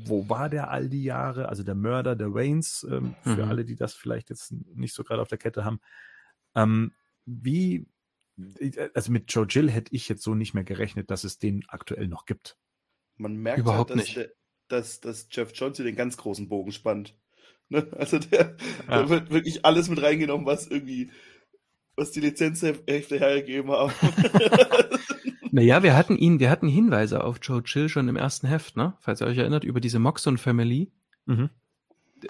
Wo 0.07 0.29
war 0.29 0.49
der 0.49 0.69
all 0.69 0.89
die 0.89 1.03
Jahre? 1.03 1.49
Also 1.49 1.63
der 1.63 1.75
Mörder 1.75 2.15
der 2.15 2.33
Waynes, 2.33 2.85
ähm, 2.89 3.15
für 3.23 3.43
mhm. 3.43 3.49
alle, 3.49 3.65
die 3.65 3.75
das 3.75 3.93
vielleicht 3.93 4.29
jetzt 4.29 4.51
nicht 4.51 4.93
so 4.93 5.03
gerade 5.03 5.21
auf 5.21 5.27
der 5.27 5.37
Kette 5.37 5.65
haben. 5.65 5.79
Ähm, 6.55 6.93
wie 7.25 7.87
also 8.93 9.11
mit 9.11 9.33
Joe 9.33 9.45
Jill 9.45 9.69
hätte 9.71 9.95
ich 9.95 10.09
jetzt 10.09 10.23
so 10.23 10.35
nicht 10.35 10.53
mehr 10.53 10.63
gerechnet, 10.63 11.09
dass 11.09 11.23
es 11.23 11.39
den 11.39 11.63
aktuell 11.67 12.07
noch 12.07 12.25
gibt. 12.25 12.57
Man 13.17 13.37
merkt 13.37 13.59
Überhaupt 13.59 13.91
halt, 13.91 13.99
dass, 13.99 14.07
nicht. 14.07 14.17
Der, 14.17 14.29
dass, 14.67 14.99
dass 14.99 15.27
Jeff 15.31 15.51
Jones 15.53 15.77
hier 15.77 15.85
den 15.85 15.95
ganz 15.95 16.17
großen 16.17 16.49
Bogen 16.49 16.71
spannt. 16.71 17.17
Ne? 17.67 17.87
Also 17.97 18.19
der, 18.19 18.57
ja. 18.87 19.01
da 19.01 19.09
wird 19.09 19.31
wirklich 19.31 19.65
alles 19.65 19.89
mit 19.89 19.99
reingenommen, 19.99 20.45
was 20.45 20.67
irgendwie, 20.67 21.09
was 21.95 22.11
die 22.11 22.19
Lizenzhefte 22.19 23.17
hergegeben 23.17 23.71
haben. 23.71 23.91
naja, 25.55 25.83
wir 25.83 25.95
hatten 25.95 26.17
ihn, 26.17 26.41
wir 26.41 26.49
hatten 26.49 26.67
Hinweise 26.67 27.23
auf 27.23 27.37
Joe 27.41 27.63
Chill 27.63 27.87
schon 27.87 28.09
im 28.09 28.17
ersten 28.17 28.45
Heft, 28.45 28.75
ne? 28.75 28.93
Falls 28.99 29.21
ihr 29.21 29.27
euch 29.27 29.37
erinnert, 29.37 29.63
über 29.63 29.79
diese 29.79 29.99
Moxon 29.99 30.37
Family. 30.37 30.91
Mhm. 31.27 31.49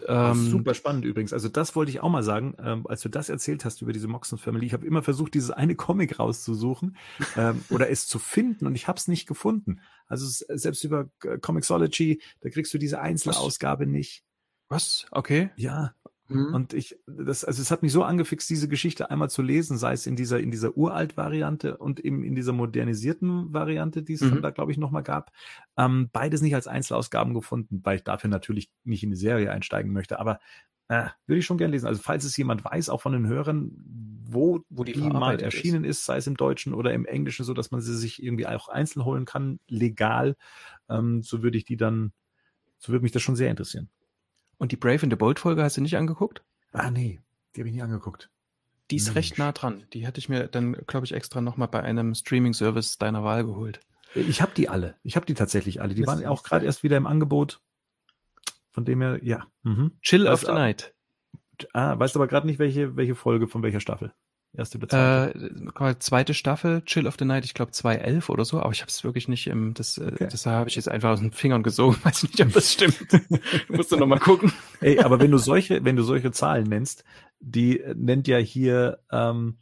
Ähm, 0.08 0.36
super 0.52 0.76
spannend 0.76 1.06
übrigens. 1.06 1.34
Also 1.34 1.50
das 1.50 1.76
wollte 1.76 1.90
ich 1.90 2.02
auch 2.02 2.10
mal 2.10 2.22
sagen, 2.22 2.56
ähm, 2.60 2.86
als 2.86 3.02
du 3.02 3.10
das 3.10 3.30
erzählt 3.30 3.66
hast 3.66 3.82
über 3.82 3.94
diese 3.94 4.08
Moxon 4.08 4.38
Family. 4.38 4.68
Ich 4.68 4.74
habe 4.74 4.86
immer 4.86 5.02
versucht, 5.02 5.34
dieses 5.34 5.50
eine 5.50 5.74
Comic 5.74 6.20
rauszusuchen 6.20 6.98
ähm, 7.36 7.64
oder 7.72 7.90
es 7.90 8.06
zu 8.06 8.20
finden 8.20 8.68
und 8.68 8.76
ich 8.76 8.88
habe 8.88 9.00
es 9.00 9.08
nicht 9.08 9.28
gefunden. 9.28 9.82
Also 10.06 10.28
selbst 10.28 10.84
über 10.84 11.10
äh, 11.24 11.40
Comixology, 11.40 12.22
da 12.42 12.50
kriegst 12.52 12.76
du 12.76 12.78
diese 12.78 13.02
Einzelausgabe 13.02 13.88
nicht. 13.88 14.24
Was? 14.70 15.08
Okay. 15.10 15.50
Ja, 15.56 15.96
Mhm. 16.28 16.54
Und 16.54 16.74
ich, 16.74 16.98
das, 17.06 17.44
also 17.44 17.62
es 17.62 17.70
hat 17.70 17.84
mich 17.84 17.92
so 17.92 18.04
angefixt, 18.04 18.50
diese 18.50 18.68
Geschichte 18.68 19.12
einmal 19.12 19.30
zu 19.30 19.42
lesen, 19.42 19.78
sei 19.78 19.94
es 19.94 20.08
in 20.08 20.16
dieser, 20.16 20.40
in 20.40 20.52
dieser 20.52 20.76
Uralt-Variante 20.76 21.78
und 21.78 22.00
eben 22.00 22.24
in 22.24 22.36
dieser 22.36 22.54
modernisierten 22.54 23.54
Variante, 23.54 24.02
die 24.02 24.14
es 24.14 24.22
mhm. 24.22 24.32
dann 24.32 24.42
da, 24.42 24.50
glaube 24.50 24.72
ich, 24.72 24.78
nochmal 24.78 25.04
gab. 25.04 25.32
Ähm, 25.78 26.10
beides 26.12 26.42
nicht 26.42 26.56
als 26.56 26.68
Einzelausgaben 26.68 27.34
gefunden, 27.34 27.82
weil 27.84 27.98
ich 27.98 28.04
dafür 28.04 28.30
natürlich 28.30 28.72
nicht 28.84 29.04
in 29.04 29.12
die 29.12 29.18
Serie 29.18 29.52
einsteigen 29.52 29.94
möchte, 29.94 30.20
aber 30.20 30.40
äh, 30.88 31.08
würde 31.26 31.40
ich 31.40 31.46
schon 31.46 31.58
gerne 31.58 31.72
lesen. 31.72 31.88
Also 31.88 32.02
falls 32.02 32.24
es 32.24 32.38
jemand 32.38 32.64
weiß, 32.66 32.90
auch 32.90 33.02
von 33.02 33.14
den 33.14 33.28
Hörern, 33.28 33.72
wo, 34.28 34.62
wo 34.70 34.84
die, 34.84 34.94
die 34.94 35.02
mal 35.02 35.40
erschienen 35.40 35.84
ist. 35.84 36.00
ist. 36.00 36.06
sei 36.06 36.18
es 36.18 36.28
im 36.28 36.38
Deutschen 36.38 36.74
oder 36.74 36.94
im 36.94 37.06
Englischen, 37.06 37.46
so 37.46 37.54
dass 37.54 37.72
man 37.72 37.82
sie 37.82 37.96
sich 37.96 38.22
irgendwie 38.22 38.48
auch 38.48 38.68
einzeln 38.68 39.06
holen 39.06 39.26
kann, 39.26 39.60
legal, 39.68 40.36
ähm, 40.90 41.22
so 41.22 41.44
würde 41.44 41.58
ich 41.58 41.66
die 41.66 41.78
dann, 41.78 42.14
so 42.78 42.92
würde 42.92 43.04
mich 43.04 43.12
das 43.12 43.22
schon 43.22 43.36
sehr 43.36 43.50
interessieren. 43.50 43.90
Und 44.58 44.72
die 44.72 44.78
Brave 44.78 45.04
and 45.04 45.12
the 45.12 45.18
Bold 45.18 45.40
Folge 45.40 45.64
hast 45.64 45.78
du 45.78 45.82
nicht 45.82 45.98
angeguckt? 45.98 46.44
Ah, 46.72 46.92
nee, 46.92 47.22
die 47.56 47.62
habe 47.62 47.70
ich 47.70 47.76
nie 47.76 47.82
angeguckt. 47.82 48.30
Die 48.92 48.98
ist 48.98 49.06
Mensch. 49.06 49.16
recht 49.18 49.38
nah 49.38 49.52
dran. 49.52 49.84
Die 49.94 50.06
hatte 50.06 50.20
ich 50.20 50.30
mir 50.30 50.48
dann, 50.48 50.74
glaube 50.86 51.06
ich, 51.06 51.14
extra 51.14 51.42
nochmal 51.42 51.68
bei 51.68 51.82
einem 51.82 52.14
Streaming-Service 52.14 52.98
deiner 52.98 53.24
Wahl 53.24 53.46
geholt. 53.46 53.80
Ich 54.14 54.42
habe 54.42 54.52
die 54.56 54.70
alle. 54.70 54.96
Ich 55.04 55.16
habe 55.16 55.26
die 55.26 55.34
tatsächlich 55.34 55.82
alle. 55.82 55.94
Die 55.94 56.02
das 56.04 56.08
waren 56.08 56.26
auch 56.26 56.44
gerade 56.44 56.66
erst 56.66 56.84
wieder 56.84 56.98
im 56.98 57.08
Angebot. 57.08 57.62
Von 58.72 58.86
dem 58.86 59.02
her, 59.02 59.20
ja. 59.24 59.48
Mhm. 59.64 59.92
Chill 60.02 60.28
of 60.28 60.42
the 60.42 60.52
Night. 60.52 60.94
Ah, 61.74 61.98
weißt 61.98 62.16
aber 62.16 62.28
gerade 62.28 62.48
nicht, 62.48 62.60
welche, 62.60 62.96
welche 62.96 63.16
Folge 63.16 63.48
von 63.48 63.64
welcher 63.64 63.80
Staffel. 63.80 64.14
Erste 64.58 64.78
oder 64.78 64.88
zweite? 64.88 65.70
Äh, 65.80 66.00
zweite 66.00 66.34
Staffel, 66.34 66.82
Chill 66.86 67.08
of 67.08 67.16
the 67.20 67.26
Night, 67.26 67.46
ich 67.46 67.54
glaube 67.54 67.72
2011 67.72 68.30
oder 68.30 68.46
so, 68.46 68.60
aber 68.60 68.72
ich 68.72 68.82
habe 68.82 68.90
es 68.90 69.04
wirklich 69.04 69.28
nicht 69.28 69.48
im, 69.48 69.74
das, 69.74 69.98
äh, 69.98 70.12
okay. 70.14 70.28
das 70.30 70.46
habe 70.46 70.70
ich 70.70 70.76
jetzt 70.76 70.90
einfach 70.90 71.12
aus 71.12 71.20
den 71.20 71.32
Fingern 71.32 71.64
gesogen, 71.64 71.98
weiß 72.04 72.24
nicht, 72.24 72.42
ob 72.42 72.54
das 72.54 72.72
stimmt. 72.72 72.98
musst 73.70 73.92
du 73.92 73.98
nochmal 73.98 74.20
gucken. 74.20 74.52
Ey, 74.82 75.00
aber 75.00 75.20
wenn 75.20 75.32
du 75.32 75.38
solche, 75.38 75.84
wenn 75.84 75.96
du 75.96 76.04
solche 76.04 76.32
Zahlen 76.32 76.68
nennst, 76.68 77.04
die 77.40 77.84
nennt 77.96 78.28
ja 78.28 78.38
hier, 78.38 79.00
ähm, 79.12 79.58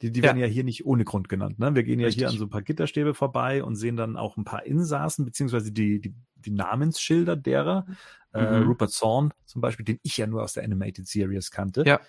die, 0.00 0.12
die 0.12 0.20
ja. 0.20 0.26
werden 0.26 0.38
ja 0.38 0.46
hier 0.46 0.64
nicht 0.64 0.86
ohne 0.86 1.04
Grund 1.04 1.28
genannt. 1.28 1.58
Ne? 1.58 1.74
Wir 1.74 1.82
gehen 1.82 2.00
ja 2.00 2.06
Richtig. 2.06 2.22
hier 2.22 2.28
an 2.30 2.36
so 2.36 2.44
ein 2.44 2.50
paar 2.50 2.62
Gitterstäbe 2.62 3.14
vorbei 3.14 3.64
und 3.64 3.76
sehen 3.76 3.96
dann 3.96 4.16
auch 4.16 4.36
ein 4.36 4.44
paar 4.44 4.64
Insassen, 4.64 5.24
beziehungsweise 5.24 5.72
die, 5.72 6.00
die, 6.00 6.14
die 6.36 6.50
Namensschilder 6.50 7.36
derer. 7.36 7.86
Äh, 8.32 8.40
mhm. 8.40 8.46
Äh, 8.46 8.58
Rupert 8.58 8.90
Zorn 8.90 9.32
zum 9.44 9.60
Beispiel, 9.60 9.84
den 9.84 9.98
ich 10.02 10.16
ja 10.16 10.26
nur 10.26 10.42
aus 10.42 10.52
der 10.52 10.64
Animated 10.64 11.06
Series 11.06 11.50
kannte. 11.50 11.82
Ja. 11.86 12.00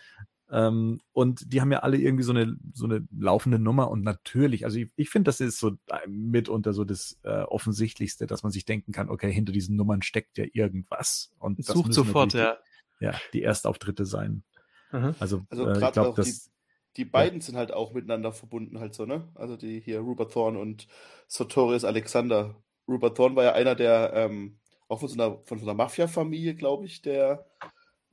Ähm, 0.52 1.00
und 1.14 1.54
die 1.54 1.62
haben 1.62 1.72
ja 1.72 1.80
alle 1.80 1.98
irgendwie 1.98 2.24
so 2.24 2.32
eine, 2.32 2.58
so 2.74 2.86
eine 2.86 3.08
laufende 3.16 3.60
Nummer 3.60 3.92
und 3.92 4.04
natürlich, 4.04 4.66
also 4.66 4.80
ich, 4.80 4.90
ich 4.96 5.10
finde, 5.10 5.30
das 5.30 5.40
ist 5.42 5.60
so 5.60 5.78
mitunter 6.08 6.74
so 6.74 6.84
das 6.84 7.20
äh, 7.24 7.44
Offensichtlichste, 7.44 8.26
dass 8.26 8.42
man 8.42 8.52
sich 8.52 8.66
denken 8.66 8.92
kann, 8.92 9.10
okay, 9.10 9.32
hinter 9.32 9.52
diesen 9.52 9.76
Nummern 9.76 10.02
steckt 10.02 10.38
ja 10.38 10.46
irgendwas. 10.52 11.32
Und 11.38 11.60
das 11.60 11.68
sucht 11.68 11.94
sofort, 11.94 12.34
ja. 12.34 12.58
Die, 13.00 13.06
ja, 13.06 13.14
die 13.34 13.44
Erstauftritte 13.44 14.06
sein. 14.06 14.44
Mhm. 14.92 15.16
Also, 15.20 15.46
also 15.50 15.68
äh, 15.68 15.74
ich 15.74 15.92
glaube, 15.92 16.14
das. 16.16 16.46
Die, 16.46 16.50
die 16.98 17.06
beiden 17.06 17.40
ja. 17.40 17.46
sind 17.46 17.56
halt 17.56 17.72
auch 17.72 17.94
miteinander 17.94 18.32
verbunden, 18.32 18.80
halt 18.80 18.96
so, 18.96 19.06
ne? 19.06 19.30
Also 19.36 19.56
die 19.56 19.80
hier 19.80 20.00
Rupert 20.00 20.34
Thorne 20.34 20.58
und 20.58 20.88
Sotorius 21.28 21.84
Alexander. 21.84 22.56
Rupert 22.88 23.16
Thorne 23.16 23.36
war 23.36 23.44
ja 23.44 23.54
einer 23.54 23.76
der, 23.76 24.14
ähm, 24.16 24.58
auch 24.88 25.00
von 25.00 25.10
so 25.10 25.14
einer, 25.14 25.38
von 25.44 25.60
so 25.60 25.66
einer 25.66 25.76
Mafia-Familie, 25.76 26.56
glaube 26.56 26.86
ich, 26.86 27.04
der 27.04 27.46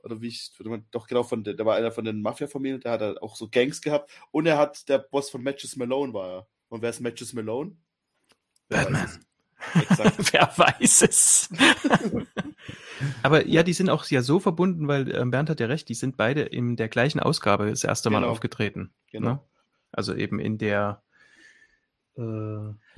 oder 0.03 0.21
wie 0.21 0.27
ich, 0.27 0.51
doch 0.91 1.07
genau 1.07 1.23
von 1.23 1.43
der, 1.43 1.53
der 1.53 1.65
war 1.65 1.75
einer 1.75 1.91
von 1.91 2.05
den 2.05 2.21
Mafia-Familien, 2.21 2.81
der 2.81 2.91
hat 2.93 3.01
halt 3.01 3.21
auch 3.21 3.35
so 3.35 3.49
Gangs 3.49 3.81
gehabt 3.81 4.11
und 4.31 4.45
er 4.45 4.57
hat, 4.57 4.87
der 4.89 4.99
Boss 4.99 5.29
von 5.29 5.43
Matches 5.43 5.75
Malone 5.75 6.13
war 6.13 6.29
er. 6.29 6.47
Und 6.69 6.81
wer 6.81 6.89
ist 6.89 6.99
Matches 6.99 7.33
Malone? 7.33 7.75
Wer 8.69 8.83
Batman. 8.83 9.19
wer 10.31 10.51
weiß 10.55 11.01
es? 11.01 11.49
Aber 13.23 13.47
ja, 13.47 13.63
die 13.63 13.73
sind 13.73 13.89
auch 13.89 14.05
ja 14.05 14.21
so 14.21 14.39
verbunden, 14.39 14.87
weil 14.87 15.09
äh, 15.13 15.25
Bernd 15.25 15.49
hat 15.49 15.59
ja 15.59 15.67
recht, 15.67 15.89
die 15.89 15.95
sind 15.95 16.17
beide 16.17 16.41
in 16.41 16.75
der 16.75 16.89
gleichen 16.89 17.19
Ausgabe 17.19 17.69
das 17.69 17.83
erste 17.83 18.09
Mal 18.09 18.19
genau. 18.19 18.31
aufgetreten. 18.31 18.93
Genau. 19.11 19.29
Ne? 19.29 19.39
Also 19.91 20.13
eben 20.13 20.39
in 20.39 20.57
der 20.57 21.01
äh, 22.15 22.21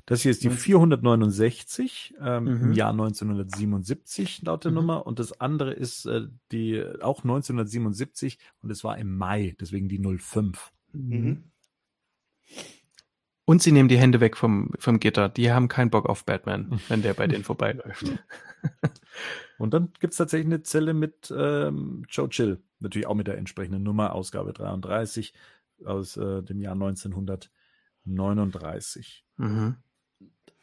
das 0.09 0.23
hier 0.23 0.31
ist 0.31 0.43
die 0.43 0.49
469 0.49 2.15
ähm, 2.19 2.45
mhm. 2.45 2.63
im 2.63 2.73
Jahr 2.73 2.89
1977 2.89 4.41
laut 4.41 4.63
der 4.63 4.71
mhm. 4.71 4.77
Nummer 4.77 5.05
und 5.05 5.19
das 5.19 5.39
andere 5.39 5.71
ist 5.71 6.07
äh, 6.07 6.21
die 6.51 6.83
auch 7.01 7.19
1977 7.19 8.39
und 8.63 8.71
es 8.71 8.83
war 8.83 8.97
im 8.97 9.15
Mai, 9.15 9.55
deswegen 9.59 9.87
die 9.87 9.99
05. 9.99 10.71
Mhm. 10.93 11.43
Und 13.45 13.61
sie 13.61 13.71
nehmen 13.71 13.87
die 13.87 13.99
Hände 13.99 14.19
weg 14.19 14.35
vom, 14.35 14.71
vom 14.79 14.99
Gitter. 14.99 15.29
Die 15.29 15.51
haben 15.51 15.67
keinen 15.67 15.91
Bock 15.91 16.07
auf 16.07 16.25
Batman, 16.25 16.79
wenn 16.87 17.03
der 17.03 17.13
bei 17.13 17.27
denen 17.27 17.43
vorbeiläuft. 17.43 18.11
Und 19.59 19.75
dann 19.75 19.93
gibt 19.99 20.13
es 20.13 20.17
tatsächlich 20.17 20.47
eine 20.47 20.63
Zelle 20.63 20.95
mit 20.95 21.31
ähm, 21.37 22.03
Joe 22.09 22.29
Chill, 22.29 22.63
natürlich 22.79 23.05
auch 23.05 23.13
mit 23.13 23.27
der 23.27 23.37
entsprechenden 23.37 23.83
Nummer, 23.83 24.15
Ausgabe 24.15 24.53
33 24.53 25.35
aus 25.85 26.17
äh, 26.17 26.41
dem 26.41 26.61
Jahr 26.61 26.73
1939. 26.73 29.23
Mhm 29.37 29.75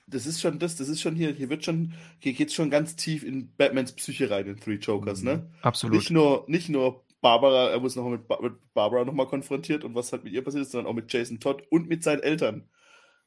das 0.07 0.27
ist 0.27 0.41
schon 0.41 0.59
das, 0.59 0.77
das 0.77 0.89
ist 0.89 1.01
schon 1.01 1.17
hier, 1.17 1.33
hier 1.33 1.51
wird 1.51 1.65
schon, 1.65 1.95
hier 2.19 2.33
geht's 2.33 2.55
schon 2.55 2.71
ganz 2.71 2.97
tief 2.97 3.25
in 3.25 3.55
Batmans 3.57 3.93
Psyche 3.93 4.31
rein, 4.31 4.47
in 4.47 4.61
Three 4.61 4.77
Jokers, 4.77 5.23
ne? 5.23 5.37
Mhm. 5.37 5.55
Absolut. 5.63 5.97
Nicht 5.97 6.11
nur, 6.11 6.45
nicht 6.47 6.69
nur 6.69 7.05
Barbara, 7.21 7.71
er 7.71 7.81
muss 7.81 7.97
noch 7.97 8.09
mit, 8.09 8.29
mit 8.41 8.55
Barbara 8.73 9.05
nochmal 9.05 9.27
konfrontiert 9.27 9.85
und 9.85 9.95
was 9.95 10.13
halt 10.13 10.23
mit 10.25 10.33
ihr 10.33 10.45
passiert 10.45 10.63
ist, 10.63 10.73
sondern 10.73 10.91
auch 10.91 10.95
mit 10.95 11.13
Jason 11.13 11.41
Todd 11.41 11.65
und 11.71 11.89
mit 11.89 12.05
seinen 12.05 12.23
Eltern. 12.23 12.69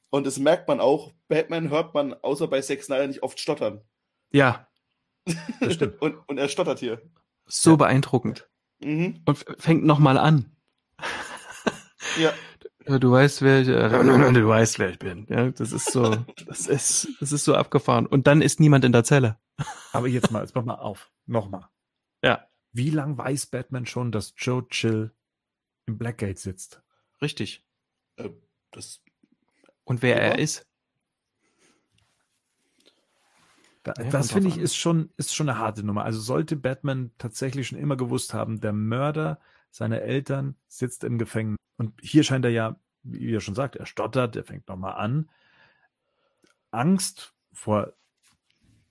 Und 0.09 0.25
das 0.25 0.39
merkt 0.39 0.67
man 0.67 0.79
auch, 0.79 1.13
Batman 1.27 1.69
hört 1.69 1.93
man 1.93 2.13
außer 2.13 2.47
bei 2.47 2.61
Sex 2.61 2.85
Snyder 2.85 3.07
nicht 3.07 3.23
oft 3.23 3.39
stottern. 3.39 3.81
Ja. 4.31 4.67
Das 5.59 5.73
stimmt. 5.73 6.01
und, 6.01 6.15
und 6.27 6.37
er 6.37 6.47
stottert 6.47 6.79
hier. 6.79 7.01
So 7.45 7.71
ja. 7.71 7.75
beeindruckend. 7.75 8.49
Mhm. 8.79 9.21
Und 9.25 9.45
fängt 9.57 9.83
nochmal 9.83 10.17
an. 10.17 10.55
ja. 12.17 12.33
Du 12.97 13.11
weißt, 13.11 13.43
wer 13.43 13.61
ich, 13.61 13.67
äh, 13.67 13.89
du 14.33 14.47
weißt, 14.47 14.79
wer 14.79 14.89
ich 14.89 14.97
bin. 14.97 15.27
Ja, 15.29 15.51
das 15.51 15.71
ist 15.71 15.91
so, 15.91 16.25
das 16.47 16.65
ist, 16.65 17.07
das 17.19 17.31
ist 17.31 17.43
so 17.43 17.53
abgefahren. 17.53 18.07
Und 18.07 18.25
dann 18.25 18.41
ist 18.41 18.59
niemand 18.59 18.83
in 18.83 18.91
der 18.91 19.03
Zelle. 19.03 19.37
Aber 19.91 20.07
jetzt 20.07 20.31
mal, 20.31 20.41
jetzt 20.41 20.55
mach 20.55 20.65
mal 20.65 20.75
auf. 20.75 21.11
Nochmal. 21.27 21.67
Ja. 22.23 22.47
Wie 22.71 22.89
lang 22.89 23.17
weiß 23.17 23.47
Batman 23.47 23.85
schon, 23.85 24.11
dass 24.11 24.33
Joe 24.37 24.67
Chill 24.69 25.11
im 25.85 25.97
Blackgate 25.97 26.39
sitzt? 26.39 26.81
Richtig. 27.21 27.65
Äh, 28.15 28.29
das. 28.71 29.01
Und 29.83 30.01
wer 30.01 30.15
ja. 30.15 30.21
er 30.23 30.39
ist? 30.39 30.68
Da, 33.93 34.03
ja, 34.03 34.09
das 34.09 34.31
finde 34.31 34.49
ich 34.49 34.57
ist 34.57 34.75
schon, 34.75 35.09
ist 35.17 35.33
schon 35.33 35.49
eine 35.49 35.59
harte 35.59 35.83
Nummer. 35.83 36.03
Also 36.03 36.19
sollte 36.19 36.55
Batman 36.55 37.11
tatsächlich 37.17 37.67
schon 37.67 37.79
immer 37.79 37.97
gewusst 37.97 38.33
haben, 38.33 38.61
der 38.61 38.73
Mörder 38.73 39.39
seiner 39.71 40.01
Eltern 40.01 40.55
sitzt 40.67 41.03
im 41.03 41.17
Gefängnis. 41.17 41.57
Und 41.77 41.93
hier 42.01 42.23
scheint 42.23 42.45
er 42.45 42.51
ja, 42.51 42.79
wie 43.03 43.33
er 43.33 43.41
schon 43.41 43.55
sagt, 43.55 43.75
er 43.75 43.85
stottert, 43.85 44.35
er 44.35 44.43
fängt 44.43 44.67
nochmal 44.67 44.95
an, 44.95 45.29
Angst 46.71 47.33
vor 47.53 47.93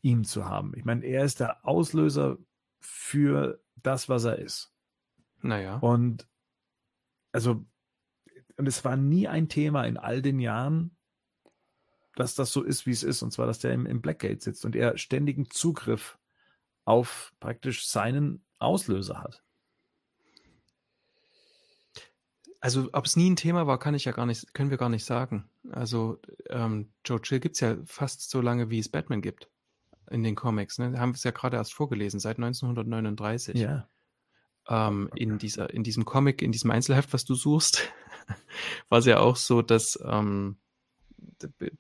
ihm 0.03 0.25
zu 0.25 0.47
haben. 0.47 0.73
Ich 0.77 0.85
meine, 0.85 1.05
er 1.05 1.25
ist 1.25 1.41
der 1.41 1.67
Auslöser 1.67 2.39
für 2.81 3.61
das, 3.77 4.09
was 4.09 4.25
er 4.25 4.39
ist. 4.39 4.73
Naja. 5.43 5.77
Und 5.77 6.27
also, 7.33 7.65
und 8.57 8.67
es 8.67 8.85
war 8.85 8.97
nie 8.97 9.29
ein 9.29 9.49
Thema 9.49 9.85
in 9.85 9.97
all 9.97 10.23
den 10.23 10.41
Jahren, 10.41 10.97
dass 12.19 12.35
das 12.35 12.53
so 12.53 12.63
ist, 12.63 12.87
wie 12.87 12.91
es 12.91 13.03
ist. 13.03 13.23
Und 13.23 13.33
zwar, 13.33 13.47
dass 13.47 13.61
der 13.61 13.73
im, 13.73 13.87
im 13.87 14.01
Blackgate 14.01 14.43
sitzt 14.43 14.65
und 14.65 14.75
er 14.75 14.99
ständigen 14.99 15.49
Zugriff 15.51 16.19
auf 16.85 17.33
praktisch 17.39 17.87
seinen 17.87 18.45
Auslöser 18.59 19.23
hat. 19.23 19.45
Also, 22.61 22.89
ob 22.93 23.07
es 23.07 23.15
nie 23.15 23.31
ein 23.31 23.37
Thema 23.37 23.69
war, 23.69 23.79
kann 23.79 23.95
ich 23.95 24.05
ja 24.05 24.13
gar 24.13 24.27
nicht, 24.27 24.53
können 24.53 24.71
wir 24.71 24.79
gar 24.79 24.89
nicht 24.89 25.05
sagen. 25.05 25.49
Also, 25.71 26.19
ähm, 26.51 26.93
Joe 27.05 27.23
Chill 27.23 27.39
gibt 27.39 27.55
es 27.55 27.61
ja 27.61 27.77
fast 27.85 28.29
so 28.29 28.41
lange, 28.41 28.69
wie 28.69 28.81
es 28.81 28.89
Batman 28.89 29.23
gibt 29.23 29.49
in 30.11 30.25
den 30.25 30.35
Comics. 30.35 30.79
Ne? 30.79 30.99
Haben 30.99 31.13
wir 31.13 31.17
es 31.17 31.25
ja 31.25 31.31
gerade 31.31 31.57
erst 31.57 31.73
vorgelesen, 31.73 32.19
seit 32.19 32.39
1939. 32.39 33.61
Ja. 33.61 33.89
Ähm, 34.69 35.09
in, 35.15 35.39
dieser, 35.39 35.73
in 35.73 35.85
diesem 35.85 36.05
Comic, 36.05 36.43
in 36.43 36.51
diesem 36.51 36.73
Einzelheft, 36.73 37.13
was 37.13 37.25
du 37.25 37.37
suchst, 37.37 37.89
war 38.89 38.99
es 38.99 39.07
ja 39.07 39.21
auch 39.21 39.37
so, 39.37 39.63
dass 39.63 39.97
ähm, 40.05 40.57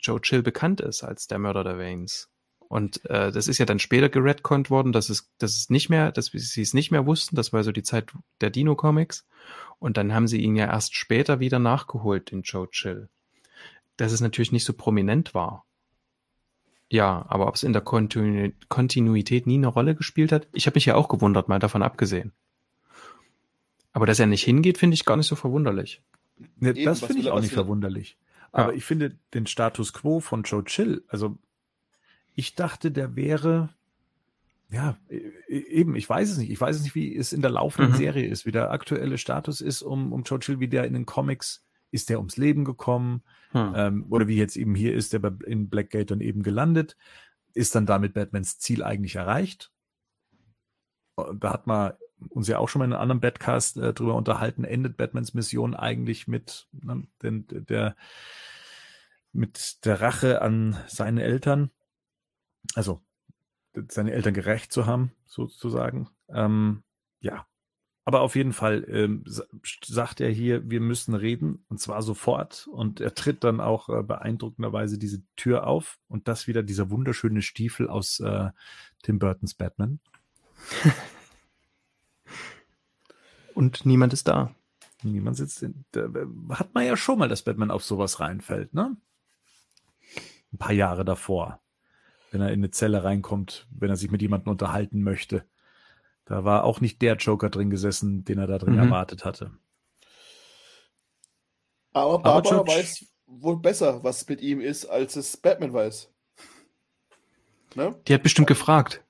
Joe 0.00 0.20
Chill 0.20 0.42
bekannt 0.42 0.80
ist 0.80 1.02
als 1.02 1.26
der 1.26 1.38
Mörder 1.38 1.64
der 1.64 1.78
Waynes. 1.78 2.30
Und 2.68 3.04
äh, 3.06 3.32
das 3.32 3.48
ist 3.48 3.58
ja 3.58 3.64
dann 3.64 3.78
später 3.78 4.10
geredconnt 4.10 4.68
worden, 4.68 4.92
dass 4.92 5.08
es, 5.08 5.32
dass 5.38 5.56
es 5.56 5.70
nicht 5.70 5.88
mehr, 5.88 6.12
dass 6.12 6.26
sie 6.26 6.62
es 6.62 6.74
nicht 6.74 6.90
mehr 6.90 7.06
wussten. 7.06 7.34
Das 7.34 7.52
war 7.52 7.64
so 7.64 7.72
die 7.72 7.82
Zeit 7.82 8.12
der 8.42 8.50
Dino-Comics. 8.50 9.26
Und 9.78 9.96
dann 9.96 10.12
haben 10.12 10.28
sie 10.28 10.40
ihn 10.42 10.54
ja 10.54 10.66
erst 10.66 10.94
später 10.94 11.40
wieder 11.40 11.58
nachgeholt, 11.58 12.30
den 12.30 12.42
Joe 12.42 12.68
Chill. 12.70 13.08
Dass 13.96 14.12
es 14.12 14.20
natürlich 14.20 14.52
nicht 14.52 14.64
so 14.64 14.74
prominent 14.74 15.34
war. 15.34 15.64
Ja, 16.90 17.24
aber 17.28 17.48
ob 17.48 17.54
es 17.54 17.62
in 17.62 17.72
der 17.72 17.82
Kontinu 17.82 18.52
Kontinuität 18.68 19.46
nie 19.46 19.56
eine 19.56 19.66
Rolle 19.66 19.94
gespielt 19.94 20.32
hat, 20.32 20.48
ich 20.52 20.66
habe 20.66 20.76
mich 20.76 20.86
ja 20.86 20.94
auch 20.94 21.08
gewundert, 21.08 21.48
mal 21.48 21.58
davon 21.58 21.82
abgesehen. 21.82 22.32
Aber 23.92 24.06
dass 24.06 24.20
er 24.20 24.26
nicht 24.26 24.44
hingeht, 24.44 24.78
finde 24.78 24.94
ich 24.94 25.04
gar 25.04 25.16
nicht 25.16 25.26
so 25.26 25.36
verwunderlich. 25.36 26.02
Ne, 26.56 26.72
das 26.74 27.00
finde 27.00 27.20
ich 27.20 27.30
auch 27.30 27.40
nicht 27.40 27.52
verwunderlich. 27.52 28.16
Aber 28.52 28.72
ja. 28.72 28.78
ich 28.78 28.84
finde 28.84 29.18
den 29.34 29.46
Status 29.46 29.92
quo 29.92 30.20
von 30.20 30.42
Joe 30.42 30.64
Chill, 30.64 31.04
also 31.08 31.38
ich 32.34 32.54
dachte, 32.54 32.92
der 32.92 33.16
wäre, 33.16 33.70
ja, 34.70 34.96
e, 35.08 35.16
e, 35.48 35.58
eben, 35.58 35.96
ich 35.96 36.08
weiß 36.08 36.30
es 36.30 36.38
nicht. 36.38 36.50
Ich 36.50 36.60
weiß 36.60 36.76
es 36.76 36.82
nicht, 36.82 36.94
wie 36.94 37.16
es 37.16 37.32
in 37.32 37.42
der 37.42 37.50
laufenden 37.50 37.92
mhm. 37.92 37.96
Serie 37.96 38.26
ist, 38.26 38.46
wie 38.46 38.52
der 38.52 38.70
aktuelle 38.70 39.18
Status 39.18 39.60
ist 39.60 39.82
um, 39.82 40.12
um 40.12 40.22
Joe 40.22 40.38
Chill, 40.38 40.60
wie 40.60 40.68
der 40.68 40.84
in 40.84 40.92
den 40.92 41.06
Comics, 41.06 41.64
ist 41.90 42.10
der 42.10 42.18
ums 42.18 42.36
Leben 42.36 42.64
gekommen? 42.64 43.22
Hm. 43.50 43.72
Ähm, 43.74 44.06
oder 44.10 44.28
wie 44.28 44.36
jetzt 44.36 44.56
eben 44.56 44.74
hier 44.74 44.94
ist, 44.94 45.12
der 45.12 45.22
in 45.46 45.68
Blackgate 45.68 46.10
dann 46.10 46.20
eben 46.20 46.42
gelandet. 46.42 46.96
Ist 47.54 47.74
dann 47.74 47.86
damit 47.86 48.14
Batmans 48.14 48.58
Ziel 48.58 48.84
eigentlich 48.84 49.16
erreicht? 49.16 49.72
Da 51.16 51.52
hat 51.52 51.66
man 51.66 51.94
uns 52.28 52.48
ja 52.48 52.58
auch 52.58 52.68
schon 52.68 52.80
mal 52.80 52.86
in 52.86 52.92
einem 52.92 53.02
anderen 53.02 53.20
Badcast 53.20 53.76
äh, 53.76 53.92
drüber 53.94 54.14
unterhalten, 54.14 54.64
endet 54.64 54.96
Batmans 54.96 55.34
Mission 55.34 55.74
eigentlich 55.74 56.28
mit, 56.28 56.68
ne, 56.72 57.06
den, 57.22 57.46
der, 57.48 57.96
mit 59.32 59.84
der 59.84 60.00
Rache 60.00 60.42
an 60.42 60.76
seine 60.88 61.22
Eltern, 61.22 61.70
also 62.74 63.00
seine 63.88 64.12
Eltern 64.12 64.34
gerecht 64.34 64.72
zu 64.72 64.86
haben, 64.86 65.12
sozusagen. 65.26 66.08
Ähm, 66.28 66.82
ja, 67.20 67.46
aber 68.08 68.22
auf 68.22 68.36
jeden 68.36 68.54
Fall 68.54 68.86
ähm, 68.88 69.22
sagt 69.84 70.22
er 70.22 70.30
hier, 70.30 70.70
wir 70.70 70.80
müssen 70.80 71.14
reden 71.14 71.66
und 71.68 71.78
zwar 71.78 72.00
sofort. 72.00 72.66
Und 72.66 73.02
er 73.02 73.14
tritt 73.14 73.44
dann 73.44 73.60
auch 73.60 73.90
äh, 73.90 74.02
beeindruckenderweise 74.02 74.96
diese 74.96 75.22
Tür 75.36 75.66
auf 75.66 75.98
und 76.08 76.26
das 76.26 76.46
wieder 76.46 76.62
dieser 76.62 76.88
wunderschöne 76.88 77.42
Stiefel 77.42 77.86
aus 77.86 78.18
äh, 78.20 78.48
Tim 79.02 79.18
Burtons 79.18 79.52
Batman. 79.52 80.00
und 83.58 83.84
niemand 83.84 84.12
ist 84.12 84.28
da. 84.28 84.54
Niemand 85.02 85.36
sitzt 85.36 85.64
in. 85.64 85.84
Da 85.90 86.08
hat 86.50 86.74
man 86.74 86.86
ja 86.86 86.96
schon 86.96 87.18
mal, 87.18 87.28
dass 87.28 87.42
Batman 87.42 87.72
auf 87.72 87.82
sowas 87.84 88.20
reinfällt, 88.20 88.72
ne? 88.72 88.96
Ein 90.52 90.58
paar 90.58 90.72
Jahre 90.72 91.04
davor. 91.04 91.60
Wenn 92.30 92.40
er 92.40 92.52
in 92.52 92.60
eine 92.60 92.70
Zelle 92.70 93.02
reinkommt, 93.02 93.66
wenn 93.70 93.90
er 93.90 93.96
sich 93.96 94.12
mit 94.12 94.22
jemandem 94.22 94.52
unterhalten 94.52 95.02
möchte. 95.02 95.44
Da 96.24 96.44
war 96.44 96.62
auch 96.62 96.80
nicht 96.80 97.02
der 97.02 97.16
Joker 97.16 97.50
drin 97.50 97.68
gesessen, 97.68 98.24
den 98.24 98.38
er 98.38 98.46
da 98.46 98.58
drin 98.58 98.74
mhm. 98.74 98.80
erwartet 98.80 99.24
hatte. 99.24 99.50
Aber 101.92 102.20
Barbara 102.20 102.60
Aber 102.60 102.68
weiß 102.68 103.06
wohl 103.26 103.58
besser, 103.58 104.04
was 104.04 104.28
mit 104.28 104.40
ihm 104.40 104.60
ist, 104.60 104.86
als 104.86 105.16
es 105.16 105.36
Batman 105.36 105.72
weiß. 105.72 106.12
Ne? 107.74 108.00
Die 108.06 108.14
hat 108.14 108.22
bestimmt 108.22 108.46
gefragt. 108.46 109.02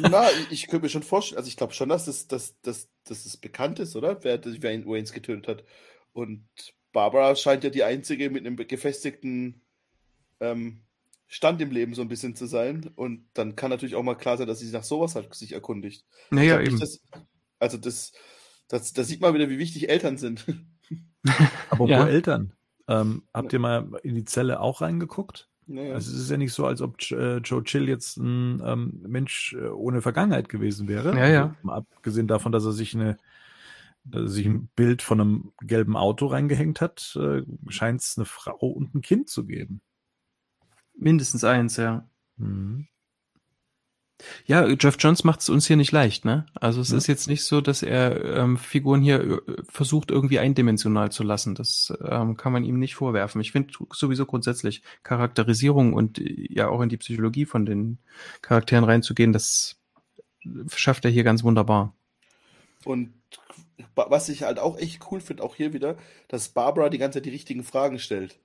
Na, 0.00 0.30
ich, 0.30 0.52
ich 0.52 0.66
könnte 0.68 0.84
mir 0.84 0.90
schon 0.90 1.02
vorstellen, 1.02 1.38
also 1.38 1.48
ich 1.48 1.56
glaube 1.56 1.72
schon, 1.72 1.88
dass 1.88 2.06
es, 2.06 2.26
dass, 2.26 2.60
dass, 2.60 2.88
dass 3.04 3.26
es 3.26 3.36
bekannt 3.36 3.78
ist, 3.78 3.96
oder? 3.96 4.22
Wer, 4.24 4.40
wer 4.44 4.74
ihn 4.74 4.86
Waynes 4.86 5.12
getötet 5.12 5.48
hat. 5.48 5.64
Und 6.12 6.46
Barbara 6.92 7.34
scheint 7.36 7.64
ja 7.64 7.70
die 7.70 7.84
einzige 7.84 8.30
mit 8.30 8.46
einem 8.46 8.56
gefestigten 8.56 9.62
ähm, 10.40 10.82
Stand 11.26 11.60
im 11.60 11.70
Leben 11.70 11.94
so 11.94 12.02
ein 12.02 12.08
bisschen 12.08 12.36
zu 12.36 12.46
sein. 12.46 12.90
Und 12.94 13.26
dann 13.34 13.56
kann 13.56 13.70
natürlich 13.70 13.94
auch 13.94 14.02
mal 14.02 14.14
klar 14.14 14.36
sein, 14.36 14.46
dass 14.46 14.60
sie 14.60 14.66
sich 14.66 14.74
nach 14.74 14.84
sowas 14.84 15.14
halt 15.14 15.34
sich 15.34 15.52
erkundigt. 15.52 16.06
Naja, 16.30 16.60
eben. 16.60 16.78
Das, 16.78 17.00
also 17.58 17.76
das, 17.78 18.12
das, 18.68 18.92
das 18.92 19.08
sieht 19.08 19.20
man 19.20 19.34
wieder, 19.34 19.50
wie 19.50 19.58
wichtig 19.58 19.88
Eltern 19.88 20.18
sind. 20.18 20.46
Aber 21.70 21.88
ja. 21.88 22.06
Eltern? 22.06 22.52
Ähm, 22.86 23.26
habt 23.32 23.52
ihr 23.52 23.58
mal 23.58 23.98
in 24.02 24.14
die 24.14 24.26
Zelle 24.26 24.60
auch 24.60 24.82
reingeguckt? 24.82 25.48
Naja. 25.66 25.94
Also 25.94 26.12
es 26.12 26.22
ist 26.22 26.30
ja 26.30 26.36
nicht 26.36 26.52
so, 26.52 26.66
als 26.66 26.80
ob 26.80 27.00
äh, 27.10 27.38
Joe 27.38 27.64
Chill 27.64 27.88
jetzt 27.88 28.18
ein 28.18 28.62
ähm, 28.64 29.00
Mensch 29.06 29.54
äh, 29.54 29.68
ohne 29.68 30.02
Vergangenheit 30.02 30.48
gewesen 30.48 30.88
wäre. 30.88 31.16
Ja, 31.16 31.26
ja. 31.26 31.42
Also, 31.42 31.56
mal 31.62 31.76
abgesehen 31.76 32.26
davon, 32.26 32.52
dass 32.52 32.64
er 32.64 32.72
sich 32.72 32.94
eine 32.94 33.16
dass 34.04 34.22
er 34.22 34.28
sich 34.28 34.46
ein 34.46 34.68
Bild 34.76 35.00
von 35.00 35.20
einem 35.20 35.52
gelben 35.62 35.96
Auto 35.96 36.26
reingehängt 36.26 36.82
hat, 36.82 37.16
äh, 37.18 37.42
scheint 37.68 38.02
es 38.02 38.18
eine 38.18 38.26
Frau 38.26 38.66
und 38.66 38.94
ein 38.94 39.00
Kind 39.00 39.30
zu 39.30 39.46
geben. 39.46 39.80
Mindestens 40.94 41.42
eins, 41.42 41.76
ja. 41.78 42.06
Mhm. 42.36 42.86
Ja, 44.46 44.66
Jeff 44.66 44.96
Jones 44.98 45.24
macht 45.24 45.40
es 45.40 45.48
uns 45.48 45.66
hier 45.66 45.76
nicht 45.76 45.92
leicht, 45.92 46.24
ne? 46.24 46.46
Also 46.54 46.80
es 46.80 46.90
ja. 46.90 46.96
ist 46.96 47.08
jetzt 47.08 47.26
nicht 47.26 47.44
so, 47.44 47.60
dass 47.60 47.82
er 47.82 48.24
ähm, 48.36 48.56
Figuren 48.56 49.02
hier 49.02 49.20
äh, 49.20 49.40
versucht 49.68 50.10
irgendwie 50.10 50.38
eindimensional 50.38 51.10
zu 51.10 51.24
lassen. 51.24 51.54
Das 51.54 51.92
ähm, 52.00 52.36
kann 52.36 52.52
man 52.52 52.64
ihm 52.64 52.78
nicht 52.78 52.94
vorwerfen. 52.94 53.40
Ich 53.40 53.52
finde 53.52 53.74
sowieso 53.92 54.24
grundsätzlich 54.24 54.82
Charakterisierung 55.02 55.94
und 55.94 56.18
äh, 56.18 56.46
ja 56.48 56.68
auch 56.68 56.80
in 56.80 56.88
die 56.88 56.96
Psychologie 56.96 57.44
von 57.44 57.66
den 57.66 57.98
Charakteren 58.40 58.84
reinzugehen, 58.84 59.32
das 59.32 59.76
schafft 60.74 61.04
er 61.04 61.10
hier 61.10 61.24
ganz 61.24 61.42
wunderbar. 61.42 61.94
Und 62.84 63.12
was 63.94 64.28
ich 64.28 64.42
halt 64.42 64.58
auch 64.58 64.78
echt 64.78 65.00
cool 65.10 65.20
finde, 65.20 65.42
auch 65.42 65.56
hier 65.56 65.72
wieder, 65.72 65.96
dass 66.28 66.50
Barbara 66.50 66.88
die 66.88 66.98
ganze 66.98 67.18
Zeit 67.18 67.26
die 67.26 67.30
richtigen 67.30 67.64
Fragen 67.64 67.98
stellt 67.98 68.38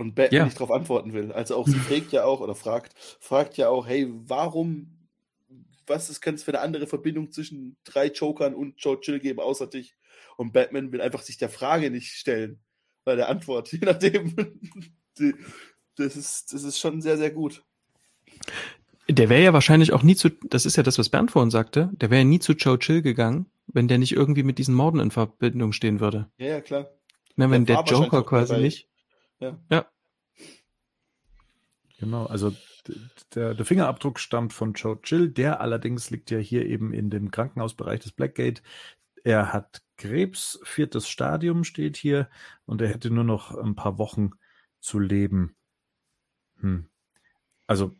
und 0.00 0.14
Batman 0.14 0.38
ja. 0.38 0.44
nicht 0.46 0.56
darauf 0.56 0.70
antworten 0.70 1.12
will. 1.12 1.30
Also 1.30 1.56
auch 1.56 1.68
sie 1.68 1.74
fragt 1.78 2.10
ja 2.12 2.24
auch 2.24 2.40
oder 2.40 2.54
fragt, 2.54 2.94
fragt 3.20 3.56
ja 3.58 3.68
auch, 3.68 3.86
hey, 3.86 4.08
warum, 4.10 4.96
was 5.86 6.08
ist, 6.08 6.22
könnte 6.22 6.36
es 6.36 6.42
für 6.42 6.52
eine 6.52 6.62
andere 6.62 6.86
Verbindung 6.86 7.30
zwischen 7.30 7.76
drei 7.84 8.06
Jokern 8.06 8.54
und 8.54 8.74
Joe 8.78 8.98
Chill 9.00 9.20
geben, 9.20 9.40
außer 9.40 9.66
dich? 9.66 9.94
Und 10.36 10.52
Batman 10.52 10.90
will 10.90 11.02
einfach 11.02 11.22
sich 11.22 11.36
der 11.36 11.50
Frage 11.50 11.90
nicht 11.90 12.12
stellen, 12.12 12.60
bei 13.04 13.14
der 13.14 13.28
Antwort, 13.28 13.70
je 13.72 13.80
nachdem. 13.82 14.34
das 15.96 16.16
ist, 16.16 16.52
das 16.52 16.64
ist 16.64 16.78
schon 16.78 17.02
sehr, 17.02 17.18
sehr 17.18 17.30
gut. 17.30 17.62
Der 19.08 19.28
wäre 19.28 19.42
ja 19.42 19.52
wahrscheinlich 19.52 19.92
auch 19.92 20.02
nie 20.02 20.14
zu, 20.16 20.30
das 20.30 20.64
ist 20.64 20.76
ja 20.76 20.82
das, 20.82 20.98
was 20.98 21.08
Bernd 21.08 21.30
vorhin 21.30 21.50
sagte, 21.50 21.90
der 21.92 22.10
wäre 22.10 22.20
ja 22.20 22.24
nie 22.24 22.38
zu 22.38 22.52
Joe 22.52 22.78
Chill 22.78 23.02
gegangen, 23.02 23.50
wenn 23.66 23.88
der 23.88 23.98
nicht 23.98 24.12
irgendwie 24.12 24.44
mit 24.44 24.58
diesen 24.58 24.74
Morden 24.74 25.00
in 25.00 25.10
Verbindung 25.10 25.72
stehen 25.72 26.00
würde. 26.00 26.30
Ja, 26.38 26.46
ja, 26.46 26.60
klar. 26.60 26.88
Ne, 27.36 27.50
wenn 27.50 27.66
der, 27.66 27.82
der 27.82 27.92
Joker 27.92 28.24
quasi 28.24 28.58
nicht. 28.58 28.89
Ja. 29.40 29.58
ja. 29.70 29.86
Genau, 31.98 32.26
also 32.26 32.54
der, 33.34 33.54
der, 33.54 33.64
Fingerabdruck 33.66 34.18
stammt 34.18 34.54
von 34.54 34.72
Joe 34.72 35.00
Chill, 35.02 35.28
der 35.28 35.60
allerdings 35.60 36.10
liegt 36.10 36.30
ja 36.30 36.38
hier 36.38 36.64
eben 36.64 36.94
in 36.94 37.10
dem 37.10 37.30
Krankenhausbereich 37.30 38.00
des 38.00 38.12
Blackgate. 38.12 38.62
Er 39.22 39.52
hat 39.52 39.82
Krebs, 39.98 40.58
viertes 40.62 41.08
Stadium 41.08 41.62
steht 41.62 41.98
hier 41.98 42.30
und 42.64 42.80
er 42.80 42.88
hätte 42.88 43.10
nur 43.10 43.24
noch 43.24 43.54
ein 43.54 43.74
paar 43.74 43.98
Wochen 43.98 44.30
zu 44.80 44.98
leben. 44.98 45.56
Hm. 46.60 46.86
Also 47.66 47.94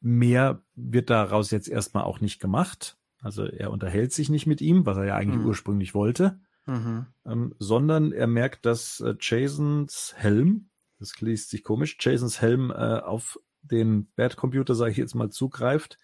mehr 0.00 0.62
wird 0.74 1.10
daraus 1.10 1.50
jetzt 1.50 1.68
erstmal 1.68 2.04
auch 2.04 2.20
nicht 2.20 2.40
gemacht. 2.40 2.96
Also 3.20 3.44
er 3.44 3.70
unterhält 3.70 4.12
sich 4.12 4.30
nicht 4.30 4.46
mit 4.46 4.62
ihm, 4.62 4.86
was 4.86 4.96
er 4.96 5.04
ja 5.04 5.16
eigentlich 5.16 5.42
mhm. 5.42 5.48
ursprünglich 5.48 5.94
wollte. 5.94 6.40
Mhm. 6.66 7.06
Ähm, 7.26 7.54
sondern 7.58 8.12
er 8.12 8.26
merkt, 8.26 8.66
dass 8.66 9.00
äh, 9.00 9.14
Jasons 9.18 10.14
Helm, 10.16 10.70
das 10.98 11.20
liest 11.20 11.50
sich 11.50 11.64
komisch, 11.64 11.96
Jasons 12.00 12.40
Helm 12.40 12.70
äh, 12.70 12.74
auf 12.74 13.38
den 13.62 14.10
Bad-Computer, 14.16 14.74
sage 14.74 14.92
ich 14.92 14.96
jetzt 14.96 15.14
mal, 15.14 15.30
zugreift 15.30 15.98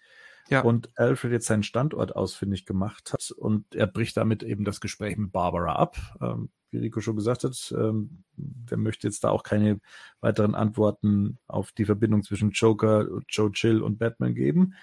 ja. 0.49 0.61
und 0.61 0.89
Alfred 0.97 1.31
jetzt 1.31 1.47
seinen 1.47 1.63
Standort 1.63 2.15
ausfindig 2.15 2.65
gemacht 2.65 3.13
hat 3.13 3.31
und 3.31 3.73
er 3.75 3.87
bricht 3.87 4.17
damit 4.17 4.43
eben 4.43 4.65
das 4.65 4.81
Gespräch 4.81 5.17
mit 5.17 5.31
Barbara 5.31 5.73
ab. 5.73 5.97
Ähm, 6.21 6.49
wie 6.71 6.79
Rico 6.79 6.99
schon 6.99 7.15
gesagt 7.15 7.43
hat, 7.43 7.73
ähm, 7.77 8.23
der 8.35 8.77
möchte 8.77 9.07
jetzt 9.07 9.23
da 9.23 9.29
auch 9.29 9.43
keine 9.43 9.79
weiteren 10.19 10.53
Antworten 10.53 11.37
auf 11.47 11.71
die 11.71 11.85
Verbindung 11.85 12.23
zwischen 12.23 12.51
Joker, 12.51 13.07
Joe 13.29 13.51
Chill 13.51 13.81
und 13.81 13.99
Batman 13.99 14.35
geben. 14.35 14.73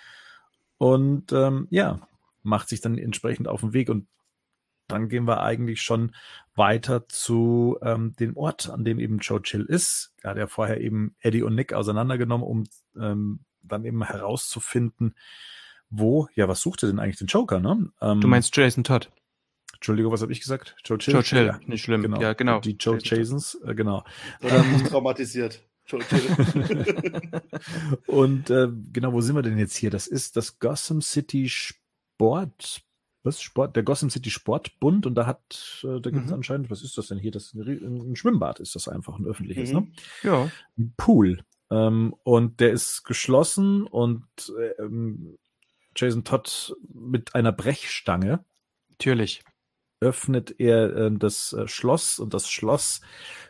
Und 0.79 1.33
ähm, 1.33 1.67
ja, 1.71 2.09
macht 2.43 2.69
sich 2.69 2.81
dann 2.81 2.97
entsprechend 2.99 3.49
auf 3.49 3.61
den 3.61 3.73
Weg 3.73 3.91
und 3.91 4.07
dann 4.89 5.09
gehen 5.09 5.27
wir 5.27 5.43
eigentlich 5.43 5.83
schon 5.83 6.15
weiter 6.55 7.09
zu 7.09 7.79
ähm, 7.83 8.15
dem 8.17 8.37
Ort, 8.37 8.69
an 8.71 8.85
dem 8.85 8.99
eben 8.99 9.19
Joe 9.19 9.43
Chill 9.43 9.65
ist. 9.65 10.13
Er 10.23 10.31
hat 10.31 10.39
ja 10.39 10.47
vorher 10.47 10.81
eben 10.81 11.17
Eddie 11.21 11.43
und 11.43 11.55
Nick 11.55 11.73
auseinandergenommen, 11.73 12.47
um 12.47 12.65
ähm, 12.97 13.41
dann 13.63 13.85
eben 13.85 14.05
herauszufinden, 14.05 15.15
wo, 15.91 16.29
ja, 16.35 16.49
was 16.49 16.61
sucht 16.61 16.83
er 16.83 16.89
denn 16.89 16.99
eigentlich 16.99 17.19
den 17.19 17.29
Joker, 17.29 17.61
ne? 17.61 17.91
Ähm, 18.01 18.21
du 18.21 18.29
meinst 18.29 18.57
Jason 18.57 18.85
Todd. 18.85 19.11
Entschuldigung, 19.75 20.13
was 20.13 20.23
habe 20.23 20.33
ich 20.33 20.41
gesagt? 20.41 20.77
Joe 20.85 20.99
Chill? 20.99 21.15
Joe 21.15 21.23
Chill, 21.23 21.47
ja, 21.47 21.61
nicht 21.67 21.83
schlimm. 21.83 22.03
Genau. 22.03 22.21
Ja, 22.21 22.33
genau. 22.33 22.61
Die 22.61 22.77
Joe 22.79 22.99
Jasons, 22.99 23.59
äh, 23.67 23.75
genau. 23.75 24.05
Ähm, 24.41 24.85
traumatisiert. 24.89 25.63
und 28.07 28.49
äh, 28.49 28.69
genau, 28.93 29.13
wo 29.13 29.21
sind 29.21 29.37
wir 29.37 29.43
denn 29.43 29.59
jetzt 29.59 29.77
hier? 29.77 29.91
Das 29.91 30.07
ist 30.07 30.39
das 30.39 30.59
Gotham 30.59 31.03
City 31.03 31.51
Sport 31.51 32.83
was 33.25 33.41
Sport, 33.41 33.75
der 33.75 33.83
Gotham 33.83 34.11
City 34.11 34.31
Sportbund 34.31 35.07
und 35.07 35.15
da 35.17 35.27
hat, 35.27 35.83
äh, 35.83 36.01
da 36.01 36.11
gibt 36.11 36.27
es 36.27 36.31
mhm. 36.31 36.35
anscheinend, 36.35 36.71
was 36.71 36.83
ist 36.83 36.97
das 36.97 37.09
denn 37.09 37.19
hier? 37.19 37.33
Das 37.33 37.55
ein, 37.55 38.13
ein 38.13 38.17
Schwimmbad 38.17 38.61
ist 38.61 38.77
das 38.77 38.87
einfach, 38.87 39.19
ein 39.19 39.27
öffentliches, 39.27 39.73
mhm. 39.73 39.79
ne? 39.79 39.93
Ja. 40.23 40.51
Ein 40.79 40.95
Pool. 40.97 41.43
Ähm, 41.71 42.15
und 42.23 42.61
der 42.61 42.71
ist 42.73 43.05
geschlossen 43.05 43.85
und 43.87 44.27
ähm, 44.79 45.39
Jason 45.97 46.25
Todd 46.25 46.77
mit 46.93 47.35
einer 47.35 47.53
Brechstange. 47.53 48.45
Natürlich. 48.91 49.43
öffnet 50.01 50.61
er 50.61 50.95
äh, 50.95 51.11
das 51.13 51.53
äh, 51.55 51.67
Schloss 51.67 52.19
und 52.19 52.35
das 52.35 52.49
Schloss 52.49 53.01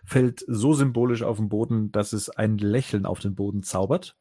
fällt 0.05 0.45
so 0.47 0.73
symbolisch 0.73 1.23
auf 1.23 1.39
den 1.39 1.49
Boden, 1.49 1.91
dass 1.91 2.13
es 2.13 2.31
ein 2.31 2.59
Lächeln 2.59 3.07
auf 3.07 3.19
den 3.19 3.35
Boden 3.35 3.63
zaubert. 3.63 4.17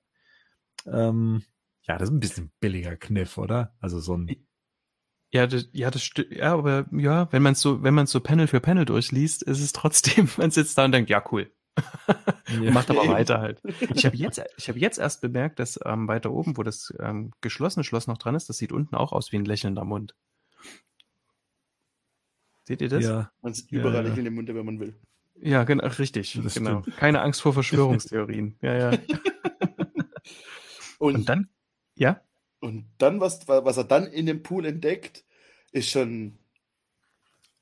Ähm, 0.86 1.44
ja, 1.84 1.98
das 1.98 2.10
ist 2.10 2.16
ein 2.16 2.20
bisschen 2.20 2.52
billiger 2.60 2.96
Kniff, 2.98 3.38
oder? 3.38 3.76
Also 3.80 4.00
so 4.00 4.18
ein. 4.18 4.48
Ja, 5.34 5.48
das, 5.48 5.68
ja, 5.72 5.90
das 5.90 6.04
stimmt. 6.04 6.32
Ja, 6.32 6.54
aber 6.54 6.86
ja, 6.92 7.28
wenn 7.32 7.42
man 7.42 7.54
es 7.54 7.62
so, 7.62 7.82
wenn 7.82 7.96
man 7.96 8.06
so 8.06 8.20
Panel 8.20 8.46
für 8.46 8.62
Panel 8.62 8.86
durchliest, 8.86 9.42
ist 9.42 9.62
es 9.62 9.74
trotzdem, 9.74 10.30
man 10.38 10.52
sitzt 10.52 10.78
da 10.78 10.86
und 10.86 10.92
denkt, 10.92 11.10
ja, 11.10 11.24
cool. 11.32 11.52
ja. 12.62 12.72
Macht 12.72 12.92
aber 12.92 13.08
weiter 13.08 13.42
halt. 13.42 13.60
Ich 13.96 14.06
habe 14.06 14.16
jetzt, 14.16 14.40
ich 14.58 14.70
habe 14.70 14.78
jetzt 14.78 15.00
erst 15.00 15.22
bemerkt, 15.22 15.58
dass 15.58 15.80
ähm, 15.84 16.08
weiter 16.08 16.32
oben, 16.32 16.56
wo 16.56 16.62
das 16.62 16.94
ähm, 17.00 17.32
geschlossene 17.42 17.84
Schloss 17.84 18.06
noch 18.06 18.20
dran 18.20 18.36
ist, 18.36 18.48
das 18.48 18.60
sieht 18.60 18.72
unten 18.72 18.96
auch 18.96 19.12
aus 19.12 19.32
wie 19.32 19.38
ein 19.38 19.46
lächelnder 19.46 19.84
Mund. 19.84 20.14
Seht 22.66 22.82
ihr 22.82 22.90
das? 22.90 23.04
Ja. 23.04 23.32
Man 23.42 23.56
sieht 23.56 23.72
überall 23.72 24.06
ja. 24.06 24.14
in 24.14 24.26
den 24.26 24.36
Mund, 24.36 24.48
wenn 24.48 24.66
man 24.66 24.80
will. 24.80 24.94
Ja, 25.42 25.64
genau, 25.64 25.88
richtig. 25.88 26.40
Das 26.44 26.54
genau. 26.54 26.84
Stimmt. 26.84 26.98
Keine 26.98 27.22
Angst 27.22 27.42
vor 27.42 27.54
Verschwörungstheorien. 27.54 28.56
ja, 28.62 28.92
ja. 28.92 29.00
und, 31.00 31.16
und, 31.16 31.28
dann, 31.28 31.50
ja? 31.96 32.22
Und 32.64 32.86
dann, 32.98 33.20
was, 33.20 33.46
was 33.50 33.76
er 33.76 33.84
dann 33.84 34.08
in 34.08 34.26
dem 34.26 34.42
Pool 34.42 34.66
entdeckt, 34.66 35.26
ist 35.74 35.90
schon 35.90 36.38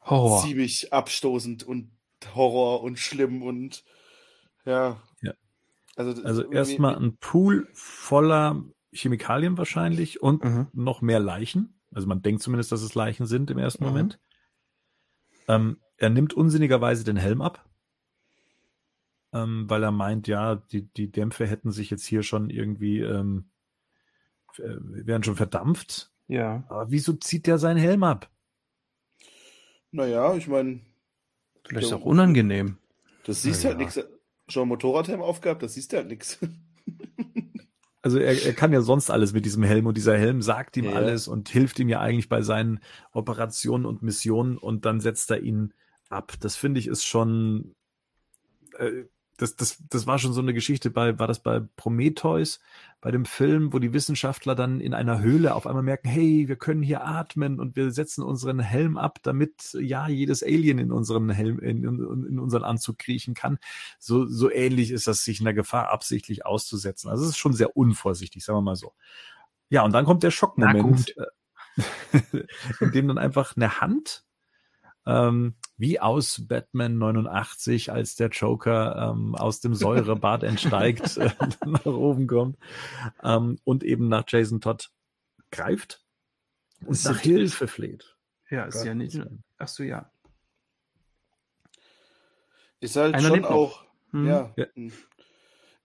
Horror. 0.02 0.44
ziemlich 0.44 0.94
abstoßend 0.94 1.64
und 1.64 1.90
Horror 2.36 2.84
und 2.84 3.00
schlimm 3.00 3.42
und 3.42 3.84
ja. 4.64 5.02
ja. 5.24 5.34
Also, 5.96 6.24
also 6.24 6.52
erstmal 6.52 6.96
ein 6.96 7.18
Pool 7.18 7.68
voller 7.74 8.64
Chemikalien 8.92 9.58
wahrscheinlich 9.58 10.22
und 10.22 10.44
mhm. 10.44 10.68
noch 10.72 11.02
mehr 11.02 11.20
Leichen. 11.20 11.82
Also 11.92 12.08
man 12.08 12.22
denkt 12.22 12.44
zumindest, 12.44 12.72
dass 12.72 12.84
es 12.84 12.94
Leichen 12.94 13.26
sind 13.26 13.50
im 13.50 13.58
ersten 13.58 13.84
mhm. 13.84 13.90
Moment. 13.90 14.20
Ähm, 15.48 15.78
er 15.98 16.12
nimmt 16.12 16.36
unsinnigerweise 16.36 17.04
den 17.04 17.18
Helm 17.18 17.42
ab, 17.42 17.68
ähm, 19.34 19.68
weil 19.68 19.82
er 19.82 19.92
meint, 19.92 20.28
ja, 20.28 20.58
die, 20.58 20.84
die 20.94 21.12
Dämpfe 21.12 21.48
hätten 21.48 21.72
sich 21.72 21.90
jetzt 21.90 22.06
hier 22.06 22.22
schon 22.22 22.52
irgendwie, 22.52 23.00
ähm, 23.00 23.51
äh, 24.60 24.78
wären 25.06 25.24
schon 25.24 25.36
verdampft. 25.36 26.12
Ja. 26.28 26.64
Aber 26.70 26.92
wieso 26.92 27.14
zieht 27.14 27.48
der 27.48 27.58
seinen 27.58 27.78
Helm 27.78 28.04
ab? 28.04 28.30
Naja, 29.92 30.34
ich 30.36 30.48
meine. 30.48 30.82
Vielleicht 31.66 31.88
ist 31.88 31.94
auch 31.94 32.06
unangenehm. 32.06 32.78
Das 33.26 33.42
siehst 33.44 33.64
ja. 33.64 33.70
halt 33.70 33.80
nichts. 33.80 34.00
Schon 34.48 34.68
Motorradhelm 34.68 35.22
aufgehabt, 35.22 35.64
das 35.64 35.76
siehst 35.76 35.94
du 35.94 35.98
halt 35.98 36.08
nichts. 36.08 36.40
Also 38.04 38.18
er, 38.18 38.44
er 38.44 38.54
kann 38.54 38.74
ja 38.74 38.82
sonst 38.82 39.12
alles 39.12 39.32
mit 39.32 39.46
diesem 39.46 39.62
Helm 39.62 39.86
und 39.86 39.96
dieser 39.96 40.18
Helm 40.18 40.42
sagt 40.42 40.76
ihm 40.76 40.86
ja. 40.86 40.94
alles 40.94 41.28
und 41.28 41.50
hilft 41.50 41.78
ihm 41.80 41.88
ja 41.88 42.00
eigentlich 42.00 42.30
bei 42.30 42.42
seinen 42.42 42.80
Operationen 43.12 43.86
und 43.86 44.02
Missionen 44.02 44.58
und 44.58 44.86
dann 44.86 45.00
setzt 45.00 45.30
er 45.30 45.42
ihn 45.42 45.74
ab. 46.10 46.34
Das 46.40 46.56
finde 46.56 46.80
ich 46.80 46.88
ist 46.88 47.06
schon, 47.06 47.76
äh, 48.80 49.04
das, 49.42 49.56
das, 49.56 49.82
das 49.90 50.06
war 50.06 50.20
schon 50.20 50.34
so 50.34 50.42
eine 50.42 50.54
Geschichte 50.54 50.92
bei, 50.92 51.18
war 51.18 51.28
das 51.28 51.42
bei 51.42 51.62
Prometheus, 51.76 52.60
bei 53.02 53.10
dem 53.10 53.26
Film, 53.26 53.74
wo 53.74 53.80
die 53.80 53.92
Wissenschaftler 53.92 54.54
dann 54.54 54.80
in 54.80 54.94
einer 54.94 55.20
Höhle 55.20 55.56
auf 55.56 55.66
einmal 55.66 55.82
merken, 55.82 56.10
hey, 56.10 56.48
wir 56.48 56.58
können 56.58 56.84
hier 56.84 57.04
atmen 57.04 57.60
und 57.60 57.76
wir 57.76 57.90
setzen 57.90 58.24
unseren 58.24 58.60
Helm 58.60 58.98
ab, 58.98 59.18
damit 59.24 59.76
ja 59.80 60.08
jedes 60.08 60.44
Alien 60.44 60.78
in 60.78 60.92
unseren 60.92 61.32
Helm, 61.32 61.58
in, 61.58 61.84
in, 61.84 62.40
unseren 62.40 62.64
Anzug 62.64 63.00
kriechen 63.00 63.34
kann. 63.34 63.58
So, 63.98 64.28
so 64.28 64.52
ähnlich 64.52 64.92
ist 64.92 65.08
das, 65.08 65.24
sich 65.24 65.40
in 65.40 65.46
der 65.46 65.56
Gefahr 65.56 65.90
absichtlich 65.90 66.46
auszusetzen. 66.46 67.10
Also 67.10 67.24
es 67.24 67.32
ist 67.32 67.38
schon 67.38 67.54
sehr 67.54 67.76
unvorsichtig, 67.76 68.46
sagen 68.46 68.58
wir 68.58 68.62
mal 68.62 68.76
so. 68.76 68.94
Ja, 69.70 69.82
und 69.84 69.92
dann 69.94 70.06
kommt 70.06 70.22
der 70.22 70.30
Schockmoment, 70.30 71.16
äh, 71.18 72.44
in 72.80 72.92
dem 72.92 73.08
dann 73.08 73.18
einfach 73.18 73.56
eine 73.56 73.82
Hand 73.82 74.24
ähm, 75.06 75.56
wie 75.78 76.00
aus 76.00 76.46
Batman 76.48 76.98
89, 76.98 77.92
als 77.92 78.16
der 78.16 78.30
Joker 78.30 79.12
ähm, 79.12 79.36
aus 79.36 79.60
dem 79.60 79.74
Säurebad 79.74 80.44
entsteigt, 80.44 81.18
äh, 81.18 81.32
nach 81.66 81.86
oben 81.86 82.28
kommt 82.28 82.58
ähm, 83.24 83.60
und 83.64 83.84
eben 83.84 84.08
nach 84.08 84.24
Jason 84.28 84.62
Todd 84.62 84.92
greift 85.52 86.04
und 86.86 86.92
ist 86.92 87.06
nach 87.06 87.20
Hilfe 87.20 87.68
fleht. 87.68 88.16
Ja, 88.50 88.66
ist 88.66 88.78
Gott 88.78 88.86
ja 88.86 88.94
nicht. 88.94 89.20
Ach 89.58 89.68
so, 89.68 89.84
ja. 89.84 90.12
Ist 92.80 92.96
halt 92.96 93.16
Einer 93.16 93.28
schon 93.28 93.46
auch, 93.46 93.86
hm. 94.12 94.28
ja, 94.28 94.54
ja, 94.56 94.66
hm 94.74 94.92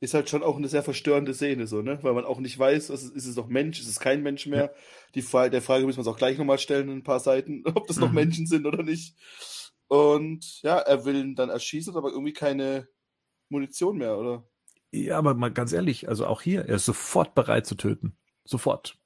ist 0.01 0.15
halt 0.15 0.29
schon 0.29 0.43
auch 0.43 0.57
eine 0.57 0.69
sehr 0.69 0.83
verstörende 0.83 1.33
Szene, 1.33 1.67
so, 1.67 1.81
ne? 1.83 1.99
Weil 2.03 2.13
man 2.13 2.25
auch 2.25 2.39
nicht 2.39 2.59
weiß, 2.59 2.91
ist, 2.91 3.15
ist 3.15 3.27
es 3.27 3.37
noch 3.37 3.49
Mensch, 3.49 3.81
ist 3.81 3.89
es 3.89 3.99
kein 3.99 4.23
Mensch 4.23 4.47
mehr? 4.47 4.75
Die 5.15 5.23
Frage, 5.23 5.51
der 5.51 5.63
Frage 5.63 5.87
müssen 5.87 5.97
wir 5.97 6.07
uns 6.07 6.15
auch 6.15 6.19
gleich 6.19 6.37
nochmal 6.37 6.59
stellen 6.59 6.89
in 6.89 6.99
ein 6.99 7.03
paar 7.03 7.21
Seiten, 7.21 7.63
ob 7.75 7.87
das 7.87 7.97
noch 7.97 8.09
mhm. 8.09 8.17
Menschen 8.17 8.47
sind 8.47 8.67
oder 8.67 8.83
nicht. 8.83 9.17
Und 9.89 10.63
ja, 10.63 10.79
er 10.79 11.05
will 11.05 11.17
ihn 11.17 11.35
dann 11.35 11.49
erschießen, 11.49 11.97
aber 11.97 12.11
irgendwie 12.11 12.33
keine 12.33 12.89
Munition 13.49 13.99
mehr, 13.99 14.19
oder? 14.19 14.47
Ja, 14.91 15.19
aber 15.19 15.35
mal 15.35 15.53
ganz 15.53 15.73
ehrlich, 15.73 16.09
also 16.09 16.27
auch 16.27 16.43
hier, 16.43 16.67
er 16.67 16.77
ist 16.77 16.87
sofort 16.87 17.35
bereit 17.35 17.67
zu 17.67 17.75
töten. 17.75 18.17
Sofort. 18.45 18.99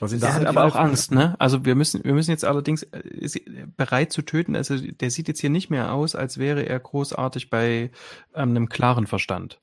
Was 0.00 0.18
da 0.18 0.34
hat 0.34 0.46
aber 0.46 0.64
auch 0.64 0.76
Angst, 0.76 1.10
ne? 1.10 1.36
Also 1.38 1.64
wir 1.64 1.74
müssen, 1.74 2.04
wir 2.04 2.12
müssen 2.12 2.30
jetzt 2.30 2.44
allerdings 2.44 2.82
äh, 2.82 3.40
bereit 3.76 4.12
zu 4.12 4.22
töten. 4.22 4.54
Also 4.54 4.76
der 4.78 5.10
sieht 5.10 5.28
jetzt 5.28 5.40
hier 5.40 5.50
nicht 5.50 5.70
mehr 5.70 5.92
aus, 5.92 6.14
als 6.14 6.38
wäre 6.38 6.66
er 6.66 6.78
großartig 6.78 7.50
bei 7.50 7.90
ähm, 8.34 8.50
einem 8.50 8.68
klaren 8.68 9.06
Verstand. 9.06 9.60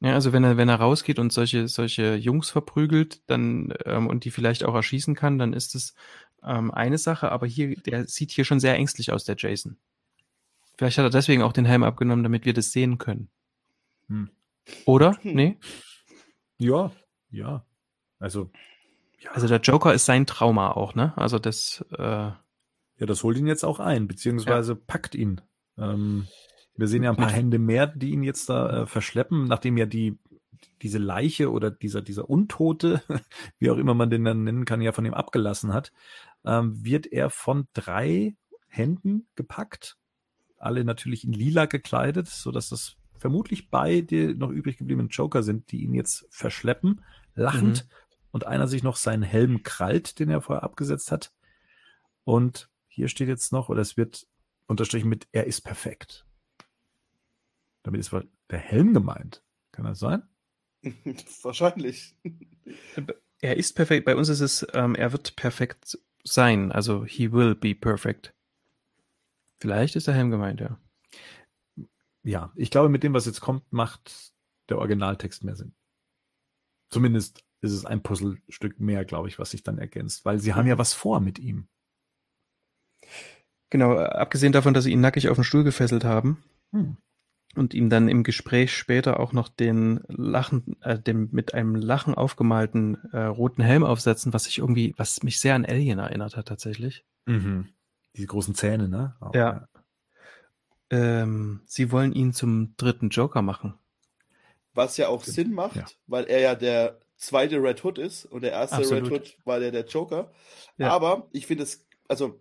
Ja, 0.00 0.12
also 0.12 0.32
wenn 0.32 0.44
er, 0.44 0.56
wenn 0.56 0.68
er 0.68 0.76
rausgeht 0.76 1.18
und 1.18 1.32
solche, 1.32 1.68
solche 1.68 2.16
Jungs 2.16 2.50
verprügelt, 2.50 3.22
dann 3.30 3.72
ähm, 3.86 4.08
und 4.08 4.24
die 4.24 4.30
vielleicht 4.30 4.64
auch 4.64 4.74
erschießen 4.74 5.14
kann, 5.14 5.38
dann 5.38 5.52
ist 5.52 5.74
es 5.74 5.94
ähm, 6.42 6.70
eine 6.70 6.98
Sache, 6.98 7.32
aber 7.32 7.46
hier, 7.46 7.76
der 7.76 8.06
sieht 8.06 8.30
hier 8.30 8.44
schon 8.44 8.60
sehr 8.60 8.74
ängstlich 8.74 9.12
aus, 9.12 9.24
der 9.24 9.36
Jason. 9.38 9.78
Vielleicht 10.76 10.98
hat 10.98 11.04
er 11.04 11.10
deswegen 11.10 11.42
auch 11.42 11.54
den 11.54 11.64
Helm 11.64 11.82
abgenommen, 11.82 12.22
damit 12.22 12.44
wir 12.44 12.52
das 12.52 12.72
sehen 12.72 12.98
können. 12.98 13.30
Hm. 14.08 14.30
Oder? 14.84 15.16
Hm. 15.22 15.34
Nee? 15.34 15.58
Ja, 16.58 16.92
ja. 17.30 17.64
Also, 18.18 18.50
ja. 19.18 19.30
Also 19.32 19.48
der 19.48 19.60
Joker 19.60 19.94
ist 19.94 20.06
sein 20.06 20.26
Trauma 20.26 20.72
auch, 20.72 20.94
ne? 20.94 21.12
Also 21.16 21.38
das. 21.38 21.84
Äh, 21.96 22.30
ja, 22.98 23.04
das 23.06 23.22
holt 23.22 23.36
ihn 23.36 23.46
jetzt 23.46 23.64
auch 23.64 23.78
ein, 23.78 24.08
beziehungsweise 24.08 24.72
ja. 24.72 24.78
packt 24.86 25.14
ihn. 25.14 25.42
Ähm, 25.76 26.26
wir 26.76 26.88
sehen 26.88 27.02
ja 27.02 27.10
ein 27.10 27.16
paar 27.16 27.30
Hände 27.30 27.58
mehr, 27.58 27.86
die 27.86 28.10
ihn 28.10 28.22
jetzt 28.22 28.48
da 28.48 28.82
äh, 28.82 28.86
verschleppen, 28.86 29.44
nachdem 29.44 29.76
ja 29.76 29.86
die 29.86 30.18
diese 30.82 30.98
Leiche 30.98 31.50
oder 31.50 31.70
dieser 31.70 32.00
dieser 32.00 32.28
Untote, 32.28 33.02
wie 33.58 33.70
auch 33.70 33.76
immer 33.76 33.94
man 33.94 34.10
den 34.10 34.24
dann 34.24 34.44
nennen 34.44 34.64
kann, 34.64 34.80
ja 34.80 34.92
von 34.92 35.04
ihm 35.04 35.14
abgelassen 35.14 35.74
hat, 35.74 35.92
ähm, 36.44 36.84
wird 36.84 37.06
er 37.06 37.28
von 37.28 37.68
drei 37.74 38.36
Händen 38.68 39.26
gepackt, 39.36 39.96
alle 40.58 40.84
natürlich 40.84 41.24
in 41.24 41.32
lila 41.32 41.66
gekleidet, 41.66 42.28
so 42.28 42.50
dass 42.50 42.70
das 42.70 42.96
vermutlich 43.18 43.70
beide 43.70 44.34
noch 44.34 44.50
übrig 44.50 44.78
gebliebenen 44.78 45.08
Joker 45.08 45.42
sind, 45.42 45.70
die 45.72 45.82
ihn 45.82 45.94
jetzt 45.94 46.26
verschleppen, 46.30 47.02
lachend 47.34 47.84
mhm 47.84 48.05
und 48.36 48.46
einer 48.46 48.68
sich 48.68 48.82
noch 48.82 48.96
seinen 48.96 49.22
Helm 49.22 49.62
krallt, 49.62 50.18
den 50.18 50.28
er 50.28 50.42
vorher 50.42 50.62
abgesetzt 50.62 51.10
hat. 51.10 51.32
Und 52.22 52.68
hier 52.86 53.08
steht 53.08 53.28
jetzt 53.28 53.50
noch, 53.50 53.70
oder 53.70 53.80
es 53.80 53.96
wird 53.96 54.26
unterstrichen 54.66 55.08
mit, 55.08 55.26
er 55.32 55.46
ist 55.46 55.62
perfekt. 55.62 56.26
Damit 57.82 57.98
ist 57.98 58.12
wohl 58.12 58.28
der 58.50 58.58
Helm 58.58 58.92
gemeint. 58.92 59.42
Kann 59.72 59.86
das 59.86 60.00
sein? 60.00 60.22
Wahrscheinlich. 61.42 62.14
Er 63.40 63.56
ist 63.56 63.72
perfekt. 63.74 64.04
Bei 64.04 64.14
uns 64.14 64.28
ist 64.28 64.40
es, 64.40 64.66
ähm, 64.74 64.94
er 64.94 65.12
wird 65.12 65.34
perfekt 65.36 65.98
sein. 66.22 66.72
Also, 66.72 67.06
he 67.06 67.32
will 67.32 67.54
be 67.54 67.74
perfect. 67.74 68.34
Vielleicht 69.60 69.96
ist 69.96 70.08
der 70.08 70.14
Helm 70.14 70.30
gemeint, 70.30 70.60
ja. 70.60 70.78
Ja, 72.22 72.52
ich 72.54 72.70
glaube, 72.70 72.90
mit 72.90 73.02
dem, 73.02 73.14
was 73.14 73.24
jetzt 73.24 73.40
kommt, 73.40 73.72
macht 73.72 74.34
der 74.68 74.76
Originaltext 74.76 75.42
mehr 75.42 75.56
Sinn. 75.56 75.74
Zumindest 76.90 77.45
ist 77.60 77.72
es 77.72 77.84
ein 77.84 78.02
Puzzlestück 78.02 78.78
mehr, 78.80 79.04
glaube 79.04 79.28
ich, 79.28 79.38
was 79.38 79.50
sich 79.50 79.62
dann 79.62 79.78
ergänzt, 79.78 80.24
weil 80.24 80.38
sie 80.38 80.54
haben 80.54 80.66
ja 80.66 80.78
was 80.78 80.92
vor 80.92 81.20
mit 81.20 81.38
ihm. 81.38 81.68
Genau, 83.70 83.96
abgesehen 83.96 84.52
davon, 84.52 84.74
dass 84.74 84.84
sie 84.84 84.92
ihn 84.92 85.00
nackig 85.00 85.28
auf 85.28 85.36
den 85.36 85.44
Stuhl 85.44 85.64
gefesselt 85.64 86.04
haben 86.04 86.42
hm. 86.72 86.96
und 87.56 87.74
ihm 87.74 87.90
dann 87.90 88.08
im 88.08 88.22
Gespräch 88.22 88.76
später 88.76 89.18
auch 89.18 89.32
noch 89.32 89.48
den 89.48 90.00
Lachen, 90.08 90.76
äh, 90.82 90.98
dem 90.98 91.28
mit 91.32 91.54
einem 91.54 91.74
Lachen 91.74 92.14
aufgemalten 92.14 92.96
äh, 93.12 93.24
roten 93.24 93.62
Helm 93.62 93.82
aufsetzen, 93.82 94.32
was 94.32 94.44
sich 94.44 94.58
irgendwie, 94.58 94.94
was 94.96 95.22
mich 95.22 95.40
sehr 95.40 95.54
an 95.54 95.66
Alien 95.66 95.98
erinnert 95.98 96.36
hat 96.36 96.46
tatsächlich. 96.46 97.04
Mhm. 97.26 97.68
Diese 98.16 98.28
großen 98.28 98.54
Zähne, 98.54 98.88
ne? 98.88 99.16
Auch, 99.20 99.34
ja. 99.34 99.40
ja. 99.40 99.68
Ähm, 100.88 101.62
sie 101.66 101.90
wollen 101.90 102.12
ihn 102.12 102.32
zum 102.32 102.76
dritten 102.76 103.08
Joker 103.08 103.42
machen. 103.42 103.74
Was 104.74 104.96
ja 104.96 105.08
auch 105.08 105.24
Sinn 105.24 105.52
macht, 105.52 105.76
ja. 105.76 105.86
weil 106.06 106.24
er 106.24 106.38
ja 106.38 106.54
der 106.54 107.00
zweite 107.16 107.62
Red 107.62 107.84
Hood 107.84 107.98
ist 107.98 108.24
und 108.26 108.42
der 108.42 108.52
erste 108.52 108.76
Absolut. 108.76 109.04
Red 109.04 109.12
Hood 109.12 109.38
war 109.44 109.60
der, 109.60 109.70
der 109.70 109.86
Joker. 109.86 110.32
Ja. 110.78 110.90
Aber 110.90 111.28
ich 111.32 111.46
finde 111.46 111.64
es, 111.64 111.86
also 112.08 112.40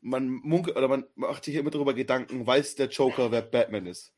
man 0.00 0.28
munkelt 0.28 0.76
oder 0.76 0.88
man 0.88 1.04
macht 1.14 1.44
sich 1.44 1.54
immer 1.54 1.70
darüber 1.70 1.94
Gedanken, 1.94 2.46
weiß 2.46 2.76
der 2.76 2.88
Joker, 2.88 3.30
wer 3.30 3.42
Batman 3.42 3.86
ist. 3.86 4.12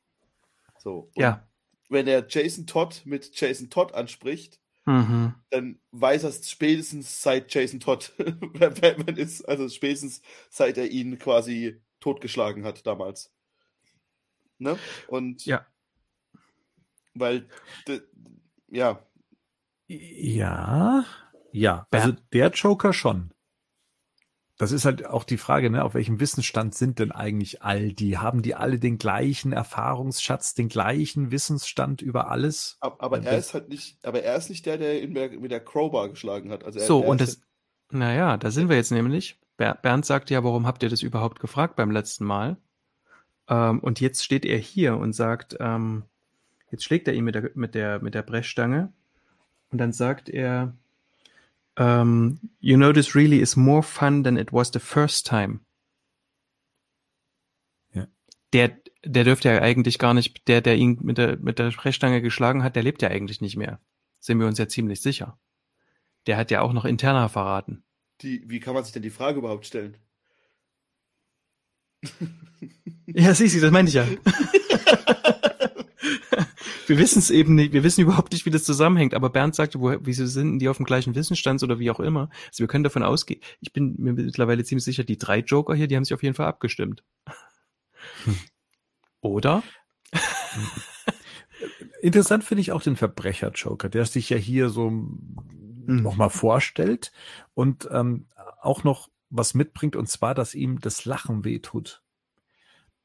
So. 0.78 1.10
Und 1.14 1.22
ja. 1.22 1.46
Wenn 1.88 2.06
der 2.06 2.26
Jason 2.28 2.66
Todd 2.66 3.02
mit 3.04 3.38
Jason 3.38 3.70
Todd 3.70 3.92
anspricht, 3.94 4.58
mhm. 4.86 5.34
dann 5.50 5.80
weiß 5.90 6.24
er 6.24 6.30
es 6.30 6.50
spätestens 6.50 7.22
seit 7.22 7.52
Jason 7.52 7.80
Todd 7.80 8.12
Batman 8.58 9.16
ist, 9.16 9.42
also 9.42 9.68
spätestens 9.68 10.22
seit 10.50 10.78
er 10.78 10.90
ihn 10.90 11.18
quasi 11.18 11.80
totgeschlagen 12.00 12.64
hat 12.64 12.86
damals. 12.86 13.32
Ne? 14.58 14.78
Und 15.08 15.44
ja. 15.44 15.66
Weil, 17.14 17.48
ja. 18.68 19.04
Ja, 19.86 21.04
ja. 21.52 21.86
Also 21.90 22.12
der 22.32 22.50
Joker 22.50 22.92
schon. 22.92 23.30
Das 24.56 24.70
ist 24.70 24.84
halt 24.84 25.04
auch 25.06 25.24
die 25.24 25.36
Frage, 25.36 25.68
ne, 25.68 25.84
auf 25.84 25.94
welchem 25.94 26.20
Wissensstand 26.20 26.76
sind 26.76 27.00
denn 27.00 27.10
eigentlich 27.10 27.62
all 27.62 27.92
die? 27.92 28.18
Haben 28.18 28.42
die 28.42 28.54
alle 28.54 28.78
den 28.78 28.98
gleichen 28.98 29.52
Erfahrungsschatz, 29.52 30.54
den 30.54 30.68
gleichen 30.68 31.32
Wissensstand 31.32 32.02
über 32.02 32.30
alles? 32.30 32.76
Aber, 32.78 33.02
aber 33.02 33.22
er 33.22 33.36
ist 33.36 33.52
halt 33.52 33.68
nicht, 33.68 33.98
aber 34.04 34.22
er 34.22 34.36
ist 34.36 34.50
nicht 34.50 34.64
der, 34.64 34.78
der 34.78 35.02
ihn 35.02 35.12
mit 35.12 35.50
der 35.50 35.64
Crowbar 35.64 36.08
geschlagen 36.08 36.52
hat. 36.52 36.62
Also 36.62 36.78
er, 36.78 36.86
so, 36.86 37.00
und 37.00 37.20
das, 37.20 37.40
naja, 37.90 38.36
da 38.36 38.52
sind 38.52 38.68
wir 38.68 38.76
jetzt 38.76 38.92
nämlich. 38.92 39.40
Bernd 39.56 40.04
sagte 40.04 40.34
ja, 40.34 40.44
warum 40.44 40.66
habt 40.66 40.82
ihr 40.82 40.88
das 40.88 41.02
überhaupt 41.02 41.40
gefragt 41.40 41.74
beim 41.74 41.90
letzten 41.90 42.24
Mal? 42.24 42.56
Ähm, 43.48 43.80
und 43.80 44.00
jetzt 44.00 44.24
steht 44.24 44.44
er 44.44 44.58
hier 44.58 44.96
und 44.96 45.14
sagt, 45.14 45.56
ähm, 45.58 46.04
jetzt 46.70 46.84
schlägt 46.84 47.08
er 47.08 47.14
ihn 47.14 47.24
mit 47.24 47.34
der, 47.34 47.50
mit 47.54 47.74
der, 47.74 48.00
mit 48.02 48.14
der 48.14 48.22
Brechstange 48.22 48.92
und 49.70 49.78
dann 49.78 49.92
sagt 49.92 50.28
er, 50.28 50.76
um, 51.76 51.84
ähm, 51.84 52.40
you 52.60 52.76
know, 52.76 52.92
this 52.92 53.14
really 53.14 53.40
is 53.40 53.56
more 53.56 53.82
fun 53.82 54.22
than 54.22 54.36
it 54.36 54.52
was 54.52 54.70
the 54.72 54.78
first 54.78 55.26
time. 55.26 55.60
Ja. 57.92 58.06
Der, 58.52 58.78
der 59.04 59.24
dürfte 59.24 59.48
ja 59.48 59.60
eigentlich 59.60 59.98
gar 59.98 60.14
nicht, 60.14 60.46
der, 60.46 60.60
der 60.60 60.76
ihn 60.76 60.98
mit 61.02 61.18
der, 61.18 61.36
mit 61.38 61.58
der 61.58 61.72
Sprechstange 61.72 62.22
geschlagen 62.22 62.62
hat, 62.62 62.76
der 62.76 62.84
lebt 62.84 63.02
ja 63.02 63.08
eigentlich 63.08 63.40
nicht 63.40 63.56
mehr. 63.56 63.80
Sind 64.20 64.38
wir 64.38 64.46
uns 64.46 64.58
ja 64.58 64.68
ziemlich 64.68 65.02
sicher. 65.02 65.38
Der 66.26 66.36
hat 66.36 66.50
ja 66.50 66.60
auch 66.60 66.72
noch 66.72 66.84
interner 66.84 67.28
verraten. 67.28 67.82
Die, 68.22 68.48
wie 68.48 68.60
kann 68.60 68.74
man 68.74 68.84
sich 68.84 68.92
denn 68.92 69.02
die 69.02 69.10
Frage 69.10 69.38
überhaupt 69.38 69.66
stellen? 69.66 69.96
ja, 73.06 73.34
siehst 73.34 73.56
du, 73.56 73.60
das 73.60 73.72
meinte 73.72 73.88
ich 73.88 73.94
ja. 73.94 74.06
wir 76.88 76.98
wissen 76.98 77.18
es 77.18 77.30
eben 77.30 77.54
nicht, 77.54 77.72
wir 77.72 77.84
wissen 77.84 78.00
überhaupt 78.02 78.32
nicht, 78.32 78.46
wie 78.46 78.50
das 78.50 78.64
zusammenhängt, 78.64 79.14
aber 79.14 79.30
Bernd 79.30 79.54
sagte, 79.54 79.80
wo, 79.80 79.94
wieso 80.00 80.26
sind 80.26 80.58
die 80.58 80.68
auf 80.68 80.76
dem 80.76 80.86
gleichen 80.86 81.14
Wissensstand 81.14 81.62
oder 81.62 81.78
wie 81.78 81.90
auch 81.90 82.00
immer. 82.00 82.30
Also 82.48 82.60
wir 82.60 82.66
können 82.66 82.84
davon 82.84 83.02
ausgehen, 83.02 83.40
ich 83.60 83.72
bin 83.72 83.94
mir 83.98 84.12
mittlerweile 84.12 84.64
ziemlich 84.64 84.84
sicher, 84.84 85.04
die 85.04 85.18
drei 85.18 85.38
Joker 85.38 85.74
hier, 85.74 85.88
die 85.88 85.96
haben 85.96 86.04
sich 86.04 86.14
auf 86.14 86.22
jeden 86.22 86.34
Fall 86.34 86.46
abgestimmt. 86.46 87.02
Hm. 88.24 88.38
Oder? 89.20 89.62
Interessant 92.02 92.44
finde 92.44 92.60
ich 92.60 92.72
auch 92.72 92.82
den 92.82 92.96
Verbrecher-Joker, 92.96 93.88
der 93.88 94.04
sich 94.04 94.28
ja 94.28 94.36
hier 94.36 94.68
so 94.68 94.90
mhm. 94.90 96.02
nochmal 96.02 96.30
vorstellt 96.30 97.12
und 97.54 97.88
ähm, 97.90 98.26
auch 98.60 98.84
noch 98.84 99.08
was 99.30 99.54
mitbringt, 99.54 99.96
und 99.96 100.08
zwar, 100.08 100.34
dass 100.34 100.54
ihm 100.54 100.80
das 100.80 101.06
Lachen 101.06 101.44
wehtut. 101.44 102.02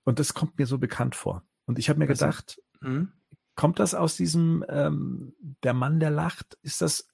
Und 0.04 0.20
das 0.20 0.34
kommt 0.34 0.60
mir 0.60 0.66
so 0.66 0.78
bekannt 0.78 1.16
vor. 1.16 1.44
Und 1.66 1.80
ich 1.80 1.90
habe 1.90 2.00
mir 2.00 2.08
gedacht, 2.08 2.62
mhm. 2.82 3.14
Kommt 3.60 3.80
das 3.80 3.94
aus 3.94 4.15
diesem 4.15 4.64
ähm, 4.69 5.34
Der 5.64 5.73
Mann, 5.73 5.99
der 5.99 6.11
lacht? 6.11 6.57
Ist 6.61 6.81
das 6.81 7.10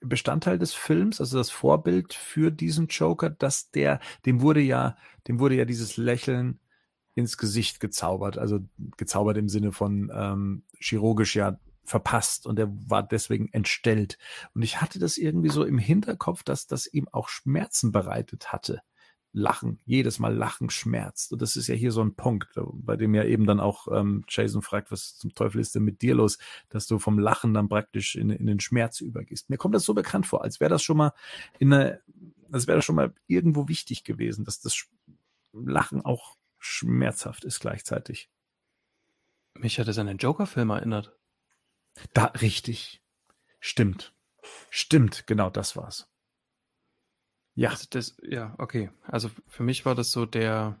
Bestandteil 0.00 0.58
des 0.58 0.74
Films, 0.74 1.18
also 1.18 1.38
das 1.38 1.48
Vorbild 1.48 2.12
für 2.12 2.50
diesen 2.50 2.88
Joker, 2.88 3.30
dass 3.30 3.70
der, 3.70 3.98
dem 4.26 4.42
wurde 4.42 4.60
ja, 4.60 4.98
dem 5.26 5.40
wurde 5.40 5.54
ja 5.54 5.64
dieses 5.64 5.96
Lächeln 5.96 6.60
ins 7.14 7.38
Gesicht 7.38 7.80
gezaubert, 7.80 8.36
also 8.36 8.60
gezaubert 8.98 9.38
im 9.38 9.48
Sinne 9.48 9.72
von 9.72 10.12
ähm, 10.14 10.64
chirurgisch 10.78 11.36
ja 11.36 11.58
verpasst 11.84 12.46
und 12.46 12.58
er 12.58 12.68
war 12.70 13.02
deswegen 13.02 13.48
entstellt. 13.54 14.18
Und 14.52 14.60
ich 14.60 14.82
hatte 14.82 14.98
das 14.98 15.16
irgendwie 15.16 15.48
so 15.48 15.64
im 15.64 15.78
Hinterkopf, 15.78 16.42
dass 16.42 16.66
das 16.66 16.86
ihm 16.86 17.08
auch 17.12 17.30
Schmerzen 17.30 17.92
bereitet 17.92 18.52
hatte. 18.52 18.82
Lachen, 19.32 19.78
jedes 19.84 20.18
Mal 20.18 20.34
Lachen 20.34 20.70
schmerzt. 20.70 21.32
Und 21.32 21.42
das 21.42 21.56
ist 21.56 21.68
ja 21.68 21.74
hier 21.74 21.92
so 21.92 22.02
ein 22.02 22.14
Punkt, 22.14 22.58
bei 22.72 22.96
dem 22.96 23.14
ja 23.14 23.24
eben 23.24 23.46
dann 23.46 23.60
auch 23.60 23.86
ähm, 23.92 24.24
Jason 24.28 24.62
fragt, 24.62 24.90
was 24.90 25.16
zum 25.16 25.34
Teufel 25.34 25.60
ist 25.60 25.74
denn 25.74 25.84
mit 25.84 26.02
dir 26.02 26.14
los, 26.14 26.38
dass 26.70 26.86
du 26.86 26.98
vom 26.98 27.18
Lachen 27.18 27.54
dann 27.54 27.68
praktisch 27.68 28.16
in, 28.16 28.30
in 28.30 28.46
den 28.46 28.60
Schmerz 28.60 29.00
übergehst. 29.00 29.50
Mir 29.50 29.58
kommt 29.58 29.74
das 29.74 29.84
so 29.84 29.94
bekannt 29.94 30.26
vor, 30.26 30.42
als 30.42 30.60
wäre 30.60 30.70
das 30.70 30.82
schon 30.82 30.96
mal 30.96 31.12
in 31.58 31.72
eine, 31.72 32.00
als 32.50 32.66
wäre 32.66 32.78
das 32.78 32.84
schon 32.84 32.96
mal 32.96 33.12
irgendwo 33.26 33.68
wichtig 33.68 34.04
gewesen, 34.04 34.44
dass 34.44 34.60
das 34.60 34.86
Lachen 35.52 36.04
auch 36.04 36.36
schmerzhaft 36.58 37.44
ist 37.44 37.60
gleichzeitig. 37.60 38.30
Mich 39.54 39.78
hat 39.78 39.88
es 39.88 39.98
an 39.98 40.08
einen 40.08 40.18
Joker-Film 40.18 40.70
erinnert. 40.70 41.12
Da, 42.14 42.26
richtig. 42.26 43.02
Stimmt. 43.60 44.14
Stimmt, 44.70 45.26
genau 45.26 45.50
das 45.50 45.76
war's. 45.76 46.08
Ja. 47.58 47.70
Also 47.70 47.86
das, 47.90 48.16
ja, 48.22 48.54
okay. 48.58 48.88
Also 49.02 49.30
für 49.48 49.64
mich 49.64 49.84
war 49.84 49.96
das 49.96 50.12
so 50.12 50.26
der, 50.26 50.80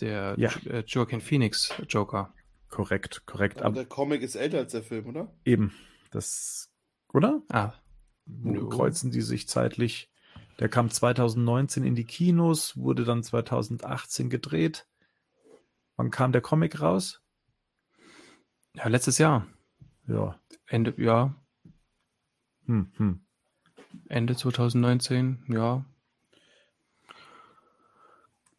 der 0.00 0.34
ja. 0.36 0.50
Äh, 0.66 0.82
Joaquin 0.84 1.20
Phoenix 1.20 1.72
Joker. 1.88 2.34
Korrekt, 2.68 3.24
korrekt. 3.26 3.62
Aber 3.62 3.76
der 3.76 3.84
Comic 3.86 4.22
ist 4.22 4.34
älter 4.34 4.58
als 4.58 4.72
der 4.72 4.82
Film, 4.82 5.06
oder? 5.06 5.32
Eben. 5.44 5.72
Das, 6.10 6.72
oder? 7.12 7.42
Ah. 7.48 7.74
No. 8.26 8.68
Kreuzen 8.68 9.12
die 9.12 9.20
sich 9.20 9.48
zeitlich. 9.48 10.10
Der 10.58 10.68
kam 10.68 10.90
2019 10.90 11.84
in 11.84 11.94
die 11.94 12.04
Kinos, 12.04 12.76
wurde 12.76 13.04
dann 13.04 13.22
2018 13.22 14.30
gedreht. 14.30 14.88
Wann 15.94 16.10
kam 16.10 16.32
der 16.32 16.40
Comic 16.40 16.80
raus? 16.80 17.22
Ja, 18.74 18.88
letztes 18.88 19.18
Jahr. 19.18 19.46
Ja. 20.08 20.40
Ende, 20.66 20.92
ja. 20.96 21.36
Hm, 22.66 22.90
hm. 22.96 23.27
Ende 24.08 24.36
2019, 24.36 25.44
ja. 25.48 25.84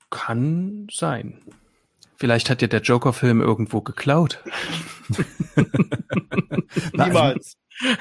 Kann 0.09 0.87
sein. 0.91 1.41
Vielleicht 2.15 2.49
hat 2.49 2.61
ja 2.61 2.67
der 2.67 2.81
Joker-Film 2.81 3.41
irgendwo 3.41 3.81
geklaut. 3.81 4.43
Niemals. 6.93 7.57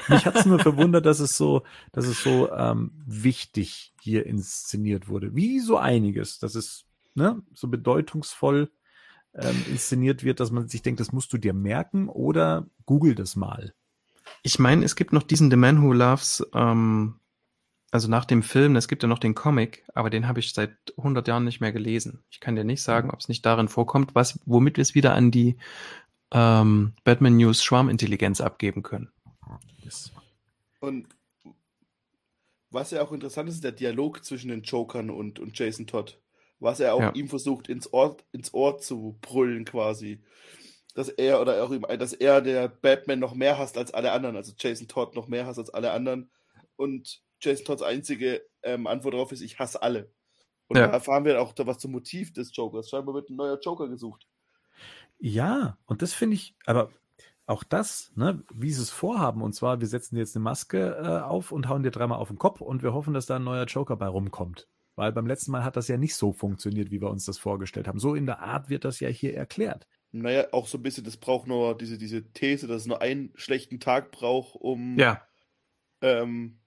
Mich 0.09 0.25
hat 0.25 0.35
es 0.35 0.45
nur 0.45 0.59
verwundert, 0.59 1.05
dass 1.05 1.19
es 1.19 1.37
so, 1.37 1.63
dass 1.93 2.05
es 2.05 2.21
so 2.21 2.51
ähm, 2.51 2.91
wichtig 3.05 3.93
hier 4.01 4.25
inszeniert 4.25 5.07
wurde. 5.07 5.35
Wie 5.35 5.59
so 5.59 5.77
einiges, 5.77 6.37
dass 6.39 6.55
es 6.55 6.85
ne, 7.15 7.41
so 7.53 7.69
bedeutungsvoll 7.69 8.71
ähm, 9.33 9.55
inszeniert 9.69 10.23
wird, 10.23 10.39
dass 10.39 10.51
man 10.51 10.67
sich 10.67 10.81
denkt, 10.81 10.99
das 10.99 11.13
musst 11.13 11.31
du 11.31 11.37
dir 11.37 11.53
merken 11.53 12.09
oder 12.09 12.67
google 12.85 13.15
das 13.15 13.35
mal. 13.35 13.73
Ich 14.43 14.59
meine, 14.59 14.85
es 14.85 14.95
gibt 14.95 15.13
noch 15.13 15.23
diesen 15.23 15.49
The 15.49 15.57
Man 15.57 15.81
Who 15.83 15.93
Loves 15.93 16.45
ähm, 16.53 17.19
also 17.91 18.07
nach 18.07 18.25
dem 18.25 18.43
Film, 18.43 18.75
es 18.75 18.87
gibt 18.87 19.03
ja 19.03 19.09
noch 19.09 19.19
den 19.19 19.35
Comic, 19.35 19.83
aber 19.93 20.09
den 20.09 20.27
habe 20.27 20.39
ich 20.39 20.53
seit 20.53 20.75
100 20.97 21.27
Jahren 21.27 21.43
nicht 21.43 21.59
mehr 21.59 21.71
gelesen. 21.71 22.23
Ich 22.29 22.39
kann 22.39 22.55
dir 22.55 22.63
nicht 22.63 22.83
sagen, 22.83 23.09
ob 23.09 23.19
es 23.19 23.29
nicht 23.29 23.45
darin 23.45 23.67
vorkommt, 23.67 24.13
was, 24.13 24.39
womit 24.45 24.77
wir 24.77 24.83
es 24.83 24.95
wieder 24.95 25.13
an 25.13 25.31
die 25.31 25.57
ähm, 26.31 26.93
Batman 27.03 27.37
News 27.37 27.63
Schwarmintelligenz 27.63 28.41
abgeben 28.41 28.83
können. 28.83 29.11
Yes. 29.83 30.11
Und 30.79 31.07
was 32.69 32.91
ja 32.91 33.01
auch 33.01 33.11
interessant 33.11 33.49
ist, 33.49 33.55
ist 33.55 33.63
der 33.63 33.71
Dialog 33.71 34.23
zwischen 34.23 34.49
den 34.49 34.61
Jokern 34.61 35.09
und, 35.09 35.39
und 35.39 35.57
Jason 35.57 35.87
Todd. 35.87 36.19
Was 36.59 36.79
er 36.79 36.93
auch 36.93 37.01
ja. 37.01 37.11
ihm 37.13 37.29
versucht, 37.29 37.69
ins 37.69 37.91
Ohr, 37.91 38.17
ins 38.31 38.53
Ohr 38.53 38.77
zu 38.77 39.17
brüllen, 39.21 39.65
quasi. 39.65 40.21
Dass 40.99 41.07
er 41.07 41.39
oder 41.39 41.63
auch 41.63 41.71
ihm, 41.71 41.85
dass 41.97 42.11
er 42.11 42.41
der 42.41 42.67
Batman 42.67 43.19
noch 43.19 43.33
mehr 43.33 43.57
hasst 43.57 43.77
als 43.77 43.93
alle 43.93 44.11
anderen, 44.11 44.35
also 44.35 44.51
Jason 44.57 44.89
Todd 44.89 45.15
noch 45.15 45.29
mehr 45.29 45.45
hasst 45.45 45.57
als 45.57 45.69
alle 45.69 45.91
anderen. 45.91 46.29
Und 46.75 47.21
Jason 47.39 47.63
Todds 47.63 47.81
einzige 47.81 48.41
ähm, 48.63 48.85
Antwort 48.85 49.13
darauf 49.13 49.31
ist, 49.31 49.39
ich 49.39 49.59
hasse 49.59 49.81
alle. 49.81 50.11
Und 50.67 50.75
ja. 50.75 50.87
da 50.87 50.91
erfahren 50.91 51.23
wir 51.23 51.41
auch 51.41 51.53
da 51.53 51.65
was 51.65 51.77
zum 51.77 51.93
Motiv 51.93 52.33
des 52.33 52.53
Jokers. 52.53 52.89
Scheinbar 52.89 53.15
wird 53.15 53.29
ein 53.29 53.37
neuer 53.37 53.57
Joker 53.61 53.87
gesucht. 53.87 54.27
Ja, 55.19 55.77
und 55.85 56.01
das 56.01 56.11
finde 56.11 56.35
ich, 56.35 56.57
aber 56.65 56.89
auch 57.45 57.63
das, 57.63 58.11
ne, 58.15 58.43
wie 58.53 58.73
sie 58.73 58.81
es 58.81 58.89
vorhaben, 58.89 59.41
und 59.41 59.53
zwar, 59.53 59.79
wir 59.79 59.87
setzen 59.87 60.17
jetzt 60.17 60.35
eine 60.35 60.43
Maske 60.43 60.97
äh, 61.01 61.21
auf 61.21 61.53
und 61.53 61.69
hauen 61.69 61.83
dir 61.83 61.91
dreimal 61.91 62.19
auf 62.19 62.27
den 62.27 62.37
Kopf 62.37 62.59
und 62.59 62.83
wir 62.83 62.93
hoffen, 62.93 63.13
dass 63.13 63.25
da 63.25 63.37
ein 63.37 63.45
neuer 63.45 63.63
Joker 63.67 63.95
bei 63.95 64.07
rumkommt. 64.07 64.67
Weil 64.97 65.13
beim 65.13 65.27
letzten 65.27 65.51
Mal 65.51 65.63
hat 65.63 65.77
das 65.77 65.87
ja 65.87 65.95
nicht 65.95 66.15
so 66.15 66.33
funktioniert, 66.33 66.91
wie 66.91 66.99
wir 66.99 67.09
uns 67.09 67.23
das 67.23 67.37
vorgestellt 67.37 67.87
haben. 67.87 67.99
So 67.99 68.15
in 68.15 68.25
der 68.25 68.41
Art 68.41 68.67
wird 68.67 68.83
das 68.83 68.99
ja 68.99 69.07
hier 69.07 69.33
erklärt. 69.33 69.87
Naja, 70.11 70.47
auch 70.51 70.67
so 70.67 70.77
ein 70.77 70.83
bisschen, 70.83 71.03
das 71.03 71.17
braucht 71.17 71.47
nur 71.47 71.77
diese, 71.77 71.97
diese 71.97 72.23
These, 72.31 72.67
dass 72.67 72.81
es 72.81 72.87
nur 72.87 73.01
einen 73.01 73.31
schlechten 73.35 73.79
Tag 73.79 74.11
braucht, 74.11 74.55
um 74.55 74.97
ja. 74.97 75.21
ähm, 76.01 76.59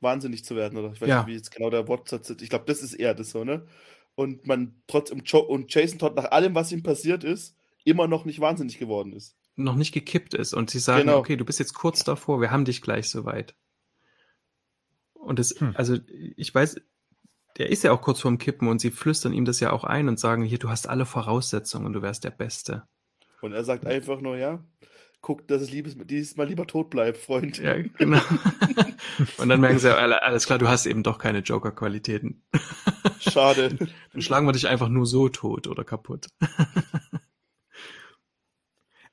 wahnsinnig 0.00 0.44
zu 0.44 0.54
werden, 0.54 0.78
oder 0.78 0.92
ich 0.92 1.00
weiß 1.00 1.08
ja. 1.08 1.18
nicht, 1.18 1.28
wie 1.28 1.36
jetzt 1.36 1.50
genau 1.50 1.70
der 1.70 1.88
Wortsatz 1.88 2.28
ist. 2.30 2.42
Ich 2.42 2.50
glaube, 2.50 2.66
das 2.66 2.82
ist 2.82 2.94
eher 2.94 3.14
das 3.14 3.30
so, 3.30 3.44
ne? 3.44 3.66
Und 4.14 4.46
man 4.46 4.82
trotzdem 4.86 5.22
und 5.48 5.72
Jason 5.72 5.98
Todd 5.98 6.16
nach 6.16 6.30
allem, 6.30 6.54
was 6.54 6.72
ihm 6.72 6.82
passiert 6.82 7.24
ist, 7.24 7.56
immer 7.84 8.08
noch 8.08 8.24
nicht 8.24 8.40
wahnsinnig 8.40 8.78
geworden 8.78 9.12
ist. 9.12 9.36
Noch 9.56 9.76
nicht 9.76 9.92
gekippt 9.92 10.34
ist 10.34 10.54
und 10.54 10.70
sie 10.70 10.78
sagen, 10.78 11.06
genau. 11.06 11.18
okay, 11.18 11.36
du 11.36 11.44
bist 11.44 11.58
jetzt 11.58 11.74
kurz 11.74 12.04
davor, 12.04 12.40
wir 12.40 12.50
haben 12.50 12.64
dich 12.64 12.82
gleich 12.82 13.08
soweit. 13.08 13.54
Und 15.14 15.38
das, 15.38 15.58
hm. 15.58 15.72
also 15.74 15.96
ich 16.36 16.54
weiß, 16.54 16.80
der 17.58 17.70
ist 17.70 17.84
ja 17.84 17.92
auch 17.92 18.00
kurz 18.00 18.20
vorm 18.20 18.38
Kippen 18.38 18.68
und 18.68 18.80
sie 18.80 18.90
flüstern 18.90 19.32
ihm 19.32 19.44
das 19.44 19.60
ja 19.60 19.72
auch 19.72 19.84
ein 19.84 20.08
und 20.08 20.18
sagen, 20.18 20.42
hier, 20.42 20.58
du 20.58 20.68
hast 20.68 20.88
alle 20.88 21.06
Voraussetzungen 21.06 21.86
und 21.86 21.92
du 21.92 22.02
wärst 22.02 22.24
der 22.24 22.30
Beste. 22.30 22.84
Und 23.40 23.52
er 23.52 23.64
sagt 23.64 23.86
einfach 23.86 24.20
nur, 24.20 24.36
ja, 24.36 24.64
guckt, 25.20 25.50
dass 25.50 25.62
es 25.62 25.70
liebes, 25.70 25.96
dieses 25.98 26.36
Mal 26.36 26.46
lieber 26.46 26.66
tot 26.66 26.90
bleibt, 26.90 27.18
Freund. 27.18 27.58
Ja, 27.58 27.76
genau. 27.76 28.20
Und 29.38 29.48
dann 29.48 29.60
merken 29.60 29.78
sie, 29.78 29.94
alles 29.96 30.46
klar, 30.46 30.58
du 30.58 30.68
hast 30.68 30.86
eben 30.86 31.02
doch 31.02 31.18
keine 31.18 31.40
Joker-Qualitäten. 31.40 32.42
Schade. 33.20 33.76
Dann 34.12 34.22
schlagen 34.22 34.46
wir 34.46 34.52
dich 34.52 34.68
einfach 34.68 34.88
nur 34.88 35.06
so 35.06 35.28
tot 35.28 35.66
oder 35.66 35.84
kaputt. 35.84 36.28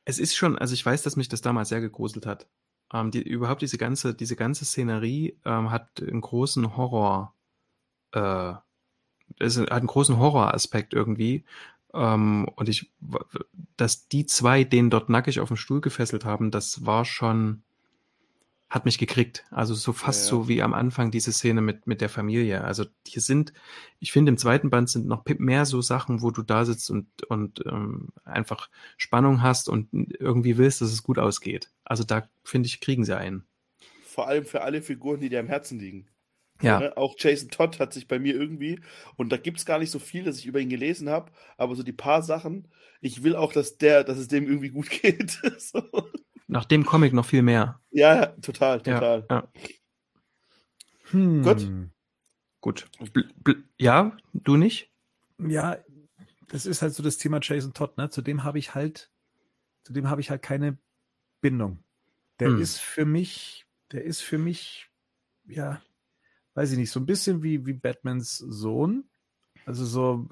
Es 0.08 0.20
ist 0.20 0.36
schon, 0.36 0.56
also 0.56 0.76
ich 0.76 0.86
weiß, 0.86 1.02
dass 1.02 1.16
mich 1.16 1.30
das 1.30 1.42
damals 1.42 1.70
sehr 1.70 1.82
gegruselt 1.82 2.28
hat. 2.28 2.48
Ähm, 2.94 3.10
die, 3.10 3.24
überhaupt 3.24 3.64
diese 3.64 3.80
ganze, 3.80 4.14
diese 4.14 4.36
ganze 4.36 4.64
Szenerie 4.64 5.40
ähm, 5.46 5.72
hat 5.72 6.00
einen 6.00 6.22
großen 6.22 6.78
Horror, 6.78 7.34
äh, 8.16 8.54
es 9.40 9.58
hat 9.58 9.72
einen 9.72 9.88
großen 9.88 10.18
Horroraspekt 10.18 10.94
irgendwie. 10.94 11.46
Ähm, 11.94 12.48
und 12.56 12.70
ich, 12.70 12.92
dass 13.78 14.08
die 14.08 14.26
zwei 14.26 14.64
den 14.64 14.90
dort 14.90 15.10
nackig 15.10 15.40
auf 15.40 15.48
dem 15.48 15.58
Stuhl 15.58 15.82
gefesselt 15.82 16.26
haben, 16.26 16.52
das 16.52 16.86
war 16.86 17.06
schon, 17.06 17.64
hat 18.70 18.86
mich 18.86 18.98
gekriegt. 18.98 19.46
Also 19.50 19.74
so 19.74 19.94
fast 19.94 20.22
ja, 20.22 20.26
ja. 20.26 20.30
so 20.30 20.48
wie 20.50 20.62
am 20.62 20.74
Anfang 20.74 21.12
diese 21.12 21.32
Szene 21.32 21.62
mit, 21.62 21.88
mit 21.88 22.02
der 22.02 22.10
Familie. 22.10 22.64
Also 22.64 22.86
hier 23.08 23.22
sind, 23.22 23.54
ich 24.00 24.12
finde 24.12 24.32
im 24.32 24.38
zweiten 24.38 24.70
Band 24.70 24.90
sind 24.90 25.08
noch 25.08 25.24
mehr 25.38 25.66
so 25.66 25.82
Sachen, 25.82 26.22
wo 26.22 26.32
du 26.32 26.42
da 26.44 26.66
sitzt 26.66 26.92
und, 26.92 27.08
und 27.30 27.66
ähm, 27.66 28.10
einfach 28.26 28.70
Spannung 28.98 29.42
hast 29.42 29.70
und 29.70 29.90
irgendwie 29.94 30.58
willst, 30.58 30.82
dass 30.82 30.92
es 30.92 31.04
gut 31.04 31.18
ausgeht. 31.18 31.72
Also 31.86 32.04
da 32.04 32.28
finde 32.44 32.68
ich, 32.68 32.82
kriegen 32.82 33.06
sie 33.06 33.18
einen. 33.18 33.46
Vor 34.04 34.28
allem 34.28 34.46
für 34.46 34.62
alle 34.62 34.82
Figuren, 34.82 35.20
die 35.20 35.30
dir 35.30 35.40
am 35.40 35.48
Herzen 35.48 35.80
liegen. 35.80 36.08
Ja. 36.62 36.80
Ne? 36.80 36.98
Auch 36.98 37.16
Jason 37.18 37.50
Todd 37.50 37.80
hat 37.80 37.94
sich 37.94 38.08
bei 38.08 38.20
mir 38.20 38.34
irgendwie, 38.36 38.80
und 39.18 39.30
da 39.32 39.38
gibt 39.38 39.58
es 39.58 39.66
gar 39.66 39.80
nicht 39.80 39.92
so 39.92 40.00
viel, 40.00 40.24
dass 40.24 40.40
ich 40.40 40.46
über 40.46 40.60
ihn 40.60 40.70
gelesen 40.70 41.10
habe, 41.10 41.32
aber 41.58 41.76
so 41.76 41.84
die 41.84 41.92
paar 41.92 42.24
Sachen, 42.24 42.68
ich 43.02 43.24
will 43.24 43.36
auch, 43.36 43.52
dass 43.54 43.78
der, 43.78 44.04
dass 44.04 44.18
es 44.18 44.28
dem 44.28 44.48
irgendwie 44.48 44.70
gut 44.70 44.90
geht. 45.02 45.40
so. 45.58 45.84
Nach 46.48 46.66
dem 46.66 46.86
Comic 46.86 47.14
noch 47.14 47.26
viel 47.26 47.42
mehr. 47.42 47.82
Ja, 47.92 48.28
total, 48.42 48.82
total. 48.82 49.26
Ja, 49.30 49.36
ja. 49.36 49.52
Hm. 51.12 51.44
Gut. 51.44 51.70
Gut. 52.62 52.88
ja, 53.78 54.18
du 54.34 54.58
nicht? 54.58 54.92
Ja, 55.38 55.78
das 56.48 56.66
ist 56.66 56.82
halt 56.82 56.94
so 56.94 57.04
das 57.04 57.18
Thema 57.18 57.40
Jason 57.42 57.74
Todd, 57.74 57.98
ne? 57.98 58.10
Zu 58.10 58.22
dem 58.22 58.44
habe 58.44 58.58
ich 58.58 58.74
halt, 58.74 59.12
zu 59.84 59.94
dem 59.94 60.10
habe 60.10 60.22
ich 60.22 60.30
halt 60.30 60.42
keine 60.42 60.78
Bindung. 61.42 61.84
Der 62.40 62.50
hm. 62.50 62.62
ist 62.62 62.80
für 62.80 63.06
mich, 63.06 63.68
der 63.92 64.04
ist 64.04 64.22
für 64.22 64.38
mich, 64.38 64.90
ja, 65.46 65.82
weiß 66.56 66.72
ich 66.72 66.78
nicht, 66.78 66.92
so 66.92 67.00
ein 67.00 67.06
bisschen 67.06 67.44
wie, 67.44 67.66
wie 67.66 67.74
Batmans 67.74 68.38
Sohn. 68.38 69.04
Also 69.66 69.86
so, 69.86 70.28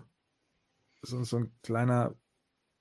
so, 1.02 1.24
so 1.24 1.38
ein 1.38 1.52
kleiner, 1.62 2.16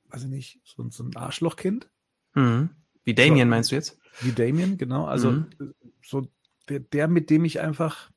weiß 0.08 0.24
ich 0.24 0.30
nicht, 0.30 0.60
so, 0.64 0.88
so 0.90 1.04
ein 1.04 1.16
Arschlochkind. 1.16 1.90
Mhm. 2.34 2.70
Wie 3.04 3.14
Damien 3.14 3.48
so, 3.48 3.50
meinst 3.50 3.70
du 3.70 3.74
jetzt? 3.74 3.98
Wie 4.20 4.32
Damien, 4.32 4.78
genau. 4.78 5.06
Also 5.06 5.32
mhm. 5.32 5.74
so 6.04 6.28
der, 6.68 6.80
der, 6.80 7.08
mit 7.08 7.30
dem 7.30 7.44
ich 7.44 7.60
einfach, 7.60 8.10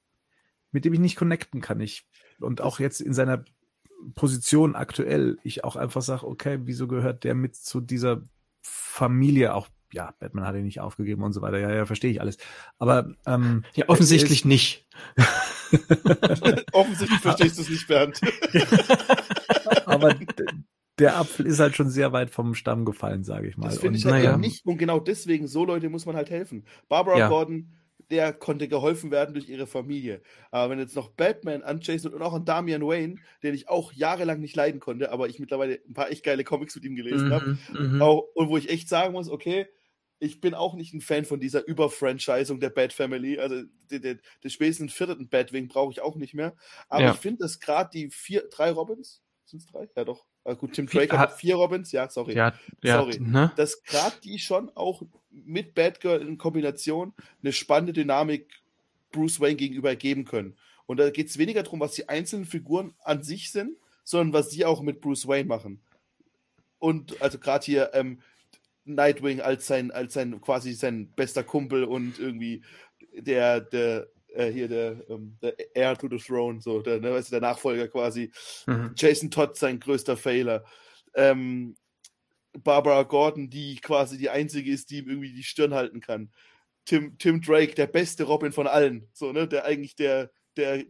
mit 0.72 0.86
dem 0.86 0.94
ich 0.94 1.00
nicht 1.00 1.16
connecten 1.16 1.60
kann. 1.60 1.80
Ich, 1.82 2.08
und 2.40 2.62
auch 2.62 2.80
jetzt 2.80 3.02
in 3.02 3.14
seiner 3.14 3.44
Position 4.14 4.76
aktuell, 4.76 5.40
ich 5.44 5.64
auch 5.64 5.76
einfach 5.76 6.04
sage, 6.04 6.28
okay, 6.28 6.60
wieso 6.64 6.88
gehört 6.88 7.24
der 7.24 7.34
mit 7.34 7.56
zu 7.56 7.82
dieser 7.82 8.22
Familie 8.62 9.56
auch 9.56 9.70
ja, 9.96 10.14
Batman 10.20 10.46
hat 10.46 10.56
ihn 10.56 10.66
nicht 10.66 10.82
aufgegeben 10.82 11.24
und 11.24 11.34
so 11.34 11.42
weiter. 11.42 11.58
Ja, 11.58 11.74
ja, 11.74 11.86
verstehe 11.86 12.12
ich 12.12 12.22
alles. 12.22 12.38
Aber 12.78 13.16
ähm, 13.26 13.64
ja, 13.74 13.88
offensichtlich 13.88 14.40
ist, 14.40 14.46
nicht. 14.46 14.86
offensichtlich 16.74 17.20
verstehst 17.22 17.58
du 17.58 17.62
es 17.62 17.70
nicht, 17.70 17.88
Bernd. 17.88 18.20
Aber 19.86 20.16
der 21.00 21.18
Apfel 21.18 21.46
ist 21.46 21.60
halt 21.60 21.76
schon 21.76 21.90
sehr 21.90 22.12
weit 22.12 22.30
vom 22.30 22.56
Stamm 22.56 22.84
gefallen, 22.86 23.24
sage 23.24 23.48
ich 23.48 23.58
mal. 23.58 23.68
Das 23.68 23.80
finde 23.80 23.98
ich 23.98 24.06
halt 24.06 24.16
naja. 24.16 24.38
nicht. 24.38 24.66
Und 24.66 24.78
genau 24.78 25.00
deswegen, 25.00 25.48
so 25.48 25.66
Leute 25.66 25.90
muss 25.90 26.06
man 26.06 26.16
halt 26.16 26.30
helfen. 26.30 26.66
Barbara 26.90 27.18
ja. 27.18 27.30
Gordon, 27.30 27.72
der 28.10 28.34
konnte 28.34 28.68
geholfen 28.68 29.12
werden 29.12 29.34
durch 29.34 29.50
ihre 29.50 29.68
Familie. 29.68 30.22
Aber 30.52 30.70
wenn 30.70 30.80
jetzt 30.80 30.96
noch 30.96 31.10
Batman 31.10 31.64
an 31.64 31.80
Jason 31.82 32.14
und 32.14 32.22
auch 32.22 32.34
an 32.34 32.46
Damian 32.46 32.82
Wayne, 32.82 33.16
den 33.44 33.54
ich 33.54 33.70
auch 33.70 33.94
jahrelang 33.94 34.40
nicht 34.40 34.56
leiden 34.56 34.80
konnte, 34.80 35.12
aber 35.12 35.28
ich 35.28 35.40
mittlerweile 35.40 35.80
ein 35.88 35.94
paar 35.94 36.12
echt 36.12 36.24
geile 36.24 36.44
Comics 36.44 36.76
mit 36.76 36.84
ihm 36.84 36.96
gelesen 36.96 37.30
mhm, 37.30 37.34
habe, 37.34 37.58
mhm. 37.74 38.02
und 38.02 38.50
wo 38.50 38.58
ich 38.58 38.70
echt 38.70 38.90
sagen 38.90 39.14
muss, 39.14 39.30
okay, 39.30 39.68
ich 40.20 40.42
bin 40.42 40.54
auch 40.54 40.76
nicht 40.76 40.94
ein 40.94 41.02
Fan 41.02 41.26
von 41.26 41.40
dieser 41.40 41.68
Überfranchisung 41.68 42.60
der 42.60 42.70
Bad 42.70 42.94
Family. 42.94 43.38
Also 43.40 43.64
den, 43.92 44.02
den, 44.02 44.20
den 44.44 44.50
spätestens 44.50 44.94
vierten 44.94 45.28
Batwing 45.28 45.68
brauche 45.68 45.92
ich 45.92 46.02
auch 46.02 46.16
nicht 46.16 46.34
mehr. 46.34 46.56
Aber 46.88 47.04
ja. 47.04 47.12
ich 47.14 47.18
finde, 47.18 47.44
dass 47.44 47.60
gerade 47.60 47.90
die 47.94 48.10
vier, 48.10 48.48
drei 48.50 48.72
Robins, 48.72 49.22
sind 49.46 49.60
es 49.60 49.68
drei? 49.68 49.90
Ja, 49.96 50.06
doch. 50.06 50.26
Also 50.44 50.60
gut, 50.60 50.74
Tim 50.74 50.88
Drake 50.88 51.18
hat 51.18 51.34
vier 51.34 51.56
Robins, 51.56 51.92
ja, 51.92 52.10
sorry. 52.10 52.36
Ja, 52.36 52.54
ja, 52.84 53.00
sorry. 53.00 53.20
Ne? 53.20 53.52
Dass 53.56 53.84
gerade 53.84 54.16
die 54.24 54.40
schon 54.40 54.70
auch 54.76 55.02
mit 55.32 55.74
Batgirl 55.74 56.22
in 56.22 56.38
Kombination 56.38 57.14
eine 57.42 57.52
spannende 57.52 57.94
Dynamik 57.94 58.62
Bruce 59.12 59.40
Wayne 59.40 59.56
gegenüber 59.56 59.96
geben 59.96 60.26
können. 60.26 60.56
Und 60.86 60.98
da 60.98 61.10
geht 61.10 61.28
es 61.28 61.38
weniger 61.38 61.64
darum, 61.64 61.80
was 61.80 61.94
die 61.94 62.10
einzelnen 62.10 62.46
Figuren 62.46 62.94
an 63.00 63.24
sich 63.24 63.52
sind, 63.52 63.78
sondern 64.04 64.34
was 64.34 64.52
sie 64.52 64.66
auch 64.66 64.82
mit 64.82 65.02
Bruce 65.02 65.28
Wayne 65.28 65.48
machen. 65.48 65.82
Und 66.78 67.22
also 67.22 67.40
gerade 67.40 67.66
hier, 67.66 67.92
ähm, 67.94 68.20
Nightwing 68.86 69.42
als 69.42 69.68
sein, 69.68 69.92
als 69.92 70.14
sein 70.14 70.40
quasi 70.42 70.74
sein 70.74 71.12
bester 71.16 71.44
Kumpel 71.44 71.84
und 71.84 72.20
irgendwie 72.20 72.64
der, 73.14 73.62
der, 73.62 74.08
äh, 74.34 74.52
hier 74.52 74.68
der, 74.68 75.04
ähm, 75.10 75.38
der 75.42 75.56
Heir 75.76 75.98
to 75.98 76.08
the 76.10 76.18
Throne, 76.18 76.62
so, 76.62 76.82
der, 76.82 77.00
ne, 77.00 77.12
weißt 77.12 77.30
du, 77.30 77.32
der 77.32 77.42
Nachfolger 77.42 77.88
quasi. 77.88 78.32
Mhm. 78.68 78.94
Jason 78.96 79.32
Todd 79.32 79.58
sein 79.58 79.80
größter 79.80 80.18
Fehler. 80.18 80.64
Ähm, 81.16 81.76
Barbara 82.64 83.04
Gordon, 83.04 83.50
die 83.50 83.78
quasi 83.78 84.18
die 84.18 84.30
einzige 84.30 84.72
ist, 84.72 84.90
die 84.90 85.00
ihm 85.00 85.10
irgendwie 85.10 85.34
die 85.34 85.44
Stirn 85.44 85.74
halten 85.74 86.00
kann. 86.00 86.32
Tim, 86.86 87.18
Tim 87.18 87.42
Drake, 87.42 87.74
der 87.74 87.88
beste 87.88 88.24
Robin 88.24 88.52
von 88.52 88.68
allen, 88.68 89.10
so, 89.14 89.32
ne, 89.32 89.48
der 89.48 89.66
eigentlich 89.66 89.96
der, 89.96 90.32
der 90.56 90.86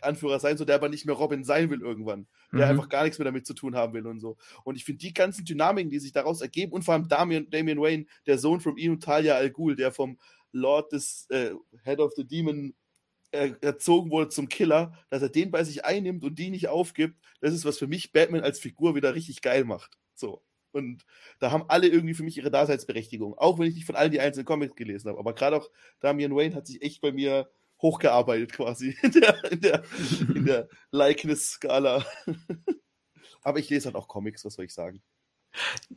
Anführer 0.00 0.38
sein 0.38 0.56
soll, 0.56 0.66
der 0.66 0.76
aber 0.76 0.88
nicht 0.88 1.04
mehr 1.04 1.16
Robin 1.16 1.44
sein 1.44 1.68
will 1.68 1.80
irgendwann 1.80 2.26
der 2.52 2.66
mhm. 2.66 2.70
einfach 2.70 2.88
gar 2.88 3.04
nichts 3.04 3.18
mehr 3.18 3.24
damit 3.24 3.46
zu 3.46 3.54
tun 3.54 3.76
haben 3.76 3.92
will 3.94 4.06
und 4.06 4.20
so. 4.20 4.36
Und 4.64 4.76
ich 4.76 4.84
finde 4.84 4.98
die 4.98 5.14
ganzen 5.14 5.44
Dynamiken, 5.44 5.90
die 5.90 5.98
sich 5.98 6.12
daraus 6.12 6.40
ergeben, 6.40 6.72
und 6.72 6.82
vor 6.82 6.94
allem 6.94 7.08
Damian, 7.08 7.48
Damian 7.50 7.80
Wayne, 7.80 8.06
der 8.26 8.38
Sohn 8.38 8.60
von 8.60 8.76
ihm, 8.76 9.00
Talia 9.00 9.34
Al 9.34 9.50
Ghul, 9.50 9.76
der 9.76 9.92
vom 9.92 10.18
Lord 10.52 10.92
des 10.92 11.26
äh, 11.30 11.52
Head 11.84 12.00
of 12.00 12.12
the 12.16 12.26
Demon 12.26 12.74
äh, 13.32 13.52
erzogen 13.60 14.10
wurde 14.10 14.28
zum 14.28 14.48
Killer, 14.48 14.92
dass 15.08 15.22
er 15.22 15.28
den 15.28 15.50
bei 15.50 15.64
sich 15.64 15.84
einnimmt 15.84 16.24
und 16.24 16.38
die 16.38 16.50
nicht 16.50 16.68
aufgibt, 16.68 17.16
das 17.40 17.54
ist, 17.54 17.64
was 17.64 17.78
für 17.78 17.86
mich 17.86 18.12
Batman 18.12 18.42
als 18.42 18.58
Figur 18.58 18.94
wieder 18.94 19.14
richtig 19.14 19.42
geil 19.42 19.64
macht. 19.64 19.98
So. 20.14 20.42
Und 20.72 21.04
da 21.40 21.50
haben 21.50 21.64
alle 21.68 21.88
irgendwie 21.88 22.14
für 22.14 22.22
mich 22.22 22.36
ihre 22.36 22.50
Daseinsberechtigung. 22.50 23.34
Auch 23.36 23.58
wenn 23.58 23.66
ich 23.66 23.74
nicht 23.74 23.86
von 23.86 23.96
allen 23.96 24.12
die 24.12 24.20
einzelnen 24.20 24.46
Comics 24.46 24.76
gelesen 24.76 25.08
habe. 25.08 25.18
Aber 25.18 25.34
gerade 25.34 25.56
auch 25.56 25.68
Damian 25.98 26.34
Wayne 26.34 26.54
hat 26.54 26.66
sich 26.66 26.82
echt 26.82 27.00
bei 27.00 27.10
mir 27.10 27.50
hochgearbeitet 27.82 28.52
quasi 28.52 28.96
in 29.02 29.12
der, 29.12 29.52
in 29.52 29.60
der, 29.60 29.82
in 30.34 30.44
der 30.44 30.68
Likeness-Skala. 30.90 32.04
aber 33.42 33.58
ich 33.58 33.70
lese 33.70 33.86
halt 33.86 33.96
auch 33.96 34.08
Comics, 34.08 34.44
was 34.44 34.54
soll 34.54 34.64
ich 34.64 34.74
sagen? 34.74 35.02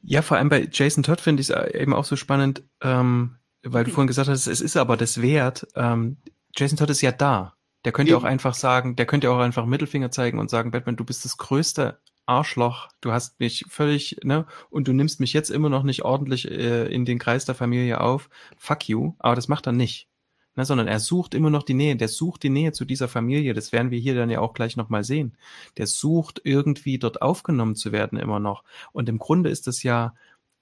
Ja, 0.01 0.22
vor 0.22 0.38
allem 0.38 0.49
bei 0.49 0.68
Jason 0.72 1.03
Todd 1.03 1.22
finde 1.22 1.41
ich 1.41 1.49
es 1.49 1.73
eben 1.76 1.93
auch 1.93 2.05
so 2.05 2.15
spannend, 2.15 2.64
ähm, 2.81 3.38
weil 3.61 3.84
du 3.84 3.91
vorhin 3.91 4.07
gesagt 4.07 4.30
hast, 4.30 4.47
es 4.47 4.61
ist 4.61 4.77
aber 4.77 4.97
das 4.97 5.22
wert. 5.22 5.68
Ähm, 5.76 6.18
Jason 6.55 6.77
Todd 6.77 6.89
ist 6.89 7.01
ja 7.01 7.11
da. 7.11 7.55
Der 7.85 7.91
könnte 7.91 8.14
Eben. 8.14 8.22
auch 8.22 8.26
einfach 8.26 8.53
sagen, 8.53 8.95
der 8.95 9.05
könnte 9.05 9.30
auch 9.30 9.39
einfach 9.39 9.65
Mittelfinger 9.65 10.10
zeigen 10.10 10.39
und 10.39 10.49
sagen, 10.49 10.72
Batman, 10.72 10.95
du 10.95 11.03
bist 11.03 11.26
das 11.26 11.38
größte 11.38 11.99
Arschloch, 12.26 12.88
du 13.01 13.11
hast 13.11 13.39
mich 13.41 13.65
völlig, 13.68 14.18
ne, 14.23 14.45
und 14.69 14.88
du 14.88 14.93
nimmst 14.93 15.19
mich 15.19 15.34
jetzt 15.34 15.49
immer 15.49 15.68
noch 15.68 15.84
nicht 15.84 16.03
ordentlich 16.03 16.49
äh, 16.49 16.85
in 16.85 17.03
den 17.03 17.19
Kreis 17.19 17.43
der 17.43 17.55
Familie 17.55 17.99
auf. 17.99 18.30
Fuck 18.57 18.88
you. 18.88 19.14
Aber 19.19 19.35
das 19.35 19.49
macht 19.49 19.68
er 19.68 19.73
nicht 19.73 20.07
ne, 20.56 20.66
sondern 20.66 20.88
er 20.88 21.00
sucht 21.00 21.34
immer 21.34 21.50
noch 21.50 21.64
die 21.64 21.74
Nähe, 21.74 21.96
der 21.96 22.08
sucht 22.08 22.44
die 22.44 22.50
Nähe 22.50 22.72
zu 22.72 22.86
dieser 22.86 23.08
Familie, 23.08 23.54
das 23.54 23.72
werden 23.72 23.92
wir 23.92 24.00
hier 24.00 24.16
dann 24.16 24.30
ja 24.30 24.40
auch 24.40 24.54
gleich 24.54 24.78
nochmal 24.78 25.04
sehen. 25.04 25.36
Der 25.78 25.88
sucht 25.88 26.42
irgendwie 26.44 27.00
dort 27.00 27.22
aufgenommen 27.22 27.76
zu 27.76 27.92
werden 27.92 28.20
immer 28.20 28.40
noch. 28.40 28.64
Und 28.92 29.10
im 29.10 29.20
Grunde 29.20 29.50
ist 29.50 29.68
das 29.68 29.84
ja, 29.84 30.16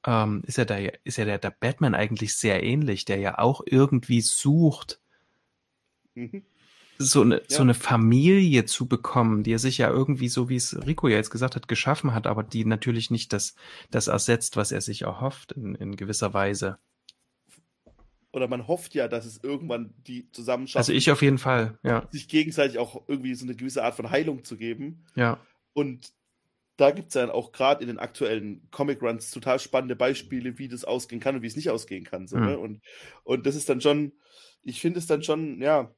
ähm, 0.06 0.44
ist 0.46 0.58
ja 0.58 0.66
der, 0.66 0.94
ist 1.06 1.18
ja 1.18 1.26
der, 1.26 1.38
der 1.38 1.52
Batman 1.52 1.96
eigentlich 1.96 2.36
sehr 2.36 2.64
ähnlich, 2.64 3.06
der 3.06 3.18
ja 3.18 3.40
auch 3.40 3.62
irgendwie 3.66 4.22
sucht, 4.22 5.00
mhm. 6.16 6.44
so 6.98 7.22
eine, 7.22 7.38
ja. 7.38 7.44
so 7.48 7.62
eine 7.62 7.74
Familie 7.74 8.66
zu 8.66 8.88
bekommen, 8.88 9.44
die 9.44 9.54
er 9.54 9.60
sich 9.60 9.78
ja 9.78 9.90
irgendwie, 9.90 10.30
so 10.30 10.50
wie 10.50 10.56
es 10.56 10.86
Rico 10.88 11.08
ja 11.08 11.18
jetzt 11.18 11.32
gesagt 11.32 11.56
hat, 11.56 11.68
geschaffen 11.68 12.14
hat, 12.14 12.28
aber 12.28 12.44
die 12.44 12.66
natürlich 12.66 13.12
nicht 13.12 13.34
das, 13.34 13.56
das 13.92 14.08
ersetzt, 14.08 14.58
was 14.58 14.72
er 14.72 14.82
sich 14.82 15.04
erhofft 15.04 15.52
in, 15.52 15.76
in 15.76 15.96
gewisser 15.96 16.34
Weise 16.34 16.80
oder 18.34 18.48
man 18.48 18.68
hofft 18.68 18.96
ja, 18.96 19.08
dass 19.08 19.26
es 19.26 19.44
irgendwann 19.44 19.94
die 20.08 20.32
zusammenschaffen. 20.32 20.80
Also 20.80 20.94
ich 20.94 21.12
auf 21.12 21.22
jeden 21.22 21.38
Fall, 21.38 21.78
ja. 21.84 22.08
Sich 22.12 22.28
gegenseitig 22.28 22.78
auch 22.78 23.04
irgendwie 23.08 23.36
so 23.36 23.46
eine 23.46 23.56
gewisse 23.56 23.84
Art 23.84 23.96
von 23.96 24.10
Heilung 24.10 24.44
zu 24.44 24.58
geben. 24.58 25.04
Ja. 25.16 25.40
Und 25.74 26.14
da 26.78 26.92
gibt 26.92 27.10
es 27.10 27.14
dann 27.14 27.30
auch 27.30 27.52
gerade 27.52 27.82
in 27.82 27.88
den 27.88 28.00
aktuellen 28.00 28.68
Comic-Runs 28.72 29.32
total 29.32 29.60
spannende 29.60 29.96
Beispiele, 29.96 30.58
wie 30.58 30.68
das 30.68 30.86
ausgehen 30.86 31.22
kann 31.22 31.36
und 31.36 31.42
wie 31.42 31.48
es 31.48 31.56
nicht 31.56 31.70
ausgehen 31.70 32.06
kann. 32.06 32.28
So, 32.28 32.38
mhm. 32.38 32.46
ne? 32.46 32.58
und, 32.58 32.82
und 33.24 33.46
das 33.46 33.56
ist 33.56 33.70
dann 33.70 33.82
schon, 33.82 34.14
ich 34.64 34.82
finde 34.82 35.00
es 35.00 35.08
dann 35.08 35.24
schon, 35.24 35.62
ja, 35.62 35.94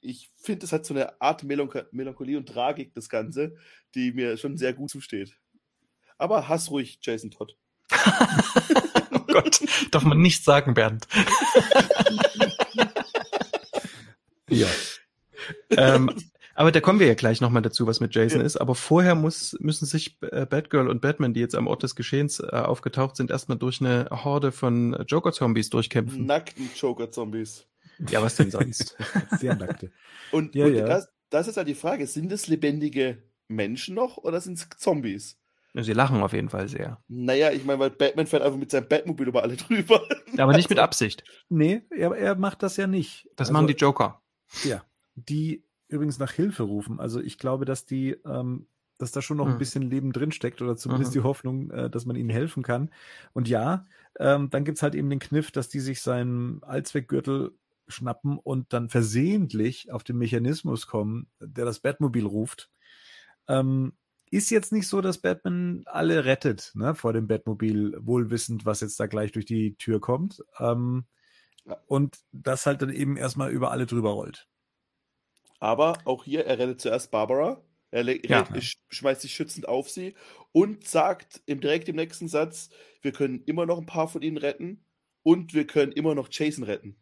ich 0.00 0.30
finde, 0.36 0.64
es 0.64 0.72
hat 0.72 0.86
so 0.86 0.94
eine 0.94 1.20
Art 1.20 1.44
Melanch 1.44 1.74
Melancholie 1.90 2.36
und 2.36 2.48
Tragik, 2.48 2.94
das 2.94 3.08
Ganze, 3.08 3.56
die 3.94 4.12
mir 4.12 4.36
schon 4.36 4.56
sehr 4.56 4.74
gut 4.74 4.90
zusteht. 4.90 5.38
Aber 6.18 6.48
hass 6.48 6.70
ruhig 6.70 6.98
Jason 7.02 7.30
Todd. 7.30 7.56
oh 9.28 9.32
Gott, 9.32 9.60
darf 9.90 10.04
man 10.04 10.18
nicht 10.18 10.44
sagen, 10.44 10.74
Bernd. 10.74 11.06
ja. 14.48 14.68
Ähm, 15.70 16.10
aber 16.54 16.70
da 16.70 16.80
kommen 16.80 17.00
wir 17.00 17.06
ja 17.06 17.14
gleich 17.14 17.40
nochmal 17.40 17.62
dazu, 17.62 17.86
was 17.86 18.00
mit 18.00 18.14
Jason 18.14 18.40
ja. 18.40 18.46
ist. 18.46 18.56
Aber 18.56 18.74
vorher 18.74 19.14
muss, 19.14 19.56
müssen 19.60 19.86
sich 19.86 20.16
äh, 20.22 20.46
Batgirl 20.46 20.88
und 20.88 21.00
Batman, 21.00 21.34
die 21.34 21.40
jetzt 21.40 21.54
am 21.54 21.66
Ort 21.66 21.82
des 21.82 21.96
Geschehens 21.96 22.40
äh, 22.40 22.46
aufgetaucht 22.46 23.16
sind, 23.16 23.30
erstmal 23.30 23.58
durch 23.58 23.80
eine 23.80 24.08
Horde 24.10 24.52
von 24.52 24.96
Joker-Zombies 25.06 25.70
durchkämpfen. 25.70 26.26
Nackten 26.26 26.70
Joker-Zombies. 26.76 27.66
Ja, 28.10 28.22
was 28.22 28.36
denn 28.36 28.50
sonst? 28.50 28.96
Sehr 29.38 29.56
nackte. 29.56 29.90
Und, 30.30 30.54
ja, 30.54 30.66
und 30.66 30.74
ja. 30.74 30.86
Das, 30.86 31.08
das 31.30 31.48
ist 31.48 31.56
halt 31.56 31.68
die 31.68 31.74
Frage, 31.74 32.06
sind 32.06 32.30
es 32.32 32.46
lebendige 32.46 33.22
Menschen 33.48 33.94
noch 33.94 34.16
oder 34.18 34.40
sind 34.40 34.58
es 34.58 34.68
Zombies? 34.78 35.38
Sie 35.82 35.92
lachen 35.92 36.22
auf 36.22 36.32
jeden 36.32 36.50
Fall 36.50 36.68
sehr. 36.68 37.02
Naja, 37.08 37.50
ich 37.50 37.64
meine, 37.64 37.80
weil 37.80 37.90
Batman 37.90 38.28
fährt 38.28 38.42
einfach 38.42 38.58
mit 38.58 38.70
seinem 38.70 38.88
Batmobil 38.88 39.26
über 39.26 39.42
alle 39.42 39.56
drüber. 39.56 40.02
Aber 40.38 40.56
nicht 40.56 40.70
mit 40.70 40.78
Absicht. 40.78 41.24
Nee, 41.48 41.82
er, 41.90 42.12
er 42.12 42.36
macht 42.36 42.62
das 42.62 42.76
ja 42.76 42.86
nicht. 42.86 43.28
Das 43.34 43.48
also, 43.48 43.54
machen 43.54 43.66
die 43.66 43.74
Joker. 43.74 44.22
Ja, 44.62 44.84
die 45.16 45.64
übrigens 45.88 46.18
nach 46.18 46.32
Hilfe 46.32 46.62
rufen. 46.62 47.00
Also 47.00 47.20
ich 47.20 47.38
glaube, 47.38 47.64
dass 47.64 47.86
die, 47.86 48.16
ähm, 48.24 48.68
dass 48.98 49.10
da 49.10 49.20
schon 49.20 49.36
noch 49.36 49.46
hm. 49.46 49.52
ein 49.54 49.58
bisschen 49.58 49.82
Leben 49.82 50.12
drinsteckt 50.12 50.62
oder 50.62 50.76
zumindest 50.76 51.10
mhm. 51.10 51.14
die 51.14 51.24
Hoffnung, 51.24 51.70
äh, 51.72 51.90
dass 51.90 52.06
man 52.06 52.16
ihnen 52.16 52.30
helfen 52.30 52.62
kann. 52.62 52.90
Und 53.32 53.48
ja, 53.48 53.84
ähm, 54.20 54.50
dann 54.50 54.64
gibt's 54.64 54.82
halt 54.82 54.94
eben 54.94 55.10
den 55.10 55.18
Kniff, 55.18 55.50
dass 55.50 55.68
die 55.68 55.80
sich 55.80 56.00
seinen 56.00 56.62
Allzweckgürtel 56.62 57.52
schnappen 57.88 58.38
und 58.38 58.72
dann 58.72 58.88
versehentlich 58.88 59.92
auf 59.92 60.04
den 60.04 60.16
Mechanismus 60.16 60.86
kommen, 60.86 61.26
der 61.40 61.64
das 61.64 61.80
Batmobil 61.80 62.24
ruft. 62.24 62.70
Ähm, 63.48 63.92
ist 64.34 64.50
jetzt 64.50 64.72
nicht 64.72 64.88
so, 64.88 65.00
dass 65.00 65.18
Batman 65.18 65.84
alle 65.86 66.24
rettet, 66.24 66.72
ne, 66.74 66.96
vor 66.96 67.12
dem 67.12 67.28
Batmobil, 67.28 67.96
wohlwissend, 68.00 68.66
was 68.66 68.80
jetzt 68.80 68.98
da 68.98 69.06
gleich 69.06 69.30
durch 69.30 69.46
die 69.46 69.76
Tür 69.76 70.00
kommt. 70.00 70.42
Ähm, 70.58 71.04
und 71.86 72.18
das 72.32 72.66
halt 72.66 72.82
dann 72.82 72.90
eben 72.90 73.16
erstmal 73.16 73.52
über 73.52 73.70
alle 73.70 73.86
drüber 73.86 74.10
rollt. 74.10 74.48
Aber 75.60 75.98
auch 76.04 76.24
hier, 76.24 76.46
er 76.46 76.58
rettet 76.58 76.80
zuerst 76.80 77.12
Barbara. 77.12 77.62
Er 77.92 78.04
ja. 78.26 78.44
schmeißt 78.88 79.20
sich 79.20 79.32
schützend 79.32 79.68
auf 79.68 79.88
sie 79.88 80.14
und 80.50 80.86
sagt 80.86 81.40
im, 81.46 81.60
direkt 81.60 81.88
im 81.88 81.94
nächsten 81.94 82.26
Satz, 82.26 82.70
wir 83.02 83.12
können 83.12 83.44
immer 83.44 83.66
noch 83.66 83.78
ein 83.78 83.86
paar 83.86 84.08
von 84.08 84.20
ihnen 84.20 84.36
retten 84.36 84.84
und 85.22 85.54
wir 85.54 85.64
können 85.64 85.92
immer 85.92 86.16
noch 86.16 86.28
Jason 86.28 86.64
retten. 86.64 86.96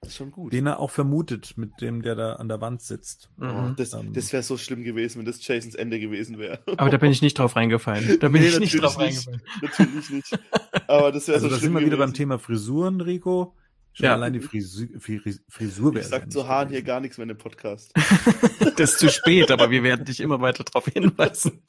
Das 0.00 0.10
ist 0.10 0.16
schon 0.16 0.30
gut. 0.30 0.52
Den 0.52 0.66
er 0.66 0.78
auch 0.78 0.90
vermutet, 0.90 1.54
mit 1.56 1.80
dem, 1.80 2.02
der 2.02 2.14
da 2.14 2.34
an 2.34 2.48
der 2.48 2.60
Wand 2.60 2.82
sitzt. 2.82 3.30
Mhm. 3.36 3.74
Das, 3.76 3.94
ähm. 3.94 4.12
das 4.12 4.32
wäre 4.32 4.44
so 4.44 4.56
schlimm 4.56 4.84
gewesen, 4.84 5.18
wenn 5.18 5.26
das 5.26 5.44
Jasons 5.44 5.74
Ende 5.74 5.98
gewesen 5.98 6.38
wäre. 6.38 6.60
Aber 6.76 6.90
da 6.90 6.98
bin 6.98 7.10
ich 7.10 7.20
nicht 7.20 7.38
drauf 7.38 7.56
reingefallen. 7.56 8.18
Da 8.20 8.28
bin 8.28 8.42
nee, 8.42 8.48
ich 8.48 8.60
nicht 8.60 8.80
drauf 8.80 8.96
nicht. 8.96 9.26
reingefallen. 9.28 9.42
Natürlich 9.60 10.10
nicht. 10.10 10.38
Aber 10.86 11.10
das 11.10 11.26
wäre 11.26 11.36
also 11.36 11.48
so 11.48 11.54
da 11.54 11.58
schlimm. 11.58 11.74
Da 11.74 11.80
sind 11.80 11.86
wir 11.86 11.86
wieder 11.86 11.96
beim 11.96 12.14
Thema 12.14 12.38
Frisuren, 12.38 13.00
Rico. 13.00 13.54
Schon 13.92 14.04
ja. 14.04 14.14
allein 14.14 14.32
die 14.32 14.40
Frisur, 14.40 14.86
Frisur 15.48 15.92
wäre. 15.92 16.04
Ich 16.04 16.08
sag 16.08 16.30
zu 16.30 16.46
Haaren 16.46 16.68
hier 16.68 16.82
gar 16.82 17.00
nichts 17.00 17.18
mehr 17.18 17.24
in 17.24 17.30
dem 17.30 17.38
Podcast. 17.38 17.92
das 18.76 18.92
ist 18.92 18.98
zu 19.00 19.08
spät, 19.08 19.50
aber 19.50 19.70
wir 19.70 19.82
werden 19.82 20.04
dich 20.04 20.20
immer 20.20 20.40
weiter 20.40 20.62
darauf 20.62 20.86
hinweisen. 20.86 21.64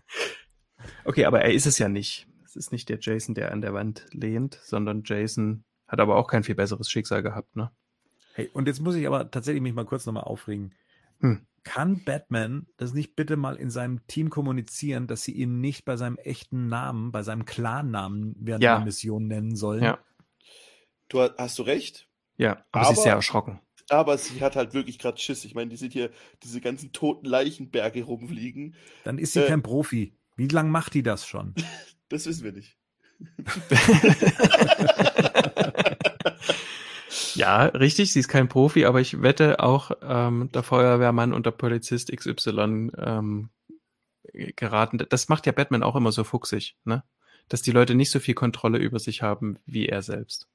okay, 1.04 1.26
aber 1.26 1.42
er 1.42 1.52
ist 1.52 1.66
es 1.66 1.76
ja 1.76 1.90
nicht. 1.90 2.26
Es 2.46 2.56
ist 2.56 2.72
nicht 2.72 2.88
der 2.88 2.98
Jason, 2.98 3.34
der 3.34 3.52
an 3.52 3.60
der 3.60 3.74
Wand 3.74 4.06
lehnt, 4.12 4.58
sondern 4.62 5.02
Jason 5.04 5.65
hat 5.88 6.00
aber 6.00 6.16
auch 6.16 6.26
kein 6.26 6.44
viel 6.44 6.54
besseres 6.54 6.90
Schicksal 6.90 7.22
gehabt, 7.22 7.56
ne? 7.56 7.70
Hey, 8.34 8.50
und 8.52 8.68
jetzt 8.68 8.80
muss 8.80 8.94
ich 8.94 9.06
aber 9.06 9.30
tatsächlich 9.30 9.62
mich 9.62 9.72
mal 9.72 9.86
kurz 9.86 10.04
nochmal 10.04 10.24
aufregen. 10.24 10.74
Hm. 11.20 11.46
Kann 11.64 12.04
Batman 12.04 12.66
das 12.76 12.92
nicht 12.92 13.16
bitte 13.16 13.36
mal 13.36 13.56
in 13.56 13.70
seinem 13.70 14.06
Team 14.06 14.30
kommunizieren, 14.30 15.06
dass 15.06 15.24
sie 15.24 15.32
ihn 15.32 15.60
nicht 15.60 15.84
bei 15.84 15.96
seinem 15.96 16.18
echten 16.18 16.68
Namen, 16.68 17.12
bei 17.12 17.22
seinem 17.22 17.44
Klarnamen 17.44 18.36
während 18.38 18.62
ja. 18.62 18.76
der 18.76 18.84
Mission 18.84 19.26
nennen 19.26 19.56
sollen? 19.56 19.82
Ja. 19.82 19.98
Du 21.08 21.22
hast 21.22 21.58
du 21.58 21.62
recht. 21.62 22.08
Ja, 22.36 22.52
aber, 22.52 22.66
aber 22.72 22.84
sie 22.84 22.92
ist 22.92 23.02
sehr 23.02 23.14
erschrocken. 23.14 23.60
Aber 23.88 24.18
sie 24.18 24.40
hat 24.42 24.54
halt 24.54 24.74
wirklich 24.74 24.98
gerade 24.98 25.18
Schiss. 25.18 25.44
Ich 25.44 25.54
meine, 25.54 25.70
die 25.70 25.76
sieht 25.76 25.92
hier 25.92 26.10
diese 26.42 26.60
ganzen 26.60 26.92
toten 26.92 27.26
Leichenberge 27.26 28.02
rumfliegen. 28.02 28.74
Dann 29.04 29.18
ist 29.18 29.32
sie 29.32 29.44
äh, 29.44 29.48
kein 29.48 29.62
Profi. 29.62 30.14
Wie 30.36 30.48
lange 30.48 30.70
macht 30.70 30.94
die 30.94 31.02
das 31.02 31.26
schon? 31.26 31.54
das 32.08 32.26
wissen 32.26 32.44
wir 32.44 32.52
nicht. 32.52 32.76
ja, 37.36 37.66
richtig, 37.66 38.12
sie 38.12 38.20
ist 38.20 38.28
kein 38.28 38.48
Profi, 38.48 38.84
aber 38.84 39.00
ich 39.00 39.22
wette 39.22 39.60
auch, 39.60 39.90
ähm, 40.02 40.50
der 40.52 40.62
Feuerwehrmann 40.62 41.32
und 41.32 41.46
der 41.46 41.52
Polizist 41.52 42.10
XY 42.14 42.90
ähm, 42.98 43.50
geraten. 44.32 44.98
Das 45.08 45.28
macht 45.28 45.46
ja 45.46 45.52
Batman 45.52 45.82
auch 45.82 45.96
immer 45.96 46.12
so 46.12 46.24
fuchsig, 46.24 46.76
ne? 46.84 47.04
Dass 47.48 47.62
die 47.62 47.70
Leute 47.70 47.94
nicht 47.94 48.10
so 48.10 48.18
viel 48.18 48.34
Kontrolle 48.34 48.78
über 48.78 48.98
sich 48.98 49.22
haben 49.22 49.58
wie 49.66 49.86
er 49.86 50.02
selbst. 50.02 50.48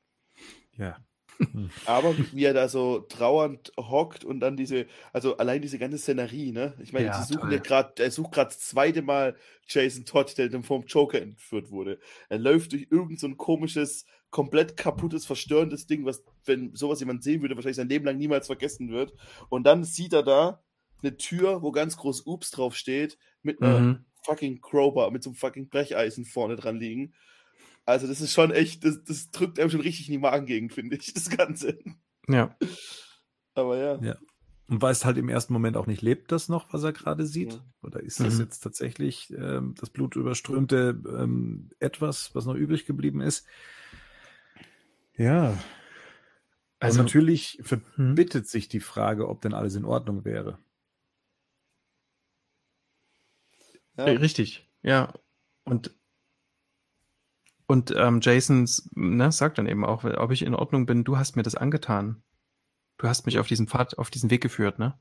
Ja, 0.78 0.98
aber 1.86 2.16
wie 2.32 2.46
er 2.46 2.54
da 2.54 2.68
so 2.68 3.00
trauernd 3.00 3.72
hockt 3.78 4.24
und 4.24 4.40
dann 4.40 4.58
diese, 4.58 4.86
also 5.14 5.38
allein 5.38 5.62
diese 5.62 5.80
ganze 5.80 5.98
Szenerie, 5.98 6.52
ne? 6.52 6.74
Ich 6.82 6.94
meine, 6.94 7.08
ja, 7.08 7.22
sie 7.22 7.34
suchen 7.34 7.52
ja 7.52 7.58
gerade, 7.58 8.04
er 8.04 8.12
sucht 8.12 8.34
gerade 8.34 8.50
das 8.50 8.60
zweite 8.60 9.02
Mal 9.02 9.36
Jason 9.68 10.06
Todd, 10.06 10.38
der 10.38 10.50
dann 10.50 10.64
vom 10.64 10.86
Joker 10.86 11.22
entführt 11.22 11.72
wurde. 11.72 12.00
Er 12.30 12.40
läuft 12.40 12.74
durch 12.74 12.88
irgend 12.90 13.20
so 13.20 13.28
ein 13.28 13.38
komisches, 13.38 14.06
komplett 14.32 14.78
kaputtes, 14.78 15.26
verstörendes 15.26 15.86
Ding, 15.86 16.06
was, 16.06 16.24
wenn 16.46 16.74
sowas 16.74 17.02
jemand 17.02 17.22
sehen 17.22 17.42
würde, 17.42 17.56
wahrscheinlich 17.56 17.78
sein 17.78 17.90
Leben 17.90 18.06
lang 18.06 18.18
niemals 18.18 18.48
vergessen 18.48 18.90
wird. 18.90 19.14
Und 19.50 19.66
dann 19.66 19.84
sieht 19.84 20.14
er 20.14 20.24
da 20.24 20.64
eine 21.04 21.18
Tür, 21.18 21.62
wo 21.62 21.72
ganz 21.72 21.98
groß 21.98 22.22
Ups 22.26 22.50
drauf 22.52 22.76
steht, 22.76 23.18
mit 23.44 23.62
einer 23.62 23.80
mhm. 23.80 24.06
fucking 24.24 24.62
Crowbar, 24.62 25.12
mit 25.12 25.22
so 25.22 25.30
einem 25.30 25.36
fucking 25.36 25.70
Brecheisen 25.70 26.26
vorne 26.26 26.56
dran 26.56 26.78
liegen. 26.78 27.14
Also, 27.86 28.08
das 28.08 28.22
ist 28.22 28.34
schon 28.34 28.52
echt, 28.52 28.86
das, 28.86 29.04
das 29.04 29.32
drückt 29.32 29.60
einem 29.60 29.70
schon 29.70 29.82
richtig 29.82 30.08
in 30.08 30.14
die 30.14 30.20
Magengegend, 30.20 30.74
finde 30.74 30.96
ich, 30.96 31.14
das 31.14 31.30
Ganze. 31.30 31.78
Ja. 32.28 32.56
Aber 33.54 33.78
ja. 33.78 34.02
Ja. 34.02 34.16
Und 34.68 34.82
weiß 34.82 35.04
halt 35.04 35.18
im 35.18 35.28
ersten 35.28 35.52
Moment 35.52 35.76
auch 35.76 35.88
nicht, 35.88 36.02
lebt 36.02 36.32
das 36.32 36.48
noch, 36.48 36.72
was 36.72 36.84
er 36.84 36.94
gerade 36.94 37.26
sieht? 37.26 37.54
Ja. 37.54 37.66
Oder 37.82 38.00
ist 38.00 38.22
das 38.22 38.36
mhm. 38.36 38.42
jetzt 38.42 38.60
tatsächlich 38.60 39.34
ähm, 39.38 39.76
das 39.78 39.90
blutüberströmte 39.90 41.02
ähm, 41.06 41.72
etwas, 41.80 42.34
was 42.34 42.46
noch 42.46 42.56
übrig 42.56 42.86
geblieben 42.86 43.20
ist? 43.20 43.46
Ja. 45.22 45.58
Also 46.80 47.00
Und 47.00 47.06
natürlich 47.06 47.60
verbittet 47.62 48.44
mhm. 48.44 48.48
sich 48.48 48.68
die 48.68 48.80
Frage, 48.80 49.30
ob 49.30 49.42
denn 49.42 49.54
alles 49.54 49.76
in 49.76 49.86
Ordnung 49.86 50.26
wäre. 50.26 50.58
Ja. 53.98 54.06
Richtig, 54.06 54.68
ja. 54.82 55.14
Und 55.64 55.96
und 57.68 57.94
ähm, 57.96 58.20
Jason 58.22 58.68
ne, 58.96 59.32
sagt 59.32 59.58
dann 59.58 59.68
eben 59.68 59.86
auch, 59.86 60.04
ob 60.04 60.32
ich 60.32 60.42
in 60.42 60.56
Ordnung 60.56 60.86
bin, 60.86 61.06
du 61.06 61.18
hast 61.18 61.38
mir 61.38 61.44
das 61.44 61.56
angetan. 61.56 62.22
Du 62.98 63.08
hast 63.08 63.26
mich 63.26 63.40
auf 63.40 63.48
diesen 63.48 63.68
Pfad, 63.68 63.98
auf 63.98 64.10
diesen 64.10 64.30
Weg 64.30 64.42
geführt, 64.42 64.78
ne? 64.78 65.00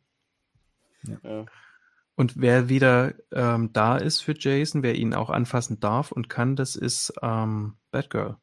Ja. 1.03 1.47
Und 2.15 2.37
wer 2.37 2.69
wieder 2.69 3.15
ähm, 3.33 3.73
da 3.73 3.97
ist 3.97 4.21
für 4.21 4.35
Jason, 4.39 4.83
wer 4.83 4.95
ihn 4.95 5.15
auch 5.15 5.31
anfassen 5.31 5.81
darf 5.81 6.13
und 6.13 6.29
kann, 6.29 6.55
das 6.55 6.77
ist 6.77 7.13
ähm, 7.23 7.79
Batgirl. 7.91 8.37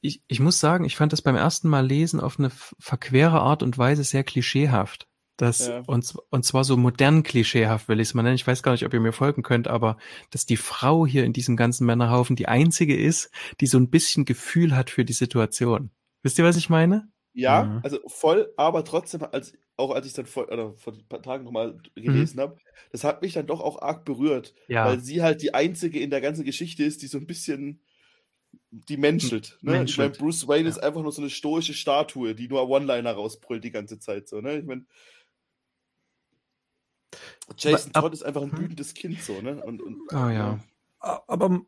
Ich, 0.00 0.22
ich 0.28 0.40
muss 0.40 0.60
sagen, 0.60 0.84
ich 0.84 0.96
fand 0.96 1.12
das 1.12 1.22
beim 1.22 1.36
ersten 1.36 1.68
Mal 1.68 1.86
lesen 1.86 2.20
auf 2.20 2.38
eine 2.38 2.50
verquere 2.50 3.40
Art 3.40 3.62
und 3.62 3.76
Weise 3.78 4.04
sehr 4.04 4.24
klischeehaft. 4.24 5.08
Das, 5.36 5.68
ja. 5.68 5.82
und, 5.86 6.14
und 6.30 6.44
zwar 6.44 6.64
so 6.64 6.76
modern 6.76 7.22
klischeehaft 7.22 7.88
will 7.88 8.00
ich 8.00 8.08
es 8.08 8.14
mal 8.14 8.22
nennen. 8.22 8.36
Ich 8.36 8.46
weiß 8.46 8.62
gar 8.62 8.72
nicht, 8.72 8.86
ob 8.86 8.94
ihr 8.94 9.00
mir 9.00 9.12
folgen 9.12 9.42
könnt, 9.42 9.68
aber 9.68 9.98
dass 10.30 10.46
die 10.46 10.56
Frau 10.56 11.06
hier 11.06 11.24
in 11.24 11.34
diesem 11.34 11.56
ganzen 11.56 11.86
Männerhaufen 11.86 12.36
die 12.36 12.48
einzige 12.48 12.96
ist, 12.96 13.30
die 13.60 13.66
so 13.66 13.78
ein 13.78 13.90
bisschen 13.90 14.24
Gefühl 14.24 14.74
hat 14.74 14.88
für 14.88 15.04
die 15.04 15.12
Situation. 15.12 15.90
Wisst 16.22 16.38
ihr, 16.38 16.44
was 16.44 16.56
ich 16.56 16.70
meine? 16.70 17.08
Ja, 17.34 17.64
mhm. 17.64 17.80
also 17.82 17.98
voll, 18.06 18.50
aber 18.56 18.82
trotzdem, 18.82 19.22
als, 19.30 19.52
auch 19.76 19.90
als 19.90 20.06
ich 20.06 20.14
dann 20.14 20.24
vor, 20.24 20.50
oder 20.50 20.72
vor 20.74 20.94
ein 20.94 21.06
paar 21.06 21.20
Tagen 21.20 21.44
nochmal 21.44 21.76
gelesen 21.94 22.36
mhm. 22.36 22.40
habe, 22.40 22.56
das 22.90 23.04
hat 23.04 23.20
mich 23.20 23.34
dann 23.34 23.46
doch 23.46 23.60
auch 23.60 23.82
arg 23.82 24.06
berührt, 24.06 24.54
ja. 24.68 24.86
weil 24.86 25.00
sie 25.00 25.22
halt 25.22 25.42
die 25.42 25.52
einzige 25.52 26.00
in 26.00 26.08
der 26.08 26.22
ganzen 26.22 26.46
Geschichte 26.46 26.82
ist, 26.82 27.02
die 27.02 27.08
so 27.08 27.18
ein 27.18 27.26
bisschen 27.26 27.82
die 28.88 28.96
menschelt. 28.96 29.58
Ne? 29.62 29.72
menschelt. 29.72 29.90
Ich 29.90 29.98
meine, 29.98 30.10
Bruce 30.30 30.48
Wayne 30.48 30.64
ja. 30.64 30.70
ist 30.70 30.78
einfach 30.78 31.02
nur 31.02 31.12
so 31.12 31.22
eine 31.22 31.30
stoische 31.30 31.74
Statue, 31.74 32.34
die 32.34 32.48
nur 32.48 32.68
One-Liner 32.68 33.12
rausbrüllt 33.12 33.64
die 33.64 33.70
ganze 33.70 33.98
Zeit. 33.98 34.28
So, 34.28 34.40
ne? 34.40 34.58
Ich 34.58 34.64
meine, 34.64 34.84
Jason 37.56 37.92
Todd 37.92 38.12
ist 38.12 38.22
einfach 38.22 38.42
ein 38.42 38.52
hm? 38.52 38.58
wütendes 38.58 38.94
Kind 38.94 39.20
so, 39.22 39.40
ne? 39.40 39.62
Und, 39.62 39.80
und, 39.80 40.00
oh 40.12 40.28
ja. 40.28 40.58
Aber 40.98 41.62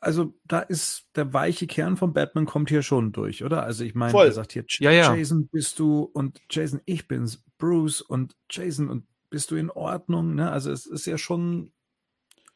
also 0.00 0.34
da 0.44 0.60
ist 0.60 1.06
der 1.16 1.32
weiche 1.32 1.66
Kern 1.66 1.96
von 1.96 2.12
Batman 2.12 2.44
kommt 2.44 2.68
hier 2.68 2.82
schon 2.82 3.12
durch, 3.12 3.42
oder? 3.42 3.62
Also 3.62 3.84
ich 3.84 3.94
meine, 3.94 4.16
er 4.16 4.32
sagt 4.32 4.52
hier, 4.52 4.64
ja, 4.78 4.90
ja. 4.90 5.14
Jason 5.14 5.48
bist 5.48 5.78
du 5.78 6.02
und 6.02 6.42
Jason, 6.50 6.82
ich 6.84 7.08
bin's, 7.08 7.42
Bruce 7.56 8.02
und 8.02 8.36
Jason 8.50 8.90
und 8.90 9.06
bist 9.30 9.50
du 9.50 9.56
in 9.56 9.70
Ordnung? 9.70 10.34
Ne? 10.34 10.50
Also 10.50 10.70
es 10.70 10.84
ist 10.84 11.06
ja 11.06 11.16
schon, 11.16 11.72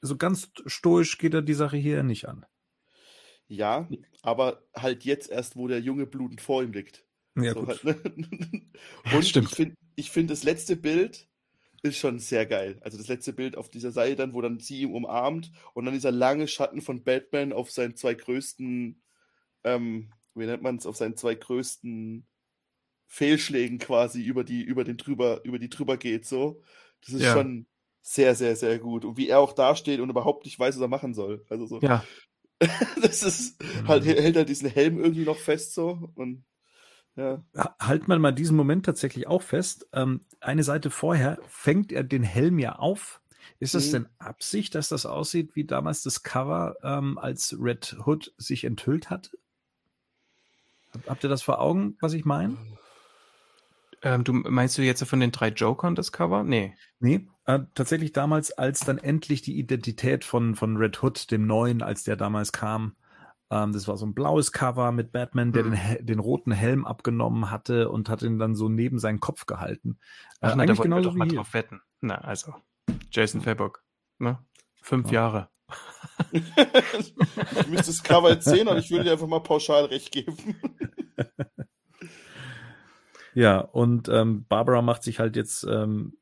so 0.02 0.16
ganz 0.16 0.50
stoisch 0.66 1.16
geht 1.16 1.32
er 1.32 1.42
die 1.42 1.54
Sache 1.54 1.78
hier 1.78 2.02
nicht 2.02 2.28
an. 2.28 2.44
Ja, 3.48 3.88
aber 4.22 4.62
halt 4.76 5.04
jetzt 5.04 5.30
erst, 5.30 5.56
wo 5.56 5.68
der 5.68 5.80
Junge 5.80 6.06
blutend 6.06 6.40
vor 6.40 6.62
ihm 6.62 6.72
liegt. 6.72 7.04
Ja, 7.34 7.54
so 7.54 7.60
gut. 7.60 7.68
Halt, 7.68 7.84
ne? 7.84 7.96
Und 9.14 9.24
Stimmt. 9.24 9.48
ich 9.50 9.56
finde 9.56 9.76
find 9.96 10.30
das 10.30 10.42
letzte 10.42 10.76
Bild 10.76 11.28
ist 11.82 11.98
schon 11.98 12.18
sehr 12.18 12.46
geil. 12.46 12.78
Also 12.82 12.98
das 12.98 13.08
letzte 13.08 13.32
Bild 13.32 13.56
auf 13.56 13.70
dieser 13.70 13.92
Seite 13.92 14.16
dann, 14.16 14.34
wo 14.34 14.40
dann 14.40 14.58
sie 14.58 14.82
ihn 14.82 14.92
umarmt 14.92 15.52
und 15.74 15.84
dann 15.84 15.94
dieser 15.94 16.10
lange 16.10 16.48
Schatten 16.48 16.80
von 16.80 17.04
Batman 17.04 17.52
auf 17.52 17.70
seinen 17.70 17.94
zwei 17.94 18.14
größten, 18.14 19.00
ähm, 19.64 20.12
wie 20.34 20.46
nennt 20.46 20.62
man 20.62 20.76
es, 20.76 20.86
auf 20.86 20.96
seinen 20.96 21.16
zwei 21.16 21.34
größten 21.34 22.26
Fehlschlägen 23.06 23.78
quasi 23.78 24.22
über 24.22 24.44
die, 24.44 24.62
über 24.62 24.84
den 24.84 24.96
drüber, 24.96 25.40
über 25.44 25.58
die 25.58 25.70
drüber 25.70 25.96
geht, 25.96 26.26
so. 26.26 26.62
Das 27.00 27.14
ist 27.14 27.22
ja. 27.22 27.32
schon 27.32 27.66
sehr, 28.02 28.34
sehr, 28.34 28.56
sehr 28.56 28.78
gut. 28.78 29.04
Und 29.04 29.16
wie 29.16 29.28
er 29.28 29.38
auch 29.38 29.52
dasteht 29.52 30.00
und 30.00 30.10
überhaupt 30.10 30.44
nicht 30.44 30.58
weiß, 30.58 30.76
was 30.76 30.82
er 30.82 30.88
machen 30.88 31.14
soll. 31.14 31.44
Also 31.48 31.66
so. 31.66 31.80
Ja. 31.80 32.04
das 33.02 33.22
ist 33.22 33.62
halt, 33.86 34.04
mhm. 34.04 34.10
hält 34.10 34.36
halt 34.36 34.48
diesen 34.48 34.68
Helm 34.68 34.98
irgendwie 34.98 35.24
noch 35.24 35.38
fest 35.38 35.74
so 35.74 36.10
und 36.14 36.44
ja. 37.18 37.42
Halt 37.80 38.06
man 38.06 38.20
mal 38.20 38.30
diesen 38.30 38.56
Moment 38.56 38.86
tatsächlich 38.86 39.26
auch 39.26 39.42
fest. 39.42 39.88
Ähm, 39.92 40.20
eine 40.40 40.62
Seite 40.62 40.88
vorher 40.88 41.38
fängt 41.48 41.90
er 41.90 42.04
den 42.04 42.22
Helm 42.22 42.60
ja 42.60 42.76
auf. 42.76 43.20
Ist 43.58 43.74
es 43.74 43.88
mhm. 43.88 43.92
denn 43.92 44.08
Absicht, 44.20 44.76
dass 44.76 44.88
das 44.88 45.04
aussieht 45.04 45.56
wie 45.56 45.64
damals 45.64 46.04
das 46.04 46.22
Cover, 46.22 46.76
ähm, 46.84 47.18
als 47.18 47.56
Red 47.58 47.96
Hood 48.06 48.32
sich 48.36 48.62
enthüllt 48.62 49.10
hat? 49.10 49.32
Habt 51.08 51.24
ihr 51.24 51.30
das 51.30 51.42
vor 51.42 51.60
Augen, 51.60 51.96
was 52.00 52.12
ich 52.12 52.24
meine? 52.24 52.56
Ähm, 54.02 54.22
du 54.22 54.32
meinst 54.32 54.78
du 54.78 54.82
jetzt 54.82 55.04
von 55.04 55.18
den 55.18 55.32
drei 55.32 55.48
Jokern 55.48 55.96
das 55.96 56.12
Cover? 56.12 56.44
Nee. 56.44 56.76
Nee, 57.00 57.26
äh, 57.48 57.60
tatsächlich 57.74 58.12
damals, 58.12 58.52
als 58.52 58.80
dann 58.80 58.98
endlich 58.98 59.40
die 59.40 59.58
Identität 59.58 60.26
von, 60.26 60.54
von 60.54 60.76
Red 60.76 61.02
Hood, 61.02 61.30
dem 61.30 61.46
neuen, 61.46 61.82
als 61.82 62.04
der 62.04 62.14
damals 62.14 62.52
kam, 62.52 62.94
ähm, 63.50 63.72
das 63.72 63.88
war 63.88 63.96
so 63.96 64.04
ein 64.04 64.12
blaues 64.12 64.52
Cover 64.52 64.92
mit 64.92 65.12
Batman, 65.12 65.52
der 65.52 65.64
mhm. 65.64 65.72
den, 65.72 66.06
den 66.06 66.18
roten 66.18 66.52
Helm 66.52 66.84
abgenommen 66.84 67.50
hatte 67.50 67.88
und 67.88 68.10
hat 68.10 68.20
ihn 68.20 68.38
dann 68.38 68.54
so 68.54 68.68
neben 68.68 68.98
seinen 68.98 69.20
Kopf 69.20 69.46
gehalten. 69.46 69.98
Ach, 70.42 70.52
äh, 70.52 70.56
na, 70.56 70.64
eigentlich 70.64 70.76
da 70.76 70.82
genauso 70.82 71.08
doch 71.08 71.16
mal 71.16 71.26
drauf 71.26 71.54
wetten. 71.54 71.80
Na, 72.02 72.16
also, 72.16 72.54
Jason 73.10 73.40
Fabok, 73.40 73.82
ne? 74.18 74.44
Fünf 74.82 75.10
ja. 75.10 75.22
Jahre. 75.22 75.48
ich 76.32 77.66
müsste 77.66 77.86
das 77.86 78.02
Cover 78.02 78.28
jetzt 78.28 78.44
sehen 78.44 78.68
und 78.68 78.76
ich 78.76 78.90
würde 78.90 79.04
dir 79.04 79.12
einfach 79.12 79.26
mal 79.26 79.40
pauschal 79.40 79.86
recht 79.86 80.12
geben. 80.12 80.36
ja, 83.34 83.60
und 83.60 84.10
ähm, 84.10 84.44
Barbara 84.46 84.82
macht 84.82 85.02
sich 85.02 85.18
halt 85.18 85.34
jetzt 85.34 85.64
ähm, 85.64 86.17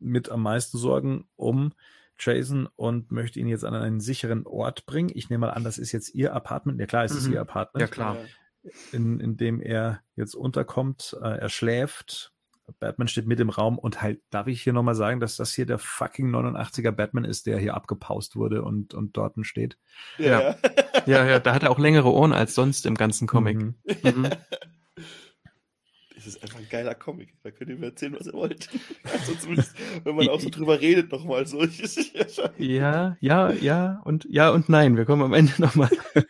mit 0.00 0.30
am 0.30 0.42
meisten 0.42 0.78
Sorgen 0.78 1.28
um 1.36 1.72
Jason 2.18 2.68
und 2.76 3.10
möchte 3.10 3.40
ihn 3.40 3.48
jetzt 3.48 3.64
an 3.64 3.74
einen 3.74 4.00
sicheren 4.00 4.46
Ort 4.46 4.86
bringen. 4.86 5.10
Ich 5.14 5.30
nehme 5.30 5.46
mal 5.46 5.52
an, 5.52 5.64
das 5.64 5.78
ist 5.78 5.92
jetzt 5.92 6.14
ihr 6.14 6.34
Apartment. 6.34 6.78
Ja 6.78 6.86
klar, 6.86 7.04
es 7.04 7.12
ist 7.12 7.26
mhm. 7.26 7.34
ihr 7.34 7.40
Apartment. 7.40 7.80
Ja 7.80 7.86
klar. 7.86 8.16
In, 8.92 9.20
in 9.20 9.36
dem 9.36 9.60
er 9.60 10.00
jetzt 10.16 10.34
unterkommt. 10.34 11.16
Äh, 11.22 11.38
er 11.38 11.48
schläft. 11.48 12.32
Batman 12.78 13.08
steht 13.08 13.26
mit 13.26 13.40
im 13.40 13.50
Raum 13.50 13.78
und 13.78 14.00
halt, 14.00 14.20
darf 14.30 14.46
ich 14.46 14.62
hier 14.62 14.72
nochmal 14.72 14.94
sagen, 14.94 15.18
dass 15.18 15.36
das 15.36 15.52
hier 15.52 15.66
der 15.66 15.78
fucking 15.78 16.30
89er 16.30 16.92
Batman 16.92 17.24
ist, 17.24 17.46
der 17.46 17.58
hier 17.58 17.74
abgepaust 17.74 18.36
wurde 18.36 18.62
und, 18.62 18.94
und 18.94 19.16
dort 19.16 19.34
steht. 19.44 19.76
Ja. 20.18 20.54
ja, 21.06 21.24
ja, 21.26 21.38
da 21.40 21.54
hat 21.54 21.64
er 21.64 21.70
auch 21.70 21.78
längere 21.78 22.12
Ohren 22.12 22.32
als 22.32 22.54
sonst 22.54 22.86
im 22.86 22.94
ganzen 22.94 23.26
Comic. 23.26 23.56
Mhm. 23.56 23.74
Mhm. 24.02 24.30
Es 26.20 26.26
ist 26.26 26.42
einfach 26.42 26.58
ein 26.58 26.68
geiler 26.68 26.94
Comic. 26.94 27.32
Da 27.42 27.50
könnt 27.50 27.70
ihr 27.70 27.76
mir 27.76 27.86
erzählen, 27.86 28.14
was 28.18 28.26
ihr 28.26 28.34
wollt. 28.34 28.68
Also 29.10 29.34
zumindest, 29.36 29.74
wenn 30.04 30.14
man 30.14 30.28
auch 30.28 30.40
so 30.40 30.50
drüber 30.50 30.80
redet, 30.80 31.10
nochmal 31.10 31.46
so. 31.46 31.64
ja, 32.58 33.16
ja, 33.20 33.52
ja 33.52 34.00
und 34.04 34.26
ja 34.28 34.50
und 34.50 34.68
nein. 34.68 34.98
Wir 34.98 35.06
kommen 35.06 35.22
am 35.22 35.32
Ende 35.32 35.54
nochmal. 35.58 35.88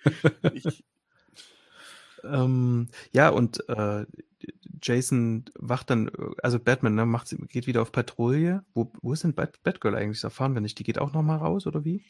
ähm, 2.25 2.89
ja, 3.13 3.31
und 3.31 3.69
äh, 3.69 4.07
Jason 4.81 5.47
wacht 5.59 5.91
dann, 5.91 6.11
also 6.43 6.61
Batman, 6.61 6.95
ne, 6.95 7.05
macht, 7.05 7.35
geht 7.49 7.67
wieder 7.67 7.83
auf 7.83 7.91
Patrouille. 7.91 8.65
Wo, 8.73 8.93
wo 9.03 9.13
ist 9.13 9.25
denn 9.25 9.35
Bat 9.35 9.61
Batgirl 9.65 9.97
eigentlich? 9.97 10.19
Das 10.19 10.25
erfahren 10.25 10.55
wir 10.55 10.61
nicht. 10.61 10.79
Die 10.79 10.85
geht 10.85 11.01
auch 11.01 11.13
nochmal 11.13 11.39
raus, 11.39 11.67
oder 11.67 11.85
wie? 11.85 12.05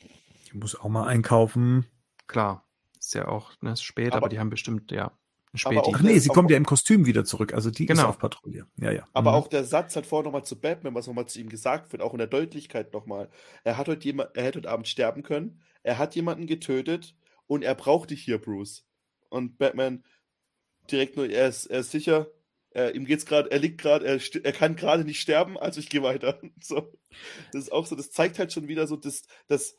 Die 0.52 0.59
muss 0.59 0.78
auch 0.78 0.90
mal 0.90 1.07
einkaufen. 1.07 1.86
Klar. 2.27 2.66
Ist 2.98 3.15
ja 3.15 3.28
auch, 3.28 3.52
ne, 3.62 3.73
ist 3.73 3.82
spät, 3.82 4.09
aber, 4.09 4.19
aber 4.19 4.28
die 4.28 4.39
haben 4.39 4.51
bestimmt, 4.51 4.93
ja. 4.93 5.12
Späti. 5.55 5.93
Ach 5.93 6.03
nee, 6.03 6.19
sie 6.19 6.29
kommt 6.29 6.51
ja 6.51 6.57
im 6.57 6.65
Kostüm 6.65 7.07
wieder 7.07 7.25
zurück. 7.25 7.55
Also 7.55 7.71
die 7.71 7.87
genau. 7.87 8.03
ist 8.03 8.09
auf 8.09 8.19
Patrouille. 8.19 8.67
Ja, 8.77 8.93
ja. 8.93 9.05
Aber 9.13 9.33
mhm. 9.33 9.37
auch 9.37 9.49
der 9.49 9.65
Satz 9.65 9.97
hat 9.97 10.07
vorher 10.07 10.25
nochmal 10.25 10.45
zu 10.45 10.61
Batman, 10.61 10.95
was 10.95 11.07
nochmal 11.07 11.27
zu 11.27 11.41
ihm 11.41 11.49
gesagt 11.49 11.93
wird, 11.93 12.03
auch 12.03 12.13
in 12.13 12.19
der 12.19 12.29
Deutlichkeit 12.29 12.93
nochmal. 12.93 13.29
Er 13.65 13.77
hat 13.77 13.89
heute 13.89 14.05
jemand, 14.05 14.37
er 14.37 14.45
hätte 14.45 14.59
heute 14.59 14.71
Abend 14.71 14.87
sterben 14.87 15.23
können. 15.23 15.61
Er 15.83 15.99
hat 15.99 16.15
jemanden 16.15 16.47
getötet 16.47 17.17
und 17.47 17.65
er 17.65 17.75
braucht 17.75 18.11
dich 18.11 18.23
hier, 18.23 18.39
Bruce. 18.39 18.87
Und 19.29 19.59
Batman 19.59 20.05
direkt 20.91 21.17
nur, 21.17 21.29
er 21.29 21.49
ist, 21.49 21.67
er 21.67 21.81
ist 21.81 21.91
sicher, 21.91 22.29
er, 22.71 22.95
ihm 22.95 23.05
geht's 23.05 23.27
gerade, 23.27 23.51
er 23.51 23.59
liegt 23.59 23.81
gerade, 23.81 24.07
er, 24.07 24.21
er 24.45 24.53
kann 24.53 24.77
gerade 24.77 25.05
nicht 25.05 25.21
sterben, 25.21 25.59
also 25.59 25.81
ich 25.81 25.89
gehe 25.89 26.03
weiter. 26.03 26.41
So. 26.63 26.93
Das 27.53 27.63
ist 27.63 27.73
auch 27.73 27.87
so, 27.87 27.97
das 27.97 28.11
zeigt 28.11 28.39
halt 28.39 28.53
schon 28.53 28.69
wieder 28.69 28.87
so, 28.87 28.97
dass, 28.97 29.23
dass 29.49 29.77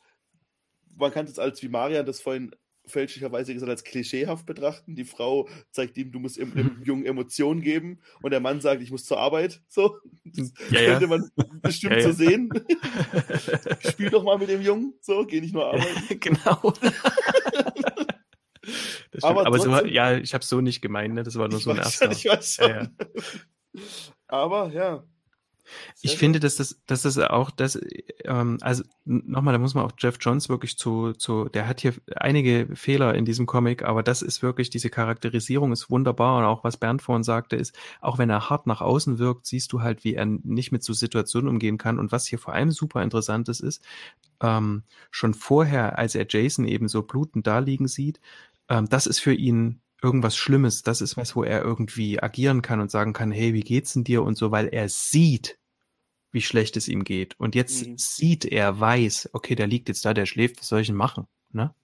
man 0.96 1.10
kann 1.12 1.26
es 1.26 1.38
als, 1.38 1.62
wie 1.62 1.68
Marian 1.68 2.04
das 2.04 2.20
vorhin 2.20 2.54
fälschlicherweise 2.86 3.54
gesagt 3.54 3.70
als 3.70 3.84
klischeehaft 3.84 4.46
betrachten. 4.46 4.96
Die 4.96 5.04
Frau 5.04 5.48
zeigt 5.70 5.96
ihm, 5.96 6.10
du 6.12 6.18
musst 6.18 6.38
dem, 6.38 6.54
dem 6.54 6.82
Jungen 6.84 7.06
Emotionen 7.06 7.60
geben 7.62 8.00
und 8.22 8.30
der 8.30 8.40
Mann 8.40 8.60
sagt, 8.60 8.82
ich 8.82 8.90
muss 8.90 9.04
zur 9.04 9.18
Arbeit. 9.18 9.62
So, 9.68 9.96
das 10.24 10.52
ja, 10.70 10.84
könnte 10.84 11.06
man 11.06 11.30
bestimmt 11.62 11.96
ja, 11.96 12.02
so 12.02 12.12
sehen. 12.12 12.50
Spiel 13.88 14.10
doch 14.10 14.24
mal 14.24 14.38
mit 14.38 14.48
dem 14.48 14.62
Jungen, 14.62 14.94
so, 15.00 15.24
geh 15.26 15.40
nicht 15.40 15.54
nur 15.54 15.66
arbeiten. 15.66 16.20
genau. 16.20 16.40
aber, 19.22 19.46
aber 19.46 19.58
trotzdem, 19.58 19.74
so, 19.74 19.86
ja, 19.86 20.16
ich 20.16 20.34
habe 20.34 20.44
so 20.44 20.60
nicht 20.60 20.82
gemeint, 20.82 21.14
ne? 21.14 21.22
das 21.22 21.36
war 21.36 21.48
nur 21.48 21.60
so 21.60 21.70
ein 21.70 21.78
erster. 21.78 22.06
Schon, 22.06 22.12
ich 22.12 22.24
weiß 22.24 22.54
schon. 22.56 22.96
Aber 24.26 24.72
ja, 24.72 25.04
ich 26.00 26.16
finde, 26.16 26.40
dass 26.40 26.56
das, 26.56 26.80
dass 26.86 27.02
das 27.02 27.18
auch 27.18 27.50
das, 27.50 27.78
ähm, 28.24 28.58
also 28.60 28.82
nochmal, 29.04 29.52
da 29.52 29.58
muss 29.58 29.74
man 29.74 29.84
auch 29.84 29.92
Jeff 29.98 30.16
Johns 30.20 30.48
wirklich 30.48 30.76
zu, 30.76 31.12
zu, 31.12 31.48
der 31.48 31.68
hat 31.68 31.80
hier 31.80 31.94
einige 32.16 32.68
Fehler 32.74 33.14
in 33.14 33.24
diesem 33.24 33.46
Comic, 33.46 33.82
aber 33.82 34.02
das 34.02 34.22
ist 34.22 34.42
wirklich, 34.42 34.70
diese 34.70 34.90
Charakterisierung 34.90 35.72
ist 35.72 35.90
wunderbar 35.90 36.38
und 36.38 36.44
auch 36.44 36.64
was 36.64 36.76
Bernd 36.76 37.02
vorhin 37.02 37.24
sagte, 37.24 37.56
ist, 37.56 37.76
auch 38.00 38.18
wenn 38.18 38.30
er 38.30 38.50
hart 38.50 38.66
nach 38.66 38.80
außen 38.80 39.18
wirkt, 39.18 39.46
siehst 39.46 39.72
du 39.72 39.82
halt, 39.82 40.04
wie 40.04 40.14
er 40.14 40.26
nicht 40.26 40.72
mit 40.72 40.82
so 40.82 40.92
Situationen 40.92 41.48
umgehen 41.48 41.78
kann. 41.78 41.98
Und 41.98 42.12
was 42.12 42.26
hier 42.26 42.38
vor 42.38 42.54
allem 42.54 42.70
super 42.70 43.02
interessant 43.02 43.48
ist, 43.48 43.60
ist, 43.60 43.84
ähm, 44.40 44.82
schon 45.10 45.34
vorher, 45.34 45.98
als 45.98 46.14
er 46.14 46.26
Jason 46.28 46.66
eben 46.66 46.88
so 46.88 47.02
blutend 47.02 47.46
da 47.46 47.58
liegen 47.58 47.88
sieht, 47.88 48.20
ähm, 48.68 48.88
das 48.88 49.06
ist 49.06 49.20
für 49.20 49.34
ihn 49.34 49.80
irgendwas 50.02 50.36
Schlimmes, 50.36 50.82
das 50.82 51.00
ist 51.00 51.16
was, 51.16 51.36
wo 51.36 51.44
er 51.44 51.62
irgendwie 51.62 52.20
agieren 52.20 52.60
kann 52.60 52.80
und 52.80 52.90
sagen 52.90 53.12
kann, 53.12 53.30
hey, 53.30 53.54
wie 53.54 53.60
geht's 53.60 53.92
denn 53.92 54.04
dir? 54.04 54.22
Und 54.22 54.36
so, 54.36 54.50
weil 54.50 54.68
er 54.68 54.88
sieht, 54.88 55.58
wie 56.32 56.40
schlecht 56.40 56.76
es 56.76 56.88
ihm 56.88 57.04
geht. 57.04 57.38
Und 57.38 57.54
jetzt 57.54 57.86
mhm. 57.86 57.98
sieht 57.98 58.44
er, 58.44 58.80
weiß, 58.80 59.30
okay, 59.32 59.54
der 59.54 59.66
liegt 59.66 59.88
jetzt 59.88 60.04
da, 60.04 60.14
der 60.14 60.26
schläft, 60.26 60.58
was 60.58 60.68
soll 60.68 60.80
ich 60.80 60.88
denn 60.88 60.96
machen? 60.96 61.26
Ne? 61.52 61.74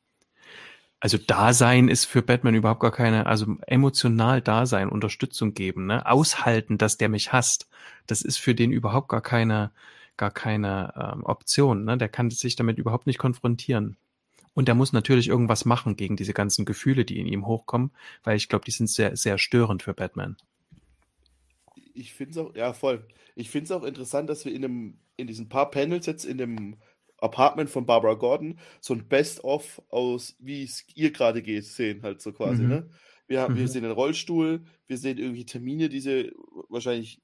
Also 1.00 1.16
Dasein 1.16 1.88
ist 1.88 2.06
für 2.06 2.22
Batman 2.22 2.56
überhaupt 2.56 2.80
gar 2.80 2.90
keine, 2.90 3.26
also 3.26 3.56
emotional 3.66 4.42
Dasein, 4.42 4.88
Unterstützung 4.88 5.54
geben, 5.54 5.86
ne? 5.86 6.04
Aushalten, 6.06 6.76
dass 6.76 6.96
der 6.96 7.08
mich 7.08 7.32
hasst. 7.32 7.68
Das 8.08 8.22
ist 8.22 8.38
für 8.38 8.54
den 8.54 8.72
überhaupt 8.72 9.08
gar 9.08 9.20
keine, 9.20 9.70
gar 10.16 10.32
keine 10.32 10.92
ähm, 10.96 11.24
Option. 11.24 11.84
Ne? 11.84 11.98
Der 11.98 12.08
kann 12.08 12.30
sich 12.30 12.56
damit 12.56 12.78
überhaupt 12.78 13.06
nicht 13.06 13.18
konfrontieren. 13.18 13.96
Und 14.54 14.66
der 14.66 14.74
muss 14.74 14.92
natürlich 14.92 15.28
irgendwas 15.28 15.64
machen 15.64 15.94
gegen 15.94 16.16
diese 16.16 16.32
ganzen 16.32 16.64
Gefühle, 16.64 17.04
die 17.04 17.20
in 17.20 17.26
ihm 17.26 17.46
hochkommen, 17.46 17.92
weil 18.24 18.36
ich 18.36 18.48
glaube, 18.48 18.64
die 18.64 18.72
sind 18.72 18.90
sehr, 18.90 19.16
sehr 19.16 19.38
störend 19.38 19.84
für 19.84 19.94
Batman. 19.94 20.36
Ich 21.94 22.12
finde 22.12 22.30
es 22.32 22.38
auch, 22.38 22.54
ja, 22.54 22.72
voll. 22.72 23.06
Ich 23.34 23.50
finde 23.50 23.64
es 23.64 23.72
auch 23.72 23.84
interessant, 23.84 24.28
dass 24.28 24.44
wir 24.44 24.52
in, 24.52 24.64
einem, 24.64 24.98
in 25.16 25.26
diesen 25.26 25.48
paar 25.48 25.70
Panels 25.70 26.06
jetzt 26.06 26.24
in 26.24 26.38
dem 26.38 26.76
Apartment 27.18 27.70
von 27.70 27.86
Barbara 27.86 28.14
Gordon 28.14 28.58
so 28.80 28.94
ein 28.94 29.08
Best-of 29.08 29.82
aus, 29.88 30.36
wie 30.38 30.62
es 30.62 30.84
ihr 30.94 31.12
gerade 31.12 31.42
geht, 31.42 31.64
sehen, 31.64 32.02
halt 32.02 32.20
so 32.20 32.32
quasi, 32.32 32.62
mhm. 32.62 32.68
ne? 32.68 32.90
Wir, 33.26 33.42
haben, 33.42 33.54
mhm. 33.54 33.58
wir 33.58 33.68
sehen 33.68 33.82
den 33.82 33.92
Rollstuhl, 33.92 34.64
wir 34.86 34.96
sehen 34.96 35.18
irgendwie 35.18 35.44
Termine, 35.44 35.90
die 35.90 36.00
sie 36.00 36.32
wahrscheinlich 36.68 37.20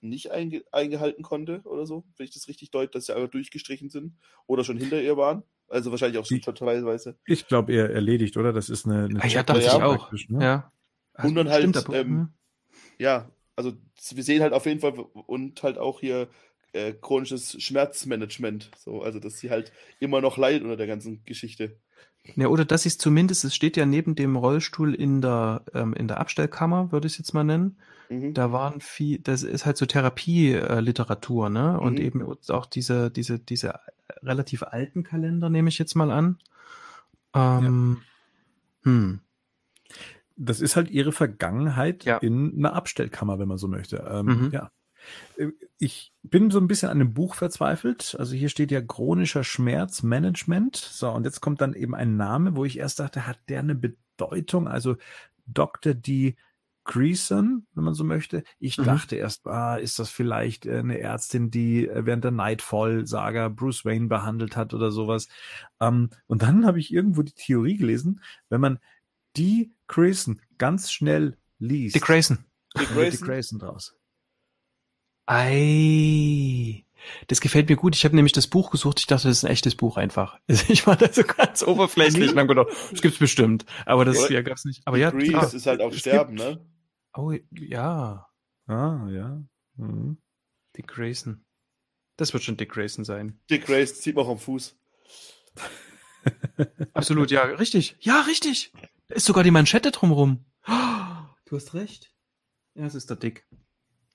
nicht 0.00 0.30
einge 0.30 0.62
eingehalten 0.72 1.22
konnte 1.22 1.62
oder 1.64 1.86
so, 1.86 2.04
wenn 2.16 2.24
ich 2.24 2.34
das 2.34 2.48
richtig 2.48 2.70
deute, 2.70 2.92
dass 2.92 3.06
sie 3.06 3.14
einfach 3.14 3.30
durchgestrichen 3.30 3.88
sind 3.88 4.14
oder 4.46 4.62
schon 4.62 4.76
hinter 4.76 5.00
ihr 5.00 5.16
waren. 5.16 5.42
Also 5.68 5.90
wahrscheinlich 5.90 6.18
auch 6.18 6.24
schon 6.24 6.40
totalweise. 6.40 7.18
Ich 7.26 7.46
glaube 7.46 7.72
eher 7.72 7.90
erledigt, 7.90 8.36
oder? 8.36 8.52
Das 8.52 8.70
ist 8.70 8.86
eine. 8.86 9.04
eine 9.04 9.22
ah, 9.22 9.26
ja, 9.26 9.42
dachte 9.42 9.60
ich 9.60 9.70
auch. 9.70 10.12
Ne? 10.28 10.42
Ja. 10.42 10.72
Und 11.22 11.34
dann 11.34 11.48
halt, 11.48 11.84
ähm, 11.92 12.28
ja, 12.98 13.30
also 13.58 13.72
wir 14.14 14.22
sehen 14.22 14.40
halt 14.40 14.52
auf 14.52 14.66
jeden 14.66 14.78
Fall 14.78 14.92
und 14.92 15.62
halt 15.64 15.78
auch 15.78 15.98
hier 15.98 16.28
äh, 16.72 16.92
chronisches 16.92 17.60
Schmerzmanagement. 17.60 18.70
So, 18.78 19.02
also 19.02 19.18
dass 19.18 19.38
sie 19.38 19.50
halt 19.50 19.72
immer 19.98 20.20
noch 20.20 20.38
leidet 20.38 20.62
unter 20.62 20.76
der 20.76 20.86
ganzen 20.86 21.24
Geschichte. 21.24 21.76
Ja, 22.36 22.46
oder 22.48 22.64
dass 22.64 22.84
sie 22.84 22.90
es 22.90 22.98
zumindest, 22.98 23.44
es 23.44 23.56
steht 23.56 23.76
ja 23.76 23.84
neben 23.84 24.14
dem 24.14 24.36
Rollstuhl 24.36 24.94
in 24.94 25.20
der, 25.20 25.64
ähm, 25.74 25.92
in 25.94 26.06
der 26.06 26.20
Abstellkammer, 26.20 26.92
würde 26.92 27.06
ich 27.08 27.14
es 27.14 27.18
jetzt 27.18 27.32
mal 27.32 27.42
nennen. 27.42 27.78
Mhm. 28.10 28.32
Da 28.32 28.52
waren 28.52 28.80
viel, 28.80 29.18
das 29.18 29.42
ist 29.42 29.66
halt 29.66 29.76
so 29.76 29.86
Therapieliteratur, 29.86 31.50
ne? 31.50 31.80
Und 31.80 31.94
mhm. 31.94 32.04
eben 32.04 32.36
auch 32.48 32.66
diese, 32.66 33.10
diese, 33.10 33.40
diese 33.40 33.80
relativ 34.22 34.62
alten 34.62 35.02
Kalender, 35.02 35.50
nehme 35.50 35.68
ich 35.68 35.78
jetzt 35.78 35.96
mal 35.96 36.12
an. 36.12 36.38
Ähm, 37.34 38.02
ja. 38.84 38.90
Hm 38.90 39.20
das 40.38 40.60
ist 40.60 40.76
halt 40.76 40.90
ihre 40.90 41.12
Vergangenheit 41.12 42.04
ja. 42.04 42.18
in 42.18 42.56
einer 42.56 42.74
Abstellkammer, 42.74 43.38
wenn 43.38 43.48
man 43.48 43.58
so 43.58 43.68
möchte. 43.68 44.08
Ähm, 44.08 44.26
mhm. 44.26 44.50
Ja. 44.52 44.70
Äh, 45.36 45.48
ich 45.78 46.12
bin 46.22 46.50
so 46.50 46.58
ein 46.58 46.68
bisschen 46.68 46.90
an 46.90 46.98
dem 46.98 47.12
Buch 47.12 47.34
verzweifelt. 47.34 48.16
Also 48.18 48.34
hier 48.34 48.48
steht 48.48 48.70
ja 48.70 48.80
chronischer 48.80 49.44
Schmerzmanagement. 49.44 50.76
So, 50.76 51.10
und 51.10 51.24
jetzt 51.24 51.40
kommt 51.40 51.60
dann 51.60 51.74
eben 51.74 51.94
ein 51.94 52.16
Name, 52.16 52.56
wo 52.56 52.64
ich 52.64 52.78
erst 52.78 53.00
dachte, 53.00 53.26
hat 53.26 53.38
der 53.48 53.60
eine 53.60 53.74
Bedeutung? 53.74 54.68
Also 54.68 54.96
Dr. 55.46 55.94
D. 55.94 56.36
Greason, 56.84 57.66
wenn 57.74 57.84
man 57.84 57.92
so 57.92 58.02
möchte. 58.02 58.44
Ich 58.58 58.78
mhm. 58.78 58.84
dachte 58.84 59.16
erst, 59.16 59.46
ah, 59.46 59.76
ist 59.76 59.98
das 59.98 60.08
vielleicht 60.08 60.64
äh, 60.64 60.78
eine 60.78 60.98
Ärztin, 60.98 61.50
die 61.50 61.86
äh, 61.86 62.06
während 62.06 62.24
der 62.24 62.30
Nightfall-Saga 62.30 63.48
Bruce 63.48 63.84
Wayne 63.84 64.06
behandelt 64.06 64.56
hat 64.56 64.72
oder 64.72 64.90
sowas. 64.90 65.28
Ähm, 65.80 66.08
und 66.28 66.40
dann 66.40 66.64
habe 66.64 66.80
ich 66.80 66.90
irgendwo 66.90 67.22
die 67.22 67.34
Theorie 67.34 67.76
gelesen, 67.76 68.22
wenn 68.48 68.62
man 68.62 68.78
die 69.36 69.74
Grayson 69.88 70.40
ganz 70.58 70.92
schnell 70.92 71.36
liest. 71.58 71.96
Die 71.96 72.00
Grayson. 72.00 72.44
Die 72.78 72.86
Grayson. 72.86 73.18
Die 73.18 73.24
Grayson 73.24 73.58
draus. 73.58 73.94
Ei. 75.26 76.84
Das 77.26 77.40
gefällt 77.40 77.68
mir 77.68 77.76
gut. 77.76 77.94
Ich 77.96 78.04
habe 78.04 78.16
nämlich 78.16 78.32
das 78.32 78.46
Buch 78.46 78.70
gesucht. 78.70 79.00
Ich 79.00 79.06
dachte, 79.06 79.28
das 79.28 79.38
ist 79.38 79.44
ein 79.44 79.50
echtes 79.50 79.74
Buch 79.74 79.96
einfach. 79.96 80.38
Ich 80.68 80.86
war 80.86 80.96
da 80.96 81.12
so 81.12 81.22
ganz 81.22 81.62
oberflächlich 81.62 82.30
und 82.30 82.38
habe 82.38 82.48
gedacht, 82.48 82.68
das 82.90 83.02
gibt's 83.02 83.18
bestimmt. 83.18 83.64
Aber 83.86 84.04
das 84.04 84.28
ja, 84.28 84.42
gab's 84.42 84.64
nicht. 84.64 84.82
Aber 84.86 84.98
ja, 84.98 85.10
Grease 85.10 85.56
ist 85.56 85.66
halt 85.66 85.80
auch 85.80 85.92
Sterben, 85.92 86.34
ne? 86.34 86.64
Oh, 87.14 87.32
ja. 87.52 88.28
Ah, 88.66 89.08
ja. 89.10 89.42
Mhm. 89.76 90.18
Dick 90.76 90.88
Grayson. 90.88 91.44
Das 92.16 92.32
wird 92.32 92.42
schon 92.42 92.56
Dick 92.56 92.70
Grayson 92.70 93.04
sein. 93.04 93.40
Dick 93.50 93.66
Grayson 93.66 93.96
sieht 93.96 94.16
man 94.16 94.26
auch 94.26 94.30
am 94.30 94.38
Fuß. 94.38 94.76
Absolut, 96.92 97.30
ja, 97.30 97.42
richtig. 97.42 97.96
Ja, 98.00 98.22
richtig. 98.22 98.72
Da 99.08 99.14
ist 99.14 99.24
sogar 99.24 99.42
die 99.42 99.50
Manschette 99.50 99.90
drumrum. 99.90 100.44
Du 101.46 101.56
hast 101.56 101.72
recht. 101.72 102.12
Ja, 102.74 102.84
es 102.84 102.94
ist 102.94 103.08
der 103.08 103.16
Dick. 103.16 103.46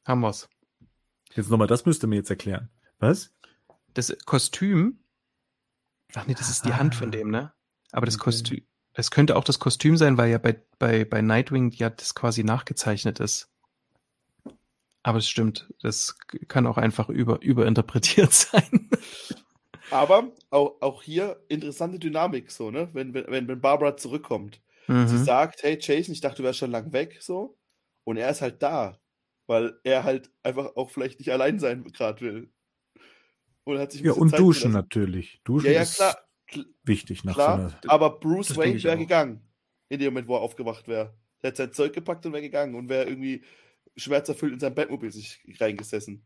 Haben 0.05 0.21
wir's. 0.21 0.47
Jetzt 1.33 1.49
nochmal, 1.49 1.67
das 1.67 1.85
müsste 1.85 2.05
mir 2.05 2.17
jetzt 2.17 2.29
erklären. 2.29 2.69
Was? 2.99 3.33
Das 3.95 4.15
Kostüm. 4.25 4.99
Ach 6.13 6.27
nee, 6.27 6.35
das 6.35 6.49
ist 6.49 6.65
die 6.65 6.71
ah. 6.73 6.77
Hand 6.77 6.93
von 6.93 7.11
dem, 7.11 7.31
ne? 7.31 7.53
Aber 7.91 8.05
das 8.05 8.15
okay. 8.15 8.23
Kostüm, 8.25 8.67
es 8.93 9.09
könnte 9.09 9.35
auch 9.35 9.43
das 9.43 9.57
Kostüm 9.57 9.97
sein, 9.97 10.17
weil 10.17 10.29
ja 10.29 10.37
bei, 10.37 10.61
bei, 10.77 11.05
bei 11.05 11.21
Nightwing 11.21 11.71
ja 11.71 11.89
das 11.89 12.13
quasi 12.13 12.43
nachgezeichnet 12.43 13.19
ist. 13.19 13.49
Aber 15.01 15.17
es 15.17 15.27
stimmt, 15.27 15.73
das 15.81 16.15
kann 16.47 16.67
auch 16.67 16.77
einfach 16.77 17.09
über, 17.09 17.41
überinterpretiert 17.41 18.31
sein. 18.33 18.89
Aber 19.89 20.31
auch, 20.51 20.79
auch 20.81 21.01
hier 21.01 21.43
interessante 21.47 21.97
Dynamik, 21.97 22.51
so, 22.51 22.69
ne? 22.69 22.89
Wenn, 22.93 23.15
wenn, 23.15 23.47
wenn 23.47 23.59
Barbara 23.59 23.97
zurückkommt. 23.97 24.61
Mhm. 24.87 25.07
Sie 25.07 25.23
sagt, 25.23 25.63
hey 25.63 25.77
Jason, 25.79 26.13
ich 26.13 26.21
dachte, 26.21 26.37
du 26.37 26.43
wärst 26.43 26.59
schon 26.59 26.71
lang 26.71 26.91
weg, 26.93 27.17
so. 27.21 27.57
Und 28.03 28.17
er 28.17 28.29
ist 28.29 28.41
halt 28.41 28.61
da, 28.61 28.99
weil 29.47 29.79
er 29.83 30.03
halt 30.03 30.31
einfach 30.43 30.75
auch 30.75 30.89
vielleicht 30.89 31.19
nicht 31.19 31.31
allein 31.31 31.59
sein 31.59 31.83
gerade 31.83 32.21
will. 32.21 32.53
Und 33.63 33.79
hat 33.79 33.93
sich 33.93 34.01
ja, 34.01 34.11
und 34.11 34.29
Zeit 34.29 34.39
duschen 34.39 34.71
gelassen. 34.71 34.73
natürlich. 34.73 35.41
Duschen 35.45 35.67
ja, 35.67 35.83
ja, 35.83 35.85
klar 35.85 36.17
wichtig 36.83 37.23
nach 37.23 37.35
Klar, 37.35 37.57
so 37.57 37.63
einer. 37.63 37.93
Aber 37.93 38.19
Bruce 38.19 38.55
Wayne 38.57 38.81
wäre 38.83 38.97
gegangen. 38.97 39.41
In 39.89 39.99
dem 39.99 40.13
Moment, 40.13 40.27
wo 40.27 40.35
er 40.35 40.41
aufgewacht 40.41 40.87
wäre. 40.87 41.13
Er 41.41 41.49
hat 41.49 41.57
sein 41.57 41.73
Zeug 41.73 41.93
gepackt 41.93 42.25
und 42.25 42.33
wäre 42.33 42.41
gegangen 42.41 42.75
und 42.75 42.89
wäre 42.89 43.05
irgendwie 43.05 43.43
schmerzerfüllt 43.95 44.53
in 44.53 44.59
sein 44.59 44.73
Batmobil 44.73 45.11
sich 45.11 45.43
reingesessen. 45.59 46.25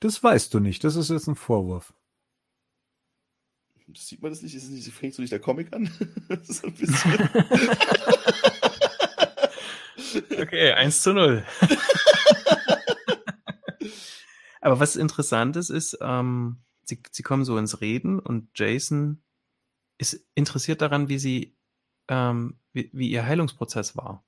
Das 0.00 0.22
weißt 0.22 0.52
du 0.52 0.60
nicht. 0.60 0.84
Das 0.84 0.96
ist 0.96 1.08
jetzt 1.08 1.26
ein 1.28 1.36
Vorwurf. 1.36 1.94
Das 3.88 4.08
sieht 4.08 4.22
man 4.22 4.32
das 4.32 4.42
nicht? 4.42 4.54
Ist 4.54 4.68
nicht 4.68 4.92
fängst 4.92 5.18
du 5.18 5.22
nicht 5.22 5.32
der 5.32 5.40
Comic 5.40 5.74
an? 5.74 5.90
das 6.28 6.48
ist 6.48 6.64
ein 6.64 6.74
bisschen. 6.74 7.12
okay, 10.40 10.72
1 10.72 11.02
zu 11.02 11.12
0. 11.12 11.44
Aber 14.60 14.80
was 14.80 14.96
interessant 14.96 15.54
ist, 15.56 15.70
ist, 15.70 15.96
ähm, 16.00 16.56
sie, 16.82 17.00
sie 17.12 17.22
kommen 17.22 17.44
so 17.44 17.56
ins 17.56 17.80
Reden 17.80 18.18
und 18.18 18.58
Jason 18.58 19.22
ist 19.98 20.26
interessiert 20.34 20.82
daran, 20.82 21.08
wie 21.08 21.18
sie, 21.18 21.56
ähm, 22.08 22.58
wie, 22.72 22.90
wie 22.92 23.10
ihr 23.10 23.24
Heilungsprozess 23.24 23.96
war. 23.96 24.24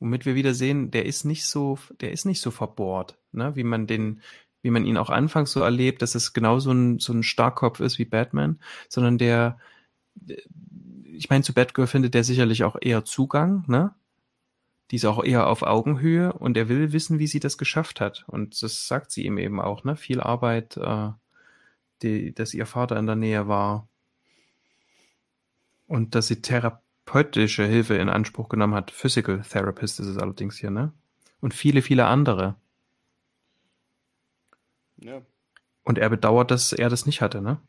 Womit 0.00 0.26
wir 0.26 0.34
wieder 0.34 0.54
sehen, 0.54 0.90
der 0.90 1.06
ist 1.06 1.24
nicht 1.24 1.46
so, 1.46 1.78
der 2.00 2.10
ist 2.10 2.24
nicht 2.24 2.40
so 2.40 2.50
verbohrt, 2.50 3.16
ne? 3.30 3.54
wie 3.54 3.62
man 3.62 3.86
den, 3.86 4.20
wie 4.64 4.70
man 4.70 4.86
ihn 4.86 4.96
auch 4.96 5.10
anfangs 5.10 5.52
so 5.52 5.60
erlebt, 5.60 6.00
dass 6.00 6.14
es 6.14 6.32
genau 6.32 6.58
so 6.58 6.72
ein, 6.72 6.98
so 6.98 7.12
ein 7.12 7.22
Starkkopf 7.22 7.80
ist 7.80 7.98
wie 7.98 8.06
Batman, 8.06 8.58
sondern 8.88 9.18
der, 9.18 9.58
ich 11.12 11.28
meine, 11.28 11.44
zu 11.44 11.52
Batgirl 11.52 11.86
findet 11.86 12.14
der 12.14 12.24
sicherlich 12.24 12.64
auch 12.64 12.76
eher 12.80 13.04
Zugang, 13.04 13.64
ne? 13.66 13.94
Die 14.90 14.96
ist 14.96 15.04
auch 15.04 15.22
eher 15.22 15.48
auf 15.48 15.62
Augenhöhe 15.62 16.32
und 16.32 16.56
er 16.56 16.68
will 16.70 16.92
wissen, 16.92 17.18
wie 17.18 17.26
sie 17.26 17.40
das 17.40 17.58
geschafft 17.58 18.00
hat. 18.00 18.24
Und 18.26 18.62
das 18.62 18.88
sagt 18.88 19.10
sie 19.10 19.26
ihm 19.26 19.36
eben 19.36 19.60
auch, 19.60 19.84
ne? 19.84 19.96
Viel 19.96 20.20
Arbeit, 20.20 20.78
äh, 20.78 21.10
die, 22.00 22.34
dass 22.34 22.54
ihr 22.54 22.64
Vater 22.64 22.98
in 22.98 23.06
der 23.06 23.16
Nähe 23.16 23.46
war, 23.48 23.86
und 25.86 26.14
dass 26.14 26.28
sie 26.28 26.40
therapeutische 26.40 27.66
Hilfe 27.66 27.96
in 27.96 28.08
Anspruch 28.08 28.48
genommen 28.48 28.74
hat. 28.74 28.90
Physical 28.90 29.42
Therapist 29.42 30.00
ist 30.00 30.06
es 30.06 30.16
allerdings 30.16 30.56
hier, 30.56 30.70
ne? 30.70 30.92
Und 31.42 31.52
viele, 31.52 31.82
viele 31.82 32.06
andere. 32.06 32.56
Ja. 35.04 35.22
Und 35.84 35.98
er 35.98 36.08
bedauert, 36.08 36.50
dass 36.50 36.72
er 36.72 36.88
das 36.88 37.04
nicht 37.04 37.20
hatte, 37.20 37.42
ne? 37.42 37.60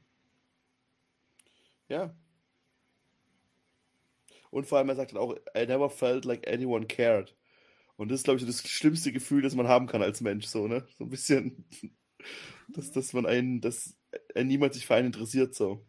Ja. 1.90 2.16
Und 4.50 4.66
vor 4.66 4.78
allem, 4.78 4.88
er 4.88 4.96
sagt 4.96 5.12
dann 5.12 5.20
auch, 5.20 5.36
I 5.56 5.66
never 5.68 5.90
felt 5.90 6.24
like 6.24 6.48
anyone 6.48 6.88
cared. 6.88 7.36
Und 7.98 8.10
das 8.10 8.22
ist, 8.22 8.24
glaube 8.24 8.40
ich, 8.40 8.46
das 8.46 8.68
schlimmste 8.68 9.12
Gefühl, 9.12 9.42
das 9.42 9.54
man 9.54 9.68
haben 9.68 9.86
kann 9.88 10.02
als 10.02 10.22
Mensch, 10.22 10.46
so, 10.46 10.68
ne? 10.68 10.88
So 10.98 11.04
ein 11.04 11.10
bisschen, 11.10 11.66
dass, 12.70 12.92
dass 12.92 13.12
man 13.12 13.26
einen, 13.26 13.60
dass 13.60 13.98
niemand 14.42 14.74
sich 14.74 14.86
für 14.86 14.96
einen 14.96 15.08
interessiert, 15.08 15.54
so. 15.54 15.86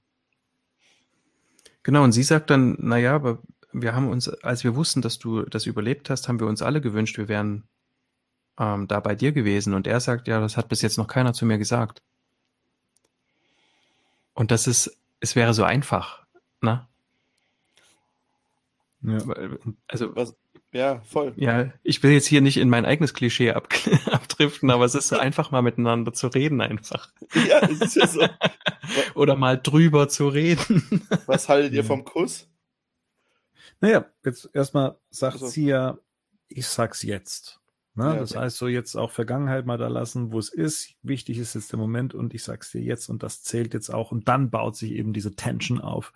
Genau, 1.84 2.02
und 2.02 2.10
sie 2.10 2.24
sagt 2.24 2.50
dann, 2.50 2.76
naja, 2.80 3.14
aber 3.14 3.40
wir 3.72 3.94
haben 3.94 4.08
uns, 4.08 4.28
als 4.28 4.64
wir 4.64 4.74
wussten, 4.74 5.00
dass 5.00 5.20
du 5.20 5.44
das 5.44 5.66
überlebt 5.66 6.10
hast, 6.10 6.26
haben 6.26 6.40
wir 6.40 6.48
uns 6.48 6.60
alle 6.60 6.80
gewünscht, 6.80 7.18
wir 7.18 7.28
wären 7.28 7.68
ähm, 8.58 8.88
da 8.88 9.00
bei 9.00 9.14
dir 9.14 9.32
gewesen. 9.32 9.74
Und 9.74 9.86
er 9.86 10.00
sagt, 10.00 10.28
ja, 10.28 10.40
das 10.40 10.56
hat 10.56 10.68
bis 10.68 10.82
jetzt 10.82 10.98
noch 10.98 11.08
keiner 11.08 11.32
zu 11.32 11.46
mir 11.46 11.58
gesagt. 11.58 12.02
Und 14.34 14.50
das 14.50 14.66
ist, 14.66 14.96
es 15.20 15.34
wäre 15.36 15.54
so 15.54 15.64
einfach, 15.64 16.26
ne? 16.60 16.86
Ja. 19.02 19.18
Also, 19.88 20.14
Was, 20.16 20.36
ja, 20.72 21.00
voll. 21.00 21.32
Ja, 21.36 21.72
ich 21.82 22.02
will 22.02 22.10
jetzt 22.10 22.26
hier 22.26 22.42
nicht 22.42 22.58
in 22.58 22.68
mein 22.68 22.84
eigenes 22.84 23.14
Klischee 23.14 23.52
ab, 23.52 23.72
abdriften, 24.10 24.70
aber 24.70 24.84
es 24.84 24.94
ist 24.94 25.08
so 25.08 25.16
einfach 25.18 25.50
mal 25.50 25.62
miteinander 25.62 26.12
zu 26.12 26.26
reden 26.26 26.60
einfach. 26.60 27.10
Ja, 27.48 27.60
es 27.60 27.80
ist 27.80 27.96
ja 27.96 28.06
so. 28.06 28.28
Oder 29.14 29.36
mal 29.36 29.58
drüber 29.58 30.08
zu 30.08 30.28
reden. 30.28 31.06
Was 31.26 31.48
haltet 31.48 31.72
ihr 31.72 31.84
vom 31.84 32.04
Kuss? 32.04 32.48
Naja, 33.80 34.04
jetzt 34.24 34.50
erstmal 34.52 34.98
sagt 35.10 35.34
also. 35.34 35.46
sie 35.46 35.66
ja, 35.66 35.98
ich 36.48 36.66
sag's 36.66 37.02
jetzt. 37.02 37.60
Ne? 37.96 38.04
Ja, 38.04 38.16
das 38.16 38.32
okay. 38.32 38.40
heißt 38.40 38.58
so 38.58 38.68
jetzt 38.68 38.94
auch 38.94 39.10
Vergangenheit 39.10 39.64
mal 39.64 39.78
da 39.78 39.88
lassen, 39.88 40.30
wo 40.30 40.38
es 40.38 40.50
ist. 40.50 40.94
Wichtig 41.02 41.38
ist 41.38 41.54
jetzt 41.54 41.72
der 41.72 41.78
Moment 41.78 42.14
und 42.14 42.34
ich 42.34 42.44
sag's 42.44 42.70
dir 42.70 42.82
jetzt 42.82 43.08
und 43.08 43.22
das 43.22 43.42
zählt 43.42 43.72
jetzt 43.72 43.88
auch. 43.88 44.12
Und 44.12 44.28
dann 44.28 44.50
baut 44.50 44.76
sich 44.76 44.92
eben 44.92 45.14
diese 45.14 45.34
Tension 45.34 45.80
auf. 45.80 46.12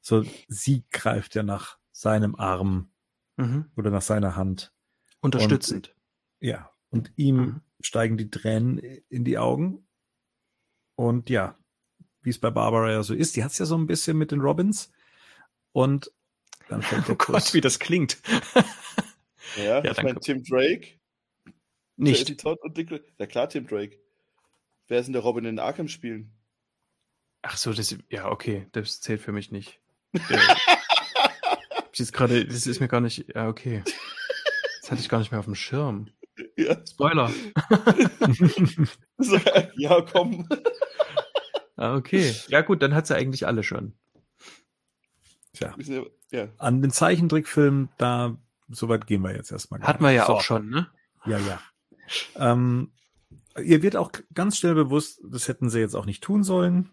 So, 0.00 0.24
sie 0.48 0.84
greift 0.90 1.36
ja 1.36 1.44
nach 1.44 1.78
seinem 1.92 2.34
Arm 2.34 2.90
mhm. 3.36 3.70
oder 3.76 3.90
nach 3.90 4.02
seiner 4.02 4.34
Hand. 4.34 4.72
Unterstützend. 5.20 5.94
Und, 6.40 6.48
ja, 6.48 6.72
und 6.90 7.12
ihm 7.14 7.36
mhm. 7.36 7.60
steigen 7.80 8.16
die 8.16 8.30
Tränen 8.30 8.78
in 8.78 9.24
die 9.24 9.38
Augen. 9.38 9.86
Und 10.96 11.30
ja, 11.30 11.56
wie 12.22 12.30
es 12.30 12.40
bei 12.40 12.50
Barbara 12.50 12.90
ja 12.90 13.02
so 13.04 13.14
ist, 13.14 13.36
die 13.36 13.44
hat 13.44 13.52
es 13.52 13.58
ja 13.58 13.66
so 13.66 13.76
ein 13.76 13.86
bisschen 13.86 14.18
mit 14.18 14.32
den 14.32 14.40
Robins. 14.40 14.90
Und 15.70 16.10
dann 16.68 16.82
fällt 16.82 17.06
der 17.06 17.14
Oh 17.14 17.18
Kuss. 17.18 17.44
Gott, 17.44 17.54
wie 17.54 17.60
das 17.60 17.78
klingt. 17.78 18.20
ja, 19.56 19.84
ja 19.84 19.92
ich 19.92 20.02
meine, 20.02 20.18
Tim 20.18 20.42
Drake. 20.42 21.00
Nicht. 22.02 22.40
Todd 22.40 22.60
und 22.62 22.76
Dick, 22.76 22.90
ja 23.18 23.26
klar, 23.26 23.48
Tim 23.48 23.66
Drake. 23.66 23.98
Wer 24.88 24.98
ist 24.98 25.06
denn 25.06 25.12
der 25.12 25.22
Robin 25.22 25.44
in 25.44 25.58
Arkham 25.58 25.88
spielen? 25.88 26.32
Ach 27.42 27.56
so, 27.56 27.72
das, 27.72 27.96
ja, 28.08 28.30
okay, 28.30 28.66
das 28.72 29.00
zählt 29.00 29.20
für 29.20 29.32
mich 29.32 29.50
nicht. 29.50 29.80
jetzt 31.94 32.12
gerade, 32.12 32.44
das 32.44 32.66
ist 32.66 32.80
mir 32.80 32.88
gar 32.88 33.00
nicht, 33.00 33.26
ja, 33.34 33.48
okay. 33.48 33.82
Das 34.80 34.90
hatte 34.90 35.00
ich 35.00 35.08
gar 35.08 35.18
nicht 35.18 35.30
mehr 35.30 35.40
auf 35.40 35.46
dem 35.46 35.54
Schirm. 35.54 36.08
Ja. 36.56 36.76
Spoiler. 36.86 37.30
ja, 39.76 40.00
komm. 40.00 40.48
Ah, 41.76 41.94
okay. 41.94 42.34
Ja, 42.48 42.62
gut, 42.62 42.82
dann 42.82 42.94
hat 42.94 43.06
sie 43.06 43.16
eigentlich 43.16 43.46
alle 43.46 43.62
schon. 43.62 43.94
Tja. 45.52 45.74
Ja. 46.30 46.48
An 46.58 46.82
den 46.82 46.90
Zeichentrickfilm, 46.90 47.90
da, 47.98 48.36
soweit 48.68 49.06
gehen 49.06 49.22
wir 49.22 49.36
jetzt 49.36 49.52
erstmal. 49.52 49.80
Hatten 49.82 50.02
wir 50.02 50.10
ja 50.10 50.26
so. 50.26 50.34
auch 50.34 50.42
schon, 50.42 50.70
ne? 50.70 50.90
Ja, 51.26 51.38
ja. 51.38 51.60
Ähm, 52.36 52.92
ihr 53.62 53.82
wird 53.82 53.96
auch 53.96 54.12
ganz 54.34 54.58
schnell 54.58 54.74
bewusst, 54.74 55.20
das 55.24 55.48
hätten 55.48 55.70
sie 55.70 55.80
jetzt 55.80 55.94
auch 55.94 56.06
nicht 56.06 56.22
tun 56.22 56.42
sollen. 56.42 56.90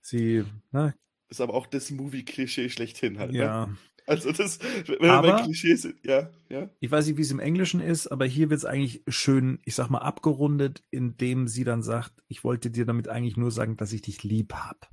Sie, 0.00 0.44
ne? 0.70 0.94
Ist 1.28 1.40
aber 1.40 1.54
auch 1.54 1.66
das 1.66 1.90
Movie-Klischee 1.90 2.70
schlechthin 2.70 3.18
halt. 3.18 3.32
Ja. 3.32 3.66
Ne? 3.66 3.76
Also 4.08 4.32
das, 4.32 4.58
wenn 4.86 5.10
aber, 5.10 5.28
wir 5.28 5.44
Klischees 5.44 5.82
sind, 5.82 6.02
ja, 6.02 6.30
ja. 6.48 6.70
Ich 6.80 6.90
weiß 6.90 7.06
nicht, 7.06 7.18
wie 7.18 7.22
es 7.22 7.30
im 7.30 7.40
Englischen 7.40 7.80
ist, 7.80 8.06
aber 8.06 8.24
hier 8.24 8.48
wird 8.48 8.56
es 8.56 8.64
eigentlich 8.64 9.02
schön, 9.06 9.60
ich 9.66 9.74
sag 9.74 9.90
mal, 9.90 9.98
abgerundet, 9.98 10.82
indem 10.90 11.46
sie 11.46 11.62
dann 11.62 11.82
sagt, 11.82 12.14
ich 12.26 12.42
wollte 12.42 12.70
dir 12.70 12.86
damit 12.86 13.08
eigentlich 13.08 13.36
nur 13.36 13.50
sagen, 13.50 13.76
dass 13.76 13.92
ich 13.92 14.00
dich 14.00 14.22
lieb 14.22 14.54
hab. 14.54 14.90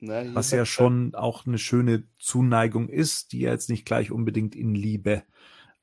Na, 0.00 0.34
Was 0.34 0.50
ja 0.50 0.66
schon 0.66 1.14
auch 1.14 1.46
eine 1.46 1.58
schöne 1.58 2.08
Zuneigung 2.18 2.88
ist, 2.88 3.30
die 3.30 3.40
ja 3.40 3.52
jetzt 3.52 3.70
nicht 3.70 3.86
gleich 3.86 4.10
unbedingt 4.10 4.56
in 4.56 4.74
Liebe 4.74 5.22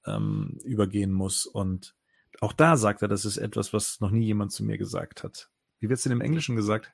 ähm, 0.06 0.60
übergehen 0.64 1.12
muss. 1.12 1.46
Und 1.46 1.96
auch 2.40 2.54
da 2.54 2.78
sagt 2.78 3.02
er, 3.02 3.08
das 3.08 3.26
ist 3.26 3.38
etwas, 3.38 3.74
was 3.74 4.00
noch 4.00 4.12
nie 4.12 4.26
jemand 4.26 4.52
zu 4.52 4.64
mir 4.64 4.78
gesagt 4.78 5.24
hat. 5.24 5.50
Wie 5.80 5.90
wird 5.90 5.98
es 5.98 6.04
denn 6.04 6.12
im 6.12 6.22
Englischen 6.22 6.56
gesagt? 6.56 6.94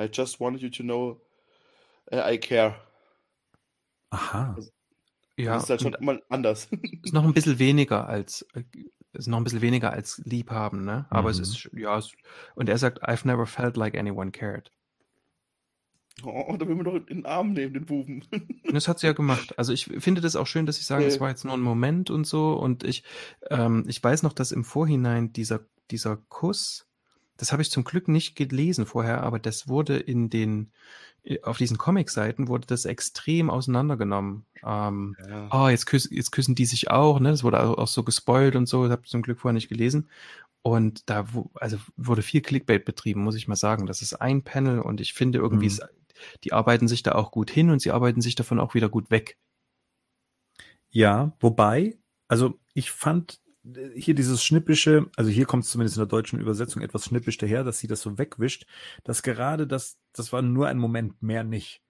I 0.00 0.04
just 0.04 0.40
wanted 0.40 0.62
you 0.62 0.70
to 0.70 0.82
know 0.82 1.20
uh, 2.12 2.22
I 2.28 2.38
care. 2.38 2.76
Aha. 4.10 4.54
Also, 4.54 4.70
ja. 5.36 5.54
Das 5.54 5.64
ist 5.64 5.70
halt 5.70 5.82
schon 5.82 5.96
mal 6.00 6.22
anders. 6.28 6.68
Ist 7.02 7.14
noch 7.14 7.24
ein 7.24 7.32
bisschen 7.32 7.58
weniger 7.58 8.06
als 8.06 8.46
ist 9.14 9.28
noch 9.28 9.38
ein 9.38 9.44
bisschen 9.44 9.60
weniger 9.60 9.92
als 9.92 10.22
liebhaben, 10.24 10.84
ne? 10.84 11.06
Aber 11.10 11.28
mhm. 11.28 11.28
es 11.28 11.38
ist 11.40 11.70
ja 11.74 12.00
und 12.54 12.68
er 12.68 12.78
sagt 12.78 13.06
I've 13.06 13.26
never 13.26 13.46
felt 13.46 13.76
like 13.76 13.96
anyone 13.96 14.30
cared. 14.30 14.70
Oh, 16.22 16.56
da 16.58 16.68
will 16.68 16.74
man 16.74 16.84
doch 16.84 16.94
in 16.94 17.06
den 17.06 17.26
Arm 17.26 17.52
nehmen, 17.52 17.74
den 17.74 17.86
Buben. 17.86 18.24
Das 18.70 18.86
hat 18.88 18.98
sie 18.98 19.06
ja 19.06 19.12
gemacht. 19.12 19.58
Also 19.58 19.72
ich 19.72 19.86
finde 19.98 20.20
das 20.20 20.36
auch 20.36 20.46
schön, 20.46 20.66
dass 20.66 20.76
sie 20.76 20.84
sagen, 20.84 21.04
es 21.04 21.20
war 21.20 21.30
jetzt 21.30 21.44
nur 21.44 21.54
ein 21.54 21.60
Moment 21.60 22.10
und 22.10 22.26
so. 22.26 22.52
Und 22.52 22.84
ich, 22.84 23.02
ähm, 23.50 23.84
ich 23.88 24.02
weiß 24.02 24.22
noch, 24.22 24.32
dass 24.32 24.52
im 24.52 24.64
Vorhinein 24.64 25.32
dieser, 25.32 25.60
dieser 25.90 26.16
Kuss, 26.28 26.86
das 27.36 27.50
habe 27.50 27.62
ich 27.62 27.70
zum 27.70 27.84
Glück 27.84 28.08
nicht 28.08 28.36
gelesen 28.36 28.86
vorher, 28.86 29.22
aber 29.22 29.38
das 29.38 29.68
wurde 29.68 29.96
in 29.96 30.30
den, 30.30 30.70
auf 31.42 31.58
diesen 31.58 31.78
Comic-Seiten 31.78 32.48
wurde 32.48 32.66
das 32.66 32.84
extrem 32.84 33.50
auseinandergenommen. 33.50 34.44
Ähm, 34.64 35.16
ja. 35.28 35.48
Oh, 35.50 35.68
jetzt, 35.68 35.86
küss, 35.86 36.08
jetzt 36.10 36.30
küssen 36.30 36.54
die 36.54 36.66
sich 36.66 36.90
auch, 36.90 37.20
ne? 37.20 37.30
Das 37.30 37.42
wurde 37.42 37.62
auch, 37.62 37.78
auch 37.78 37.88
so 37.88 38.02
gespoilt 38.02 38.54
und 38.54 38.66
so, 38.66 38.84
das 38.84 38.92
habe 38.92 39.02
ich 39.04 39.10
zum 39.10 39.22
Glück 39.22 39.40
vorher 39.40 39.54
nicht 39.54 39.68
gelesen. 39.68 40.08
Und 40.62 41.10
da 41.10 41.26
also 41.54 41.76
wurde 41.96 42.22
viel 42.22 42.40
Clickbait 42.40 42.84
betrieben, 42.84 43.24
muss 43.24 43.34
ich 43.34 43.48
mal 43.48 43.56
sagen. 43.56 43.86
Das 43.86 44.00
ist 44.00 44.14
ein 44.14 44.42
Panel 44.42 44.78
und 44.78 45.00
ich 45.00 45.12
finde 45.12 45.40
irgendwie, 45.40 45.66
mhm. 45.66 45.72
es 45.72 45.80
die 46.44 46.52
arbeiten 46.52 46.88
sich 46.88 47.02
da 47.02 47.12
auch 47.12 47.30
gut 47.30 47.50
hin 47.50 47.70
und 47.70 47.80
sie 47.80 47.90
arbeiten 47.90 48.20
sich 48.20 48.34
davon 48.34 48.60
auch 48.60 48.74
wieder 48.74 48.88
gut 48.88 49.10
weg. 49.10 49.36
Ja, 50.90 51.32
wobei, 51.40 51.98
also 52.28 52.58
ich 52.74 52.90
fand 52.90 53.40
äh, 53.64 53.90
hier 53.94 54.14
dieses 54.14 54.44
schnippische, 54.44 55.10
also 55.16 55.30
hier 55.30 55.46
kommt 55.46 55.64
es 55.64 55.70
zumindest 55.70 55.96
in 55.96 56.00
der 56.00 56.06
deutschen 56.06 56.38
Übersetzung 56.38 56.82
etwas 56.82 57.06
schnippisch 57.06 57.38
daher, 57.38 57.64
dass 57.64 57.78
sie 57.78 57.86
das 57.86 58.02
so 58.02 58.18
wegwischt, 58.18 58.66
dass 59.04 59.22
gerade 59.22 59.66
das, 59.66 59.98
das 60.12 60.32
war 60.32 60.42
nur 60.42 60.68
ein 60.68 60.78
Moment, 60.78 61.22
mehr 61.22 61.44
nicht. 61.44 61.80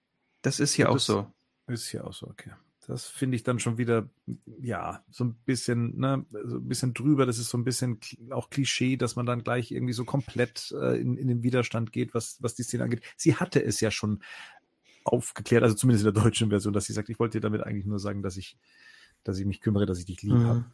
Das 0.41 0.59
ist 0.59 0.73
hier 0.73 0.89
auch 0.89 0.99
so. 0.99 1.27
Ist 1.67 1.89
hier 1.89 2.05
auch 2.05 2.13
so, 2.13 2.27
okay. 2.27 2.51
Das 2.87 3.07
finde 3.07 3.35
ich 3.35 3.43
dann 3.43 3.59
schon 3.59 3.77
wieder, 3.77 4.09
ja, 4.59 5.03
so 5.09 5.23
ein 5.23 5.35
bisschen, 5.45 5.97
ne, 5.99 6.25
so 6.29 6.57
ein 6.57 6.67
bisschen 6.67 6.93
drüber. 6.93 7.25
Das 7.25 7.37
ist 7.37 7.49
so 7.49 7.57
ein 7.57 7.63
bisschen 7.63 7.99
auch 8.31 8.49
Klischee, 8.49 8.97
dass 8.97 9.15
man 9.15 9.25
dann 9.25 9.43
gleich 9.43 9.71
irgendwie 9.71 9.93
so 9.93 10.05
komplett 10.05 10.73
äh, 10.79 10.99
in, 10.99 11.17
in 11.17 11.27
den 11.27 11.43
Widerstand 11.43 11.91
geht, 11.91 12.13
was, 12.13 12.37
was 12.41 12.55
die 12.55 12.63
Szene 12.63 12.83
angeht. 12.83 13.03
Sie 13.15 13.35
hatte 13.35 13.63
es 13.63 13.79
ja 13.79 13.91
schon 13.91 14.21
aufgeklärt, 15.05 15.63
also 15.63 15.75
zumindest 15.75 16.05
in 16.05 16.13
der 16.13 16.23
deutschen 16.23 16.49
Version, 16.49 16.73
dass 16.73 16.85
sie 16.85 16.93
sagt, 16.93 17.09
ich 17.09 17.19
wollte 17.19 17.37
dir 17.37 17.41
damit 17.41 17.63
eigentlich 17.63 17.85
nur 17.85 17.99
sagen, 17.99 18.21
dass 18.21 18.37
ich, 18.37 18.57
dass 19.23 19.39
ich 19.39 19.45
mich 19.45 19.61
kümmere, 19.61 19.85
dass 19.85 19.99
ich 19.99 20.05
dich 20.05 20.21
lieb 20.21 20.33
mhm. 20.33 20.45
habe. 20.45 20.65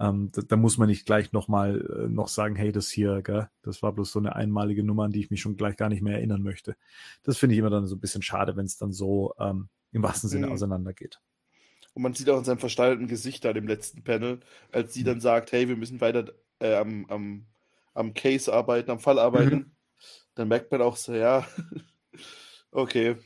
Ähm, 0.00 0.30
da, 0.32 0.42
da, 0.42 0.56
muss 0.56 0.78
man 0.78 0.88
nicht 0.88 1.06
gleich 1.06 1.32
nochmal 1.32 1.80
äh, 1.80 2.08
noch 2.08 2.28
sagen, 2.28 2.54
hey, 2.54 2.70
das 2.70 2.88
hier, 2.88 3.20
gell, 3.22 3.48
das 3.62 3.82
war 3.82 3.92
bloß 3.92 4.12
so 4.12 4.20
eine 4.20 4.36
einmalige 4.36 4.84
Nummer, 4.84 5.04
an 5.04 5.12
die 5.12 5.20
ich 5.20 5.30
mich 5.30 5.40
schon 5.40 5.56
gleich 5.56 5.76
gar 5.76 5.88
nicht 5.88 6.02
mehr 6.02 6.14
erinnern 6.14 6.42
möchte. 6.42 6.76
Das 7.24 7.36
finde 7.36 7.54
ich 7.54 7.58
immer 7.58 7.70
dann 7.70 7.86
so 7.86 7.96
ein 7.96 8.00
bisschen 8.00 8.22
schade, 8.22 8.56
wenn 8.56 8.66
es 8.66 8.76
dann 8.76 8.92
so 8.92 9.34
ähm, 9.40 9.68
im 9.90 10.02
wahrsten 10.02 10.30
Sinne 10.30 10.46
mhm. 10.46 10.52
auseinandergeht. 10.52 11.20
Und 11.94 12.02
man 12.02 12.14
sieht 12.14 12.30
auch 12.30 12.38
in 12.38 12.44
seinem 12.44 12.58
versteinerten 12.58 13.08
Gesicht 13.08 13.44
da 13.44 13.50
im 13.50 13.66
letzten 13.66 14.04
Panel, 14.04 14.40
als 14.72 14.94
sie 14.94 15.04
dann 15.04 15.20
sagt, 15.20 15.52
hey, 15.52 15.68
wir 15.68 15.76
müssen 15.76 16.00
weiter 16.00 16.32
äh, 16.60 16.74
am, 16.74 17.06
am, 17.08 17.46
am 17.94 18.14
Case 18.14 18.52
arbeiten, 18.52 18.90
am 18.90 19.00
Fall 19.00 19.18
arbeiten. 19.18 19.54
Mhm. 19.54 19.70
Dann 20.34 20.48
merkt 20.48 20.70
man 20.70 20.82
auch 20.82 20.96
so, 20.96 21.14
ja, 21.14 21.46
okay, 22.70 23.16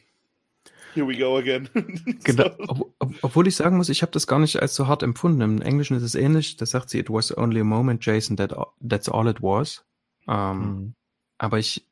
here 0.94 1.06
we 1.06 1.16
go 1.16 1.36
again. 1.36 1.68
genau. 2.24 2.50
Ob, 2.68 2.94
ob, 2.98 3.14
obwohl 3.22 3.46
ich 3.46 3.56
sagen 3.56 3.76
muss, 3.76 3.88
ich 3.88 4.02
habe 4.02 4.12
das 4.12 4.26
gar 4.26 4.38
nicht 4.38 4.60
als 4.60 4.74
so 4.74 4.86
hart 4.86 5.02
empfunden. 5.02 5.40
Im 5.40 5.62
Englischen 5.62 5.96
ist 5.96 6.02
es 6.02 6.14
ähnlich. 6.14 6.56
Da 6.56 6.66
sagt 6.66 6.90
sie, 6.90 6.98
it 6.98 7.10
was 7.10 7.36
only 7.36 7.60
a 7.60 7.64
moment, 7.64 8.04
Jason, 8.04 8.36
that, 8.36 8.54
that's 8.86 9.08
all 9.08 9.28
it 9.28 9.42
was. 9.42 9.84
Ähm, 10.28 10.58
mhm. 10.58 10.94
Aber 11.38 11.58
ich, 11.58 11.86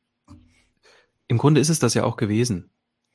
im 1.29 1.39
Grunde 1.39 1.61
ist 1.61 1.69
es 1.69 1.79
das 1.79 1.95
ja 1.95 2.05
auch 2.05 2.17
gewesen. 2.17 2.71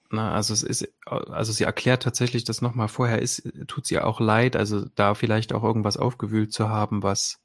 Na, 0.09 0.33
also 0.33 0.53
es 0.53 0.63
ist, 0.63 0.87
also 1.05 1.51
sie 1.51 1.63
erklärt 1.63 2.03
tatsächlich 2.03 2.43
das 2.43 2.61
nochmal 2.61 2.87
vorher, 2.87 3.21
ist, 3.21 3.51
tut 3.67 3.87
sie 3.87 3.99
auch 3.99 4.19
leid, 4.19 4.55
also 4.55 4.85
da 4.95 5.15
vielleicht 5.15 5.51
auch 5.53 5.63
irgendwas 5.63 5.97
aufgewühlt 5.97 6.53
zu 6.53 6.69
haben, 6.69 7.03
was, 7.03 7.39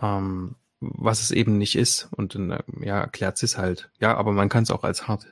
ähm, 0.00 0.56
was 0.80 1.20
es 1.20 1.30
eben 1.30 1.58
nicht 1.58 1.76
ist. 1.76 2.08
Und 2.16 2.34
dann, 2.34 2.50
äh, 2.50 2.62
ja, 2.80 3.00
erklärt 3.00 3.38
sie 3.38 3.46
es 3.46 3.58
halt. 3.58 3.90
Ja, 4.00 4.16
aber 4.16 4.32
man 4.32 4.48
kann 4.48 4.62
es 4.62 4.70
auch 4.70 4.84
als 4.84 5.08
hart 5.08 5.26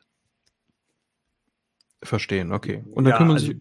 verstehen, 2.03 2.53
okay. 2.53 2.85
Und 2.93 3.05
dann 3.05 3.13
ja, 3.13 3.19
kümmern 3.19 3.35
also, 3.35 3.47
sich. 3.47 3.57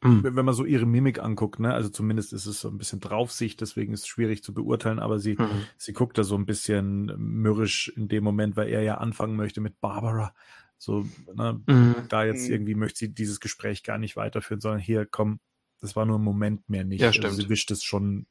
Hm. 0.00 0.22
Wenn 0.22 0.44
man 0.44 0.54
so 0.54 0.64
ihre 0.64 0.86
Mimik 0.86 1.18
anguckt, 1.18 1.58
ne, 1.58 1.74
also 1.74 1.88
zumindest 1.88 2.32
ist 2.32 2.46
es 2.46 2.60
so 2.60 2.68
ein 2.68 2.78
bisschen 2.78 3.00
Draufsicht, 3.00 3.60
deswegen 3.60 3.92
ist 3.92 4.02
es 4.02 4.06
schwierig 4.06 4.44
zu 4.44 4.54
beurteilen, 4.54 5.00
aber 5.00 5.18
sie, 5.18 5.34
mhm. 5.34 5.66
sie 5.76 5.92
guckt 5.92 6.16
da 6.16 6.22
so 6.22 6.36
ein 6.36 6.46
bisschen 6.46 7.06
mürrisch 7.16 7.92
in 7.96 8.06
dem 8.06 8.22
Moment, 8.22 8.56
weil 8.56 8.68
er 8.68 8.82
ja 8.82 8.98
anfangen 8.98 9.34
möchte 9.34 9.60
mit 9.60 9.80
Barbara. 9.80 10.34
So, 10.78 11.04
ne, 11.34 11.60
mhm. 11.66 11.94
da 12.08 12.24
jetzt 12.24 12.46
mhm. 12.46 12.54
irgendwie 12.54 12.74
möchte 12.74 13.00
sie 13.00 13.12
dieses 13.12 13.40
Gespräch 13.40 13.82
gar 13.82 13.98
nicht 13.98 14.16
weiterführen, 14.16 14.60
sondern 14.60 14.80
hier, 14.80 15.06
komm, 15.06 15.40
das 15.80 15.96
war 15.96 16.06
nur 16.06 16.18
ein 16.18 16.24
Moment 16.24 16.68
mehr 16.68 16.84
nicht. 16.84 17.00
Ja, 17.00 17.12
stimmt. 17.12 17.26
Also 17.26 17.42
sie 17.42 17.48
wischt 17.48 17.70
es 17.70 17.82
schon 17.82 18.26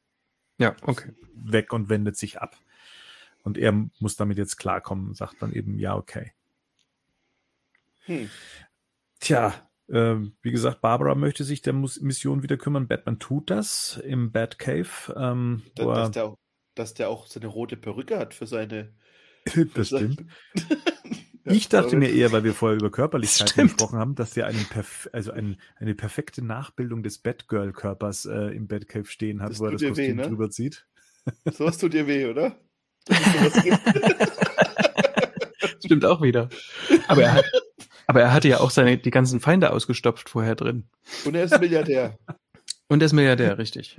ja, 0.58 0.74
okay. 0.82 1.12
weg 1.34 1.72
und 1.72 1.88
wendet 1.88 2.16
sich 2.16 2.40
ab. 2.40 2.56
Und 3.44 3.58
er 3.58 3.72
muss 4.00 4.16
damit 4.16 4.38
jetzt 4.38 4.56
klarkommen 4.56 5.08
und 5.08 5.16
sagt 5.16 5.40
dann 5.40 5.52
eben, 5.52 5.78
ja, 5.78 5.94
okay. 5.94 6.32
Hm. 8.06 8.28
Tja, 9.20 9.54
äh, 9.88 10.16
wie 10.42 10.50
gesagt, 10.50 10.80
Barbara 10.80 11.14
möchte 11.14 11.44
sich 11.44 11.62
der 11.62 11.72
Mission 11.72 12.42
wieder 12.42 12.56
kümmern. 12.56 12.88
Batman 12.88 13.18
tut 13.18 13.50
das 13.50 14.00
im 14.04 14.32
Batcave. 14.32 15.14
Ähm, 15.16 15.62
da, 15.74 15.84
dass, 15.84 16.10
der 16.10 16.24
auch, 16.24 16.38
dass 16.74 16.94
der 16.94 17.08
auch 17.08 17.26
seine 17.26 17.46
rote 17.46 17.76
Perücke 17.76 18.18
hat 18.18 18.34
für 18.34 18.46
seine. 18.46 18.92
das 19.74 19.88
stimmt. 19.88 20.24
Ich 21.50 21.68
dachte 21.68 21.96
mir 21.96 22.10
eher, 22.10 22.32
weil 22.32 22.44
wir 22.44 22.54
vorher 22.54 22.78
über 22.78 22.90
Körperlichkeit 22.90 23.54
gesprochen 23.54 23.98
haben, 23.98 24.14
dass 24.14 24.36
er 24.36 24.46
einen 24.46 24.64
Perf 24.64 25.08
also 25.12 25.32
ein, 25.32 25.58
eine 25.76 25.94
perfekte 25.94 26.44
Nachbildung 26.44 27.02
des 27.02 27.18
Batgirl-Körpers 27.18 28.26
äh, 28.26 28.54
im 28.54 28.68
Batcave 28.68 29.06
stehen 29.06 29.42
hat, 29.42 29.50
das 29.50 29.60
wo 29.60 29.66
er 29.66 29.72
das 29.72 29.82
Kostüm 29.82 29.96
weh, 29.96 30.14
ne? 30.14 30.22
drüber 30.22 30.50
zieht. 30.50 30.86
So 31.52 31.66
was 31.66 31.78
tut 31.78 31.92
dir 31.92 32.06
weh, 32.06 32.26
oder? 32.26 32.56
Stimmt 35.84 36.04
auch 36.04 36.22
wieder. 36.22 36.48
Aber 37.06 37.22
er, 37.22 37.34
hat, 37.34 37.44
aber 38.06 38.22
er 38.22 38.32
hatte 38.32 38.48
ja 38.48 38.60
auch 38.60 38.70
seine, 38.70 38.98
die 38.98 39.10
ganzen 39.10 39.40
Feinde 39.40 39.72
ausgestopft 39.72 40.28
vorher 40.28 40.54
drin. 40.54 40.88
Und 41.24 41.34
er 41.34 41.44
ist 41.44 41.58
Milliardär. 41.60 42.18
Und 42.88 43.02
er 43.02 43.06
ist 43.06 43.12
Milliardär, 43.12 43.58
richtig. 43.58 43.96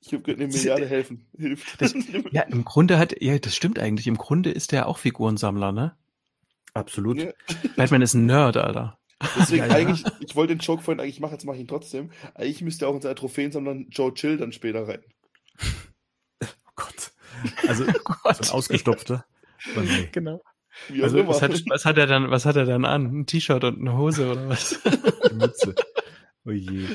Ich 0.00 0.12
würde 0.12 0.34
eine 0.34 0.46
Milliarde 0.46 0.86
helfen. 0.86 1.26
Hilft. 1.36 1.80
Das, 1.80 1.94
ja, 2.30 2.42
im 2.42 2.64
Grunde 2.64 2.98
hat, 2.98 3.20
ja, 3.20 3.38
das 3.38 3.56
stimmt 3.56 3.78
eigentlich. 3.78 4.06
Im 4.06 4.16
Grunde 4.16 4.52
ist 4.52 4.72
er 4.72 4.86
auch 4.86 4.98
Figurensammler, 4.98 5.72
ne? 5.72 5.96
Absolut. 6.76 7.22
Ja. 7.22 7.32
Batman 7.76 8.02
ist 8.02 8.14
ein 8.14 8.26
Nerd, 8.26 8.56
Alter. 8.56 8.98
Deswegen 9.38 9.64
ja, 9.64 9.68
ja. 9.68 9.74
eigentlich, 9.74 10.04
ich 10.20 10.36
wollte 10.36 10.54
den 10.54 10.60
Joke 10.60 10.82
vorhin 10.82 11.00
eigentlich 11.00 11.20
machen, 11.20 11.32
jetzt 11.32 11.44
mache 11.44 11.56
ich 11.56 11.62
ihn 11.62 11.68
trotzdem. 11.68 12.10
Eigentlich 12.34 12.62
müsste 12.62 12.86
auch 12.86 12.94
unser 12.94 13.14
Trophäensammler 13.14 13.74
Joe 13.90 14.12
Chill 14.14 14.36
dann 14.36 14.52
später 14.52 14.86
rein. 14.86 15.02
Oh 16.42 16.72
Gott. 16.74 17.12
Also 17.66 17.84
oh 17.88 18.14
Gott. 18.22 18.36
So 18.36 18.52
ein 18.52 18.56
ausgestopfter. 18.56 19.24
Nee. 19.74 20.08
Genau. 20.12 20.42
Also, 21.00 21.26
was, 21.26 21.40
hat, 21.40 21.62
was, 21.68 21.86
hat, 21.86 21.96
er 21.96 22.06
dann, 22.06 22.30
was 22.30 22.44
hat 22.44 22.56
er 22.56 22.66
dann 22.66 22.84
an? 22.84 23.20
Ein 23.20 23.26
T-Shirt 23.26 23.64
und 23.64 23.80
eine 23.80 23.96
Hose 23.96 24.30
oder 24.30 24.48
was? 24.50 24.78
Mütze. 25.32 25.74
Oh 26.44 26.50
je. 26.50 26.86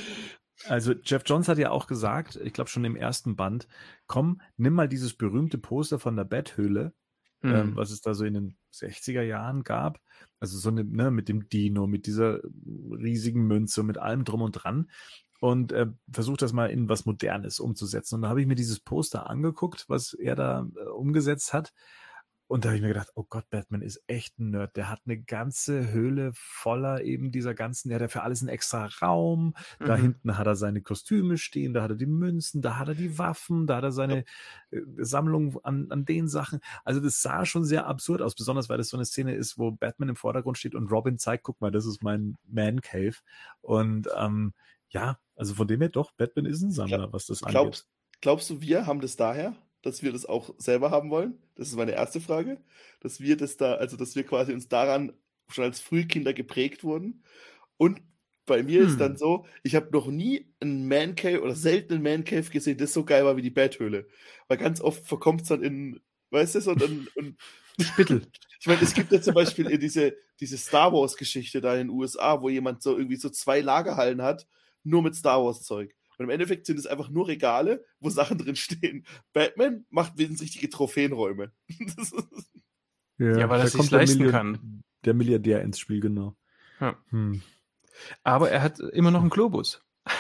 Also 0.68 0.94
Jeff 1.04 1.24
Johns 1.26 1.48
hat 1.48 1.58
ja 1.58 1.72
auch 1.72 1.88
gesagt, 1.88 2.40
ich 2.44 2.54
glaube 2.54 2.70
schon 2.70 2.86
im 2.86 2.96
ersten 2.96 3.36
Band, 3.36 3.68
komm, 4.06 4.40
nimm 4.58 4.74
mal 4.74 4.88
dieses 4.88 5.16
berühmte 5.16 5.58
Poster 5.58 5.98
von 5.98 6.16
der 6.16 6.26
Betthöhle 6.26 6.94
mhm. 7.42 7.54
ähm, 7.54 7.76
was 7.76 7.92
es 7.92 8.02
da 8.02 8.14
so 8.14 8.26
in 8.26 8.34
den 8.34 8.58
60er 8.74 9.22
Jahren 9.22 9.64
gab. 9.64 10.00
Also 10.40 10.58
so 10.58 10.70
eine, 10.70 10.84
ne, 10.84 11.12
mit 11.12 11.30
dem 11.30 11.50
Dino, 11.50 11.88
mit 11.88 12.06
dieser 12.06 12.42
riesigen 12.64 13.46
Münze, 13.48 13.84
mit 13.84 13.98
allem 13.98 14.24
drum 14.24 14.42
und 14.42 14.54
dran. 14.54 14.90
Und 15.40 15.72
äh, 15.72 15.88
versucht 16.12 16.44
das 16.44 16.54
mal 16.54 16.70
in 16.70 16.88
was 16.88 17.06
Modernes 17.06 17.60
umzusetzen. 17.60 18.16
Und 18.16 18.22
da 18.22 18.30
habe 18.30 18.42
ich 18.42 18.48
mir 18.48 18.56
dieses 18.56 18.80
Poster 18.80 19.28
angeguckt, 19.28 19.86
was 19.88 20.14
er 20.14 20.36
da 20.36 20.68
äh, 20.76 20.90
umgesetzt 20.90 21.52
hat. 21.52 21.74
Und 22.52 22.66
da 22.66 22.70
habe 22.70 22.76
ich 22.76 22.82
mir 22.82 22.90
gedacht, 22.90 23.12
oh 23.16 23.24
Gott, 23.24 23.50
Batman 23.50 23.82
ist 23.82 24.04
echt 24.08 24.38
ein 24.38 24.50
Nerd. 24.50 24.76
Der 24.76 24.90
hat 24.90 25.00
eine 25.06 25.18
ganze 25.18 25.94
Höhle 25.94 26.32
voller 26.34 27.02
eben 27.02 27.32
dieser 27.32 27.54
ganzen, 27.54 27.88
der 27.88 27.96
hat 27.96 28.02
ja 28.02 28.08
für 28.10 28.24
alles 28.24 28.42
einen 28.42 28.50
extra 28.50 28.90
Raum. 29.02 29.56
Mhm. 29.80 29.86
Da 29.86 29.96
hinten 29.96 30.38
hat 30.38 30.48
er 30.48 30.58
seine 30.58 30.82
Kostüme 30.82 31.38
stehen, 31.38 31.74
da 31.74 31.82
hat 31.82 31.92
er 31.92 31.96
die 31.96 32.08
Münzen, 32.08 32.62
da 32.62 32.78
hat 32.78 32.90
er 32.90 32.96
die 32.96 33.18
Waffen, 33.18 33.68
da 33.68 33.78
hat 33.78 33.86
er 33.86 33.94
seine 33.94 34.26
ja. 34.70 34.80
Äh, 34.80 34.84
Sammlung 34.98 35.64
an, 35.64 35.90
an 35.92 36.04
den 36.04 36.28
Sachen. 36.28 36.60
Also 36.84 37.00
das 37.00 37.22
sah 37.22 37.46
schon 37.46 37.64
sehr 37.64 37.88
absurd 37.88 38.22
aus, 38.22 38.36
besonders 38.36 38.68
weil 38.68 38.78
das 38.78 38.90
so 38.90 38.98
eine 38.98 39.06
Szene 39.06 39.34
ist, 39.34 39.58
wo 39.58 39.72
Batman 39.72 40.10
im 40.10 40.18
Vordergrund 40.18 40.58
steht 40.58 40.76
und 40.76 40.92
Robin 40.92 41.18
zeigt, 41.18 41.46
guck 41.46 41.62
mal, 41.62 41.72
das 41.72 41.86
ist 41.86 42.04
mein 42.04 42.38
Man 42.50 42.82
Cave. 42.82 43.16
Und 43.62 44.10
ähm, 44.18 44.54
ja, 44.90 45.20
also 45.38 45.54
von 45.54 45.70
dem 45.70 45.80
her 45.80 45.90
doch, 45.90 46.12
Batman 46.12 46.48
ist 46.48 46.62
ein 46.62 46.72
Sammler, 46.72 47.14
was 47.14 47.28
das 47.28 47.44
angeht. 47.44 47.54
Glaubst, 47.54 47.88
glaubst 48.20 48.50
du, 48.50 48.60
wir 48.60 48.88
haben 48.88 49.00
das 49.00 49.16
daher? 49.16 49.56
Dass 49.82 50.04
wir 50.04 50.12
das 50.12 50.26
auch 50.26 50.54
selber 50.58 50.92
haben 50.92 51.10
wollen? 51.10 51.38
Das 51.56 51.68
ist 51.68 51.76
meine 51.76 51.94
erste 51.94 52.22
Frage. 52.22 52.62
Dass 53.00 53.20
wir 53.20 53.38
das 53.38 53.58
da, 53.58 53.76
also 53.76 53.98
dass 53.98 54.16
wir 54.16 54.24
quasi 54.24 54.54
uns 54.54 54.68
daran 54.68 55.14
schon 55.50 55.64
als 55.64 55.80
Frühkinder 55.80 56.34
geprägt 56.34 56.84
wurden. 56.84 57.24
Und 57.78 58.02
bei 58.46 58.64
mir 58.64 58.82
hm. 58.82 58.88
ist 58.88 59.00
dann 59.00 59.18
so, 59.18 59.46
ich 59.64 59.76
habe 59.76 59.90
noch 59.92 60.08
nie 60.08 60.52
einen 60.60 60.88
Man 60.88 61.16
Cave 61.16 61.42
oder 61.42 61.56
selten 61.56 61.94
einen 61.94 62.04
Man 62.04 62.24
Cave 62.24 62.50
gesehen, 62.50 62.78
das 62.78 62.94
so 62.94 63.04
geil 63.04 63.26
war 63.26 63.38
wie 63.38 63.42
die 63.42 63.50
Betthöhle. 63.50 64.08
Weil 64.48 64.58
ganz 64.58 64.82
oft 64.82 65.06
verkommt 65.06 65.44
es 65.44 65.48
dann 65.48 65.64
in, 65.64 66.00
weißt 66.32 66.56
du, 66.56 66.62
so 66.62 66.76
dann, 66.76 67.08
und 67.16 67.38
Spittel. 67.80 68.28
Ich 68.60 68.68
meine, 68.68 68.82
es 68.82 68.94
gibt 68.94 69.12
ja 69.12 69.22
zum 69.22 69.34
Beispiel 69.34 69.78
diese, 69.78 70.16
diese 70.40 70.58
Star 70.58 70.94
Wars-Geschichte 70.94 71.62
da 71.62 71.74
in 71.74 71.88
den 71.88 71.90
USA, 71.90 72.42
wo 72.42 72.50
jemand 72.50 72.84
so 72.84 72.96
irgendwie 72.96 73.16
so 73.16 73.30
zwei 73.30 73.62
Lagerhallen 73.62 74.22
hat, 74.22 74.48
nur 74.84 75.02
mit 75.02 75.16
Star 75.16 75.44
Wars-Zeug. 75.44 75.96
Und 76.22 76.26
im 76.26 76.30
Endeffekt 76.30 76.68
sind 76.68 76.78
es 76.78 76.86
einfach 76.86 77.10
nur 77.10 77.28
Regale, 77.28 77.84
wo 78.00 78.12
Sachen 78.12 78.38
drin 78.38 78.56
stehen. 78.56 79.08
Batman 79.34 79.88
macht 79.90 80.20
wesentliche 80.20 80.70
Trophäenräume. 80.70 81.52
ja, 83.18 83.40
ja, 83.40 83.50
weil 83.50 83.60
er 83.60 83.68
sich 83.68 83.90
leisten 83.90 84.30
kann. 84.30 84.84
Der 85.04 85.16
Milliardär 85.16 85.64
ins 85.64 85.80
Spiel, 85.80 86.00
genau. 86.00 86.38
Ja. 86.80 86.96
Hm. 87.10 87.42
Aber 88.22 88.52
er 88.52 88.62
hat 88.62 88.80
immer 88.80 89.10
noch 89.10 89.22
einen 89.22 89.32
Globus. 89.32 89.84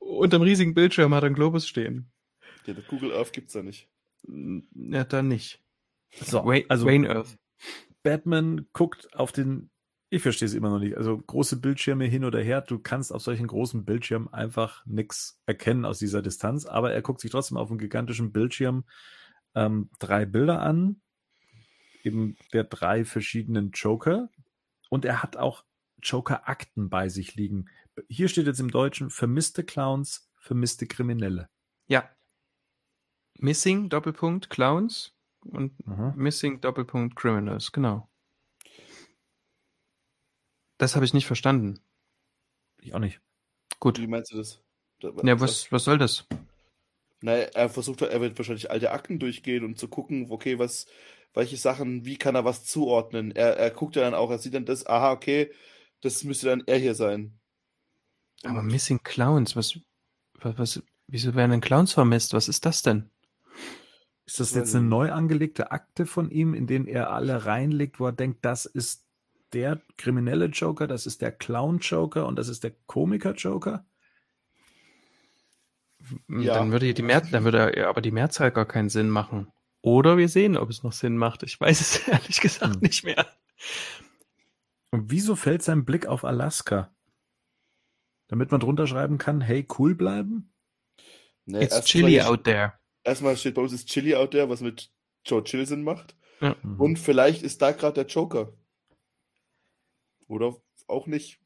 Unterm 0.00 0.42
riesigen 0.42 0.74
Bildschirm 0.74 1.14
hat 1.14 1.22
er 1.22 1.26
einen 1.26 1.36
Globus 1.36 1.68
stehen. 1.68 2.10
Ja, 2.66 2.74
der 2.74 2.82
Google 2.82 3.12
Earth 3.12 3.32
gibt's 3.32 3.52
da 3.52 3.62
nicht. 3.62 3.88
Ja, 4.74 5.04
dann 5.04 5.28
nicht. 5.28 5.62
So, 6.10 6.44
Wayne, 6.44 6.64
also 6.68 6.86
Wayne 6.86 7.08
Earth. 7.08 7.38
Batman 8.02 8.66
guckt 8.72 9.14
auf 9.14 9.30
den 9.30 9.70
ich 10.10 10.22
verstehe 10.22 10.46
es 10.46 10.54
immer 10.54 10.70
noch 10.70 10.80
nicht. 10.80 10.96
Also 10.96 11.16
große 11.16 11.60
Bildschirme 11.60 12.04
hin 12.04 12.24
oder 12.24 12.42
her, 12.42 12.60
du 12.62 12.80
kannst 12.80 13.12
auf 13.12 13.22
solchen 13.22 13.46
großen 13.46 13.84
Bildschirmen 13.84 14.28
einfach 14.32 14.84
nichts 14.84 15.40
erkennen 15.46 15.84
aus 15.84 16.00
dieser 16.00 16.20
Distanz, 16.20 16.66
aber 16.66 16.92
er 16.92 17.00
guckt 17.00 17.20
sich 17.20 17.30
trotzdem 17.30 17.56
auf 17.56 17.70
einem 17.70 17.78
gigantischen 17.78 18.32
Bildschirm 18.32 18.84
ähm, 19.54 19.88
drei 20.00 20.26
Bilder 20.26 20.62
an, 20.62 21.00
eben 22.02 22.36
der 22.52 22.64
drei 22.64 23.04
verschiedenen 23.04 23.70
Joker 23.70 24.28
und 24.88 25.04
er 25.04 25.22
hat 25.22 25.36
auch 25.36 25.64
Joker-Akten 26.02 26.90
bei 26.90 27.08
sich 27.08 27.36
liegen. 27.36 27.68
Hier 28.08 28.28
steht 28.28 28.46
jetzt 28.46 28.60
im 28.60 28.70
Deutschen 28.70 29.10
vermisste 29.10 29.62
Clowns, 29.62 30.28
vermisste 30.40 30.86
Kriminelle. 30.86 31.48
Ja. 31.86 32.10
Missing 33.38 33.88
Doppelpunkt 33.88 34.50
Clowns 34.50 35.14
und 35.44 35.86
mhm. 35.86 36.14
Missing 36.16 36.60
Doppelpunkt 36.60 37.14
Criminals, 37.14 37.70
genau. 37.70 38.10
Das 40.80 40.96
habe 40.96 41.04
ich 41.04 41.12
nicht 41.12 41.26
verstanden. 41.26 41.78
Ich 42.80 42.94
auch 42.94 43.00
nicht. 43.00 43.20
Gut. 43.80 44.00
Wie 44.00 44.06
meinst 44.06 44.32
du 44.32 44.38
das? 44.38 44.62
Ja, 45.02 45.38
was, 45.38 45.70
was 45.70 45.84
soll 45.84 45.98
das? 45.98 46.26
Naja, 47.20 47.48
er 47.52 47.68
versucht, 47.68 48.00
er 48.00 48.20
wird 48.22 48.38
wahrscheinlich 48.38 48.70
alte 48.70 48.90
Akten 48.90 49.18
durchgehen 49.18 49.62
und 49.62 49.78
zu 49.78 49.88
gucken, 49.88 50.28
okay, 50.30 50.58
was, 50.58 50.86
welche 51.34 51.58
Sachen, 51.58 52.06
wie 52.06 52.16
kann 52.16 52.34
er 52.34 52.46
was 52.46 52.64
zuordnen. 52.64 53.30
Er, 53.30 53.58
er 53.58 53.70
guckt 53.70 53.94
ja 53.94 54.00
dann 54.00 54.14
auch, 54.14 54.30
er 54.30 54.38
sieht 54.38 54.54
dann 54.54 54.64
das, 54.64 54.86
aha, 54.86 55.12
okay, 55.12 55.52
das 56.00 56.24
müsste 56.24 56.46
dann 56.46 56.62
er 56.66 56.78
hier 56.78 56.94
sein. 56.94 57.38
Aber 58.42 58.62
Missing 58.62 59.02
Clowns, 59.02 59.56
was, 59.56 59.78
was, 60.40 60.58
was 60.58 60.82
wieso 61.08 61.34
werden 61.34 61.50
denn 61.50 61.60
Clowns 61.60 61.92
vermisst? 61.92 62.32
Was 62.32 62.48
ist 62.48 62.64
das 62.64 62.80
denn? 62.80 63.10
Ist 64.24 64.40
das 64.40 64.54
jetzt 64.54 64.74
eine 64.74 64.86
neu 64.86 65.12
angelegte 65.12 65.72
Akte 65.72 66.06
von 66.06 66.30
ihm, 66.30 66.54
in 66.54 66.66
den 66.66 66.86
er 66.86 67.10
alle 67.10 67.44
reinlegt, 67.44 68.00
wo 68.00 68.06
er 68.06 68.12
denkt, 68.12 68.46
das 68.46 68.64
ist 68.64 69.04
der 69.52 69.80
kriminelle 69.96 70.46
Joker, 70.46 70.86
das 70.86 71.06
ist 71.06 71.22
der 71.22 71.32
Clown-Joker 71.32 72.26
und 72.26 72.36
das 72.36 72.48
ist 72.48 72.64
der 72.64 72.72
Komiker-Joker? 72.86 73.84
Ja. 76.28 76.54
Dann 76.54 76.72
würde 76.72 76.92
die 76.92 77.02
Mehr 77.02 77.20
dann 77.20 77.44
würde 77.44 77.86
aber 77.86 78.00
die 78.00 78.10
Mehrzahl 78.10 78.50
gar 78.50 78.66
keinen 78.66 78.88
Sinn 78.88 79.10
machen. 79.10 79.52
Oder 79.82 80.16
wir 80.18 80.28
sehen, 80.28 80.56
ob 80.56 80.70
es 80.70 80.82
noch 80.82 80.92
Sinn 80.92 81.16
macht. 81.16 81.42
Ich 81.42 81.60
weiß 81.60 81.80
es 81.80 81.96
ehrlich 82.08 82.40
gesagt 82.40 82.74
hm. 82.74 82.80
nicht 82.80 83.04
mehr. 83.04 83.26
Und 84.90 85.10
wieso 85.10 85.36
fällt 85.36 85.62
sein 85.62 85.84
Blick 85.84 86.06
auf 86.06 86.24
Alaska? 86.24 86.94
Damit 88.28 88.50
man 88.50 88.60
drunter 88.60 88.86
schreiben 88.86 89.18
kann, 89.18 89.40
hey, 89.40 89.66
cool 89.78 89.94
bleiben? 89.94 90.52
Nee, 91.46 91.64
It's 91.64 91.84
chilly 91.84 92.20
out 92.20 92.44
there. 92.44 92.74
Erstmal 93.02 93.36
steht 93.36 93.54
bei 93.54 93.62
uns 93.62 93.72
ist 93.72 93.88
chilly 93.88 94.14
out 94.14 94.32
there, 94.32 94.48
was 94.48 94.60
mit 94.60 94.90
Joe 95.24 95.42
Chill 95.42 95.66
Sinn 95.66 95.82
macht. 95.82 96.16
Ja. 96.40 96.54
Und 96.78 96.98
vielleicht 96.98 97.42
ist 97.42 97.60
da 97.62 97.72
gerade 97.72 98.04
der 98.04 98.06
Joker. 98.06 98.52
Oder 100.30 100.54
auch 100.86 101.08
nicht. 101.08 101.40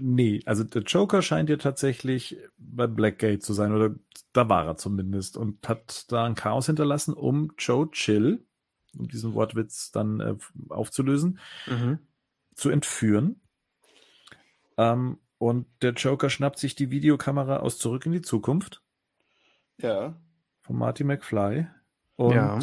nee, 0.00 0.40
also 0.46 0.64
der 0.64 0.82
Joker 0.82 1.20
scheint 1.20 1.50
ja 1.50 1.58
tatsächlich 1.58 2.38
bei 2.56 2.86
Blackgate 2.86 3.42
zu 3.42 3.52
sein, 3.52 3.72
oder 3.72 3.94
da 4.32 4.48
war 4.48 4.66
er 4.66 4.76
zumindest 4.76 5.36
und 5.36 5.68
hat 5.68 6.10
da 6.10 6.24
ein 6.24 6.34
Chaos 6.34 6.66
hinterlassen, 6.66 7.12
um 7.12 7.52
Joe 7.58 7.90
Chill, 7.90 8.46
um 8.96 9.08
diesen 9.08 9.34
Wortwitz 9.34 9.92
dann 9.92 10.20
äh, 10.20 10.36
aufzulösen, 10.70 11.38
mhm. 11.66 11.98
zu 12.54 12.70
entführen. 12.70 13.42
Ähm, 14.78 15.18
und 15.36 15.66
der 15.82 15.92
Joker 15.92 16.30
schnappt 16.30 16.58
sich 16.58 16.76
die 16.76 16.90
Videokamera 16.90 17.58
aus 17.58 17.78
Zurück 17.78 18.06
in 18.06 18.12
die 18.12 18.22
Zukunft. 18.22 18.82
Ja. 19.76 20.18
Von 20.62 20.76
Marty 20.78 21.04
McFly. 21.04 21.66
Und 22.16 22.34
ja. 22.34 22.58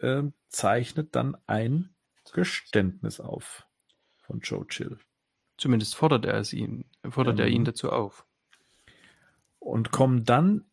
äh, 0.00 0.30
zeichnet 0.50 1.16
dann 1.16 1.38
ein 1.46 1.94
Geständnis 2.32 3.20
auf 3.20 3.66
von 4.18 4.40
Joe 4.40 4.66
Chill. 4.66 4.98
Zumindest 5.58 5.94
fordert 5.94 6.24
er 6.24 6.34
es 6.34 6.52
ihn, 6.52 6.84
fordert 7.08 7.38
ähm, 7.38 7.46
er 7.46 7.50
ihn 7.50 7.64
dazu 7.64 7.90
auf. 7.90 8.26
Und 9.58 9.90
kommen 9.92 10.24
dann 10.24 10.64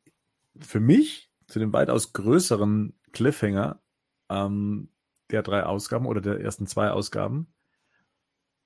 für 0.59 0.80
mich 0.80 1.31
zu 1.47 1.59
dem 1.59 1.73
weitaus 1.73 2.13
größeren 2.13 2.93
Cliffhanger 3.11 3.81
ähm, 4.30 4.89
der 5.31 5.43
drei 5.43 5.63
Ausgaben 5.63 6.05
oder 6.05 6.21
der 6.21 6.39
ersten 6.39 6.67
zwei 6.67 6.91
Ausgaben. 6.91 7.53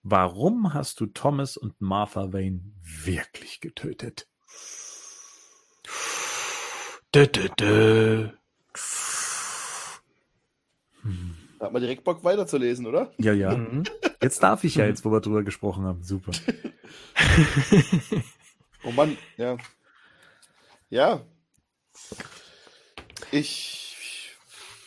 Warum 0.01 0.73
hast 0.73 0.99
du 0.99 1.05
Thomas 1.05 1.57
und 1.57 1.79
Martha 1.79 2.33
Wayne 2.33 2.61
wirklich 2.81 3.61
getötet? 3.61 4.27
Dö, 7.15 7.27
dö, 7.27 7.47
dö. 7.57 8.29
Da 11.63 11.67
hat 11.67 11.73
man 11.73 11.81
direkt 11.81 12.03
Bock 12.03 12.25
weiterzulesen, 12.25 12.85
oder? 12.85 13.13
Ja, 13.19 13.31
ja. 13.31 13.55
Mhm. 13.55 13.83
Jetzt 14.21 14.43
darf 14.43 14.65
ich 14.65 14.75
ja, 14.75 14.85
jetzt 14.85 15.05
wo 15.05 15.11
wir 15.11 15.21
drüber 15.21 15.43
gesprochen 15.43 15.85
haben. 15.85 16.03
Super. 16.03 16.33
oh 18.83 18.91
Mann, 18.91 19.15
ja. 19.37 19.55
Ja. 20.89 21.21
Ich. 23.31 24.35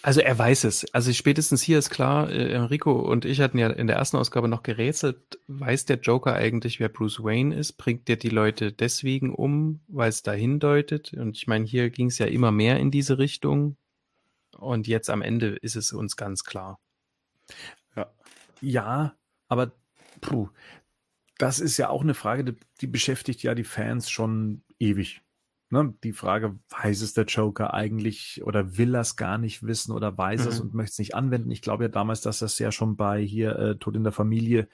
Also 0.03 0.21
er 0.21 0.39
weiß 0.39 0.65
es. 0.65 0.85
Also 0.93 1.15
spätestens 1.15 1.63
hier 1.63 1.79
ist 1.79 1.89
klar, 1.89 2.29
äh, 2.29 2.53
Enrico 2.53 2.93
und 2.93 3.25
ich 3.25 3.41
hatten 3.41 3.57
ja 3.57 3.71
in 3.71 3.87
der 3.87 3.97
ersten 3.97 4.19
Ausgabe 4.19 4.47
noch 4.47 4.63
gerätselt, 4.63 5.39
weiß 5.47 5.87
der 5.87 6.01
Joker 6.01 6.35
eigentlich, 6.35 6.79
wer 6.79 6.91
Bruce 6.91 7.25
Wayne 7.25 7.57
ist? 7.57 7.79
Bringt 7.79 8.07
der 8.07 8.17
die 8.17 8.29
Leute 8.29 8.71
deswegen 8.71 9.35
um, 9.35 9.81
weil 9.89 10.11
es 10.11 10.23
dahin 10.23 10.61
deutet? 10.61 11.15
Und 11.15 11.39
ich 11.39 11.47
meine, 11.47 11.65
hier 11.65 11.89
ging 11.89 12.09
es 12.09 12.19
ja 12.19 12.27
immer 12.27 12.53
mehr 12.53 12.79
in 12.79 12.91
diese 12.91 13.17
Richtung. 13.17 13.79
Und 14.59 14.87
jetzt 14.87 15.11
am 15.11 15.23
Ende 15.23 15.57
ist 15.57 15.77
es 15.77 15.93
uns 15.93 16.17
ganz 16.17 16.45
klar. 16.45 16.81
Ja, 17.95 18.13
ja 18.61 19.17
aber 19.49 19.73
puh, 20.21 20.49
das 21.39 21.61
ist 21.61 21.77
ja 21.77 21.89
auch 21.89 22.03
eine 22.03 22.15
Frage, 22.15 22.45
die, 22.45 22.57
die 22.81 22.87
beschäftigt 22.87 23.43
ja 23.43 23.55
die 23.55 23.65
Fans 23.65 24.11
schon 24.11 24.63
ewig. 24.79 25.23
Ne? 25.69 25.95
Die 26.05 26.13
Frage, 26.13 26.59
weiß 26.71 27.03
es 27.03 27.13
der 27.13 27.25
Joker 27.25 27.75
eigentlich 27.75 28.43
oder 28.45 28.79
will 28.79 28.95
er 28.95 29.01
es 29.01 29.17
gar 29.17 29.37
nicht 29.37 29.65
wissen 29.65 29.93
oder 29.93 30.17
weiß 30.17 30.43
mhm. 30.43 30.49
es 30.49 30.61
und 30.61 30.75
möchte 30.75 30.93
es 30.93 30.99
nicht 30.99 31.15
anwenden? 31.15 31.51
Ich 31.51 31.63
glaube 31.63 31.85
ja 31.85 31.89
damals, 31.89 32.21
dass 32.21 32.39
das 32.39 32.59
ja 32.59 32.71
schon 32.71 32.97
bei 32.97 33.21
hier 33.21 33.57
äh, 33.57 33.77
Tod 33.77 33.97
in 33.97 34.05
der 34.05 34.13
Familie, 34.13 34.69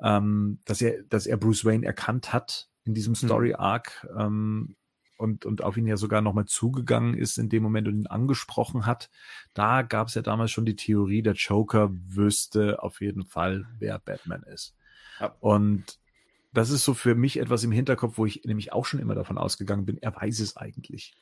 ähm, 0.00 0.60
dass 0.64 0.80
er, 0.80 1.02
dass 1.04 1.26
er 1.26 1.36
Bruce 1.36 1.64
Wayne 1.64 1.84
erkannt 1.84 2.32
hat 2.32 2.70
in 2.84 2.94
diesem 2.94 3.12
mhm. 3.12 3.26
Story 3.26 3.54
Arc, 3.54 4.06
ähm, 4.16 4.76
und, 5.20 5.44
und 5.44 5.62
auf 5.62 5.76
ihn 5.76 5.86
ja 5.86 5.96
sogar 5.96 6.22
nochmal 6.22 6.46
zugegangen 6.46 7.14
ist 7.14 7.38
in 7.38 7.48
dem 7.48 7.62
Moment 7.62 7.86
und 7.86 7.94
ihn 7.94 8.06
angesprochen 8.06 8.86
hat. 8.86 9.10
Da 9.54 9.82
gab 9.82 10.08
es 10.08 10.14
ja 10.14 10.22
damals 10.22 10.50
schon 10.50 10.64
die 10.64 10.76
Theorie, 10.76 11.22
der 11.22 11.34
Joker 11.34 11.90
wüsste 11.92 12.82
auf 12.82 13.00
jeden 13.00 13.24
Fall, 13.24 13.66
wer 13.78 13.98
Batman 13.98 14.42
ist. 14.44 14.74
Ja. 15.20 15.36
Und 15.40 15.98
das 16.52 16.70
ist 16.70 16.84
so 16.84 16.94
für 16.94 17.14
mich 17.14 17.38
etwas 17.38 17.62
im 17.62 17.70
Hinterkopf, 17.70 18.18
wo 18.18 18.26
ich 18.26 18.42
nämlich 18.44 18.72
auch 18.72 18.86
schon 18.86 18.98
immer 18.98 19.14
davon 19.14 19.38
ausgegangen 19.38 19.84
bin, 19.84 19.98
er 19.98 20.16
weiß 20.16 20.40
es 20.40 20.56
eigentlich. 20.56 21.14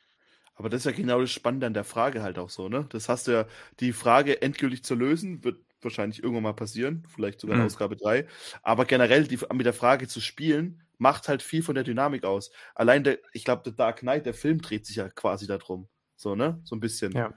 Aber 0.55 0.69
das 0.69 0.81
ist 0.81 0.85
ja 0.87 0.93
genau 0.93 1.21
das 1.21 1.31
Spannende 1.31 1.67
an 1.67 1.75
der 1.75 1.85
Frage 1.85 2.23
halt 2.23 2.39
auch 2.39 2.51
so, 2.51 2.69
ne? 2.69 2.87
Das 2.89 3.09
hast 3.09 3.29
du 3.29 3.33
ja, 3.33 3.47
die 3.81 3.93
Frage 3.93 4.43
endgültig 4.43 4.83
zu 4.83 4.95
lösen, 4.95 5.45
wird 5.45 5.59
wahrscheinlich 5.83 6.23
irgendwann 6.23 6.43
mal 6.43 6.53
passieren, 6.53 7.05
vielleicht 7.09 7.41
sogar 7.41 7.57
in 7.57 7.61
mhm. 7.61 7.67
Ausgabe 7.67 7.97
3. 7.97 8.27
Aber 8.63 8.85
generell 8.85 9.25
die, 9.25 9.39
mit 9.53 9.67
der 9.67 9.73
Frage 9.73 10.09
zu 10.09 10.21
spielen, 10.21 10.83
macht 10.99 11.29
halt 11.29 11.43
viel 11.43 11.63
von 11.63 11.75
der 11.75 11.85
Dynamik 11.85 12.25
aus. 12.25 12.51
Allein 12.75 13.05
der, 13.05 13.19
ich 13.33 13.45
glaube, 13.45 13.63
der 13.65 13.73
Dark 13.73 14.01
Knight, 14.01 14.27
der 14.27 14.35
Film 14.35 14.61
dreht 14.61 14.87
sich 14.87 14.97
ja 14.97 15.09
quasi 15.09 15.47
darum. 15.47 15.89
So, 16.17 16.35
ne? 16.35 16.61
So 16.65 16.77
ein 16.77 16.81
bisschen. 16.81 17.13
Ja. 17.13 17.33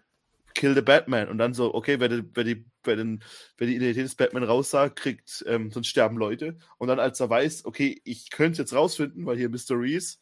Kill 0.53 0.75
the 0.75 0.81
Batman. 0.81 1.29
Und 1.29 1.37
dann 1.37 1.53
so, 1.53 1.73
okay, 1.73 1.99
wer 1.99 2.09
die, 2.09 2.23
wer 2.33 2.43
die, 2.43 2.65
wer 2.83 2.95
den, 2.97 3.23
wer 3.57 3.67
die 3.67 3.75
Identität 3.75 4.05
des 4.05 4.15
Batman 4.15 4.43
raussagt, 4.43 4.97
kriegt, 4.97 5.45
ähm, 5.47 5.71
sonst 5.71 5.87
sterben 5.87 6.17
Leute. 6.17 6.57
Und 6.77 6.89
dann, 6.89 6.99
als 6.99 7.19
er 7.19 7.29
weiß, 7.29 7.65
okay, 7.65 8.01
ich 8.03 8.31
könnte 8.31 8.53
es 8.53 8.57
jetzt 8.57 8.73
rausfinden, 8.73 9.25
weil 9.25 9.37
hier 9.37 9.49
Mr. 9.49 9.79
Reese 9.79 10.17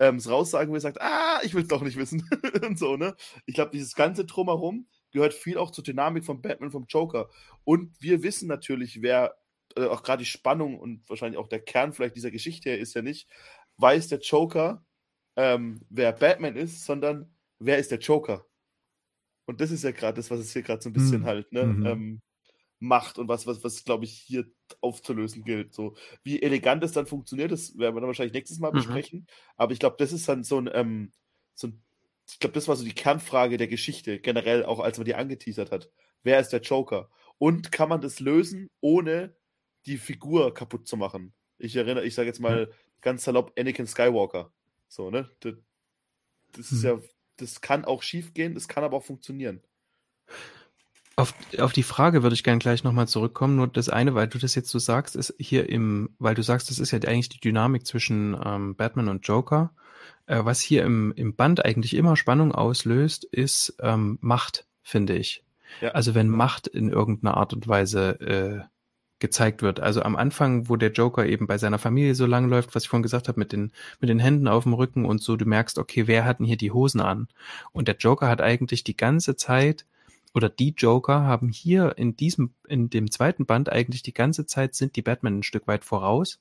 ähm, 0.00 0.16
es 0.16 0.28
raussagen 0.28 0.72
will, 0.72 0.80
sagt, 0.80 1.00
ah, 1.00 1.40
ich 1.42 1.54
will 1.54 1.62
es 1.62 1.68
doch 1.68 1.82
nicht 1.82 1.96
wissen. 1.96 2.28
und 2.62 2.78
so, 2.78 2.96
ne? 2.96 3.14
Ich 3.46 3.54
glaube, 3.54 3.70
dieses 3.72 3.94
ganze 3.94 4.24
Drumherum 4.24 4.88
gehört 5.18 5.34
viel 5.34 5.58
auch 5.58 5.70
zur 5.70 5.84
Dynamik 5.84 6.24
von 6.24 6.40
Batman, 6.40 6.70
vom 6.70 6.86
Joker. 6.88 7.28
Und 7.64 8.00
wir 8.00 8.22
wissen 8.22 8.48
natürlich, 8.48 9.02
wer, 9.02 9.36
äh, 9.76 9.86
auch 9.86 10.02
gerade 10.02 10.22
die 10.22 10.30
Spannung 10.30 10.78
und 10.78 11.08
wahrscheinlich 11.08 11.38
auch 11.38 11.48
der 11.48 11.60
Kern 11.60 11.92
vielleicht 11.92 12.16
dieser 12.16 12.30
Geschichte 12.30 12.70
ist 12.70 12.94
ja 12.94 13.02
nicht, 13.02 13.28
weiß 13.78 14.08
der 14.08 14.20
Joker, 14.20 14.84
ähm, 15.36 15.80
wer 15.90 16.12
Batman 16.12 16.56
ist, 16.56 16.84
sondern 16.84 17.34
wer 17.58 17.78
ist 17.78 17.90
der 17.90 17.98
Joker? 17.98 18.46
Und 19.46 19.60
das 19.60 19.70
ist 19.70 19.82
ja 19.82 19.90
gerade 19.90 20.16
das, 20.16 20.30
was 20.30 20.40
es 20.40 20.52
hier 20.52 20.62
gerade 20.62 20.82
so 20.82 20.88
ein 20.88 20.92
bisschen 20.92 21.22
mhm. 21.22 21.26
halt 21.26 21.52
ne, 21.52 21.64
mhm. 21.64 21.86
ähm, 21.86 22.22
macht 22.78 23.18
und 23.18 23.28
was, 23.28 23.46
was, 23.46 23.64
was 23.64 23.84
glaube 23.84 24.04
ich, 24.04 24.12
hier 24.12 24.46
aufzulösen 24.80 25.42
gilt. 25.42 25.74
So, 25.74 25.96
wie 26.22 26.40
elegant 26.40 26.84
es 26.84 26.92
dann 26.92 27.06
funktioniert, 27.06 27.50
das 27.50 27.76
werden 27.76 27.96
wir 27.96 28.00
dann 28.00 28.08
wahrscheinlich 28.08 28.34
nächstes 28.34 28.60
Mal 28.60 28.70
mhm. 28.70 28.76
besprechen. 28.76 29.26
Aber 29.56 29.72
ich 29.72 29.80
glaube, 29.80 29.96
das 29.98 30.12
ist 30.12 30.28
dann 30.28 30.44
so 30.44 30.58
ein, 30.58 30.70
ähm, 30.72 31.12
so 31.54 31.68
ein 31.68 31.82
ich 32.30 32.38
glaube, 32.38 32.54
das 32.54 32.68
war 32.68 32.76
so 32.76 32.84
die 32.84 32.94
Kernfrage 32.94 33.56
der 33.56 33.68
Geschichte, 33.68 34.20
generell 34.20 34.64
auch 34.64 34.80
als 34.80 34.98
man 34.98 35.06
die 35.06 35.14
angeteasert 35.14 35.70
hat. 35.70 35.90
Wer 36.22 36.40
ist 36.40 36.50
der 36.50 36.60
Joker? 36.60 37.10
Und 37.38 37.72
kann 37.72 37.88
man 37.88 38.00
das 38.00 38.20
lösen, 38.20 38.68
ohne 38.80 39.34
die 39.86 39.96
Figur 39.96 40.52
kaputt 40.52 40.86
zu 40.86 40.96
machen? 40.96 41.32
Ich 41.58 41.74
erinnere, 41.76 42.04
ich 42.04 42.14
sage 42.14 42.28
jetzt 42.28 42.40
mal 42.40 42.70
ganz 43.00 43.24
salopp 43.24 43.52
Anakin 43.58 43.86
Skywalker. 43.86 44.52
So, 44.88 45.10
ne? 45.10 45.30
Das, 45.40 45.54
das 46.52 46.72
ist 46.72 46.84
hm. 46.84 46.98
ja, 46.98 47.08
das 47.36 47.60
kann 47.60 47.84
auch 47.84 48.02
schief 48.02 48.34
gehen, 48.34 48.54
das 48.54 48.68
kann 48.68 48.84
aber 48.84 48.96
auch 48.96 49.04
funktionieren. 49.04 49.62
Auf, 51.18 51.34
auf 51.58 51.72
die 51.72 51.82
Frage 51.82 52.22
würde 52.22 52.34
ich 52.34 52.44
gerne 52.44 52.60
gleich 52.60 52.84
nochmal 52.84 53.08
zurückkommen. 53.08 53.56
Nur 53.56 53.66
das 53.66 53.88
eine, 53.88 54.14
weil 54.14 54.28
du 54.28 54.38
das 54.38 54.54
jetzt 54.54 54.70
so 54.70 54.78
sagst, 54.78 55.16
ist 55.16 55.34
hier 55.36 55.68
im, 55.68 56.10
weil 56.20 56.36
du 56.36 56.44
sagst, 56.44 56.70
das 56.70 56.78
ist 56.78 56.92
ja 56.92 57.00
eigentlich 57.00 57.28
die 57.28 57.40
Dynamik 57.40 57.84
zwischen 57.84 58.36
ähm, 58.44 58.76
Batman 58.76 59.08
und 59.08 59.26
Joker. 59.26 59.72
Äh, 60.26 60.44
was 60.44 60.60
hier 60.60 60.84
im, 60.84 61.12
im 61.16 61.34
Band 61.34 61.64
eigentlich 61.64 61.94
immer 61.94 62.14
Spannung 62.14 62.52
auslöst, 62.52 63.24
ist 63.24 63.76
ähm, 63.80 64.18
Macht, 64.20 64.68
finde 64.84 65.16
ich. 65.16 65.42
Ja. 65.80 65.90
Also 65.90 66.14
wenn 66.14 66.28
Macht 66.28 66.68
in 66.68 66.88
irgendeiner 66.88 67.36
Art 67.36 67.52
und 67.52 67.66
Weise 67.66 68.20
äh, 68.20 68.60
gezeigt 69.18 69.60
wird. 69.60 69.80
Also 69.80 70.02
am 70.02 70.14
Anfang, 70.14 70.68
wo 70.68 70.76
der 70.76 70.92
Joker 70.92 71.26
eben 71.26 71.48
bei 71.48 71.58
seiner 71.58 71.80
Familie 71.80 72.14
so 72.14 72.26
lang 72.26 72.48
läuft, 72.48 72.76
was 72.76 72.84
ich 72.84 72.88
vorhin 72.88 73.02
gesagt 73.02 73.26
habe, 73.26 73.40
mit 73.40 73.52
den, 73.52 73.72
mit 73.98 74.08
den 74.08 74.20
Händen 74.20 74.46
auf 74.46 74.62
dem 74.62 74.74
Rücken 74.74 75.04
und 75.04 75.20
so, 75.20 75.34
du 75.34 75.46
merkst, 75.46 75.78
okay, 75.78 76.06
wer 76.06 76.24
hat 76.24 76.38
denn 76.38 76.46
hier 76.46 76.56
die 76.56 76.70
Hosen 76.70 77.00
an? 77.00 77.26
Und 77.72 77.88
der 77.88 77.96
Joker 77.96 78.28
hat 78.28 78.40
eigentlich 78.40 78.84
die 78.84 78.96
ganze 78.96 79.34
Zeit, 79.34 79.84
oder 80.38 80.48
die 80.48 80.70
Joker 80.70 81.22
haben 81.22 81.50
hier 81.50 81.98
in 81.98 82.16
diesem, 82.16 82.54
in 82.66 82.88
dem 82.88 83.10
zweiten 83.10 83.44
Band 83.44 83.70
eigentlich 83.70 84.02
die 84.02 84.14
ganze 84.14 84.46
Zeit 84.46 84.74
sind 84.74 84.96
die 84.96 85.02
Batman 85.02 85.40
ein 85.40 85.42
Stück 85.42 85.66
weit 85.66 85.84
voraus 85.84 86.40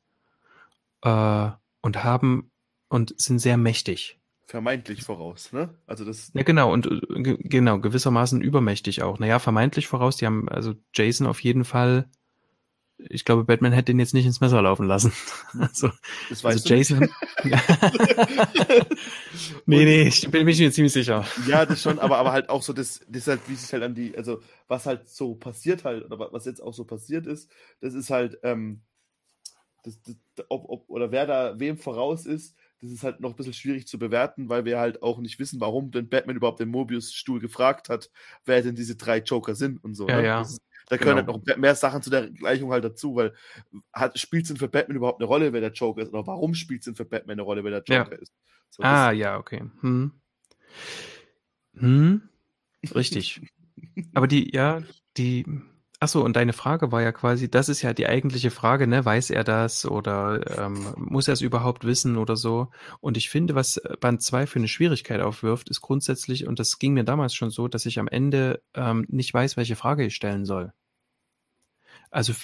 äh, 1.01 1.49
und 1.81 2.03
haben 2.03 2.51
und 2.87 3.19
sind 3.19 3.39
sehr 3.39 3.57
mächtig 3.57 4.17
vermeintlich 4.47 5.03
voraus, 5.03 5.51
ne? 5.51 5.75
Also 5.85 6.05
das. 6.05 6.31
Ja, 6.33 6.43
genau, 6.43 6.71
und 6.71 6.87
äh, 6.87 7.37
genau, 7.37 7.79
gewissermaßen 7.79 8.41
übermächtig 8.41 9.03
auch. 9.03 9.19
Naja, 9.19 9.39
vermeintlich 9.39 9.87
voraus, 9.87 10.15
die 10.15 10.25
haben 10.25 10.47
also 10.47 10.73
Jason 10.95 11.27
auf 11.27 11.41
jeden 11.43 11.65
Fall 11.65 12.09
ich 12.97 13.25
glaube, 13.25 13.43
Batman 13.43 13.73
hätte 13.73 13.91
ihn 13.91 13.99
jetzt 13.99 14.13
nicht 14.13 14.25
ins 14.25 14.41
Messer 14.41 14.61
laufen 14.61 14.87
lassen. 14.87 15.11
Also, 15.59 15.91
das 16.29 16.43
weißt 16.43 16.71
also 16.71 16.75
Jason. 16.75 17.09
nee, 19.65 19.85
nee, 19.85 20.03
ich 20.03 20.29
bin 20.29 20.45
mir 20.45 20.53
ziemlich 20.71 20.93
sicher. 20.93 21.25
Ja, 21.47 21.65
das 21.65 21.81
schon, 21.81 21.99
aber, 21.99 22.17
aber 22.17 22.31
halt 22.31 22.49
auch 22.49 22.61
so, 22.61 22.73
das, 22.73 23.01
das 23.07 23.27
halt, 23.27 23.41
wie 23.47 23.55
sich 23.55 23.71
halt 23.73 23.83
an 23.83 23.95
die, 23.95 24.15
also 24.17 24.41
was 24.67 24.85
halt 24.85 25.09
so 25.09 25.35
passiert 25.35 25.83
halt, 25.83 26.05
oder 26.05 26.31
was 26.31 26.45
jetzt 26.45 26.61
auch 26.61 26.73
so 26.73 26.83
passiert 26.83 27.25
ist, 27.27 27.49
das 27.81 27.93
ist 27.93 28.09
halt, 28.09 28.39
ähm, 28.43 28.81
das, 29.83 29.99
das, 30.01 30.15
ob, 30.49 30.69
ob, 30.69 30.89
oder 30.89 31.11
wer 31.11 31.25
da 31.25 31.59
wem 31.59 31.77
voraus 31.77 32.25
ist, 32.25 32.55
das 32.81 32.91
ist 32.91 33.03
halt 33.03 33.19
noch 33.19 33.31
ein 33.31 33.35
bisschen 33.35 33.53
schwierig 33.53 33.87
zu 33.87 33.97
bewerten, 33.97 34.49
weil 34.49 34.65
wir 34.65 34.79
halt 34.79 35.01
auch 35.01 35.19
nicht 35.19 35.39
wissen, 35.39 35.59
warum 35.59 35.91
denn 35.91 36.09
Batman 36.09 36.35
überhaupt 36.35 36.59
den 36.59 36.69
Mobius-Stuhl 36.69 37.39
gefragt 37.39 37.89
hat, 37.89 38.11
wer 38.45 38.61
denn 38.61 38.75
diese 38.75 38.95
drei 38.95 39.19
Joker 39.19 39.55
sind 39.55 39.83
und 39.83 39.95
so. 39.95 40.07
Ja, 40.07 40.17
ne? 40.17 40.27
ja. 40.27 40.39
Das, 40.39 40.59
da 40.89 40.97
können 40.97 41.17
genau. 41.17 41.33
halt 41.33 41.47
noch 41.47 41.57
mehr 41.57 41.75
Sachen 41.75 42.01
zu 42.01 42.09
der 42.09 42.29
Gleichung 42.29 42.71
halt 42.71 42.83
dazu, 42.83 43.15
weil 43.15 43.33
hat, 43.91 44.17
spielt 44.17 44.43
es 44.43 44.47
denn 44.49 44.57
für 44.57 44.69
Batman 44.69 44.97
überhaupt 44.97 45.19
eine 45.21 45.27
Rolle, 45.27 45.51
wer 45.51 45.61
der 45.61 45.71
Joker 45.71 46.01
ist? 46.01 46.13
Oder 46.13 46.25
warum 46.25 46.53
spielt 46.53 46.81
es 46.81 46.85
denn 46.85 46.95
für 46.95 47.05
Batman 47.05 47.35
eine 47.35 47.41
Rolle, 47.41 47.63
wer 47.63 47.81
der 47.81 47.83
Joker 47.83 48.15
ja. 48.15 48.21
ist? 48.21 48.33
So, 48.69 48.83
ah, 48.83 49.11
ja, 49.11 49.37
okay. 49.37 49.63
Hm. 49.81 50.11
Hm. 51.75 52.21
Richtig. 52.95 53.41
Aber 54.13 54.27
die, 54.27 54.53
ja, 54.53 54.81
die, 55.17 55.45
Ach 55.99 56.07
so, 56.07 56.23
und 56.23 56.35
deine 56.35 56.53
Frage 56.53 56.91
war 56.91 57.01
ja 57.01 57.11
quasi, 57.11 57.49
das 57.49 57.69
ist 57.69 57.81
ja 57.81 57.91
die 57.91 58.05
eigentliche 58.07 58.51
Frage, 58.51 58.85
ne? 58.85 59.03
Weiß 59.03 59.31
er 59.31 59.43
das 59.43 59.83
oder 59.83 60.59
ähm, 60.59 60.93
muss 60.95 61.27
er 61.27 61.33
es 61.33 61.41
überhaupt 61.41 61.85
wissen 61.85 62.17
oder 62.17 62.35
so? 62.35 62.69
Und 62.99 63.17
ich 63.17 63.31
finde, 63.31 63.55
was 63.55 63.81
Band 63.99 64.21
2 64.21 64.45
für 64.45 64.59
eine 64.59 64.67
Schwierigkeit 64.67 65.21
aufwirft, 65.21 65.69
ist 65.69 65.81
grundsätzlich, 65.81 66.45
und 66.45 66.59
das 66.59 66.77
ging 66.77 66.93
mir 66.93 67.03
damals 67.03 67.33
schon 67.33 67.49
so, 67.49 67.67
dass 67.67 67.87
ich 67.87 67.97
am 67.97 68.07
Ende 68.07 68.61
ähm, 68.75 69.05
nicht 69.09 69.33
weiß, 69.33 69.57
welche 69.57 69.75
Frage 69.75 70.05
ich 70.05 70.15
stellen 70.15 70.45
soll. 70.45 70.71
Also 72.11 72.33
äh, 72.33 72.35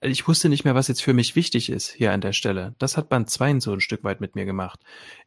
ich 0.00 0.26
wusste 0.26 0.48
nicht 0.48 0.64
mehr, 0.64 0.74
was 0.74 0.88
jetzt 0.88 1.02
für 1.02 1.12
mich 1.12 1.36
wichtig 1.36 1.68
ist 1.68 1.90
hier 1.90 2.12
an 2.12 2.20
der 2.20 2.32
Stelle. 2.32 2.74
Das 2.78 2.96
hat 2.96 3.08
Band 3.08 3.28
2 3.28 3.60
so 3.60 3.72
ein 3.72 3.80
Stück 3.80 4.04
weit 4.04 4.20
mit 4.20 4.34
mir 4.34 4.46
gemacht. 4.46 4.80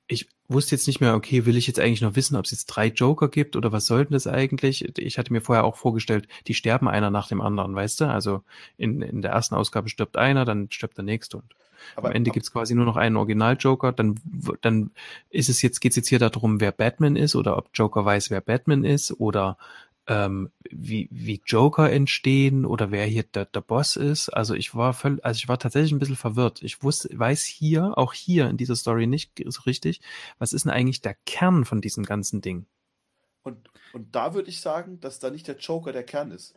Ich 0.08 0.28
wusste 0.48 0.76
jetzt 0.76 0.88
nicht 0.88 1.02
mehr, 1.02 1.14
okay, 1.16 1.46
will 1.46 1.56
ich 1.56 1.68
jetzt 1.68 1.80
eigentlich 1.80 2.02
noch 2.02 2.16
wissen, 2.16 2.36
ob 2.36 2.46
es 2.46 2.52
jetzt 2.52 2.66
drei 2.66 2.88
Joker 2.88 3.30
gibt 3.30 3.56
oder 3.56 3.72
was 3.72 3.86
sollten 3.86 4.14
das 4.14 4.26
eigentlich? 4.26 4.98
Ich 4.98 5.18
hatte 5.18 5.32
mir 5.32 5.42
vorher 5.42 5.64
auch 5.64 5.78
vorgestellt, 5.78 6.28
die 6.48 6.56
sterben 6.56 6.88
einer 6.88 7.12
nach 7.12 7.28
dem 7.28 7.42
anderen, 7.42 7.76
weißt 7.76 8.02
du? 8.02 8.06
Also 8.06 8.44
in, 8.78 9.02
in 9.02 9.22
der 9.22 9.32
ersten 9.32 9.56
Ausgabe 9.56 9.90
stirbt 9.90 10.18
einer, 10.18 10.46
dann 10.46 10.70
stirbt 10.72 10.98
der 10.98 11.06
nächste 11.06 11.38
und 11.38 11.54
aber, 11.96 12.10
am 12.10 12.16
Ende 12.16 12.32
gibt's 12.32 12.52
quasi 12.52 12.76
nur 12.76 12.86
noch 12.86 12.96
einen 12.96 13.18
Original-Joker. 13.18 13.92
Dann, 13.92 14.16
dann 14.62 14.92
ist 15.30 15.50
es 15.50 15.62
jetzt, 15.62 15.82
geht's 15.82 15.98
jetzt 15.98 16.08
hier 16.08 16.20
darum, 16.20 16.62
wer 16.62 16.72
Batman 16.72 17.18
ist 17.18 17.36
oder 17.36 17.58
ob 17.58 17.70
Joker 17.74 18.06
weiß, 18.06 18.30
wer 18.30 18.40
Batman 18.40 18.86
ist 18.86 19.12
oder 19.20 19.58
ähm, 20.08 20.52
wie, 20.70 21.08
wie 21.12 21.42
Joker 21.46 21.92
entstehen 21.92 22.66
oder 22.66 22.92
wer 22.92 23.06
hier 23.06 23.24
der, 23.24 23.46
der 23.46 23.62
Boss 23.62 23.96
ist. 23.96 24.30
Also 24.30 24.54
ich 24.54 24.76
war 24.76 24.94
völlig, 24.94 25.24
also 25.24 25.38
ich 25.38 25.48
war 25.48 25.60
tatsächlich 25.60 25.92
ein 25.92 26.00
bisschen 26.00 26.16
verwirrt. 26.16 26.62
Ich 26.62 26.84
wusste, 26.84 27.10
weiß 27.18 27.44
hier, 27.44 27.98
auch 27.98 28.14
hier 28.14 28.50
in 28.50 28.58
dieser 28.58 28.76
Story 28.76 29.08
nicht 29.08 29.42
so 29.46 29.62
richtig, 29.62 30.02
was 30.40 30.54
ist 30.54 30.66
denn 30.66 30.72
eigentlich 30.72 31.02
der 31.02 31.16
Kern 31.26 31.64
von 31.64 31.82
diesem 31.82 32.04
ganzen 32.04 32.42
Ding? 32.42 32.66
Und, 33.44 33.70
und 33.94 34.16
da 34.16 34.34
würde 34.34 34.50
ich 34.50 34.62
sagen, 34.62 35.00
dass 35.00 35.20
da 35.20 35.30
nicht 35.30 35.48
der 35.48 35.58
Joker 35.58 35.94
der 35.94 36.04
Kern 36.04 36.32
ist. 36.32 36.56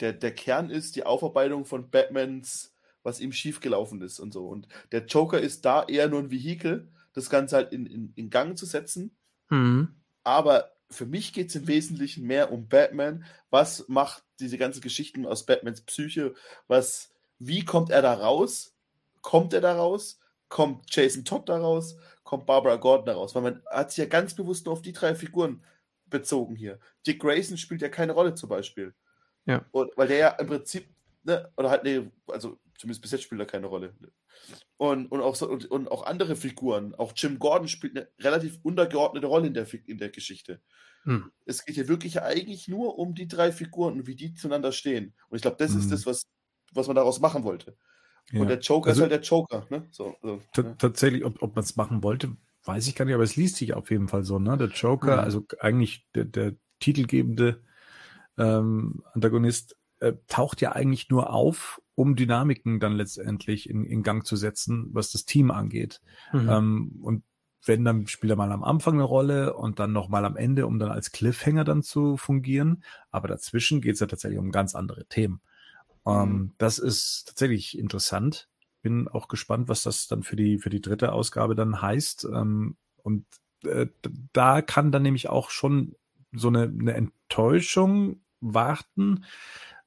Der, 0.00 0.12
der 0.12 0.32
Kern 0.32 0.70
ist 0.70 0.94
die 0.94 1.04
Aufarbeitung 1.04 1.64
von 1.64 1.90
Batmans, 1.90 2.72
was 3.02 3.20
ihm 3.20 3.32
schiefgelaufen 3.32 4.00
ist 4.00 4.20
und 4.20 4.32
so. 4.32 4.48
Und 4.48 4.68
der 4.92 5.06
Joker 5.06 5.40
ist 5.40 5.64
da 5.64 5.84
eher 5.84 6.08
nur 6.08 6.20
ein 6.20 6.30
Vehikel, 6.30 6.92
das 7.14 7.30
Ganze 7.30 7.56
halt 7.56 7.72
in, 7.72 7.86
in, 7.86 8.12
in 8.14 8.30
Gang 8.30 8.56
zu 8.56 8.64
setzen. 8.64 9.16
Mhm. 9.50 9.96
Aber 10.22 10.70
für 10.90 11.06
mich 11.06 11.32
geht 11.32 11.48
es 11.50 11.56
im 11.56 11.66
Wesentlichen 11.66 12.26
mehr 12.26 12.52
um 12.52 12.68
Batman. 12.68 13.24
Was 13.50 13.86
macht 13.88 14.24
diese 14.40 14.58
ganze 14.58 14.80
Geschichten 14.80 15.26
aus 15.26 15.46
Batmans 15.46 15.82
Psyche? 15.82 16.34
Was, 16.66 17.12
wie 17.38 17.64
kommt 17.64 17.90
er 17.90 18.02
da 18.02 18.14
raus? 18.14 18.74
Kommt 19.20 19.52
er 19.52 19.60
da 19.60 19.74
raus? 19.74 20.18
Kommt 20.48 20.94
Jason 20.94 21.24
Todd 21.24 21.48
da 21.48 21.58
raus? 21.58 21.96
Kommt 22.22 22.46
Barbara 22.46 22.76
Gordon 22.76 23.06
da 23.06 23.14
raus? 23.14 23.34
Weil 23.34 23.42
man 23.42 23.62
hat 23.70 23.90
sich 23.90 23.98
ja 23.98 24.06
ganz 24.06 24.34
bewusst 24.34 24.64
nur 24.64 24.72
auf 24.72 24.82
die 24.82 24.92
drei 24.92 25.14
Figuren 25.14 25.62
bezogen 26.06 26.56
hier. 26.56 26.78
Dick 27.06 27.20
Grayson 27.20 27.58
spielt 27.58 27.82
ja 27.82 27.88
keine 27.88 28.12
Rolle 28.12 28.34
zum 28.34 28.48
Beispiel. 28.48 28.94
Ja. 29.44 29.64
Und, 29.72 29.94
weil 29.96 30.08
der 30.08 30.18
ja 30.18 30.28
im 30.30 30.46
Prinzip, 30.46 30.88
ne, 31.24 31.50
oder 31.56 31.70
halt, 31.70 31.84
nee, 31.84 32.10
also 32.28 32.58
zumindest 32.78 33.02
bis 33.02 33.10
jetzt 33.10 33.24
spielt 33.24 33.40
er 33.40 33.46
keine 33.46 33.66
Rolle. 33.66 33.94
Und, 34.76 35.06
und, 35.06 35.20
auch, 35.20 35.40
und, 35.42 35.66
und, 35.66 35.90
auch 35.90 36.06
andere 36.06 36.36
Figuren. 36.36 36.94
Auch 36.94 37.12
Jim 37.14 37.38
Gordon 37.38 37.68
spielt 37.68 37.96
eine 37.96 38.08
relativ 38.20 38.58
untergeordnete 38.62 39.26
Rolle 39.26 39.48
in 39.48 39.54
der, 39.54 39.66
in 39.86 39.98
der 39.98 40.10
Geschichte. 40.10 40.62
Hm. 41.02 41.30
Es 41.44 41.64
geht 41.64 41.74
hier 41.74 41.88
wirklich 41.88 42.22
eigentlich 42.22 42.68
nur 42.68 42.98
um 42.98 43.14
die 43.14 43.28
drei 43.28 43.52
Figuren 43.52 43.94
und 43.94 44.06
wie 44.06 44.14
die 44.14 44.34
zueinander 44.34 44.72
stehen. 44.72 45.14
Und 45.28 45.36
ich 45.36 45.42
glaube, 45.42 45.56
das 45.58 45.72
hm. 45.72 45.80
ist 45.80 45.92
das, 45.92 46.06
was, 46.06 46.22
was 46.72 46.86
man 46.86 46.96
daraus 46.96 47.20
machen 47.20 47.44
wollte. 47.44 47.76
Ja. 48.30 48.40
Und 48.40 48.48
der 48.48 48.58
Joker 48.58 48.90
also, 48.90 49.04
ist 49.04 49.10
halt 49.10 49.12
der 49.12 49.28
Joker. 49.28 49.66
Ne? 49.70 49.88
So, 49.90 50.16
so 50.22 50.40
ja. 50.56 50.74
Tatsächlich, 50.74 51.24
ob, 51.24 51.42
ob 51.42 51.56
man 51.56 51.64
es 51.64 51.76
machen 51.76 52.02
wollte, 52.02 52.36
weiß 52.64 52.86
ich 52.86 52.94
gar 52.94 53.04
nicht, 53.04 53.14
aber 53.14 53.24
es 53.24 53.36
liest 53.36 53.56
sich 53.56 53.74
auf 53.74 53.90
jeden 53.90 54.08
Fall 54.08 54.22
so. 54.22 54.38
Ne? 54.38 54.56
Der 54.56 54.68
Joker, 54.68 55.14
mhm. 55.14 55.24
also 55.24 55.44
eigentlich 55.58 56.06
der, 56.14 56.24
der 56.26 56.54
titelgebende 56.78 57.62
ähm, 58.36 59.02
Antagonist, 59.14 59.76
äh, 60.00 60.12
taucht 60.28 60.60
ja 60.60 60.72
eigentlich 60.72 61.08
nur 61.10 61.32
auf, 61.32 61.80
um 61.98 62.14
Dynamiken 62.14 62.78
dann 62.78 62.92
letztendlich 62.92 63.68
in, 63.68 63.84
in 63.84 64.04
Gang 64.04 64.24
zu 64.24 64.36
setzen, 64.36 64.86
was 64.92 65.10
das 65.10 65.24
Team 65.24 65.50
angeht. 65.50 66.00
Mhm. 66.32 66.48
Ähm, 66.48 66.98
und 67.02 67.24
wenn, 67.64 67.84
dann 67.84 68.06
spielt 68.06 68.30
er 68.30 68.36
mal 68.36 68.52
am 68.52 68.62
Anfang 68.62 68.94
eine 68.94 69.02
Rolle 69.02 69.54
und 69.54 69.80
dann 69.80 69.92
nochmal 69.92 70.24
am 70.24 70.36
Ende, 70.36 70.68
um 70.68 70.78
dann 70.78 70.92
als 70.92 71.10
Cliffhanger 71.10 71.64
dann 71.64 71.82
zu 71.82 72.16
fungieren. 72.16 72.84
Aber 73.10 73.26
dazwischen 73.26 73.80
geht 73.80 73.94
es 73.94 74.00
ja 74.00 74.06
tatsächlich 74.06 74.38
um 74.38 74.52
ganz 74.52 74.76
andere 74.76 75.06
Themen. 75.06 75.40
Ähm, 76.06 76.30
mhm. 76.30 76.52
das 76.58 76.78
ist 76.78 77.24
tatsächlich 77.30 77.76
interessant. 77.76 78.48
Bin 78.80 79.08
auch 79.08 79.26
gespannt, 79.26 79.68
was 79.68 79.82
das 79.82 80.06
dann 80.06 80.22
für 80.22 80.36
die, 80.36 80.58
für 80.58 80.70
die 80.70 80.80
dritte 80.80 81.10
Ausgabe 81.10 81.56
dann 81.56 81.82
heißt. 81.82 82.28
Ähm, 82.32 82.76
und 83.02 83.26
äh, 83.64 83.88
da 84.32 84.62
kann 84.62 84.92
dann 84.92 85.02
nämlich 85.02 85.28
auch 85.28 85.50
schon 85.50 85.96
so 86.30 86.46
eine, 86.46 86.62
eine 86.62 86.94
Enttäuschung 86.94 88.20
warten, 88.40 89.24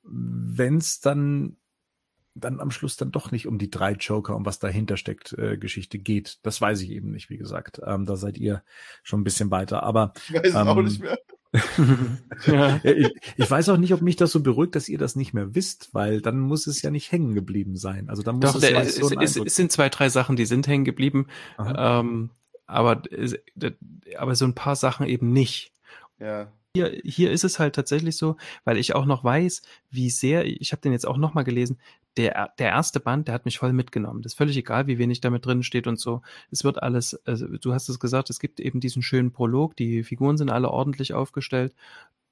wenn 0.03 0.75
es 0.75 0.99
dann 0.99 1.55
dann 2.35 2.59
am 2.59 2.71
Schluss 2.71 2.97
dann 2.97 3.11
doch 3.11 3.31
nicht 3.31 3.47
um 3.47 3.57
die 3.57 3.69
drei 3.69 3.93
Joker, 3.93 4.35
um 4.35 4.45
was 4.45 4.59
dahinter 4.59 4.97
steckt, 4.97 5.33
äh, 5.33 5.57
Geschichte 5.57 5.99
geht. 5.99 6.39
Das 6.43 6.61
weiß 6.61 6.81
ich 6.81 6.91
eben 6.91 7.11
nicht, 7.11 7.29
wie 7.29 7.37
gesagt. 7.37 7.81
Ähm, 7.85 8.05
da 8.05 8.15
seid 8.15 8.37
ihr 8.37 8.63
schon 9.03 9.21
ein 9.21 9.23
bisschen 9.23 9.51
weiter. 9.51 9.83
Aber 9.83 10.13
ich 10.29 10.35
weiß 10.35 10.55
ähm, 10.55 10.67
auch 10.67 10.81
nicht 10.81 11.01
mehr. 11.01 11.19
ja. 12.47 12.79
ich, 12.83 13.13
ich, 13.35 13.51
weiß 13.51 13.67
auch 13.69 13.77
nicht, 13.77 13.93
ob 13.93 14.01
mich 14.01 14.15
das 14.15 14.31
so 14.31 14.41
beruhigt, 14.41 14.73
dass 14.73 14.87
ihr 14.87 14.97
das 14.97 15.17
nicht 15.17 15.33
mehr 15.33 15.53
wisst, 15.53 15.93
weil 15.93 16.21
dann 16.21 16.39
muss 16.39 16.65
es 16.65 16.81
ja 16.81 16.91
nicht 16.91 17.11
hängen 17.11 17.35
geblieben 17.35 17.75
sein. 17.75 18.09
Also 18.09 18.23
dann 18.23 18.35
muss 18.37 18.53
Doch, 18.53 18.55
es, 18.55 18.61
der, 18.61 18.79
es, 18.79 18.95
so 18.95 19.09
es, 19.19 19.35
es, 19.35 19.55
sind 19.55 19.69
zwei, 19.69 19.89
drei 19.89 20.07
Sachen, 20.07 20.37
die 20.37 20.45
sind 20.45 20.65
hängen 20.67 20.85
geblieben, 20.85 21.27
ähm, 21.59 22.29
aber, 22.67 23.01
aber 24.17 24.35
so 24.35 24.45
ein 24.45 24.55
paar 24.55 24.77
Sachen 24.77 25.07
eben 25.07 25.33
nicht. 25.33 25.73
Ja 26.19 26.53
hier, 26.75 27.01
hier 27.03 27.31
ist 27.31 27.43
es 27.43 27.59
halt 27.59 27.75
tatsächlich 27.75 28.17
so, 28.17 28.37
weil 28.63 28.77
ich 28.77 28.95
auch 28.95 29.05
noch 29.05 29.23
weiß, 29.23 29.61
wie 29.89 30.09
sehr, 30.09 30.45
ich 30.45 30.71
habe 30.71 30.81
den 30.81 30.93
jetzt 30.93 31.07
auch 31.07 31.17
nochmal 31.17 31.43
gelesen, 31.43 31.77
der, 32.17 32.53
der 32.59 32.69
erste 32.69 32.99
Band, 32.99 33.27
der 33.27 33.35
hat 33.35 33.45
mich 33.45 33.57
voll 33.57 33.73
mitgenommen. 33.73 34.21
Das 34.21 34.33
ist 34.33 34.37
völlig 34.37 34.57
egal, 34.57 34.87
wie 34.87 34.97
wenig 34.97 35.21
damit 35.21 35.45
drin 35.45 35.63
steht 35.63 35.87
und 35.87 35.99
so. 35.99 36.21
Es 36.49 36.63
wird 36.63 36.81
alles, 36.83 37.19
also 37.25 37.47
du 37.47 37.73
hast 37.73 37.87
es 37.87 37.99
gesagt, 37.99 38.29
es 38.29 38.39
gibt 38.39 38.59
eben 38.59 38.79
diesen 38.81 39.01
schönen 39.01 39.31
Prolog, 39.31 39.75
die 39.75 40.03
Figuren 40.03 40.37
sind 40.37 40.49
alle 40.49 40.69
ordentlich 40.69 41.13
aufgestellt. 41.13 41.73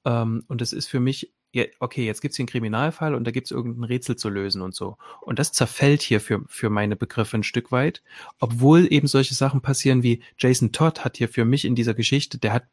Ähm, 0.06 0.44
und 0.48 0.62
es 0.62 0.74
ist 0.74 0.88
für 0.88 1.00
mich, 1.00 1.32
ja, 1.54 1.64
okay, 1.80 2.06
jetzt 2.06 2.22
gibt's 2.22 2.36
hier 2.38 2.44
einen 2.44 2.50
Kriminalfall 2.50 3.16
und 3.16 3.24
da 3.26 3.32
gibt's 3.32 3.52
irgendein 3.52 3.86
Rätsel 3.86 4.18
zu 4.18 4.30
lösen 4.30 4.62
und 4.62 4.76
so. 4.76 4.98
Und 5.22 5.40
das 5.40 5.54
zerfällt 5.54 6.02
hier 6.02 6.20
für, 6.20 6.44
für 6.48 6.70
meine 6.70 6.98
Begriffe 6.98 7.38
ein 7.38 7.44
Stück 7.44 7.72
weit, 7.72 8.04
obwohl 8.40 8.92
eben 8.92 9.08
solche 9.08 9.34
Sachen 9.34 9.62
passieren 9.62 10.04
wie 10.04 10.22
Jason 10.38 10.74
Todd 10.74 11.06
hat 11.06 11.18
hier 11.18 11.30
für 11.30 11.46
mich 11.46 11.64
in 11.64 11.76
dieser 11.76 11.94
Geschichte, 11.94 12.38
der 12.38 12.54
hat 12.54 12.64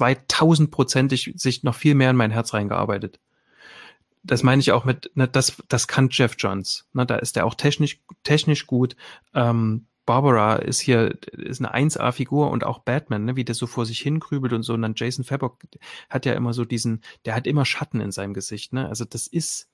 2000-prozentig 0.00 1.34
sich 1.36 1.62
noch 1.62 1.74
viel 1.74 1.94
mehr 1.94 2.10
in 2.10 2.16
mein 2.16 2.30
Herz 2.30 2.54
reingearbeitet. 2.54 3.20
Das 4.22 4.42
meine 4.42 4.60
ich 4.60 4.72
auch 4.72 4.84
mit, 4.84 5.10
ne, 5.14 5.26
das, 5.26 5.62
das 5.68 5.88
kann 5.88 6.08
Jeff 6.10 6.36
Johns. 6.38 6.86
Ne, 6.92 7.06
da 7.06 7.16
ist 7.16 7.36
er 7.36 7.44
auch 7.44 7.54
technisch, 7.54 8.00
technisch 8.22 8.66
gut. 8.66 8.96
Ähm, 9.34 9.86
Barbara 10.04 10.56
ist 10.56 10.80
hier 10.80 11.16
ist 11.32 11.60
eine 11.60 11.74
1A-Figur 11.74 12.50
und 12.50 12.64
auch 12.64 12.80
Batman, 12.80 13.24
ne, 13.24 13.36
wie 13.36 13.44
der 13.44 13.54
so 13.54 13.66
vor 13.66 13.86
sich 13.86 14.00
hinkrübelt 14.00 14.52
und 14.52 14.62
so. 14.62 14.74
Und 14.74 14.82
dann 14.82 14.94
Jason 14.96 15.24
Fabok 15.24 15.58
hat 16.10 16.26
ja 16.26 16.32
immer 16.34 16.52
so 16.52 16.64
diesen, 16.64 17.02
der 17.24 17.34
hat 17.34 17.46
immer 17.46 17.64
Schatten 17.64 18.00
in 18.00 18.12
seinem 18.12 18.34
Gesicht. 18.34 18.72
Ne? 18.72 18.88
Also 18.88 19.04
das 19.04 19.26
ist 19.26 19.68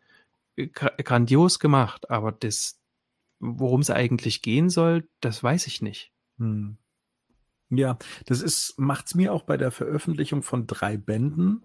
grandios 0.73 1.59
gemacht, 1.59 2.11
aber 2.11 2.33
das, 2.33 2.79
worum 3.39 3.81
es 3.81 3.91
eigentlich 3.91 4.43
gehen 4.43 4.71
soll, 4.71 5.09
das 5.21 5.43
weiß 5.43 5.67
ich 5.67 5.81
nicht. 5.83 6.13
Hm. 6.39 6.77
Ja, 7.71 7.99
das 8.27 8.41
ist, 8.41 8.79
macht's 8.79 9.15
mir 9.15 9.33
auch 9.33 9.43
bei 9.43 9.57
der 9.57 9.71
Veröffentlichung 9.71 10.43
von 10.43 10.67
drei 10.67 10.97
Bänden 10.97 11.63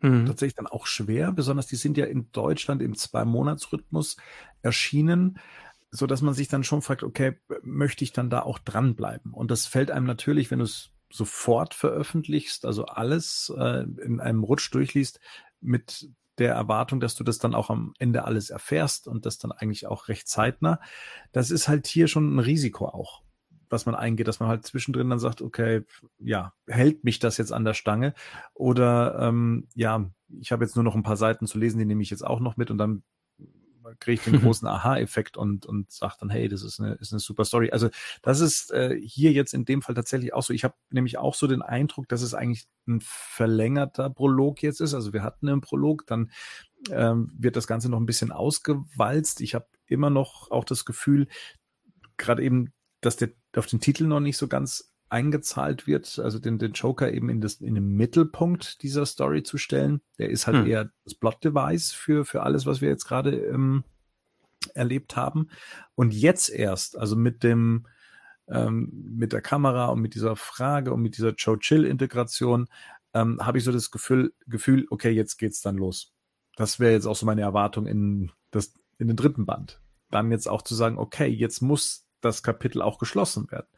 mhm. 0.00 0.26
tatsächlich 0.26 0.56
dann 0.56 0.66
auch 0.66 0.86
schwer. 0.86 1.32
Besonders 1.32 1.66
die 1.66 1.76
sind 1.76 1.96
ja 1.96 2.06
in 2.06 2.30
Deutschland 2.32 2.82
im 2.82 2.94
Zwei-Monats-Rhythmus 2.94 4.16
erschienen, 4.62 5.38
so 5.90 6.06
dass 6.06 6.22
man 6.22 6.34
sich 6.34 6.48
dann 6.48 6.64
schon 6.64 6.82
fragt, 6.82 7.02
okay, 7.02 7.38
möchte 7.62 8.04
ich 8.04 8.12
dann 8.12 8.30
da 8.30 8.42
auch 8.42 8.58
dranbleiben? 8.58 9.32
Und 9.32 9.50
das 9.50 9.66
fällt 9.66 9.90
einem 9.90 10.06
natürlich, 10.06 10.50
wenn 10.50 10.58
du 10.58 10.66
es 10.66 10.90
sofort 11.10 11.72
veröffentlichst, 11.72 12.66
also 12.66 12.84
alles 12.84 13.52
äh, 13.56 13.84
in 14.04 14.20
einem 14.20 14.44
Rutsch 14.44 14.72
durchliest, 14.72 15.20
mit 15.60 16.10
der 16.36 16.54
Erwartung, 16.54 17.00
dass 17.00 17.14
du 17.14 17.24
das 17.24 17.38
dann 17.38 17.54
auch 17.54 17.70
am 17.70 17.94
Ende 17.98 18.24
alles 18.24 18.50
erfährst 18.50 19.08
und 19.08 19.26
das 19.26 19.38
dann 19.38 19.50
eigentlich 19.50 19.86
auch 19.86 20.08
recht 20.08 20.28
zeitnah. 20.28 20.80
Das 21.32 21.50
ist 21.50 21.66
halt 21.66 21.86
hier 21.86 22.06
schon 22.06 22.36
ein 22.36 22.38
Risiko 22.38 22.86
auch 22.86 23.22
was 23.70 23.86
man 23.86 23.94
eingeht, 23.94 24.28
dass 24.28 24.40
man 24.40 24.48
halt 24.48 24.64
zwischendrin 24.64 25.10
dann 25.10 25.18
sagt, 25.18 25.42
okay, 25.42 25.82
ja, 26.18 26.52
hält 26.66 27.04
mich 27.04 27.18
das 27.18 27.36
jetzt 27.36 27.52
an 27.52 27.64
der 27.64 27.74
Stange? 27.74 28.14
Oder 28.54 29.18
ähm, 29.20 29.68
ja, 29.74 30.10
ich 30.40 30.52
habe 30.52 30.64
jetzt 30.64 30.76
nur 30.76 30.84
noch 30.84 30.94
ein 30.94 31.02
paar 31.02 31.16
Seiten 31.16 31.46
zu 31.46 31.58
lesen, 31.58 31.78
die 31.78 31.84
nehme 31.84 32.02
ich 32.02 32.10
jetzt 32.10 32.26
auch 32.26 32.40
noch 32.40 32.56
mit 32.56 32.70
und 32.70 32.78
dann 32.78 33.02
kriege 34.00 34.20
ich 34.20 34.24
den 34.24 34.40
großen 34.42 34.68
Aha-Effekt 34.68 35.36
und, 35.36 35.66
und 35.66 35.90
sage 35.90 36.14
dann, 36.20 36.30
hey, 36.30 36.48
das 36.48 36.62
ist 36.62 36.80
eine, 36.80 36.94
ist 36.94 37.12
eine 37.12 37.20
super 37.20 37.44
Story. 37.44 37.70
Also 37.70 37.88
das 38.22 38.40
ist 38.40 38.70
äh, 38.70 38.98
hier 39.00 39.32
jetzt 39.32 39.54
in 39.54 39.64
dem 39.64 39.82
Fall 39.82 39.94
tatsächlich 39.94 40.34
auch 40.34 40.42
so. 40.42 40.52
Ich 40.52 40.64
habe 40.64 40.74
nämlich 40.90 41.18
auch 41.18 41.34
so 41.34 41.46
den 41.46 41.62
Eindruck, 41.62 42.08
dass 42.08 42.22
es 42.22 42.34
eigentlich 42.34 42.66
ein 42.86 43.00
verlängerter 43.02 44.10
Prolog 44.10 44.62
jetzt 44.62 44.80
ist. 44.80 44.94
Also 44.94 45.12
wir 45.12 45.22
hatten 45.22 45.48
einen 45.48 45.60
Prolog, 45.60 46.06
dann 46.06 46.30
ähm, 46.90 47.32
wird 47.36 47.56
das 47.56 47.66
Ganze 47.66 47.88
noch 47.88 47.98
ein 47.98 48.06
bisschen 48.06 48.32
ausgewalzt. 48.32 49.40
Ich 49.40 49.54
habe 49.54 49.66
immer 49.86 50.10
noch 50.10 50.50
auch 50.50 50.64
das 50.64 50.84
Gefühl, 50.84 51.28
gerade 52.16 52.42
eben 52.42 52.72
dass 53.00 53.16
der 53.16 53.30
auf 53.58 53.66
den 53.66 53.80
Titel 53.80 54.04
noch 54.04 54.20
nicht 54.20 54.36
so 54.36 54.48
ganz 54.48 54.94
eingezahlt 55.10 55.86
wird, 55.86 56.18
also 56.18 56.38
den, 56.38 56.58
den 56.58 56.72
Joker 56.72 57.12
eben 57.12 57.30
in, 57.30 57.40
das, 57.40 57.54
in 57.54 57.74
den 57.74 57.88
Mittelpunkt 57.88 58.82
dieser 58.82 59.06
Story 59.06 59.42
zu 59.42 59.56
stellen. 59.56 60.00
Der 60.18 60.30
ist 60.30 60.46
halt 60.46 60.58
hm. 60.58 60.66
eher 60.66 60.90
das 61.04 61.14
Plot-Device 61.14 61.92
für, 61.92 62.24
für 62.24 62.42
alles, 62.42 62.66
was 62.66 62.80
wir 62.80 62.88
jetzt 62.88 63.06
gerade 63.06 63.34
ähm, 63.36 63.84
erlebt 64.74 65.16
haben. 65.16 65.48
Und 65.94 66.12
jetzt 66.12 66.50
erst, 66.50 66.98
also 66.98 67.16
mit 67.16 67.42
dem, 67.42 67.86
ähm, 68.48 68.90
mit 69.16 69.32
der 69.32 69.40
Kamera 69.40 69.86
und 69.86 70.00
mit 70.00 70.14
dieser 70.14 70.36
Frage 70.36 70.92
und 70.92 71.00
mit 71.00 71.16
dieser 71.16 71.34
Joe 71.34 71.58
Chill-Integration, 71.58 72.68
ähm, 73.14 73.38
habe 73.40 73.58
ich 73.58 73.64
so 73.64 73.72
das 73.72 73.90
Gefühl, 73.90 74.34
Gefühl, 74.46 74.86
okay, 74.90 75.10
jetzt 75.10 75.38
geht's 75.38 75.62
dann 75.62 75.76
los. 75.76 76.12
Das 76.56 76.80
wäre 76.80 76.92
jetzt 76.92 77.06
auch 77.06 77.16
so 77.16 77.24
meine 77.24 77.42
Erwartung 77.42 77.86
in, 77.86 78.30
das, 78.50 78.74
in 78.98 79.08
den 79.08 79.16
dritten 79.16 79.46
Band. 79.46 79.80
Dann 80.10 80.30
jetzt 80.30 80.48
auch 80.48 80.62
zu 80.62 80.74
sagen, 80.74 80.98
okay, 80.98 81.26
jetzt 81.26 81.62
muss 81.62 82.07
das 82.20 82.42
Kapitel 82.42 82.82
auch 82.82 82.98
geschlossen 82.98 83.50
werden. 83.50 83.68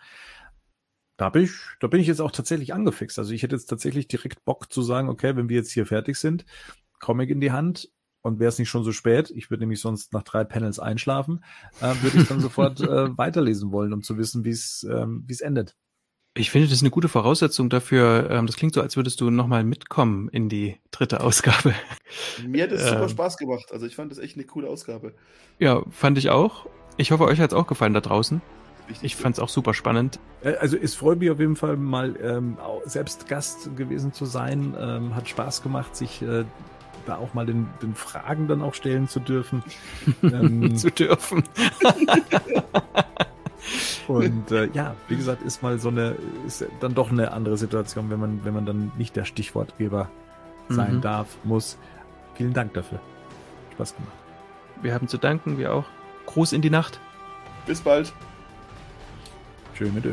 Da 1.17 1.29
bin 1.29 1.43
ich, 1.43 1.53
da 1.81 1.87
bin 1.87 2.01
ich 2.01 2.07
jetzt 2.07 2.21
auch 2.21 2.31
tatsächlich 2.31 2.73
angefixt. 2.73 3.19
Also 3.19 3.33
ich 3.33 3.43
hätte 3.43 3.55
jetzt 3.55 3.67
tatsächlich 3.67 4.09
direkt 4.09 4.45
Bock 4.45 4.73
zu 4.73 4.81
sagen, 4.81 5.11
okay, 5.11 5.37
wenn 5.37 5.49
wir 5.51 5.57
jetzt 5.57 5.73
hier 5.73 5.85
fertig 5.85 6.17
sind, 6.17 6.47
Comic 6.99 7.29
in 7.29 7.41
die 7.41 7.53
Hand 7.53 7.91
und 8.23 8.41
wäre 8.41 8.49
es 8.49 8.59
nicht 8.59 8.71
schon 8.71 8.85
so 8.85 8.93
spät, 8.93 9.31
ich 9.31 9.51
würde 9.51 9.62
nämlich 9.62 9.81
sonst 9.81 10.12
nach 10.12 10.23
drei 10.23 10.45
Panels 10.45 10.79
einschlafen, 10.79 11.45
äh, 11.81 11.95
würde 12.01 12.21
ich 12.21 12.29
dann 12.29 12.41
sofort 12.41 12.81
äh, 12.81 13.17
weiterlesen 13.19 13.71
wollen, 13.71 13.93
um 13.93 14.03
zu 14.03 14.17
wissen, 14.17 14.45
wie 14.45 14.51
es 14.51 14.87
ähm, 14.91 15.25
wie 15.27 15.33
es 15.33 15.41
endet. 15.41 15.77
Ich 16.35 16.51
finde, 16.51 16.69
das 16.69 16.77
ist 16.77 16.83
eine 16.83 16.91
gute 16.91 17.09
Voraussetzung 17.09 17.69
dafür. 17.69 18.31
Ähm, 18.31 18.47
das 18.47 18.57
klingt 18.57 18.73
so, 18.73 18.81
als 18.81 18.97
würdest 18.97 19.21
du 19.21 19.31
nochmal 19.31 19.65
mitkommen 19.65 20.29
in 20.29 20.49
die 20.49 20.77
dritte 20.93 21.21
Ausgabe. 21.21 21.75
Mir 22.47 22.65
hat 22.65 22.73
es 22.73 22.83
ähm, 22.83 22.89
super 22.89 23.09
Spaß 23.09 23.37
gemacht. 23.37 23.73
Also 23.73 23.85
ich 23.85 23.97
fand 23.97 24.12
das 24.12 24.19
echt 24.19 24.37
eine 24.37 24.47
coole 24.47 24.69
Ausgabe. 24.69 25.15
Ja, 25.59 25.83
fand 25.91 26.19
ich 26.19 26.31
auch. 26.31 26.67
Ich 27.01 27.10
hoffe, 27.12 27.24
euch 27.24 27.40
hat 27.40 27.52
es 27.52 27.56
auch 27.56 27.66
gefallen 27.66 27.94
da 27.94 28.02
draußen. 28.02 28.43
Ich 29.01 29.16
fand 29.16 29.36
es 29.36 29.40
auch 29.40 29.48
super 29.48 29.72
spannend. 29.72 30.20
Äh, 30.43 30.56
also 30.56 30.77
es 30.77 30.94
freut 30.94 31.18
mich 31.18 31.31
auf 31.31 31.40
jeden 31.40 31.56
Fall 31.56 31.78
mal 31.78 32.14
ähm, 32.22 32.59
selbst 32.85 33.27
Gast 33.27 33.74
gewesen 33.74 34.12
zu 34.12 34.27
sein. 34.27 34.74
Ähm, 34.78 35.14
hat 35.14 35.27
Spaß 35.27 35.62
gemacht, 35.62 35.97
sich 35.97 36.20
äh, 36.20 36.44
da 37.06 37.16
auch 37.16 37.32
mal 37.32 37.47
den, 37.47 37.68
den 37.81 37.94
Fragen 37.94 38.48
dann 38.48 38.60
auch 38.60 38.74
stellen 38.74 39.09
zu 39.09 39.18
dürfen. 39.18 39.62
ähm, 40.22 40.77
zu 40.77 40.90
dürfen. 40.90 41.43
Und 44.06 44.51
äh, 44.51 44.68
ja, 44.74 44.94
wie 45.09 45.16
gesagt, 45.16 45.43
ist 45.43 45.62
mal 45.62 45.78
so 45.78 45.89
eine, 45.89 46.16
ist 46.47 46.66
dann 46.81 46.94
doch 46.94 47.10
eine 47.10 47.32
andere 47.32 47.56
Situation, 47.56 48.10
wenn 48.10 48.20
man, 48.20 48.44
wenn 48.44 48.52
man 48.52 48.66
dann 48.66 48.93
nicht 48.98 49.16
der 49.16 49.24
Stichwortgeber 49.24 50.10
sein 50.68 50.97
mhm. 50.97 51.01
darf, 51.01 51.28
muss. 51.44 51.78
Vielen 52.35 52.52
Dank 52.52 52.74
dafür. 52.74 53.01
Spaß 53.72 53.97
gemacht. 53.97 54.12
Wir 54.82 54.93
haben 54.93 55.09
zu 55.09 55.16
danken, 55.16 55.56
wir 55.56 55.72
auch. 55.72 55.86
Gruß 56.26 56.52
in 56.52 56.62
die 56.62 56.70
Nacht. 56.70 57.01
Bis 57.66 57.80
bald. 57.80 58.12
Tschö 59.74 59.90
mit 59.92 60.05
Ö. 60.05 60.12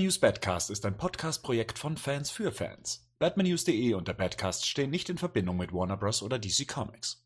News 0.00 0.18
Badcast 0.18 0.70
ist 0.70 0.86
ein 0.86 0.96
Podcast-Projekt 0.96 1.78
von 1.78 1.98
Fans 1.98 2.30
für 2.30 2.52
Fans. 2.52 3.06
Batmannews.de 3.18 3.92
und 3.92 4.08
der 4.08 4.14
Badcast 4.14 4.66
stehen 4.66 4.88
nicht 4.88 5.10
in 5.10 5.18
Verbindung 5.18 5.58
mit 5.58 5.74
Warner 5.74 5.98
Bros. 5.98 6.22
oder 6.22 6.38
DC 6.38 6.66
Comics. 6.66 7.22